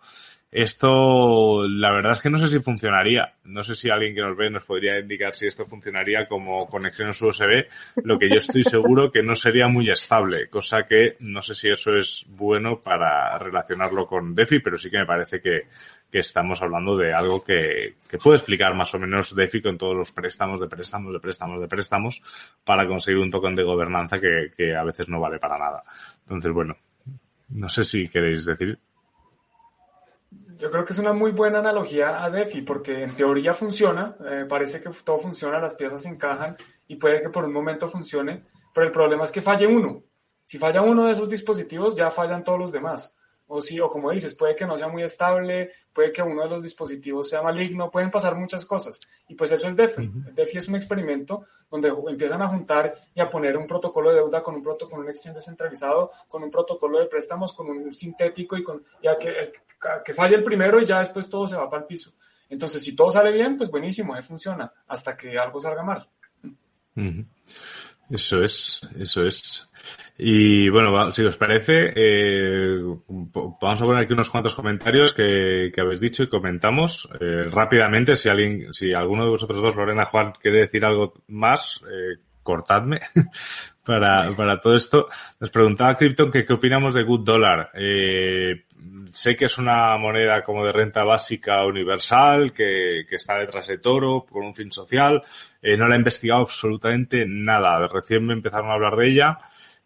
Esto, 0.51 1.67
la 1.67 1.91
verdad 1.91 2.13
es 2.13 2.21
que 2.21 2.29
no 2.31 2.39
sé 2.39 2.47
si 2.47 2.59
funcionaría. 2.59 3.35
No 3.43 3.61
sé 3.61 3.75
si 3.75 3.91
alguien 3.91 4.15
que 4.15 4.21
nos 4.21 4.35
ve 4.35 4.49
nos 4.49 4.63
podría 4.63 4.97
indicar 4.97 5.35
si 5.35 5.45
esto 5.45 5.67
funcionaría 5.67 6.27
como 6.27 6.67
conexión 6.67 7.09
USB. 7.09 7.67
Lo 8.03 8.17
que 8.17 8.29
yo 8.29 8.37
estoy 8.37 8.63
seguro 8.63 9.11
que 9.11 9.21
no 9.21 9.35
sería 9.35 9.67
muy 9.67 9.91
estable, 9.91 10.49
cosa 10.49 10.87
que 10.87 11.17
no 11.19 11.43
sé 11.43 11.53
si 11.53 11.69
eso 11.69 11.95
es 11.95 12.25
bueno 12.27 12.81
para 12.81 13.37
relacionarlo 13.37 14.07
con 14.07 14.33
DeFi, 14.33 14.59
pero 14.59 14.77
sí 14.79 14.89
que 14.89 14.97
me 14.97 15.05
parece 15.05 15.39
que, 15.39 15.67
que 16.11 16.19
estamos 16.19 16.59
hablando 16.63 16.97
de 16.97 17.13
algo 17.13 17.43
que, 17.43 17.97
que 18.07 18.17
puede 18.17 18.37
explicar 18.37 18.73
más 18.73 18.91
o 18.95 18.99
menos 18.99 19.35
DeFi 19.35 19.61
con 19.61 19.77
todos 19.77 19.95
los 19.95 20.11
préstamos 20.11 20.59
de 20.59 20.67
préstamos 20.67 21.13
de 21.13 21.19
préstamos 21.19 21.61
de 21.61 21.67
préstamos 21.67 22.23
para 22.63 22.87
conseguir 22.87 23.19
un 23.19 23.29
token 23.29 23.53
de 23.53 23.63
gobernanza 23.63 24.19
que, 24.19 24.51
que 24.57 24.75
a 24.75 24.83
veces 24.83 25.07
no 25.09 25.19
vale 25.19 25.37
para 25.37 25.59
nada. 25.59 25.83
Entonces, 26.23 26.51
bueno, 26.51 26.75
no 27.49 27.69
sé 27.69 27.83
si 27.83 28.09
queréis 28.09 28.45
decir. 28.45 28.79
Yo 30.59 30.69
creo 30.69 30.83
que 30.83 30.91
es 30.91 30.99
una 30.99 31.13
muy 31.13 31.31
buena 31.31 31.59
analogía 31.59 32.21
a 32.21 32.29
DeFi 32.29 32.63
porque 32.63 33.03
en 33.03 33.15
teoría 33.15 33.53
funciona, 33.53 34.17
eh, 34.29 34.45
parece 34.47 34.81
que 34.81 34.89
todo 35.05 35.17
funciona, 35.17 35.57
las 35.57 35.73
piezas 35.73 36.03
se 36.03 36.09
encajan 36.09 36.57
y 36.85 36.97
puede 36.97 37.21
que 37.21 37.29
por 37.29 37.45
un 37.45 37.53
momento 37.53 37.87
funcione, 37.87 38.43
pero 38.73 38.85
el 38.85 38.91
problema 38.91 39.23
es 39.23 39.31
que 39.31 39.39
falle 39.39 39.65
uno. 39.65 40.03
Si 40.43 40.57
falla 40.57 40.81
uno 40.81 41.05
de 41.05 41.13
esos 41.13 41.29
dispositivos, 41.29 41.95
ya 41.95 42.11
fallan 42.11 42.43
todos 42.43 42.59
los 42.59 42.73
demás. 42.73 43.15
O 43.51 43.61
sí, 43.61 43.79
o 43.79 43.89
como 43.89 44.11
dices, 44.11 44.35
puede 44.35 44.55
que 44.55 44.65
no 44.65 44.77
sea 44.77 44.87
muy 44.87 45.01
estable, 45.01 45.71
puede 45.91 46.11
que 46.11 46.21
uno 46.21 46.43
de 46.43 46.49
los 46.49 46.61
dispositivos 46.61 47.29
sea 47.29 47.41
maligno, 47.41 47.89
pueden 47.89 48.11
pasar 48.11 48.35
muchas 48.35 48.63
cosas. 48.63 49.01
Y 49.27 49.33
pues 49.33 49.51
eso 49.51 49.67
es 49.67 49.75
DeFi. 49.75 50.09
DeFi 50.33 50.57
es 50.59 50.67
un 50.67 50.75
experimento 50.75 51.45
donde 51.69 51.91
empiezan 52.07 52.43
a 52.43 52.47
juntar 52.47 52.93
y 53.13 53.19
a 53.19 53.27
poner 53.27 53.57
un 53.57 53.65
protocolo 53.65 54.11
de 54.11 54.17
deuda 54.17 54.43
con 54.43 54.55
un 54.55 54.61
protocolo, 54.61 54.97
con 54.97 55.05
un 55.05 55.09
exchange 55.09 55.35
descentralizado, 55.35 56.11
con 56.27 56.43
un 56.43 56.51
protocolo 56.51 56.99
de 56.99 57.07
préstamos, 57.07 57.51
con 57.53 57.69
un 57.69 57.91
sintético 57.91 58.55
y 58.55 58.63
con 58.63 58.83
ya 59.01 59.17
que, 59.17 59.51
que 60.05 60.13
falle 60.13 60.35
el 60.35 60.43
primero 60.43 60.79
y 60.79 60.85
ya 60.85 60.99
después 60.99 61.27
todo 61.27 61.47
se 61.47 61.55
va 61.55 61.67
para 61.67 61.81
el 61.81 61.87
piso. 61.87 62.13
Entonces, 62.49 62.83
si 62.83 62.95
todo 62.95 63.09
sale 63.09 63.31
bien, 63.31 63.57
pues 63.57 63.71
buenísimo, 63.71 64.15
funciona, 64.21 64.71
hasta 64.87 65.17
que 65.17 65.37
algo 65.37 65.59
salga 65.59 65.83
mal. 65.83 66.07
Eso 68.09 68.43
es, 68.43 68.81
eso 68.97 69.23
es. 69.25 69.68
Y 70.21 70.67
bueno, 70.67 71.13
si 71.13 71.23
os 71.23 71.37
parece, 71.37 71.93
eh, 71.95 72.77
vamos 73.07 73.81
a 73.81 73.85
poner 73.85 74.03
aquí 74.03 74.11
unos 74.11 74.29
cuantos 74.29 74.53
comentarios 74.53 75.13
que, 75.13 75.71
habéis 75.77 76.01
dicho 76.01 76.23
y 76.23 76.27
comentamos 76.27 77.09
eh, 77.21 77.45
rápidamente. 77.49 78.17
Si 78.17 78.27
alguien, 78.27 78.73
si 78.73 78.93
alguno 78.93 79.23
de 79.23 79.29
vosotros 79.29 79.61
dos, 79.61 79.77
Lorena, 79.77 80.03
Juan, 80.03 80.33
quiere 80.41 80.59
decir 80.59 80.83
algo 80.83 81.13
más, 81.27 81.81
eh, 81.89 82.19
cortadme 82.43 82.99
para, 83.85 84.31
para 84.31 84.59
todo 84.59 84.75
esto. 84.75 85.07
Nos 85.39 85.51
preguntaba 85.51 85.95
Krypton 85.95 86.31
que 86.31 86.43
qué 86.43 86.53
opinamos 86.53 86.93
de 86.93 87.03
Good 87.03 87.23
Dollar. 87.23 87.69
Eh, 87.75 88.65
sé 89.07 89.37
que 89.37 89.45
es 89.45 89.57
una 89.57 89.95
moneda 89.97 90.43
como 90.43 90.65
de 90.65 90.71
renta 90.71 91.03
básica 91.03 91.63
universal, 91.65 92.51
que, 92.51 93.05
que 93.09 93.15
está 93.15 93.37
detrás 93.37 93.67
de 93.67 93.77
Toro 93.77 94.25
con 94.29 94.45
un 94.45 94.55
fin 94.55 94.71
social. 94.71 95.21
Eh, 95.61 95.77
no 95.77 95.87
la 95.87 95.95
he 95.95 95.99
investigado 95.99 96.41
absolutamente 96.41 97.23
nada. 97.27 97.87
Recién 97.87 98.25
me 98.25 98.33
empezaron 98.33 98.69
a 98.69 98.73
hablar 98.73 98.95
de 98.95 99.09
ella. 99.09 99.39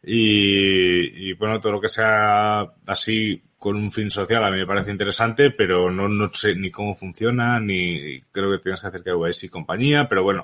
Y, 0.03 1.29
y, 1.29 1.33
bueno, 1.33 1.61
todo 1.61 1.71
lo 1.71 1.81
que 1.81 1.87
sea 1.87 2.61
así 2.85 3.41
con 3.57 3.77
un 3.77 3.91
fin 3.91 4.11
social 4.11 4.43
a 4.43 4.51
mí 4.51 4.57
me 4.57 4.67
parece 4.67 4.91
interesante, 4.91 5.49
pero 5.51 5.89
no, 5.89 6.09
no 6.09 6.33
sé 6.33 6.53
ni 6.55 6.69
cómo 6.69 6.95
funciona, 6.95 7.61
ni 7.61 8.21
creo 8.23 8.51
que 8.51 8.57
tienes 8.57 8.81
que 8.81 8.87
hacer 8.87 9.01
que 9.01 9.45
y 9.45 9.49
compañía, 9.49 10.09
pero 10.09 10.21
bueno, 10.21 10.43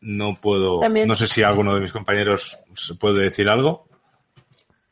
no 0.00 0.40
puedo, 0.40 0.80
no 0.88 1.14
sé 1.14 1.26
si 1.26 1.42
alguno 1.42 1.74
de 1.74 1.80
mis 1.82 1.92
compañeros 1.92 2.58
puede 2.98 3.24
decir 3.24 3.48
algo. 3.50 3.88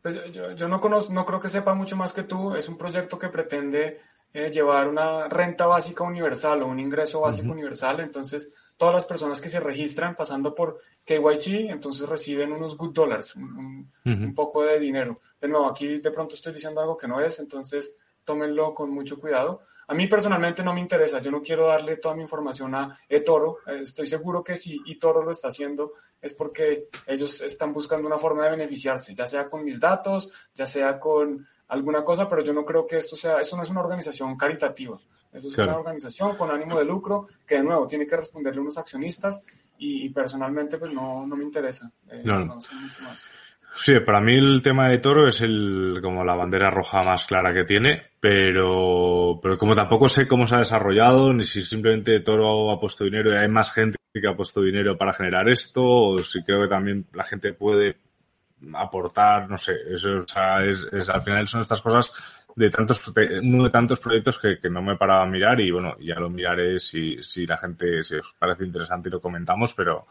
Pues 0.03 0.33
yo, 0.33 0.53
yo, 0.53 0.69
no 0.69 0.81
conozco, 0.81 1.13
no 1.13 1.25
creo 1.25 1.41
que 1.41 1.49
sepa 1.49 1.75
mucho 1.75 1.97
más 1.97 2.13
que 2.13 2.25
tú. 2.25 2.55
Es 2.55 2.69
un 2.69 2.77
proyecto 2.77 3.19
que 3.19 3.29
pretende 3.29 4.01
eh, 4.33 4.51
llevar 4.51 4.89
una 4.89 5.29
renta 5.29 5.67
básica 5.67 6.05
universal 6.05 6.63
o 6.63 6.67
un 6.67 6.79
ingreso 6.79 7.23
básico 7.23 7.51
universal. 7.51 8.01
Entonces, 8.01 8.53
todas 8.77 8.95
las 8.95 9.07
personas 9.07 9.41
que 9.41 9.49
se 9.49 9.61
registran 9.61 10.17
pasando 10.17 10.55
por 10.55 10.81
KYC, 11.05 11.71
entonces 11.71 12.09
reciben 12.09 12.53
unos 12.53 12.77
good 12.77 12.93
dollars, 12.93 13.35
un, 13.37 13.91
un, 14.05 14.35
poco 14.35 14.63
de 14.63 14.79
dinero. 14.79 15.21
De 15.41 15.49
nuevo, 15.49 15.67
aquí 15.67 15.99
de 15.99 16.11
pronto 16.11 16.35
estoy 16.35 16.53
diciendo 16.53 16.81
algo 16.81 16.97
que 16.97 17.09
no 17.09 17.21
es, 17.21 17.39
entonces 17.39 17.97
tómenlo 18.25 18.75
con 18.75 18.91
mucho 18.91 19.19
cuidado. 19.19 19.63
A 19.87 19.95
mí 19.95 20.07
personalmente 20.09 20.63
no 20.63 20.75
me 20.75 20.81
interesa, 20.81 21.21
yo 21.21 21.31
no 21.31 21.41
quiero 21.41 21.69
darle 21.69 21.97
toda 21.97 22.17
mi 22.17 22.23
información 22.23 22.75
a 22.75 22.99
eToro. 23.09 23.59
Eh, 23.67 23.81
estoy 23.83 24.05
seguro 24.05 24.43
que 24.43 24.57
si 24.57 24.83
eToro 24.87 25.23
lo 25.23 25.31
está 25.31 25.49
haciendo 25.49 25.93
es 26.21 26.35
porque 26.35 26.89
ellos 27.07 27.41
están 27.41 27.73
buscando 27.73 28.07
una 28.07 28.19
forma 28.19 28.45
de 28.45 28.51
beneficiarse, 28.51 29.15
ya 29.15 29.27
sea 29.27 29.47
con 29.47 29.65
mis 29.65 29.81
datos, 29.81 30.31
ya 30.55 30.67
sea 30.67 30.99
con 30.99 31.47
alguna 31.69 32.05
cosa, 32.05 32.29
pero 32.29 32.43
yo 32.43 32.53
no 32.53 32.65
creo 32.65 32.85
que 32.85 32.97
esto 32.97 33.17
sea, 33.17 33.41
eso 33.41 33.57
no 33.57 33.63
es 33.63 33.71
una 33.71 33.81
organización 33.81 34.37
caritativa. 34.37 34.99
Eso 35.37 35.49
es 35.49 35.59
una 35.59 35.77
organización 35.77 36.37
con 36.37 36.51
ánimo 36.51 36.79
de 36.79 36.85
lucro 36.85 37.27
que 37.47 37.57
de 37.57 37.63
nuevo 37.63 37.87
tiene 37.87 38.07
que 38.07 38.17
responderle 38.17 38.59
a 38.59 38.63
unos 38.63 38.79
accionistas 38.79 39.43
y, 39.79 40.09
personalmente 40.09 40.79
pues 40.79 40.93
no, 40.93 41.27
no 41.27 41.37
me 41.37 41.45
interesa. 41.45 41.91
Eh, 42.11 42.23
no 42.25 42.61
sé 42.61 42.75
mucho 42.75 43.03
más. 43.03 43.29
Sí, 43.79 43.93
para 44.01 44.23
mí 44.23 44.37
el 44.39 44.63
tema 44.63 44.89
de 44.89 44.99
Toro 44.99 45.29
es 45.29 45.43
el 45.43 45.99
como 46.01 46.25
la 46.25 46.35
bandera 46.35 46.71
roja 46.71 47.03
más 47.03 47.27
clara 47.27 47.53
que 47.53 47.65
tiene, 47.65 48.03
pero, 48.19 49.39
pero 49.43 49.59
como 49.59 49.75
tampoco 49.75 50.09
sé 50.09 50.27
cómo 50.27 50.47
se 50.47 50.55
ha 50.55 50.61
desarrollado, 50.61 51.33
ni 51.35 51.43
si 51.43 51.61
simplemente 51.61 52.21
Toro 52.21 52.71
ha 52.71 52.81
puesto 52.81 53.05
dinero 53.05 53.33
y 53.33 53.37
hay 53.37 53.49
más 53.49 53.71
gente 53.73 53.99
que 54.15 54.27
ha 54.27 54.35
puesto 54.35 54.63
dinero 54.63 54.97
para 54.97 55.13
generar 55.13 55.51
esto, 55.51 55.85
o 55.85 56.23
si 56.23 56.43
creo 56.43 56.63
que 56.63 56.69
también 56.69 57.07
la 57.13 57.23
gente 57.23 57.53
puede 57.53 57.99
aportar, 58.73 59.51
no 59.51 59.59
sé, 59.59 59.75
eso 59.91 60.17
o 60.17 60.27
sea, 60.27 60.65
es, 60.65 60.87
es, 60.91 61.11
al 61.11 61.21
final 61.21 61.47
son 61.47 61.61
estas 61.61 61.83
cosas 61.83 62.11
de 62.57 62.71
tantos, 62.71 63.13
uno 63.43 63.65
de 63.65 63.71
tantos 63.71 64.01
proyectos 64.01 64.39
que, 64.39 64.59
que 64.59 64.71
no 64.71 64.81
me 64.81 64.95
he 64.95 64.97
parado 64.97 65.23
a 65.23 65.27
mirar 65.27 65.61
y 65.61 65.71
bueno, 65.71 65.95
ya 66.01 66.15
lo 66.15 66.31
miraré 66.31 66.81
si, 66.81 67.23
si 67.23 67.47
la 67.47 67.59
gente, 67.59 68.03
si 68.03 68.17
os 68.17 68.35
parece 68.39 68.65
interesante 68.65 69.11
y 69.11 69.13
lo 69.13 69.21
comentamos, 69.21 69.75
pero, 69.75 70.07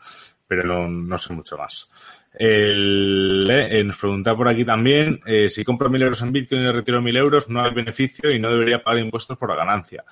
pero 0.48 0.64
no, 0.64 0.88
no 0.88 1.18
sé 1.18 1.34
mucho 1.34 1.58
más. 1.58 1.92
El, 2.32 3.48
eh, 3.50 3.84
nos 3.84 3.98
pregunta 3.98 4.36
por 4.36 4.48
aquí 4.48 4.64
también, 4.64 5.20
eh, 5.26 5.50
si 5.50 5.64
compro 5.64 5.90
mil 5.90 6.04
euros 6.04 6.22
en 6.22 6.32
Bitcoin 6.32 6.62
y 6.62 6.72
retiro 6.72 7.02
mil 7.02 7.18
euros, 7.18 7.50
no 7.50 7.64
hay 7.64 7.74
beneficio 7.74 8.30
y 8.32 8.40
no 8.40 8.52
debería 8.52 8.84
pagar 8.84 9.00
impuestos 9.04 9.38
por 9.38 9.50
la 9.50 9.56
ganancia. 9.56 10.04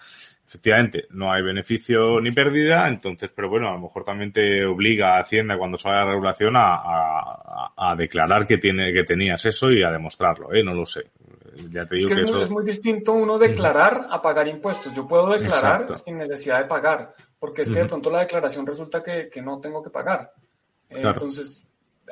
Efectivamente, 0.46 1.06
no 1.12 1.32
hay 1.32 1.42
beneficio 1.44 2.20
ni 2.20 2.32
pérdida, 2.32 2.88
entonces, 2.88 3.32
pero 3.36 3.50
bueno, 3.50 3.70
a 3.70 3.74
lo 3.74 3.80
mejor 3.80 4.04
también 4.04 4.32
te 4.32 4.66
obliga 4.66 5.16
a 5.16 5.22
Hacienda 5.22 5.58
cuando 5.58 5.78
salga 5.78 6.06
la 6.06 6.12
regulación 6.12 6.56
a, 6.56 6.76
a, 6.76 7.74
a 7.78 7.96
declarar 7.96 8.46
que 8.46 8.58
tiene, 8.58 8.92
que 8.92 9.04
tenías 9.04 9.46
eso 9.46 9.72
y 9.72 9.84
a 9.84 9.92
demostrarlo, 9.92 10.54
eh, 10.54 10.64
no 10.64 10.74
lo 10.74 10.86
sé. 10.86 11.12
Ya 11.72 11.86
te 11.86 11.96
digo 11.96 12.10
es 12.10 12.14
que, 12.14 12.14
es, 12.14 12.22
eso... 12.22 12.34
muy, 12.34 12.42
es, 12.42 12.50
muy, 12.50 12.66
distinto 12.66 13.14
uno 13.14 13.38
declarar 13.38 14.08
a 14.10 14.22
pagar 14.22 14.48
impuestos. 14.48 14.94
Yo 14.94 15.08
puedo 15.08 15.28
declarar 15.28 15.82
Exacto. 15.82 15.96
sin 15.96 16.18
necesidad 16.18 16.60
de 16.60 16.66
pagar, 16.66 17.14
porque 17.40 17.64
es 17.64 17.70
que 17.70 17.76
uh 17.76 17.78
-huh. 17.78 17.84
de 17.84 17.90
pronto 17.90 18.10
la 18.10 18.20
declaración 18.20 18.66
resulta 18.66 19.02
que, 19.04 19.30
que 19.30 19.42
no 19.42 19.60
tengo 19.60 19.84
que 19.84 19.90
pagar. 19.90 20.34
Eh, 20.90 20.96
claro. 21.02 21.12
Entonces, 21.12 21.66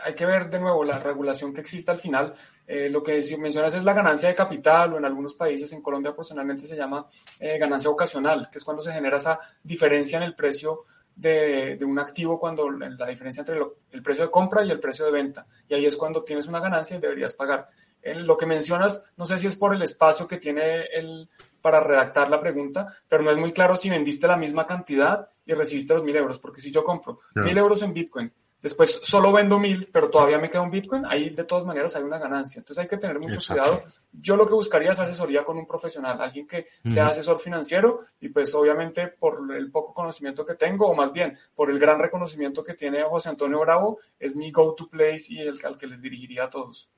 hay 0.04 0.14
que 0.14 0.26
ver 0.26 0.50
de 0.50 0.60
nuevo 0.60 0.84
la 0.84 1.00
regulación 1.00 1.54
que 1.54 1.62
existe 1.62 1.92
al 1.92 1.98
final. 1.98 2.34
Eh, 2.66 2.90
lo 2.90 3.04
que 3.04 3.22
mencionas 3.38 3.76
es 3.76 3.84
la 3.84 3.94
ganancia 3.94 4.30
de 4.30 4.36
capital 4.36 4.94
o 4.94 4.98
en 4.98 5.06
algunos 5.06 5.34
países, 5.34 5.72
en 5.74 5.82
Colombia 5.82 6.16
personalmente 6.16 6.66
se 6.66 6.76
llama 6.76 7.08
eh, 7.40 7.58
ganancia 7.60 7.90
ocasional, 7.90 8.50
que 8.52 8.58
es 8.58 8.64
cuando 8.64 8.82
se 8.82 8.94
genera 8.94 9.18
esa 9.18 9.40
diferencia 9.64 10.18
en 10.18 10.24
el 10.24 10.36
precio 10.36 10.86
de, 11.16 11.76
de 11.76 11.86
un 11.86 12.00
activo, 12.00 12.40
cuando 12.40 12.70
la 12.70 13.06
diferencia 13.08 13.42
entre 13.42 13.58
lo, 13.58 13.76
el 13.92 14.02
precio 14.02 14.24
de 14.24 14.32
compra 14.32 14.64
y 14.64 14.72
el 14.72 14.80
precio 14.80 15.06
de 15.06 15.12
venta. 15.12 15.46
Y 15.68 15.74
ahí 15.74 15.86
es 15.86 15.98
cuando 15.98 16.24
tienes 16.24 16.48
una 16.48 16.60
ganancia 16.60 16.96
y 16.96 17.00
deberías 17.00 17.34
pagar. 17.34 17.70
En 18.02 18.26
lo 18.26 18.38
que 18.38 18.46
mencionas, 18.46 19.12
no 19.18 19.26
sé 19.26 19.38
si 19.38 19.48
es 19.48 19.56
por 19.56 19.76
el 19.76 19.82
espacio 19.82 20.28
que 20.28 20.38
tiene 20.38 20.86
el, 20.94 21.30
para 21.62 21.80
redactar 21.80 22.30
la 22.30 22.40
pregunta, 22.40 22.94
pero 23.08 23.24
no 23.24 23.32
es 23.32 23.38
muy 23.38 23.52
claro 23.54 23.76
si 23.76 23.90
vendiste 23.90 24.28
la 24.28 24.38
misma 24.38 24.66
cantidad 24.66 25.30
y 25.46 25.54
recibiste 25.54 25.94
los 25.94 26.04
mil 26.04 26.16
euros, 26.16 26.40
porque 26.40 26.62
si 26.62 26.72
yo 26.72 26.84
compro 26.84 27.20
mil 27.36 27.58
euros 27.58 27.82
en 27.82 27.94
Bitcoin 27.94 28.32
después 28.62 29.00
solo 29.02 29.32
vendo 29.32 29.60
mil, 29.60 29.90
pero 29.92 30.10
todavía 30.10 30.38
me 30.38 30.50
queda 30.50 30.62
un 30.62 30.72
Bitcoin, 30.72 31.06
ahí 31.06 31.30
de 31.32 31.44
todas 31.44 31.66
maneras 31.66 31.96
hay 31.96 32.04
una 32.04 32.20
ganancia. 32.20 32.60
Entonces 32.60 32.82
hay 32.82 32.88
que 32.88 32.98
tener 32.98 33.20
mucho 33.20 33.36
Exacto. 33.36 33.64
cuidado. 33.64 33.84
Yo 34.12 34.36
lo 34.36 34.48
que 34.48 34.54
buscaría 34.54 34.92
es 34.92 35.00
asesoría 35.00 35.44
con 35.44 35.58
un 35.58 35.66
profesional, 35.66 36.22
alguien 36.22 36.48
que 36.48 36.60
uh 36.60 36.88
-huh. 36.88 36.90
sea 36.90 37.08
asesor 37.08 37.40
financiero 37.40 38.02
y 38.20 38.30
pues 38.30 38.54
obviamente 38.54 39.08
por 39.08 39.40
el 39.56 39.72
poco 39.72 39.94
conocimiento 39.94 40.46
que 40.46 40.56
tengo, 40.56 40.88
o 40.88 40.94
más 40.94 41.12
bien 41.12 41.38
por 41.56 41.72
el 41.72 41.80
gran 41.80 42.00
reconocimiento 42.00 42.64
que 42.64 42.74
tiene 42.74 43.04
José 43.04 43.30
Antonio 43.30 43.60
Bravo, 43.60 44.00
es 44.20 44.36
mi 44.36 44.52
go-to 44.52 44.88
place 44.88 45.26
y 45.30 45.40
el 45.40 45.60
al 45.64 45.78
que 45.78 45.88
les 45.88 46.02
dirigiría 46.02 46.46
a 46.46 46.50
todos. 46.50 46.90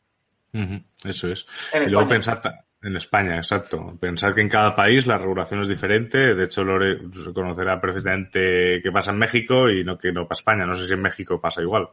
Uh 0.53 0.59
-huh. 0.59 0.83
Eso 1.03 1.31
es. 1.31 1.45
En 1.73 1.83
y 1.83 1.87
luego 1.87 2.07
pensar, 2.07 2.41
en 2.83 2.95
España, 2.97 3.37
exacto. 3.37 3.97
Pensar 3.99 4.35
que 4.35 4.41
en 4.41 4.49
cada 4.49 4.75
país 4.75 5.07
la 5.07 5.17
regulación 5.17 5.61
es 5.61 5.69
diferente. 5.69 6.35
De 6.35 6.43
hecho, 6.43 6.63
Lore 6.63 6.99
conocerá 7.33 7.79
perfectamente 7.79 8.81
qué 8.83 8.91
pasa 8.91 9.11
en 9.11 9.19
México 9.19 9.69
y 9.69 9.83
no 9.83 9.97
que 9.97 10.11
no 10.11 10.27
pasa 10.27 10.39
en 10.39 10.41
España. 10.41 10.65
No 10.65 10.73
sé 10.75 10.88
si 10.88 10.93
en 10.93 11.01
México 11.01 11.39
pasa 11.39 11.61
igual. 11.61 11.88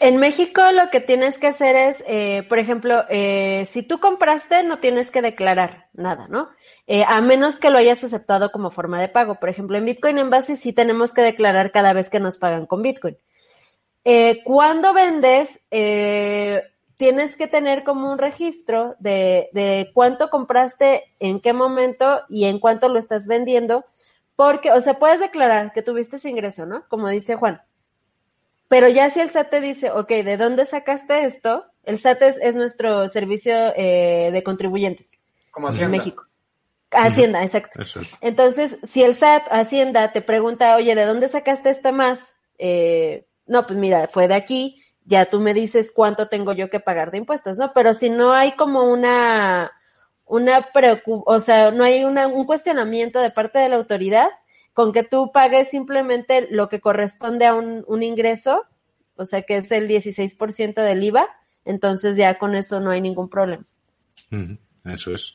En 0.00 0.18
México 0.18 0.60
lo 0.70 0.90
que 0.90 1.00
tienes 1.00 1.38
que 1.38 1.48
hacer 1.48 1.74
es, 1.74 2.04
eh, 2.06 2.44
por 2.48 2.58
ejemplo, 2.58 3.04
eh, 3.08 3.66
si 3.68 3.82
tú 3.82 3.98
compraste, 3.98 4.62
no 4.62 4.78
tienes 4.78 5.10
que 5.10 5.22
declarar 5.22 5.88
nada, 5.92 6.28
¿no? 6.28 6.50
Eh, 6.86 7.04
a 7.06 7.20
menos 7.20 7.58
que 7.58 7.70
lo 7.70 7.78
hayas 7.78 8.04
aceptado 8.04 8.52
como 8.52 8.70
forma 8.70 9.00
de 9.00 9.08
pago. 9.08 9.36
Por 9.40 9.48
ejemplo, 9.48 9.76
en 9.76 9.86
Bitcoin 9.86 10.18
en 10.18 10.30
base 10.30 10.56
sí 10.56 10.72
tenemos 10.72 11.12
que 11.12 11.22
declarar 11.22 11.72
cada 11.72 11.94
vez 11.94 12.10
que 12.10 12.20
nos 12.20 12.38
pagan 12.38 12.66
con 12.66 12.82
Bitcoin. 12.82 13.16
Cuando 14.44 14.94
vendes, 14.94 15.60
tienes 16.98 17.36
que 17.36 17.46
tener 17.46 17.84
como 17.84 18.10
un 18.12 18.18
registro 18.18 18.96
de, 18.98 19.48
de, 19.52 19.90
cuánto 19.94 20.28
compraste, 20.28 21.04
en 21.20 21.40
qué 21.40 21.52
momento 21.52 22.24
y 22.28 22.44
en 22.44 22.58
cuánto 22.58 22.88
lo 22.88 22.98
estás 22.98 23.26
vendiendo, 23.26 23.86
porque, 24.36 24.72
o 24.72 24.80
sea, 24.80 24.98
puedes 24.98 25.20
declarar 25.20 25.72
que 25.72 25.82
tuviste 25.82 26.16
ese 26.16 26.28
ingreso, 26.28 26.66
¿no? 26.66 26.86
Como 26.88 27.08
dice 27.08 27.36
Juan. 27.36 27.62
Pero 28.66 28.88
ya 28.88 29.10
si 29.10 29.20
el 29.20 29.30
SAT 29.30 29.48
te 29.48 29.60
dice, 29.60 29.90
ok, 29.90 30.08
¿de 30.08 30.36
dónde 30.36 30.66
sacaste 30.66 31.24
esto? 31.24 31.64
El 31.84 31.98
SAT 31.98 32.22
es, 32.22 32.38
es 32.42 32.56
nuestro 32.56 33.08
servicio 33.08 33.54
eh, 33.76 34.30
de 34.32 34.42
contribuyentes. 34.42 35.12
Como 35.50 35.68
Hacienda. 35.68 35.96
En 35.96 35.98
México. 35.98 36.26
Hacienda, 36.90 37.44
exacto. 37.44 37.80
Es. 37.80 37.96
Entonces, 38.20 38.76
si 38.82 39.04
el 39.04 39.14
SAT, 39.14 39.44
Hacienda, 39.50 40.12
te 40.12 40.20
pregunta, 40.20 40.74
oye, 40.76 40.94
¿de 40.94 41.06
dónde 41.06 41.28
sacaste 41.28 41.70
esta 41.70 41.92
más? 41.92 42.34
Eh, 42.58 43.26
no, 43.46 43.66
pues 43.66 43.78
mira, 43.78 44.08
fue 44.08 44.26
de 44.26 44.34
aquí 44.34 44.82
ya 45.08 45.24
tú 45.26 45.40
me 45.40 45.54
dices 45.54 45.90
cuánto 45.90 46.28
tengo 46.28 46.52
yo 46.52 46.68
que 46.68 46.80
pagar 46.80 47.10
de 47.10 47.18
impuestos, 47.18 47.56
¿no? 47.56 47.72
Pero 47.72 47.94
si 47.94 48.10
no 48.10 48.34
hay 48.34 48.52
como 48.52 48.84
una, 48.84 49.72
una 50.26 50.68
o 51.04 51.40
sea, 51.40 51.70
no 51.70 51.82
hay 51.82 52.04
una, 52.04 52.26
un 52.26 52.44
cuestionamiento 52.44 53.18
de 53.20 53.30
parte 53.30 53.58
de 53.58 53.70
la 53.70 53.76
autoridad, 53.76 54.28
con 54.74 54.92
que 54.92 55.04
tú 55.04 55.32
pagues 55.32 55.70
simplemente 55.70 56.46
lo 56.50 56.68
que 56.68 56.80
corresponde 56.80 57.46
a 57.46 57.54
un, 57.54 57.84
un 57.88 58.02
ingreso, 58.02 58.64
o 59.16 59.24
sea, 59.24 59.42
que 59.42 59.56
es 59.56 59.72
el 59.72 59.88
16% 59.88 60.74
del 60.74 61.02
IVA, 61.02 61.26
entonces 61.64 62.16
ya 62.16 62.38
con 62.38 62.54
eso 62.54 62.78
no 62.78 62.90
hay 62.90 63.00
ningún 63.00 63.30
problema. 63.30 63.64
Eso 64.90 65.12
es. 65.12 65.34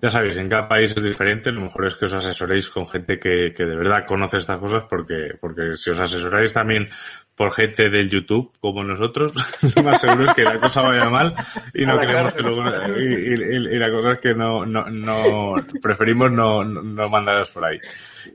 Ya 0.00 0.10
sabéis, 0.10 0.36
en 0.36 0.48
cada 0.48 0.68
país 0.68 0.94
es 0.96 1.02
diferente. 1.02 1.50
Lo 1.50 1.62
mejor 1.62 1.86
es 1.86 1.96
que 1.96 2.04
os 2.04 2.12
asesoréis 2.12 2.68
con 2.68 2.86
gente 2.86 3.18
que, 3.18 3.52
que 3.52 3.64
de 3.64 3.76
verdad 3.76 4.06
conoce 4.06 4.36
estas 4.36 4.58
cosas 4.58 4.84
porque, 4.88 5.36
porque 5.40 5.76
si 5.76 5.90
os 5.90 5.98
asesoráis 5.98 6.52
también 6.52 6.88
por 7.34 7.52
gente 7.52 7.88
del 7.88 8.08
YouTube 8.08 8.52
como 8.60 8.84
nosotros, 8.84 9.32
lo 9.76 9.82
más 9.82 10.00
seguro 10.00 10.24
es 10.24 10.34
que 10.34 10.44
la 10.44 10.60
cosa 10.60 10.82
vaya 10.82 11.08
mal 11.08 11.34
y 11.74 11.84
no 11.84 11.98
queremos 11.98 12.34
que 12.34 12.42
luego, 12.42 12.62
y, 12.96 13.78
la 13.78 13.90
cosa 13.90 14.12
es 14.12 14.18
que 14.20 14.34
no, 14.34 14.64
no, 14.64 14.84
no 14.84 15.54
preferimos 15.82 16.30
no, 16.30 16.64
no 16.64 17.08
mandaros 17.08 17.50
por 17.50 17.64
ahí. 17.64 17.78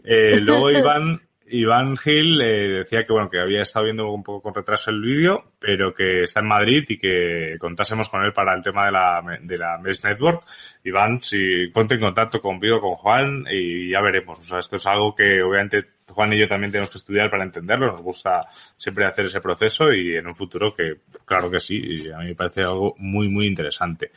Eh, 0.03 0.39
luego 0.41 0.69
Iván 0.69 1.21
Iván 1.55 1.97
Gil 1.97 2.41
eh, 2.41 2.79
decía 2.79 3.03
que 3.05 3.13
bueno 3.13 3.29
que 3.29 3.39
había 3.39 3.61
estado 3.61 3.85
viendo 3.85 4.09
un 4.09 4.23
poco 4.23 4.41
con 4.41 4.55
retraso 4.55 4.89
el 4.89 5.01
vídeo, 5.01 5.51
pero 5.59 5.93
que 5.93 6.23
está 6.23 6.39
en 6.39 6.47
Madrid 6.47 6.83
y 6.89 6.97
que 6.97 7.57
contásemos 7.59 8.09
con 8.09 8.23
él 8.23 8.33
para 8.33 8.55
el 8.55 8.63
tema 8.63 8.87
de 8.87 8.91
la 8.91 9.39
de 9.39 9.57
la 9.59 9.77
Mesh 9.77 10.03
Network. 10.03 10.41
Iván, 10.83 11.21
si 11.21 11.67
ponte 11.67 11.93
en 11.93 12.01
contacto 12.01 12.41
conmigo, 12.41 12.81
con 12.81 12.95
Juan 12.95 13.45
y 13.51 13.91
ya 13.91 14.01
veremos. 14.01 14.39
O 14.39 14.43
sea, 14.43 14.59
esto 14.59 14.77
es 14.77 14.87
algo 14.87 15.13
que 15.13 15.43
obviamente 15.43 15.85
Juan 16.09 16.33
y 16.33 16.39
yo 16.39 16.47
también 16.47 16.71
tenemos 16.71 16.89
que 16.89 16.97
estudiar 16.97 17.29
para 17.29 17.43
entenderlo. 17.43 17.85
Nos 17.85 18.01
gusta 18.01 18.41
siempre 18.75 19.05
hacer 19.05 19.25
ese 19.25 19.39
proceso 19.39 19.93
y 19.93 20.15
en 20.15 20.25
un 20.25 20.33
futuro 20.33 20.73
que 20.73 21.01
claro 21.23 21.51
que 21.51 21.59
sí, 21.59 21.77
y 21.77 22.09
a 22.09 22.17
mí 22.17 22.29
me 22.29 22.35
parece 22.35 22.61
algo 22.61 22.95
muy 22.97 23.27
muy 23.27 23.45
interesante. 23.45 24.11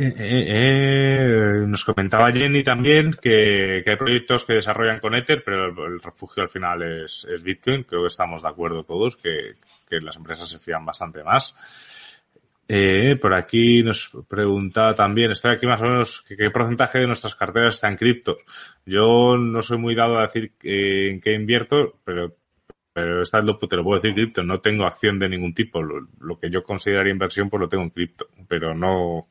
Eh, 0.00 0.14
eh, 0.16 0.44
eh, 0.48 1.66
nos 1.66 1.84
comentaba 1.84 2.30
Jenny 2.30 2.62
también 2.62 3.10
que, 3.20 3.82
hay 3.84 3.96
proyectos 3.96 4.44
que 4.44 4.52
desarrollan 4.52 5.00
con 5.00 5.16
Ether, 5.16 5.42
pero 5.44 5.86
el, 5.88 6.00
refugio 6.00 6.44
al 6.44 6.48
final 6.48 7.02
es, 7.02 7.26
Bitcoin. 7.42 7.82
Creo 7.82 8.02
que 8.02 8.06
estamos 8.06 8.42
de 8.42 8.48
acuerdo 8.48 8.84
todos 8.84 9.16
que, 9.16 9.54
las 9.90 10.16
empresas 10.16 10.48
se 10.48 10.60
fían 10.60 10.86
bastante 10.86 11.24
más. 11.24 11.56
por 13.20 13.34
aquí 13.34 13.82
nos 13.82 14.12
preguntaba 14.28 14.94
también, 14.94 15.32
estoy 15.32 15.54
aquí 15.54 15.66
más 15.66 15.80
o 15.82 15.86
menos, 15.86 16.22
¿qué, 16.22 16.48
porcentaje 16.50 17.00
de 17.00 17.08
nuestras 17.08 17.34
carteras 17.34 17.74
está 17.74 17.88
en 17.88 17.96
criptos? 17.96 18.36
Yo 18.86 19.36
no 19.36 19.60
soy 19.62 19.78
muy 19.78 19.96
dado 19.96 20.18
a 20.18 20.22
decir 20.22 20.52
en 20.62 21.20
qué 21.20 21.34
invierto, 21.34 21.98
pero 22.04 22.36
pero 22.92 23.22
esta 23.22 23.40
te 23.40 23.76
lo 23.76 23.84
puedo 23.84 24.00
decir 24.00 24.12
cripto, 24.12 24.42
no 24.42 24.60
tengo 24.60 24.84
acción 24.84 25.20
de 25.20 25.28
ningún 25.28 25.54
tipo. 25.54 25.80
Lo, 25.80 26.08
lo, 26.18 26.38
que 26.38 26.50
yo 26.50 26.64
consideraría 26.64 27.12
inversión, 27.12 27.48
pues 27.48 27.60
lo 27.60 27.68
tengo 27.68 27.84
en 27.84 27.90
cripto, 27.90 28.26
pero 28.48 28.74
no, 28.74 29.28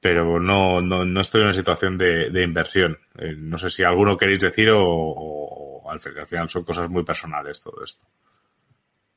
pero 0.00 0.40
no, 0.40 0.80
no, 0.80 1.04
no 1.04 1.20
estoy 1.20 1.42
en 1.42 1.48
una 1.48 1.54
situación 1.54 1.98
de, 1.98 2.30
de 2.30 2.42
inversión. 2.42 2.98
Eh, 3.18 3.34
no 3.36 3.58
sé 3.58 3.68
si 3.68 3.84
alguno 3.84 4.16
queréis 4.16 4.40
decir 4.40 4.70
o, 4.74 5.82
al, 5.88 6.00
final 6.00 6.48
son 6.48 6.64
cosas 6.64 6.88
muy 6.88 7.04
personales 7.04 7.60
todo 7.60 7.84
esto. 7.84 8.06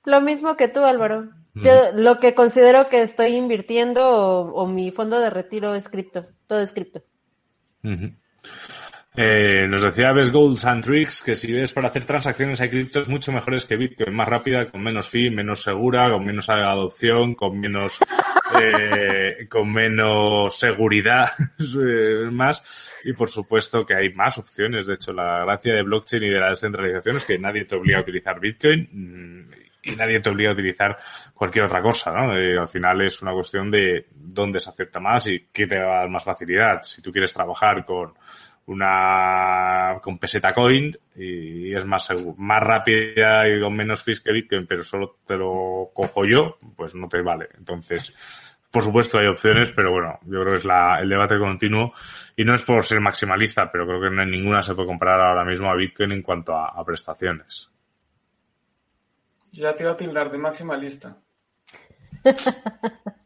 Lo 0.05 0.19
mismo 0.19 0.57
que 0.57 0.67
tú, 0.67 0.81
Álvaro. 0.81 1.29
Yo 1.55 1.91
lo 1.93 2.19
que 2.19 2.33
considero 2.33 2.89
que 2.89 3.03
estoy 3.03 3.35
invirtiendo 3.35 4.03
o, 4.03 4.67
mi 4.67 4.91
fondo 4.91 5.19
de 5.19 5.29
retiro 5.29 5.75
es 5.75 5.87
cripto, 5.87 6.25
todo 6.47 6.59
es 6.61 6.71
cripto. 6.71 7.03
Eh, 9.15 9.67
nos 9.69 9.83
decía 9.83 10.11
Best 10.11 10.31
Goals 10.31 10.65
and 10.65 10.83
Tricks 10.83 11.21
que 11.21 11.35
si 11.35 11.53
ves 11.53 11.71
para 11.71 11.89
hacer 11.89 12.03
transacciones 12.03 12.59
hay 12.61 12.69
criptos 12.69 13.07
mucho 13.07 13.31
mejores 13.31 13.65
que 13.65 13.77
Bitcoin, 13.77 14.15
más 14.15 14.27
rápida, 14.27 14.65
con 14.65 14.81
menos 14.81 15.07
fee, 15.07 15.29
menos 15.29 15.61
segura, 15.61 16.09
con 16.09 16.25
menos 16.25 16.49
adopción, 16.49 17.35
con 17.35 17.59
menos 17.59 17.99
eh, 18.59 19.47
con 19.47 19.71
menos 19.71 20.57
seguridad 20.57 21.29
eh, 21.59 22.29
más 22.31 22.91
y 23.03 23.13
por 23.13 23.29
supuesto 23.29 23.85
que 23.85 23.95
hay 23.95 24.11
más 24.13 24.39
opciones. 24.39 24.87
De 24.87 24.95
hecho, 24.95 25.13
la 25.13 25.43
gracia 25.45 25.75
de 25.75 25.83
blockchain 25.83 26.23
y 26.23 26.29
de 26.29 26.39
la 26.39 26.49
descentralización 26.49 27.17
es 27.17 27.25
que 27.25 27.37
nadie 27.37 27.65
te 27.65 27.75
obliga 27.75 27.99
a 27.99 28.01
utilizar 28.01 28.39
Bitcoin 28.39 28.89
mm, 28.91 29.51
y 29.83 29.91
nadie 29.95 30.21
te 30.21 30.29
obliga 30.29 30.51
a 30.51 30.53
utilizar 30.53 30.97
cualquier 31.35 31.65
otra 31.65 31.83
cosa, 31.83 32.11
¿no? 32.13 32.35
Eh, 32.35 32.57
al 32.57 32.69
final 32.69 33.01
es 33.01 33.21
una 33.21 33.33
cuestión 33.33 33.69
de 33.69 34.07
dónde 34.11 34.59
se 34.59 34.69
acepta 34.69 34.99
más 34.99 35.27
y 35.27 35.49
qué 35.51 35.67
te 35.67 35.77
va 35.77 35.97
a 35.97 35.99
dar 35.99 36.09
más 36.09 36.23
facilidad. 36.23 36.81
Si 36.83 37.01
tú 37.01 37.11
quieres 37.11 37.33
trabajar 37.33 37.85
con 37.85 38.13
una 38.65 39.99
con 40.01 40.17
peseta 40.17 40.53
coin 40.53 40.97
y 41.15 41.75
es 41.75 41.85
más 41.85 42.09
más 42.37 42.63
rápida 42.63 43.47
y 43.47 43.59
con 43.59 43.75
menos 43.75 44.03
fees 44.03 44.21
que 44.21 44.31
Bitcoin, 44.31 44.65
pero 44.65 44.83
solo 44.83 45.17
te 45.25 45.35
lo 45.35 45.91
cojo 45.93 46.25
yo, 46.25 46.57
pues 46.75 46.95
no 46.95 47.07
te 47.09 47.21
vale. 47.21 47.49
Entonces, 47.57 48.13
por 48.71 48.83
supuesto 48.83 49.19
hay 49.19 49.27
opciones, 49.27 49.71
pero 49.71 49.91
bueno, 49.91 50.19
yo 50.23 50.41
creo 50.41 50.53
que 50.53 50.59
es 50.59 50.65
la, 50.65 50.99
el 50.99 51.09
debate 51.09 51.37
continuo 51.37 51.93
y 52.35 52.43
no 52.45 52.53
es 52.53 52.61
por 52.63 52.83
ser 52.83 52.99
maximalista, 53.01 53.71
pero 53.71 53.85
creo 53.85 54.01
que 54.01 54.09
no 54.09 54.21
hay 54.21 54.29
ninguna 54.29 54.63
se 54.63 54.73
puede 54.73 54.87
comparar 54.87 55.21
ahora 55.21 55.43
mismo 55.43 55.69
a 55.69 55.75
Bitcoin 55.75 56.11
en 56.13 56.21
cuanto 56.21 56.55
a, 56.55 56.69
a 56.69 56.83
prestaciones. 56.85 57.69
Ya 59.51 59.75
te 59.75 59.83
iba 59.83 59.91
a 59.91 59.97
tildar 59.97 60.31
de 60.31 60.37
maximalista. 60.39 61.17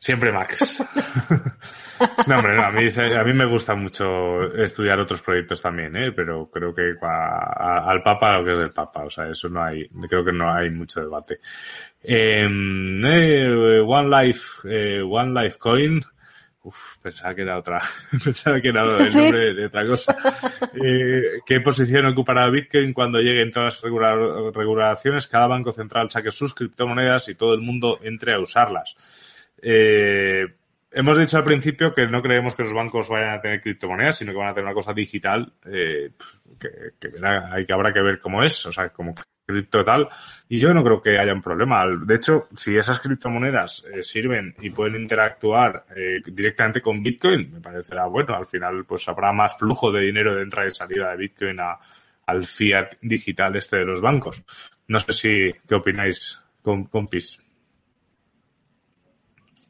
Siempre 0.00 0.30
Max. 0.30 0.84
no, 2.26 2.36
hombre, 2.36 2.62
a, 2.62 2.70
mí, 2.70 2.88
a 3.14 3.24
mí 3.24 3.32
me 3.32 3.46
gusta 3.46 3.74
mucho 3.74 4.42
estudiar 4.54 4.98
otros 5.00 5.22
proyectos 5.22 5.60
también, 5.60 5.96
¿eh? 5.96 6.12
pero 6.12 6.50
creo 6.50 6.74
que 6.74 6.94
al 7.00 8.02
Papa 8.02 8.38
lo 8.38 8.44
que 8.44 8.52
es 8.52 8.58
del 8.58 8.72
Papa, 8.72 9.04
o 9.04 9.10
sea, 9.10 9.28
eso 9.28 9.48
no 9.48 9.62
hay, 9.62 9.88
creo 10.08 10.24
que 10.24 10.32
no 10.32 10.52
hay 10.52 10.70
mucho 10.70 11.00
debate. 11.00 11.40
Em, 12.02 13.04
eh, 13.04 13.80
One 13.80 14.24
Life, 14.24 14.68
eh, 14.68 15.02
One 15.02 15.42
Life 15.42 15.58
Coin, 15.58 16.02
Uf, 16.66 16.96
pensaba 17.00 17.32
que 17.32 17.42
era 17.42 17.58
otra, 17.58 17.80
pensaba 18.24 18.60
que 18.60 18.70
era 18.70 18.82
el 18.82 19.14
nombre 19.14 19.54
de 19.54 19.66
otra 19.66 19.86
cosa. 19.86 20.16
Eh, 20.74 21.38
¿Qué 21.46 21.60
posición 21.60 22.06
ocupará 22.06 22.50
Bitcoin 22.50 22.92
cuando 22.92 23.20
lleguen 23.20 23.52
todas 23.52 23.80
las 23.84 24.52
regulaciones? 24.52 25.28
Cada 25.28 25.46
banco 25.46 25.70
central 25.70 26.10
saque 26.10 26.32
sus 26.32 26.54
criptomonedas 26.54 27.28
y 27.28 27.36
todo 27.36 27.54
el 27.54 27.60
mundo 27.60 28.00
entre 28.02 28.34
a 28.34 28.40
usarlas. 28.40 28.96
Eh, 29.62 30.44
hemos 30.90 31.18
dicho 31.18 31.36
al 31.36 31.44
principio 31.44 31.94
que 31.94 32.06
no 32.06 32.22
creemos 32.22 32.54
que 32.54 32.62
los 32.62 32.72
bancos 32.72 33.08
vayan 33.08 33.34
a 33.34 33.40
tener 33.40 33.60
criptomonedas, 33.60 34.18
sino 34.18 34.32
que 34.32 34.38
van 34.38 34.48
a 34.48 34.54
tener 34.54 34.66
una 34.66 34.74
cosa 34.74 34.92
digital 34.92 35.52
eh, 35.64 36.12
que, 36.58 36.68
hay 37.22 37.66
que 37.66 37.72
habrá 37.72 37.92
que 37.92 38.02
ver 38.02 38.18
cómo 38.18 38.42
es, 38.42 38.64
o 38.66 38.72
sea, 38.72 38.88
como 38.90 39.14
cripto 39.46 39.84
tal. 39.84 40.08
Y 40.48 40.58
yo 40.58 40.74
no 40.74 40.82
creo 40.82 41.00
que 41.00 41.18
haya 41.18 41.32
un 41.32 41.42
problema. 41.42 41.84
De 42.04 42.16
hecho, 42.16 42.48
si 42.56 42.76
esas 42.76 43.00
criptomonedas 43.00 43.84
eh, 43.92 44.02
sirven 44.02 44.54
y 44.60 44.70
pueden 44.70 45.00
interactuar 45.00 45.86
eh, 45.94 46.20
directamente 46.26 46.80
con 46.80 47.02
Bitcoin, 47.02 47.52
me 47.52 47.60
parecerá 47.60 48.06
bueno. 48.06 48.34
Al 48.34 48.46
final, 48.46 48.84
pues 48.84 49.08
habrá 49.08 49.32
más 49.32 49.56
flujo 49.56 49.92
de 49.92 50.02
dinero 50.02 50.34
de 50.34 50.42
entrada 50.42 50.68
y 50.68 50.72
salida 50.72 51.10
de 51.10 51.16
Bitcoin 51.16 51.60
a, 51.60 51.78
al 52.26 52.44
fiat 52.44 52.94
digital 53.00 53.56
este 53.56 53.78
de 53.78 53.84
los 53.84 54.00
bancos. 54.00 54.42
No 54.88 55.00
sé 55.00 55.12
si, 55.12 55.52
¿qué 55.66 55.74
opináis, 55.74 56.40
compis? 56.62 57.38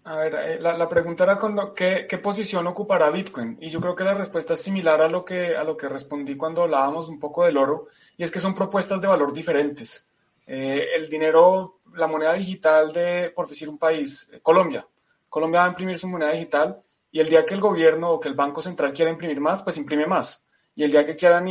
A 0.06 0.14
ver, 0.14 0.34
eh, 0.36 0.60
la, 0.60 0.88
pregunta 0.88 1.24
era 1.24 1.36
con 1.36 1.74
¿qué, 1.74 2.06
¿qué, 2.08 2.18
posición 2.18 2.64
ocupará 2.68 3.10
Bitcoin? 3.10 3.58
Y 3.60 3.70
yo 3.70 3.80
creo 3.80 3.96
que 3.96 4.04
la 4.04 4.14
respuesta 4.14 4.54
es 4.54 4.62
similar 4.62 5.02
a 5.02 5.08
lo, 5.08 5.24
que, 5.24 5.56
a 5.56 5.64
lo 5.64 5.76
que 5.76 5.88
respondí 5.88 6.36
cuando 6.36 6.62
hablábamos 6.62 7.08
un 7.08 7.18
poco 7.18 7.44
del 7.44 7.56
oro, 7.56 7.88
y 8.16 8.22
es 8.22 8.30
que 8.30 8.38
son 8.38 8.54
propuestas 8.54 9.00
de 9.00 9.08
valor 9.08 9.32
diferentes. 9.32 10.08
Eh, 10.46 10.90
el 10.94 11.08
dinero, 11.08 11.80
la 11.94 12.06
moneda 12.06 12.34
digital 12.34 12.92
de, 12.92 13.32
por 13.34 13.48
decir 13.48 13.68
un 13.68 13.78
país, 13.78 14.30
eh, 14.32 14.38
Colombia. 14.40 14.86
Colombia 15.28 15.62
va 15.62 15.66
a 15.66 15.70
imprimir 15.70 15.98
su 15.98 16.06
moneda 16.06 16.30
digital 16.30 16.80
y 17.10 17.18
el 17.18 17.28
día 17.28 17.44
que 17.44 17.54
el 17.54 17.60
gobierno 17.60 18.12
o 18.12 18.20
que 18.20 18.28
el 18.28 18.34
Banco 18.34 18.62
Central 18.62 18.92
quiera 18.92 19.10
imprimir 19.10 19.40
más, 19.40 19.64
pues 19.64 19.76
imprime 19.76 20.06
más. 20.06 20.44
Y 20.76 20.84
el 20.84 20.92
día 20.92 21.04
que 21.04 21.16
quieran 21.16 21.48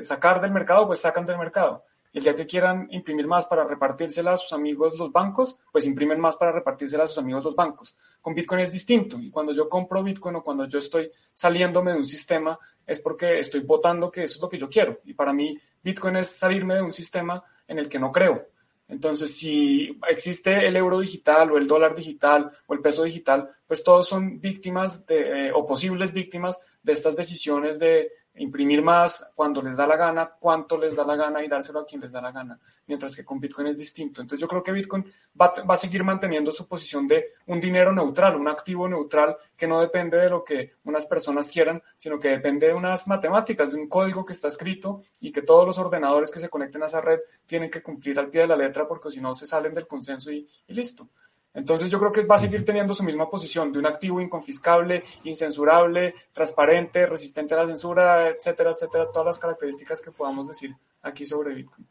sacar 0.00 0.40
del 0.40 0.52
mercado, 0.52 0.86
pues 0.86 1.02
sacan 1.02 1.26
del 1.26 1.36
mercado 1.36 1.84
el 2.12 2.22
día 2.22 2.34
que 2.34 2.46
quieran 2.46 2.88
imprimir 2.90 3.26
más 3.26 3.46
para 3.46 3.64
repartírsela 3.64 4.32
a 4.32 4.36
sus 4.36 4.52
amigos 4.52 4.98
los 4.98 5.12
bancos, 5.12 5.56
pues 5.70 5.86
imprimen 5.86 6.20
más 6.20 6.36
para 6.36 6.52
repartírsela 6.52 7.04
a 7.04 7.06
sus 7.06 7.18
amigos 7.18 7.44
los 7.44 7.54
bancos. 7.54 7.94
Con 8.20 8.34
Bitcoin 8.34 8.60
es 8.60 8.72
distinto 8.72 9.18
y 9.18 9.30
cuando 9.30 9.52
yo 9.52 9.68
compro 9.68 10.02
Bitcoin 10.02 10.36
o 10.36 10.42
cuando 10.42 10.66
yo 10.66 10.78
estoy 10.78 11.10
saliéndome 11.32 11.92
de 11.92 11.98
un 11.98 12.06
sistema 12.06 12.58
es 12.86 13.00
porque 13.00 13.38
estoy 13.38 13.60
votando 13.60 14.10
que 14.10 14.22
eso 14.22 14.36
es 14.36 14.42
lo 14.42 14.48
que 14.48 14.58
yo 14.58 14.68
quiero. 14.68 15.00
Y 15.04 15.14
para 15.14 15.32
mí 15.32 15.58
Bitcoin 15.82 16.16
es 16.16 16.28
salirme 16.28 16.74
de 16.74 16.82
un 16.82 16.92
sistema 16.92 17.42
en 17.66 17.78
el 17.78 17.88
que 17.88 17.98
no 17.98 18.10
creo. 18.10 18.46
Entonces, 18.88 19.36
si 19.36 19.98
existe 20.08 20.66
el 20.66 20.74
euro 20.74 21.00
digital 21.00 21.52
o 21.52 21.58
el 21.58 21.66
dólar 21.66 21.94
digital 21.94 22.50
o 22.66 22.72
el 22.72 22.80
peso 22.80 23.04
digital, 23.04 23.50
pues 23.66 23.82
todos 23.82 24.08
son 24.08 24.40
víctimas 24.40 25.04
eh, 25.08 25.52
o 25.54 25.66
posibles 25.66 26.12
víctimas 26.12 26.58
de 26.82 26.92
estas 26.92 27.14
decisiones 27.14 27.78
de 27.78 28.10
imprimir 28.38 28.82
más 28.82 29.32
cuando 29.34 29.62
les 29.62 29.76
da 29.76 29.86
la 29.86 29.96
gana, 29.96 30.30
cuánto 30.38 30.78
les 30.78 30.96
da 30.96 31.04
la 31.04 31.16
gana 31.16 31.42
y 31.42 31.48
dárselo 31.48 31.80
a 31.80 31.86
quien 31.86 32.00
les 32.00 32.12
da 32.12 32.20
la 32.20 32.32
gana, 32.32 32.58
mientras 32.86 33.14
que 33.14 33.24
con 33.24 33.40
Bitcoin 33.40 33.68
es 33.68 33.76
distinto. 33.76 34.20
Entonces 34.20 34.40
yo 34.40 34.48
creo 34.48 34.62
que 34.62 34.72
Bitcoin 34.72 35.04
va, 35.40 35.52
va, 35.68 35.74
a 35.74 35.76
seguir 35.76 36.04
manteniendo 36.04 36.50
su 36.52 36.66
posición 36.66 37.06
de 37.06 37.34
un 37.46 37.60
dinero 37.60 37.92
neutral, 37.92 38.36
un 38.36 38.48
activo 38.48 38.88
neutral 38.88 39.36
que 39.56 39.66
no 39.66 39.80
depende 39.80 40.16
de 40.16 40.30
lo 40.30 40.44
que 40.44 40.74
unas 40.84 41.06
personas 41.06 41.50
quieran, 41.50 41.82
sino 41.96 42.18
que 42.18 42.28
depende 42.28 42.68
de 42.68 42.74
unas 42.74 43.06
matemáticas, 43.06 43.72
de 43.72 43.78
un 43.78 43.88
código 43.88 44.24
que 44.24 44.32
está 44.32 44.48
escrito 44.48 45.02
y 45.20 45.32
que 45.32 45.42
todos 45.42 45.66
los 45.66 45.78
ordenadores 45.78 46.30
que 46.30 46.40
se 46.40 46.48
conecten 46.48 46.82
a 46.82 46.86
esa 46.86 47.00
red 47.00 47.20
tienen 47.46 47.70
que 47.70 47.82
cumplir 47.82 48.18
al 48.18 48.30
pie 48.30 48.42
de 48.42 48.48
la 48.48 48.56
letra 48.56 48.86
porque 48.86 49.10
si 49.10 49.20
no 49.20 49.34
se 49.34 49.46
salen 49.46 49.74
del 49.74 49.86
consenso 49.86 50.30
y 50.30 50.46
listo. 50.68 51.08
Entonces 51.54 51.90
yo 51.90 51.98
creo 51.98 52.12
que 52.12 52.24
va 52.24 52.36
a 52.36 52.38
seguir 52.38 52.64
teniendo 52.64 52.94
su 52.94 53.02
misma 53.02 53.28
posición 53.28 53.72
de 53.72 53.78
un 53.78 53.86
activo 53.86 54.20
inconfiscable, 54.20 55.02
incensurable, 55.24 56.14
transparente, 56.32 57.06
resistente 57.06 57.54
a 57.54 57.62
la 57.62 57.66
censura, 57.66 58.28
etcétera, 58.28 58.70
etcétera, 58.70 59.06
todas 59.12 59.26
las 59.26 59.38
características 59.38 60.00
que 60.00 60.12
podamos 60.12 60.46
decir 60.48 60.74
aquí 61.02 61.24
sobre 61.24 61.54
Bitcoin. 61.54 61.86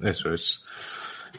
Eso 0.00 0.32
es. 0.32 0.64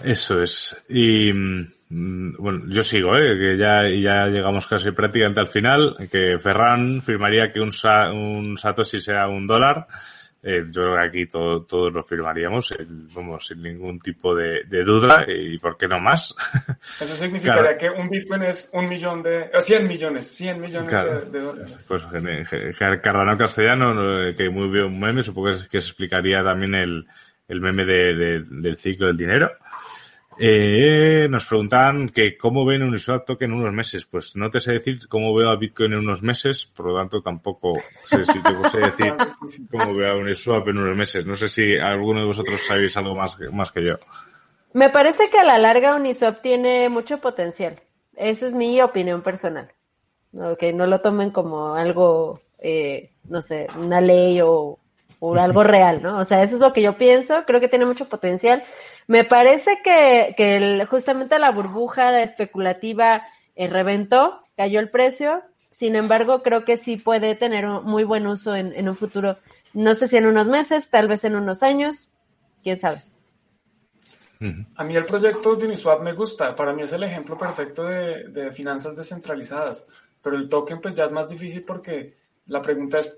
Eso 0.03 0.41
es. 0.41 0.85
Y 0.89 1.33
mm, 1.33 2.35
bueno, 2.37 2.65
yo 2.67 2.83
sigo, 2.83 3.17
¿eh? 3.17 3.37
que 3.37 3.57
ya, 3.57 3.87
ya 3.89 4.27
llegamos 4.27 4.67
casi 4.67 4.91
prácticamente 4.91 5.39
al 5.39 5.47
final, 5.47 5.95
que 6.11 6.37
Ferran 6.39 7.01
firmaría 7.01 7.51
que 7.51 7.59
un, 7.59 7.71
un 8.13 8.57
Satoshi 8.57 8.99
sea 8.99 9.27
un 9.27 9.47
dólar 9.47 9.87
eh, 10.49 10.63
yo 10.71 10.81
creo 10.81 10.95
que 10.95 11.01
aquí 11.01 11.25
todo, 11.25 11.63
todos 11.63 11.91
lo 11.91 12.01
firmaríamos, 12.01 12.73
vamos, 13.13 13.47
sin 13.47 13.61
ningún 13.61 13.99
tipo 13.99 14.33
de, 14.33 14.63
duda, 14.85 15.25
y 15.27 15.57
por 15.57 15.77
qué 15.77 15.89
no 15.89 15.99
más. 15.99 16.33
Eso 17.01 17.17
significaría 17.17 17.77
que 17.77 17.89
un 17.89 18.09
Bitcoin 18.09 18.43
es 18.43 18.69
un 18.71 18.87
millón 18.87 19.21
de, 19.21 19.51
o 19.53 19.59
100 19.59 19.85
millones, 19.85 20.25
100 20.25 20.61
millones 20.61 21.31
de, 21.31 21.39
dólares. 21.41 21.85
Pues 21.89 22.03
Cardano 23.01 23.37
Castellano, 23.37 24.33
que 24.37 24.49
muy 24.49 24.69
bien 24.69 24.85
un 24.85 24.97
meme, 24.97 25.21
supongo 25.21 25.49
que 25.49 25.81
se 25.81 25.89
explicaría 25.89 26.41
también 26.41 26.75
el, 26.75 27.05
el 27.49 27.59
meme 27.59 27.83
de, 27.83 28.43
del 28.49 28.77
ciclo 28.77 29.07
del 29.07 29.17
dinero. 29.17 29.51
Eh, 30.39 31.27
nos 31.29 31.45
preguntan 31.45 32.09
que 32.09 32.37
cómo 32.37 32.63
ven 32.63 32.83
Uniswap 32.83 33.25
token 33.25 33.51
en 33.51 33.57
unos 33.57 33.73
meses. 33.73 34.05
Pues 34.05 34.35
no 34.35 34.49
te 34.49 34.59
sé 34.59 34.73
decir 34.73 35.07
cómo 35.07 35.33
veo 35.33 35.49
a 35.49 35.55
Bitcoin 35.55 35.93
en 35.93 35.99
unos 35.99 36.21
meses, 36.21 36.65
por 36.65 36.87
lo 36.87 36.97
tanto 36.97 37.21
tampoco 37.21 37.73
sé 38.01 38.23
si 38.25 38.41
te 38.41 38.69
sé 38.69 38.79
decir 38.79 39.13
cómo 39.71 39.95
veo 39.95 40.11
a 40.11 40.17
Uniswap 40.17 40.67
en 40.67 40.77
unos 40.77 40.97
meses. 40.97 41.25
No 41.25 41.35
sé 41.35 41.49
si 41.49 41.77
alguno 41.77 42.19
de 42.21 42.27
vosotros 42.27 42.61
sabéis 42.61 42.95
algo 42.97 43.15
más, 43.15 43.37
más 43.51 43.71
que 43.71 43.83
yo. 43.83 43.95
Me 44.73 44.89
parece 44.89 45.29
que 45.29 45.39
a 45.39 45.43
la 45.43 45.57
larga 45.57 45.95
Uniswap 45.95 46.41
tiene 46.41 46.89
mucho 46.89 47.19
potencial. 47.19 47.79
Esa 48.15 48.47
es 48.47 48.53
mi 48.53 48.79
opinión 48.81 49.21
personal. 49.21 49.71
Que 50.59 50.73
no 50.73 50.85
lo 50.85 51.01
tomen 51.01 51.31
como 51.31 51.73
algo, 51.73 52.41
eh, 52.59 53.11
no 53.27 53.41
sé, 53.41 53.67
una 53.79 54.01
ley 54.01 54.39
o, 54.43 54.77
o 55.19 55.35
algo 55.35 55.63
real, 55.63 56.01
¿no? 56.01 56.17
O 56.19 56.25
sea, 56.25 56.43
eso 56.43 56.55
es 56.55 56.61
lo 56.61 56.73
que 56.73 56.81
yo 56.81 56.97
pienso. 56.97 57.43
Creo 57.45 57.59
que 57.59 57.67
tiene 57.67 57.85
mucho 57.85 58.07
potencial 58.07 58.63
me 59.07 59.23
parece 59.23 59.79
que, 59.83 60.35
que 60.37 60.85
justamente 60.89 61.39
la 61.39 61.51
burbuja 61.51 62.21
especulativa 62.21 63.25
eh, 63.55 63.67
reventó, 63.67 64.41
cayó 64.57 64.81
el 64.81 64.89
precio. 64.89 65.41
Sin 65.71 65.95
embargo, 65.95 66.43
creo 66.43 66.65
que 66.65 66.77
sí 66.77 66.97
puede 66.97 67.35
tener 67.35 67.65
un 67.65 67.85
muy 67.85 68.03
buen 68.03 68.27
uso 68.27 68.53
en, 68.53 68.73
en 68.73 68.89
un 68.89 68.97
futuro. 68.97 69.37
No 69.73 69.95
sé 69.95 70.09
si 70.09 70.17
en 70.17 70.25
unos 70.25 70.49
meses, 70.49 70.89
tal 70.89 71.07
vez 71.07 71.23
en 71.23 71.35
unos 71.35 71.63
años. 71.63 72.09
Quién 72.63 72.79
sabe. 72.79 73.01
A 74.75 74.83
mí 74.83 74.95
el 74.95 75.05
proyecto 75.05 75.55
de 75.55 75.65
Uniswap 75.65 76.01
me 76.01 76.13
gusta. 76.13 76.53
Para 76.55 76.73
mí 76.73 76.83
es 76.83 76.91
el 76.91 77.03
ejemplo 77.03 77.37
perfecto 77.37 77.85
de, 77.85 78.27
de, 78.27 78.51
finanzas 78.51 78.95
descentralizadas. 78.95 79.85
Pero 80.21 80.35
el 80.35 80.49
token 80.49 80.81
pues 80.81 80.93
ya 80.95 81.05
es 81.05 81.11
más 81.11 81.29
difícil 81.29 81.63
porque 81.63 82.13
la 82.47 82.61
pregunta 82.61 82.99
es 82.99 83.17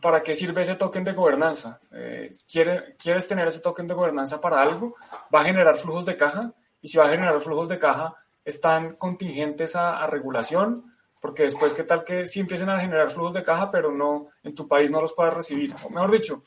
¿para 0.00 0.22
qué 0.22 0.34
sirve 0.34 0.62
ese 0.62 0.76
token 0.76 1.04
de 1.04 1.12
gobernanza? 1.12 1.80
Eh, 1.92 2.32
¿Quieres 2.50 3.26
tener 3.26 3.48
ese 3.48 3.60
token 3.60 3.86
de 3.86 3.94
gobernanza 3.94 4.40
para 4.40 4.60
algo? 4.60 4.96
¿Va 5.34 5.40
a 5.40 5.44
generar 5.44 5.76
flujos 5.76 6.04
de 6.04 6.16
caja? 6.16 6.52
Y 6.80 6.88
si 6.88 6.98
va 6.98 7.06
a 7.06 7.10
generar 7.10 7.38
flujos 7.40 7.68
de 7.68 7.78
caja, 7.78 8.14
¿están 8.44 8.96
contingentes 8.96 9.76
a, 9.76 10.06
regulación? 10.06 10.92
Porque 11.20 11.44
después, 11.44 11.74
¿qué 11.74 11.84
tal 11.84 12.04
que 12.04 12.26
sí 12.26 12.40
empiecen 12.40 12.68
a 12.68 12.80
generar 12.80 13.10
flujos 13.10 13.34
de 13.34 13.42
caja, 13.42 13.70
pero 13.70 13.92
no 13.92 14.28
en 14.42 14.54
tu 14.54 14.66
país 14.66 14.90
no 14.90 15.00
los 15.00 15.12
puedas 15.12 15.34
recibir? 15.34 15.72
O 15.84 15.90
mejor 15.90 16.10
dicho, 16.10 16.42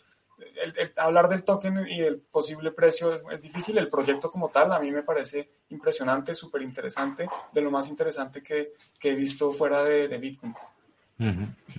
hablar 0.98 1.30
del 1.30 1.46
token 1.46 1.88
y 1.88 2.02
del 2.02 2.20
posible 2.20 2.72
precio 2.72 3.14
es, 3.14 3.24
es, 3.32 3.42
difícil. 3.42 3.78
El 3.78 3.90
proyecto 3.90 4.30
como 4.30 4.50
tal 4.50 4.74
a 4.74 4.80
mí 4.80 4.92
me 4.92 5.04
parece 5.04 5.50
impresionante, 5.70 6.34
súper 6.34 6.62
interesante, 6.62 7.30
de 7.54 7.62
lo 7.62 7.72
más 7.72 7.88
interesante 7.88 8.44
que, 8.44 8.74
que 9.00 9.12
he 9.12 9.16
visto 9.16 9.52
fuera 9.54 9.84
de, 9.84 10.10
de 10.10 10.18
Bitcoin. 10.18 10.54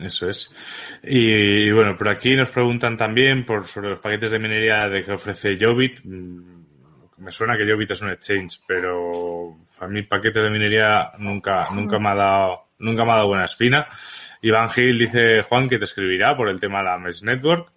Eso 0.00 0.30
es. 0.30 0.54
Y, 1.02 1.70
bueno, 1.70 1.96
por 1.96 2.08
aquí 2.08 2.34
nos 2.34 2.50
preguntan 2.50 2.96
también 2.96 3.44
por 3.44 3.64
sobre 3.66 3.90
los 3.90 4.00
paquetes 4.00 4.30
de 4.30 4.38
minería 4.38 4.88
de 4.88 5.04
que 5.04 5.12
ofrece 5.12 5.58
Jobit. 5.60 6.00
Mm, 6.04 6.64
me 7.18 7.32
suena 7.32 7.56
que 7.56 7.70
Jobit 7.70 7.90
es 7.90 8.02
un 8.02 8.10
exchange, 8.10 8.62
pero 8.66 9.56
a 9.78 9.86
mí 9.86 10.02
paquete 10.02 10.40
de 10.40 10.50
minería 10.50 11.12
nunca, 11.18 11.68
nunca 11.72 11.98
me 11.98 12.10
ha 12.10 12.14
dado, 12.14 12.68
nunca 12.78 13.04
me 13.04 13.12
ha 13.12 13.16
dado 13.16 13.28
buena 13.28 13.44
espina. 13.44 13.86
Iván 14.42 14.70
Gil 14.70 14.98
dice 14.98 15.42
Juan 15.42 15.68
que 15.68 15.78
te 15.78 15.84
escribirá 15.84 16.36
por 16.36 16.48
el 16.48 16.60
tema 16.60 16.78
de 16.78 16.84
la 16.84 16.98
Mesh 16.98 17.22
Network. 17.22 17.70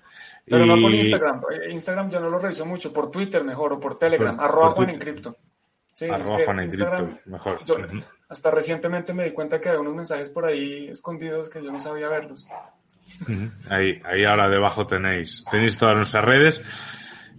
Pero 0.46 0.66
no 0.66 0.82
por 0.82 0.94
Instagram. 0.94 1.42
Instagram 1.70 2.10
yo 2.10 2.20
no 2.20 2.30
lo 2.30 2.40
reviso 2.40 2.66
mucho, 2.66 2.92
por 2.92 3.12
Twitter 3.12 3.44
mejor 3.44 3.74
o 3.74 3.80
por 3.80 3.98
Telegram, 4.00 4.40
arroba 4.40 4.70
Juan 4.72 4.90
en 4.92 5.00
cripto. 5.00 5.38
Sí, 5.94 6.10
arroba 6.10 6.40
Juan 6.44 6.60
en 6.62 6.70
cripto, 6.70 7.10
mejor. 7.26 7.60
Hasta 8.30 8.52
recientemente 8.52 9.14
me 9.14 9.26
di 9.26 9.32
cuenta 9.32 9.60
que 9.60 9.70
había 9.70 9.82
unos 9.82 9.96
mensajes 9.96 10.30
por 10.30 10.46
ahí 10.46 10.88
escondidos 10.88 11.50
que 11.50 11.64
yo 11.64 11.72
no 11.72 11.80
sabía 11.80 12.08
verlos. 12.10 12.48
Ahí, 13.70 14.00
ahí 14.06 14.24
ahora 14.24 14.48
debajo 14.48 14.86
tenéis, 14.86 15.44
tenéis 15.50 15.78
todas 15.78 15.96
nuestras 15.96 16.24
redes. 16.24 16.62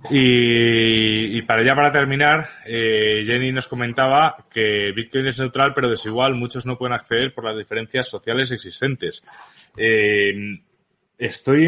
Y, 0.08 1.42
para 1.42 1.62
ya 1.62 1.74
para 1.74 1.92
terminar, 1.92 2.48
eh, 2.66 3.22
Jenny 3.26 3.52
nos 3.52 3.68
comentaba 3.68 4.46
que 4.50 4.92
Bitcoin 4.96 5.26
es 5.26 5.38
neutral 5.38 5.72
pero 5.74 5.90
desigual, 5.90 6.34
muchos 6.34 6.64
no 6.64 6.78
pueden 6.78 6.94
acceder 6.94 7.34
por 7.34 7.44
las 7.44 7.56
diferencias 7.56 8.08
sociales 8.08 8.50
existentes. 8.50 9.22
Eh, 9.76 10.60
Estoy 11.20 11.66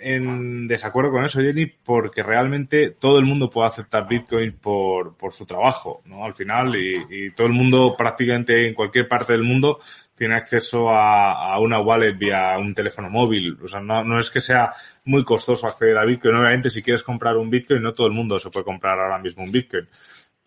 en, 0.00 0.66
desacuerdo 0.66 1.12
con 1.12 1.24
eso, 1.24 1.40
Jenny, 1.40 1.66
porque 1.66 2.20
realmente 2.24 2.90
todo 2.90 3.20
el 3.20 3.26
mundo 3.26 3.48
puede 3.48 3.68
aceptar 3.68 4.08
Bitcoin 4.08 4.54
por, 4.54 5.14
su 5.30 5.46
trabajo, 5.46 6.02
¿no? 6.06 6.24
Al 6.24 6.34
final, 6.34 6.74
y, 6.74 7.06
y, 7.08 7.30
todo 7.30 7.46
el 7.46 7.52
mundo, 7.52 7.94
prácticamente 7.96 8.66
en 8.66 8.74
cualquier 8.74 9.06
parte 9.06 9.34
del 9.34 9.44
mundo, 9.44 9.78
tiene 10.16 10.34
acceso 10.34 10.90
a, 10.90 11.52
a, 11.52 11.60
una 11.60 11.78
wallet 11.78 12.18
vía 12.18 12.58
un 12.58 12.74
teléfono 12.74 13.08
móvil. 13.08 13.56
O 13.62 13.68
sea, 13.68 13.78
no, 13.78 14.02
no 14.02 14.18
es 14.18 14.30
que 14.30 14.40
sea 14.40 14.72
muy 15.04 15.22
costoso 15.22 15.68
acceder 15.68 15.96
a 15.96 16.04
Bitcoin. 16.04 16.34
Obviamente, 16.34 16.68
si 16.68 16.82
quieres 16.82 17.04
comprar 17.04 17.36
un 17.36 17.50
Bitcoin, 17.50 17.80
no 17.80 17.94
todo 17.94 18.08
el 18.08 18.12
mundo 18.12 18.36
se 18.36 18.50
puede 18.50 18.64
comprar 18.64 18.98
ahora 18.98 19.20
mismo 19.20 19.44
un 19.44 19.52
Bitcoin 19.52 19.86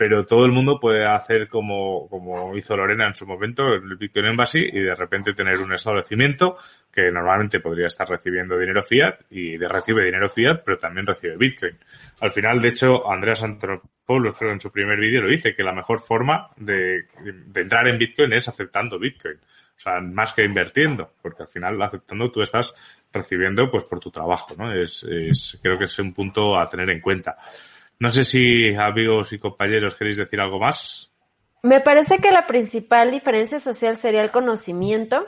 pero 0.02 0.26
todo 0.26 0.45
el 0.45 0.52
mundo 0.52 0.80
puede 0.80 1.06
hacer 1.06 1.48
como, 1.48 2.10
como 2.10 2.57
hizo 2.57 2.76
Lorena 2.76 3.06
en 3.06 3.14
su 3.14 3.28
momento, 3.28 3.72
el 3.72 3.98
Bitcoin 3.98 4.26
Embassy, 4.26 4.57
y 4.57 4.80
de 4.80 4.95
repente 4.95 5.36
tener 5.36 5.60
un 5.60 5.73
establecimiento 5.73 6.57
que 6.91 7.11
normalmente 7.11 7.60
podría 7.60 7.86
estar 7.86 8.10
recibiendo 8.10 8.57
dinero 8.57 8.82
fiat 8.82 9.19
y 9.30 9.60
de 9.60 9.68
recibe 9.68 10.03
dinero 10.03 10.28
fiat, 10.28 10.64
pero 10.65 10.80
también 10.80 11.06
recibe 11.06 11.38
Bitcoin. 11.38 11.78
Al 12.19 12.32
final, 12.32 12.60
de 12.60 12.69
hecho, 12.69 13.11
Andreas 13.11 13.44
Antonopoulos, 13.44 14.36
creo 14.40 14.52
en 14.52 14.60
su 14.60 14.72
primer 14.72 14.99
vídeo 14.99 15.22
lo 15.22 15.30
dice, 15.30 15.53
que 15.53 15.61
la 15.61 15.72
mejor 15.72 15.99
forma 15.99 16.49
de, 16.57 17.06
de 17.23 17.61
entrar 17.61 17.88
en 17.88 17.99
Bitcoin 17.99 18.34
es 18.34 18.48
aceptando 18.48 18.98
Bitcoin. 18.98 19.36
O 19.36 19.80
sea, 19.80 20.02
más 20.02 20.34
que 20.34 20.44
invirtiendo, 20.44 21.14
porque 21.22 21.44
al 21.44 21.49
final 21.49 21.80
aceptando 21.80 22.32
tú 22.32 22.41
estás 22.41 22.73
recibiendo 23.14 23.69
pues 23.69 23.84
por 23.84 23.99
tu 23.99 24.10
trabajo, 24.10 24.56
¿no? 24.57 24.73
Es, 24.73 25.03
es, 25.03 25.60
creo 25.61 25.78
que 25.78 25.84
es 25.84 25.99
un 25.99 26.11
punto 26.11 26.57
a 26.57 26.68
tener 26.68 26.90
en 26.90 27.02
cuenta. 27.02 27.38
No 28.02 28.11
sé 28.11 28.26
si 28.26 28.73
amigos 28.73 29.32
y 29.32 29.38
compañeros 29.38 29.95
queréis 29.95 30.18
decir 30.18 30.41
algo 30.41 30.57
más. 30.57 31.11
Me 31.61 31.82
parece 31.82 32.18
que 32.18 32.32
la 32.32 32.48
principal 32.48 33.11
diferencia 33.11 33.60
social 33.60 33.95
sería 33.95 34.23
el 34.23 34.32
conocimiento. 34.32 35.28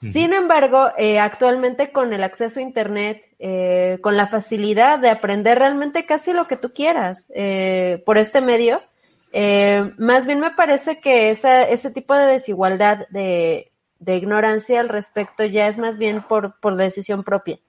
Sin 0.00 0.32
embargo, 0.32 0.90
eh, 0.98 1.20
actualmente 1.20 1.92
con 1.92 2.12
el 2.12 2.24
acceso 2.24 2.58
a 2.58 2.64
Internet, 2.64 3.22
eh, 3.38 3.98
con 4.00 4.16
la 4.16 4.26
facilidad 4.26 4.98
de 4.98 5.08
aprender 5.08 5.60
realmente 5.60 6.04
casi 6.04 6.32
lo 6.32 6.48
que 6.48 6.56
tú 6.56 6.72
quieras 6.72 7.30
eh, 7.32 8.02
por 8.04 8.18
este 8.18 8.40
medio, 8.40 8.82
más 9.96 10.26
bien 10.26 10.40
me 10.40 10.50
parece 10.50 10.98
que 10.98 11.30
esa, 11.30 11.62
ese 11.62 11.92
tipo 11.92 12.16
de 12.16 12.26
desigualdad 12.26 13.06
de, 13.10 13.70
de 14.00 14.16
ignorancia 14.16 14.80
al 14.80 14.88
respecto 14.88 15.44
ya 15.44 15.68
es 15.68 15.78
más 15.78 15.96
bien 15.96 16.22
por, 16.22 16.58
por 16.58 16.74
decisión 16.74 17.22
propia 17.22 17.60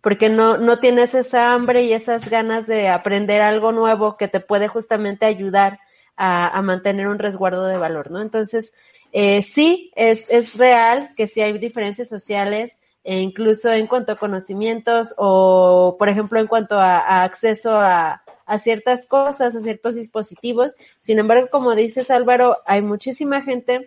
porque 0.00 0.28
no, 0.28 0.56
no 0.58 0.78
tienes 0.78 1.14
esa 1.14 1.52
hambre 1.52 1.82
y 1.82 1.92
esas 1.92 2.28
ganas 2.30 2.66
de 2.66 2.88
aprender 2.88 3.40
algo 3.40 3.72
nuevo 3.72 4.16
que 4.16 4.28
te 4.28 4.40
puede 4.40 4.68
justamente 4.68 5.26
ayudar 5.26 5.80
a, 6.16 6.48
a 6.56 6.62
mantener 6.62 7.08
un 7.08 7.18
resguardo 7.18 7.66
de 7.66 7.78
valor, 7.78 8.10
¿no? 8.10 8.20
Entonces, 8.20 8.72
eh, 9.12 9.42
sí, 9.42 9.90
es, 9.96 10.26
es 10.28 10.56
real 10.56 11.10
que 11.16 11.26
sí 11.26 11.40
hay 11.42 11.58
diferencias 11.58 12.08
sociales, 12.08 12.76
e 13.04 13.20
incluso 13.20 13.70
en 13.70 13.86
cuanto 13.86 14.12
a 14.12 14.18
conocimientos 14.18 15.14
o, 15.16 15.94
por 15.96 16.08
ejemplo, 16.08 16.40
en 16.40 16.48
cuanto 16.48 16.76
a, 16.80 16.98
a 16.98 17.22
acceso 17.22 17.78
a, 17.78 18.24
a 18.46 18.58
ciertas 18.58 19.06
cosas, 19.06 19.54
a 19.54 19.60
ciertos 19.60 19.94
dispositivos. 19.94 20.74
Sin 21.00 21.20
embargo, 21.20 21.48
como 21.48 21.76
dices 21.76 22.10
Álvaro, 22.10 22.58
hay 22.66 22.82
muchísima 22.82 23.42
gente 23.42 23.86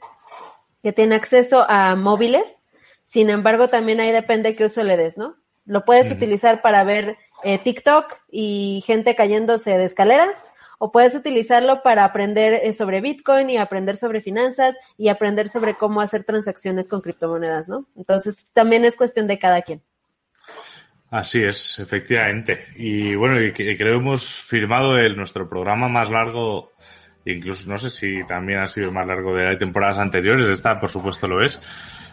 que 0.81 0.93
tiene 0.93 1.15
acceso 1.15 1.65
a 1.67 1.97
móviles. 1.97 2.61
Sin 3.03 3.29
embargo, 3.29 3.67
también 3.67 3.99
ahí 3.99 4.11
depende 4.11 4.55
qué 4.55 4.65
uso 4.65 4.83
le 4.83 4.95
des, 4.95 5.17
¿no? 5.17 5.35
Lo 5.65 5.85
puedes 5.85 6.11
utilizar 6.11 6.61
para 6.61 6.83
ver 6.83 7.17
eh, 7.43 7.57
TikTok 7.57 8.17
y 8.29 8.83
gente 8.85 9.15
cayéndose 9.15 9.77
de 9.77 9.85
escaleras, 9.85 10.35
o 10.79 10.91
puedes 10.91 11.13
utilizarlo 11.13 11.83
para 11.83 12.05
aprender 12.05 12.61
eh, 12.63 12.73
sobre 12.73 13.01
Bitcoin 13.01 13.49
y 13.49 13.57
aprender 13.57 13.97
sobre 13.97 14.21
finanzas 14.21 14.77
y 14.97 15.09
aprender 15.09 15.49
sobre 15.49 15.75
cómo 15.75 16.01
hacer 16.01 16.23
transacciones 16.23 16.87
con 16.87 17.01
criptomonedas, 17.01 17.67
¿no? 17.67 17.85
Entonces, 17.95 18.47
también 18.53 18.85
es 18.85 18.95
cuestión 18.95 19.27
de 19.27 19.37
cada 19.37 19.61
quien. 19.61 19.81
Así 21.11 21.43
es, 21.43 21.79
efectivamente. 21.79 22.67
Y 22.75 23.15
bueno, 23.15 23.41
y 23.41 23.51
creo 23.51 23.75
que 23.75 23.93
hemos 23.95 24.41
firmado 24.41 24.97
el, 24.97 25.17
nuestro 25.17 25.49
programa 25.49 25.89
más 25.89 26.09
largo, 26.09 26.73
incluso 27.25 27.69
no 27.69 27.77
sé 27.77 27.89
si 27.89 28.23
también 28.27 28.59
ha 28.59 28.67
sido 28.67 28.87
el 28.87 28.93
más 28.93 29.07
largo 29.07 29.35
de 29.35 29.57
temporadas 29.57 29.97
anteriores, 29.97 30.45
esta 30.45 30.79
por 30.79 30.89
supuesto 30.89 31.27
lo 31.27 31.43
es, 31.43 31.59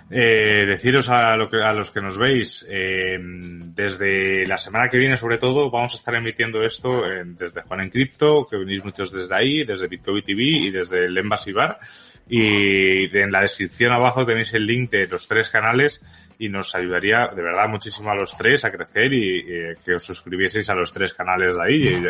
Eh, 0.09 0.65
deciros 0.69 1.09
a, 1.09 1.37
lo 1.37 1.49
que, 1.49 1.61
a 1.61 1.73
los 1.73 1.91
que 1.91 2.01
nos 2.01 2.16
veis, 2.16 2.65
eh, 2.69 3.19
desde 3.20 4.47
la 4.47 4.57
semana 4.57 4.89
que 4.89 4.99
viene 4.99 5.16
sobre 5.16 5.39
todo 5.39 5.69
vamos 5.69 5.95
a 5.95 5.97
estar 5.97 6.15
emitiendo 6.15 6.62
esto 6.62 7.03
desde 7.24 7.62
Juan 7.62 7.81
en 7.81 7.91
Cripto, 7.91 8.47
que 8.47 8.57
venís 8.57 8.85
muchos 8.85 9.11
desde 9.11 9.35
ahí, 9.35 9.65
desde 9.65 9.89
Bitcoin 9.89 10.23
TV 10.23 10.43
y 10.43 10.70
desde 10.70 11.07
el 11.07 11.19
Embassy 11.19 11.53
Bar. 11.53 11.81
Y 12.28 13.16
en 13.16 13.31
la 13.31 13.43
descripción 13.43 13.93
abajo 13.93 14.24
tenéis 14.24 14.53
el 14.55 14.66
link 14.66 14.91
de 14.91 15.09
los 15.09 15.27
tres 15.27 15.51
canales 15.51 16.01
y 16.39 16.49
nos 16.49 16.74
ayudaría 16.74 17.28
de 17.28 17.43
verdad 17.43 17.69
muchísimo 17.69 18.11
a 18.11 18.15
los 18.15 18.37
tres 18.37 18.65
a 18.65 18.70
crecer 18.70 19.12
y, 19.12 19.74
que 19.85 19.95
os 19.95 20.05
suscribieseis 20.05 20.69
a 20.70 20.74
los 20.74 20.93
tres 20.93 21.15
canales 21.15 21.57
de 21.57 21.62
ahí 21.62 22.05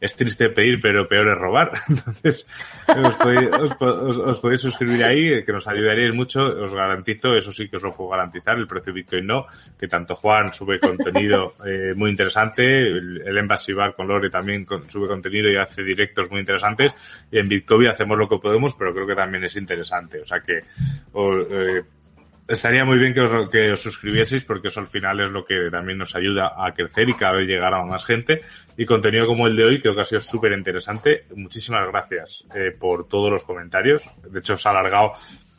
es 0.00 0.14
triste 0.14 0.50
pedir, 0.50 0.80
pero 0.80 1.08
peor 1.08 1.28
es 1.28 1.38
robar. 1.38 1.72
Entonces, 1.88 2.46
os 2.86 4.40
podéis, 4.40 4.60
suscribir 4.60 5.04
ahí, 5.04 5.44
que 5.44 5.52
nos 5.52 5.66
ayudaríais 5.66 6.14
mucho. 6.14 6.44
Os 6.64 6.74
garantizo, 6.74 7.34
eso 7.36 7.52
sí 7.52 7.68
que 7.68 7.76
os 7.76 7.82
lo 7.82 7.92
puedo 7.94 8.10
garantizar, 8.10 8.58
el 8.58 8.66
precio 8.66 8.92
de 8.92 9.00
Bitcoin 9.00 9.26
no, 9.26 9.46
que 9.78 9.88
tanto 9.88 10.14
Juan 10.14 10.52
sube 10.52 10.78
contenido 10.78 11.54
eh, 11.66 11.94
muy 11.94 12.10
interesante, 12.10 12.64
el, 12.64 13.22
el 13.24 13.38
Embassy 13.38 13.72
Bar 13.72 13.94
con 13.94 14.08
Lore 14.08 14.30
también 14.30 14.66
sube 14.86 15.08
contenido 15.08 15.50
y 15.50 15.56
hace 15.56 15.82
directos 15.82 16.30
muy 16.30 16.40
interesantes, 16.40 16.94
y 17.30 17.38
en 17.38 17.48
Bitcoin 17.48 17.88
hacemos 17.88 18.18
lo 18.18 18.28
que 18.28 18.38
podemos, 18.38 18.74
pero 18.74 18.92
creo 18.92 19.06
que 19.06 19.14
también 19.14 19.44
es 19.44 19.56
interesante. 19.56 20.20
O 20.20 20.24
sea 20.24 20.40
que, 20.40 20.58
eh, 20.58 21.82
estaría 22.48 22.84
muy 22.84 22.98
bien 22.98 23.14
que 23.14 23.20
os, 23.20 23.50
que 23.50 23.72
os 23.72 23.80
suscribieseis 23.80 24.44
porque 24.44 24.68
eso 24.68 24.80
al 24.80 24.88
final 24.88 25.20
es 25.20 25.30
lo 25.30 25.44
que 25.44 25.70
también 25.70 25.98
nos 25.98 26.16
ayuda 26.16 26.54
a 26.56 26.72
crecer 26.72 27.08
y 27.08 27.14
cada 27.14 27.34
vez 27.34 27.46
llegar 27.46 27.74
a 27.74 27.84
más 27.84 28.04
gente. 28.04 28.40
Y 28.76 28.84
contenido 28.86 29.26
como 29.26 29.46
el 29.46 29.56
de 29.56 29.64
hoy 29.64 29.80
creo 29.80 29.94
que 29.94 30.00
ha 30.00 30.04
sido 30.04 30.20
súper 30.20 30.52
interesante. 30.52 31.26
Muchísimas 31.36 31.86
gracias 31.86 32.44
eh, 32.54 32.72
por 32.76 33.06
todos 33.06 33.30
los 33.30 33.44
comentarios. 33.44 34.02
De 34.28 34.38
hecho, 34.40 34.56
se 34.56 34.68
ha 34.68 34.72
alargado 34.72 35.12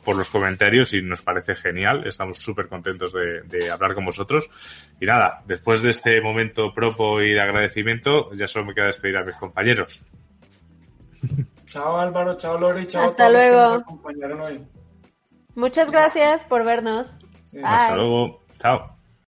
por 0.04 0.16
los 0.16 0.28
comentarios 0.28 0.92
y 0.94 1.02
nos 1.02 1.22
parece 1.22 1.54
genial. 1.54 2.06
Estamos 2.06 2.38
súper 2.38 2.68
contentos 2.68 3.12
de, 3.12 3.42
de, 3.42 3.70
hablar 3.70 3.94
con 3.94 4.04
vosotros. 4.04 4.48
Y 5.00 5.06
nada, 5.06 5.42
después 5.46 5.82
de 5.82 5.90
este 5.90 6.20
momento 6.20 6.74
propo 6.74 7.20
y 7.20 7.32
de 7.32 7.40
agradecimiento, 7.40 8.32
ya 8.32 8.48
solo 8.48 8.66
me 8.66 8.74
queda 8.74 8.86
despedir 8.86 9.16
a 9.18 9.24
mis 9.24 9.36
compañeros. 9.36 10.02
Chao 11.66 12.00
Álvaro, 12.00 12.36
chao 12.36 12.58
Lori, 12.58 12.86
chao 12.86 13.04
Hasta 13.04 13.26
a 13.26 13.28
todos 13.28 13.42
luego. 13.44 13.60
los 13.60 13.68
que 13.68 13.74
nos 13.74 13.82
acompañaron 13.82 14.40
hoy. 14.40 14.79
Muchas 15.54 15.90
gracias 15.90 16.44
por 16.44 16.64
vernos. 16.64 17.08
Hasta 17.62 17.96
luego. 17.96 18.44
Chao. 18.58 18.99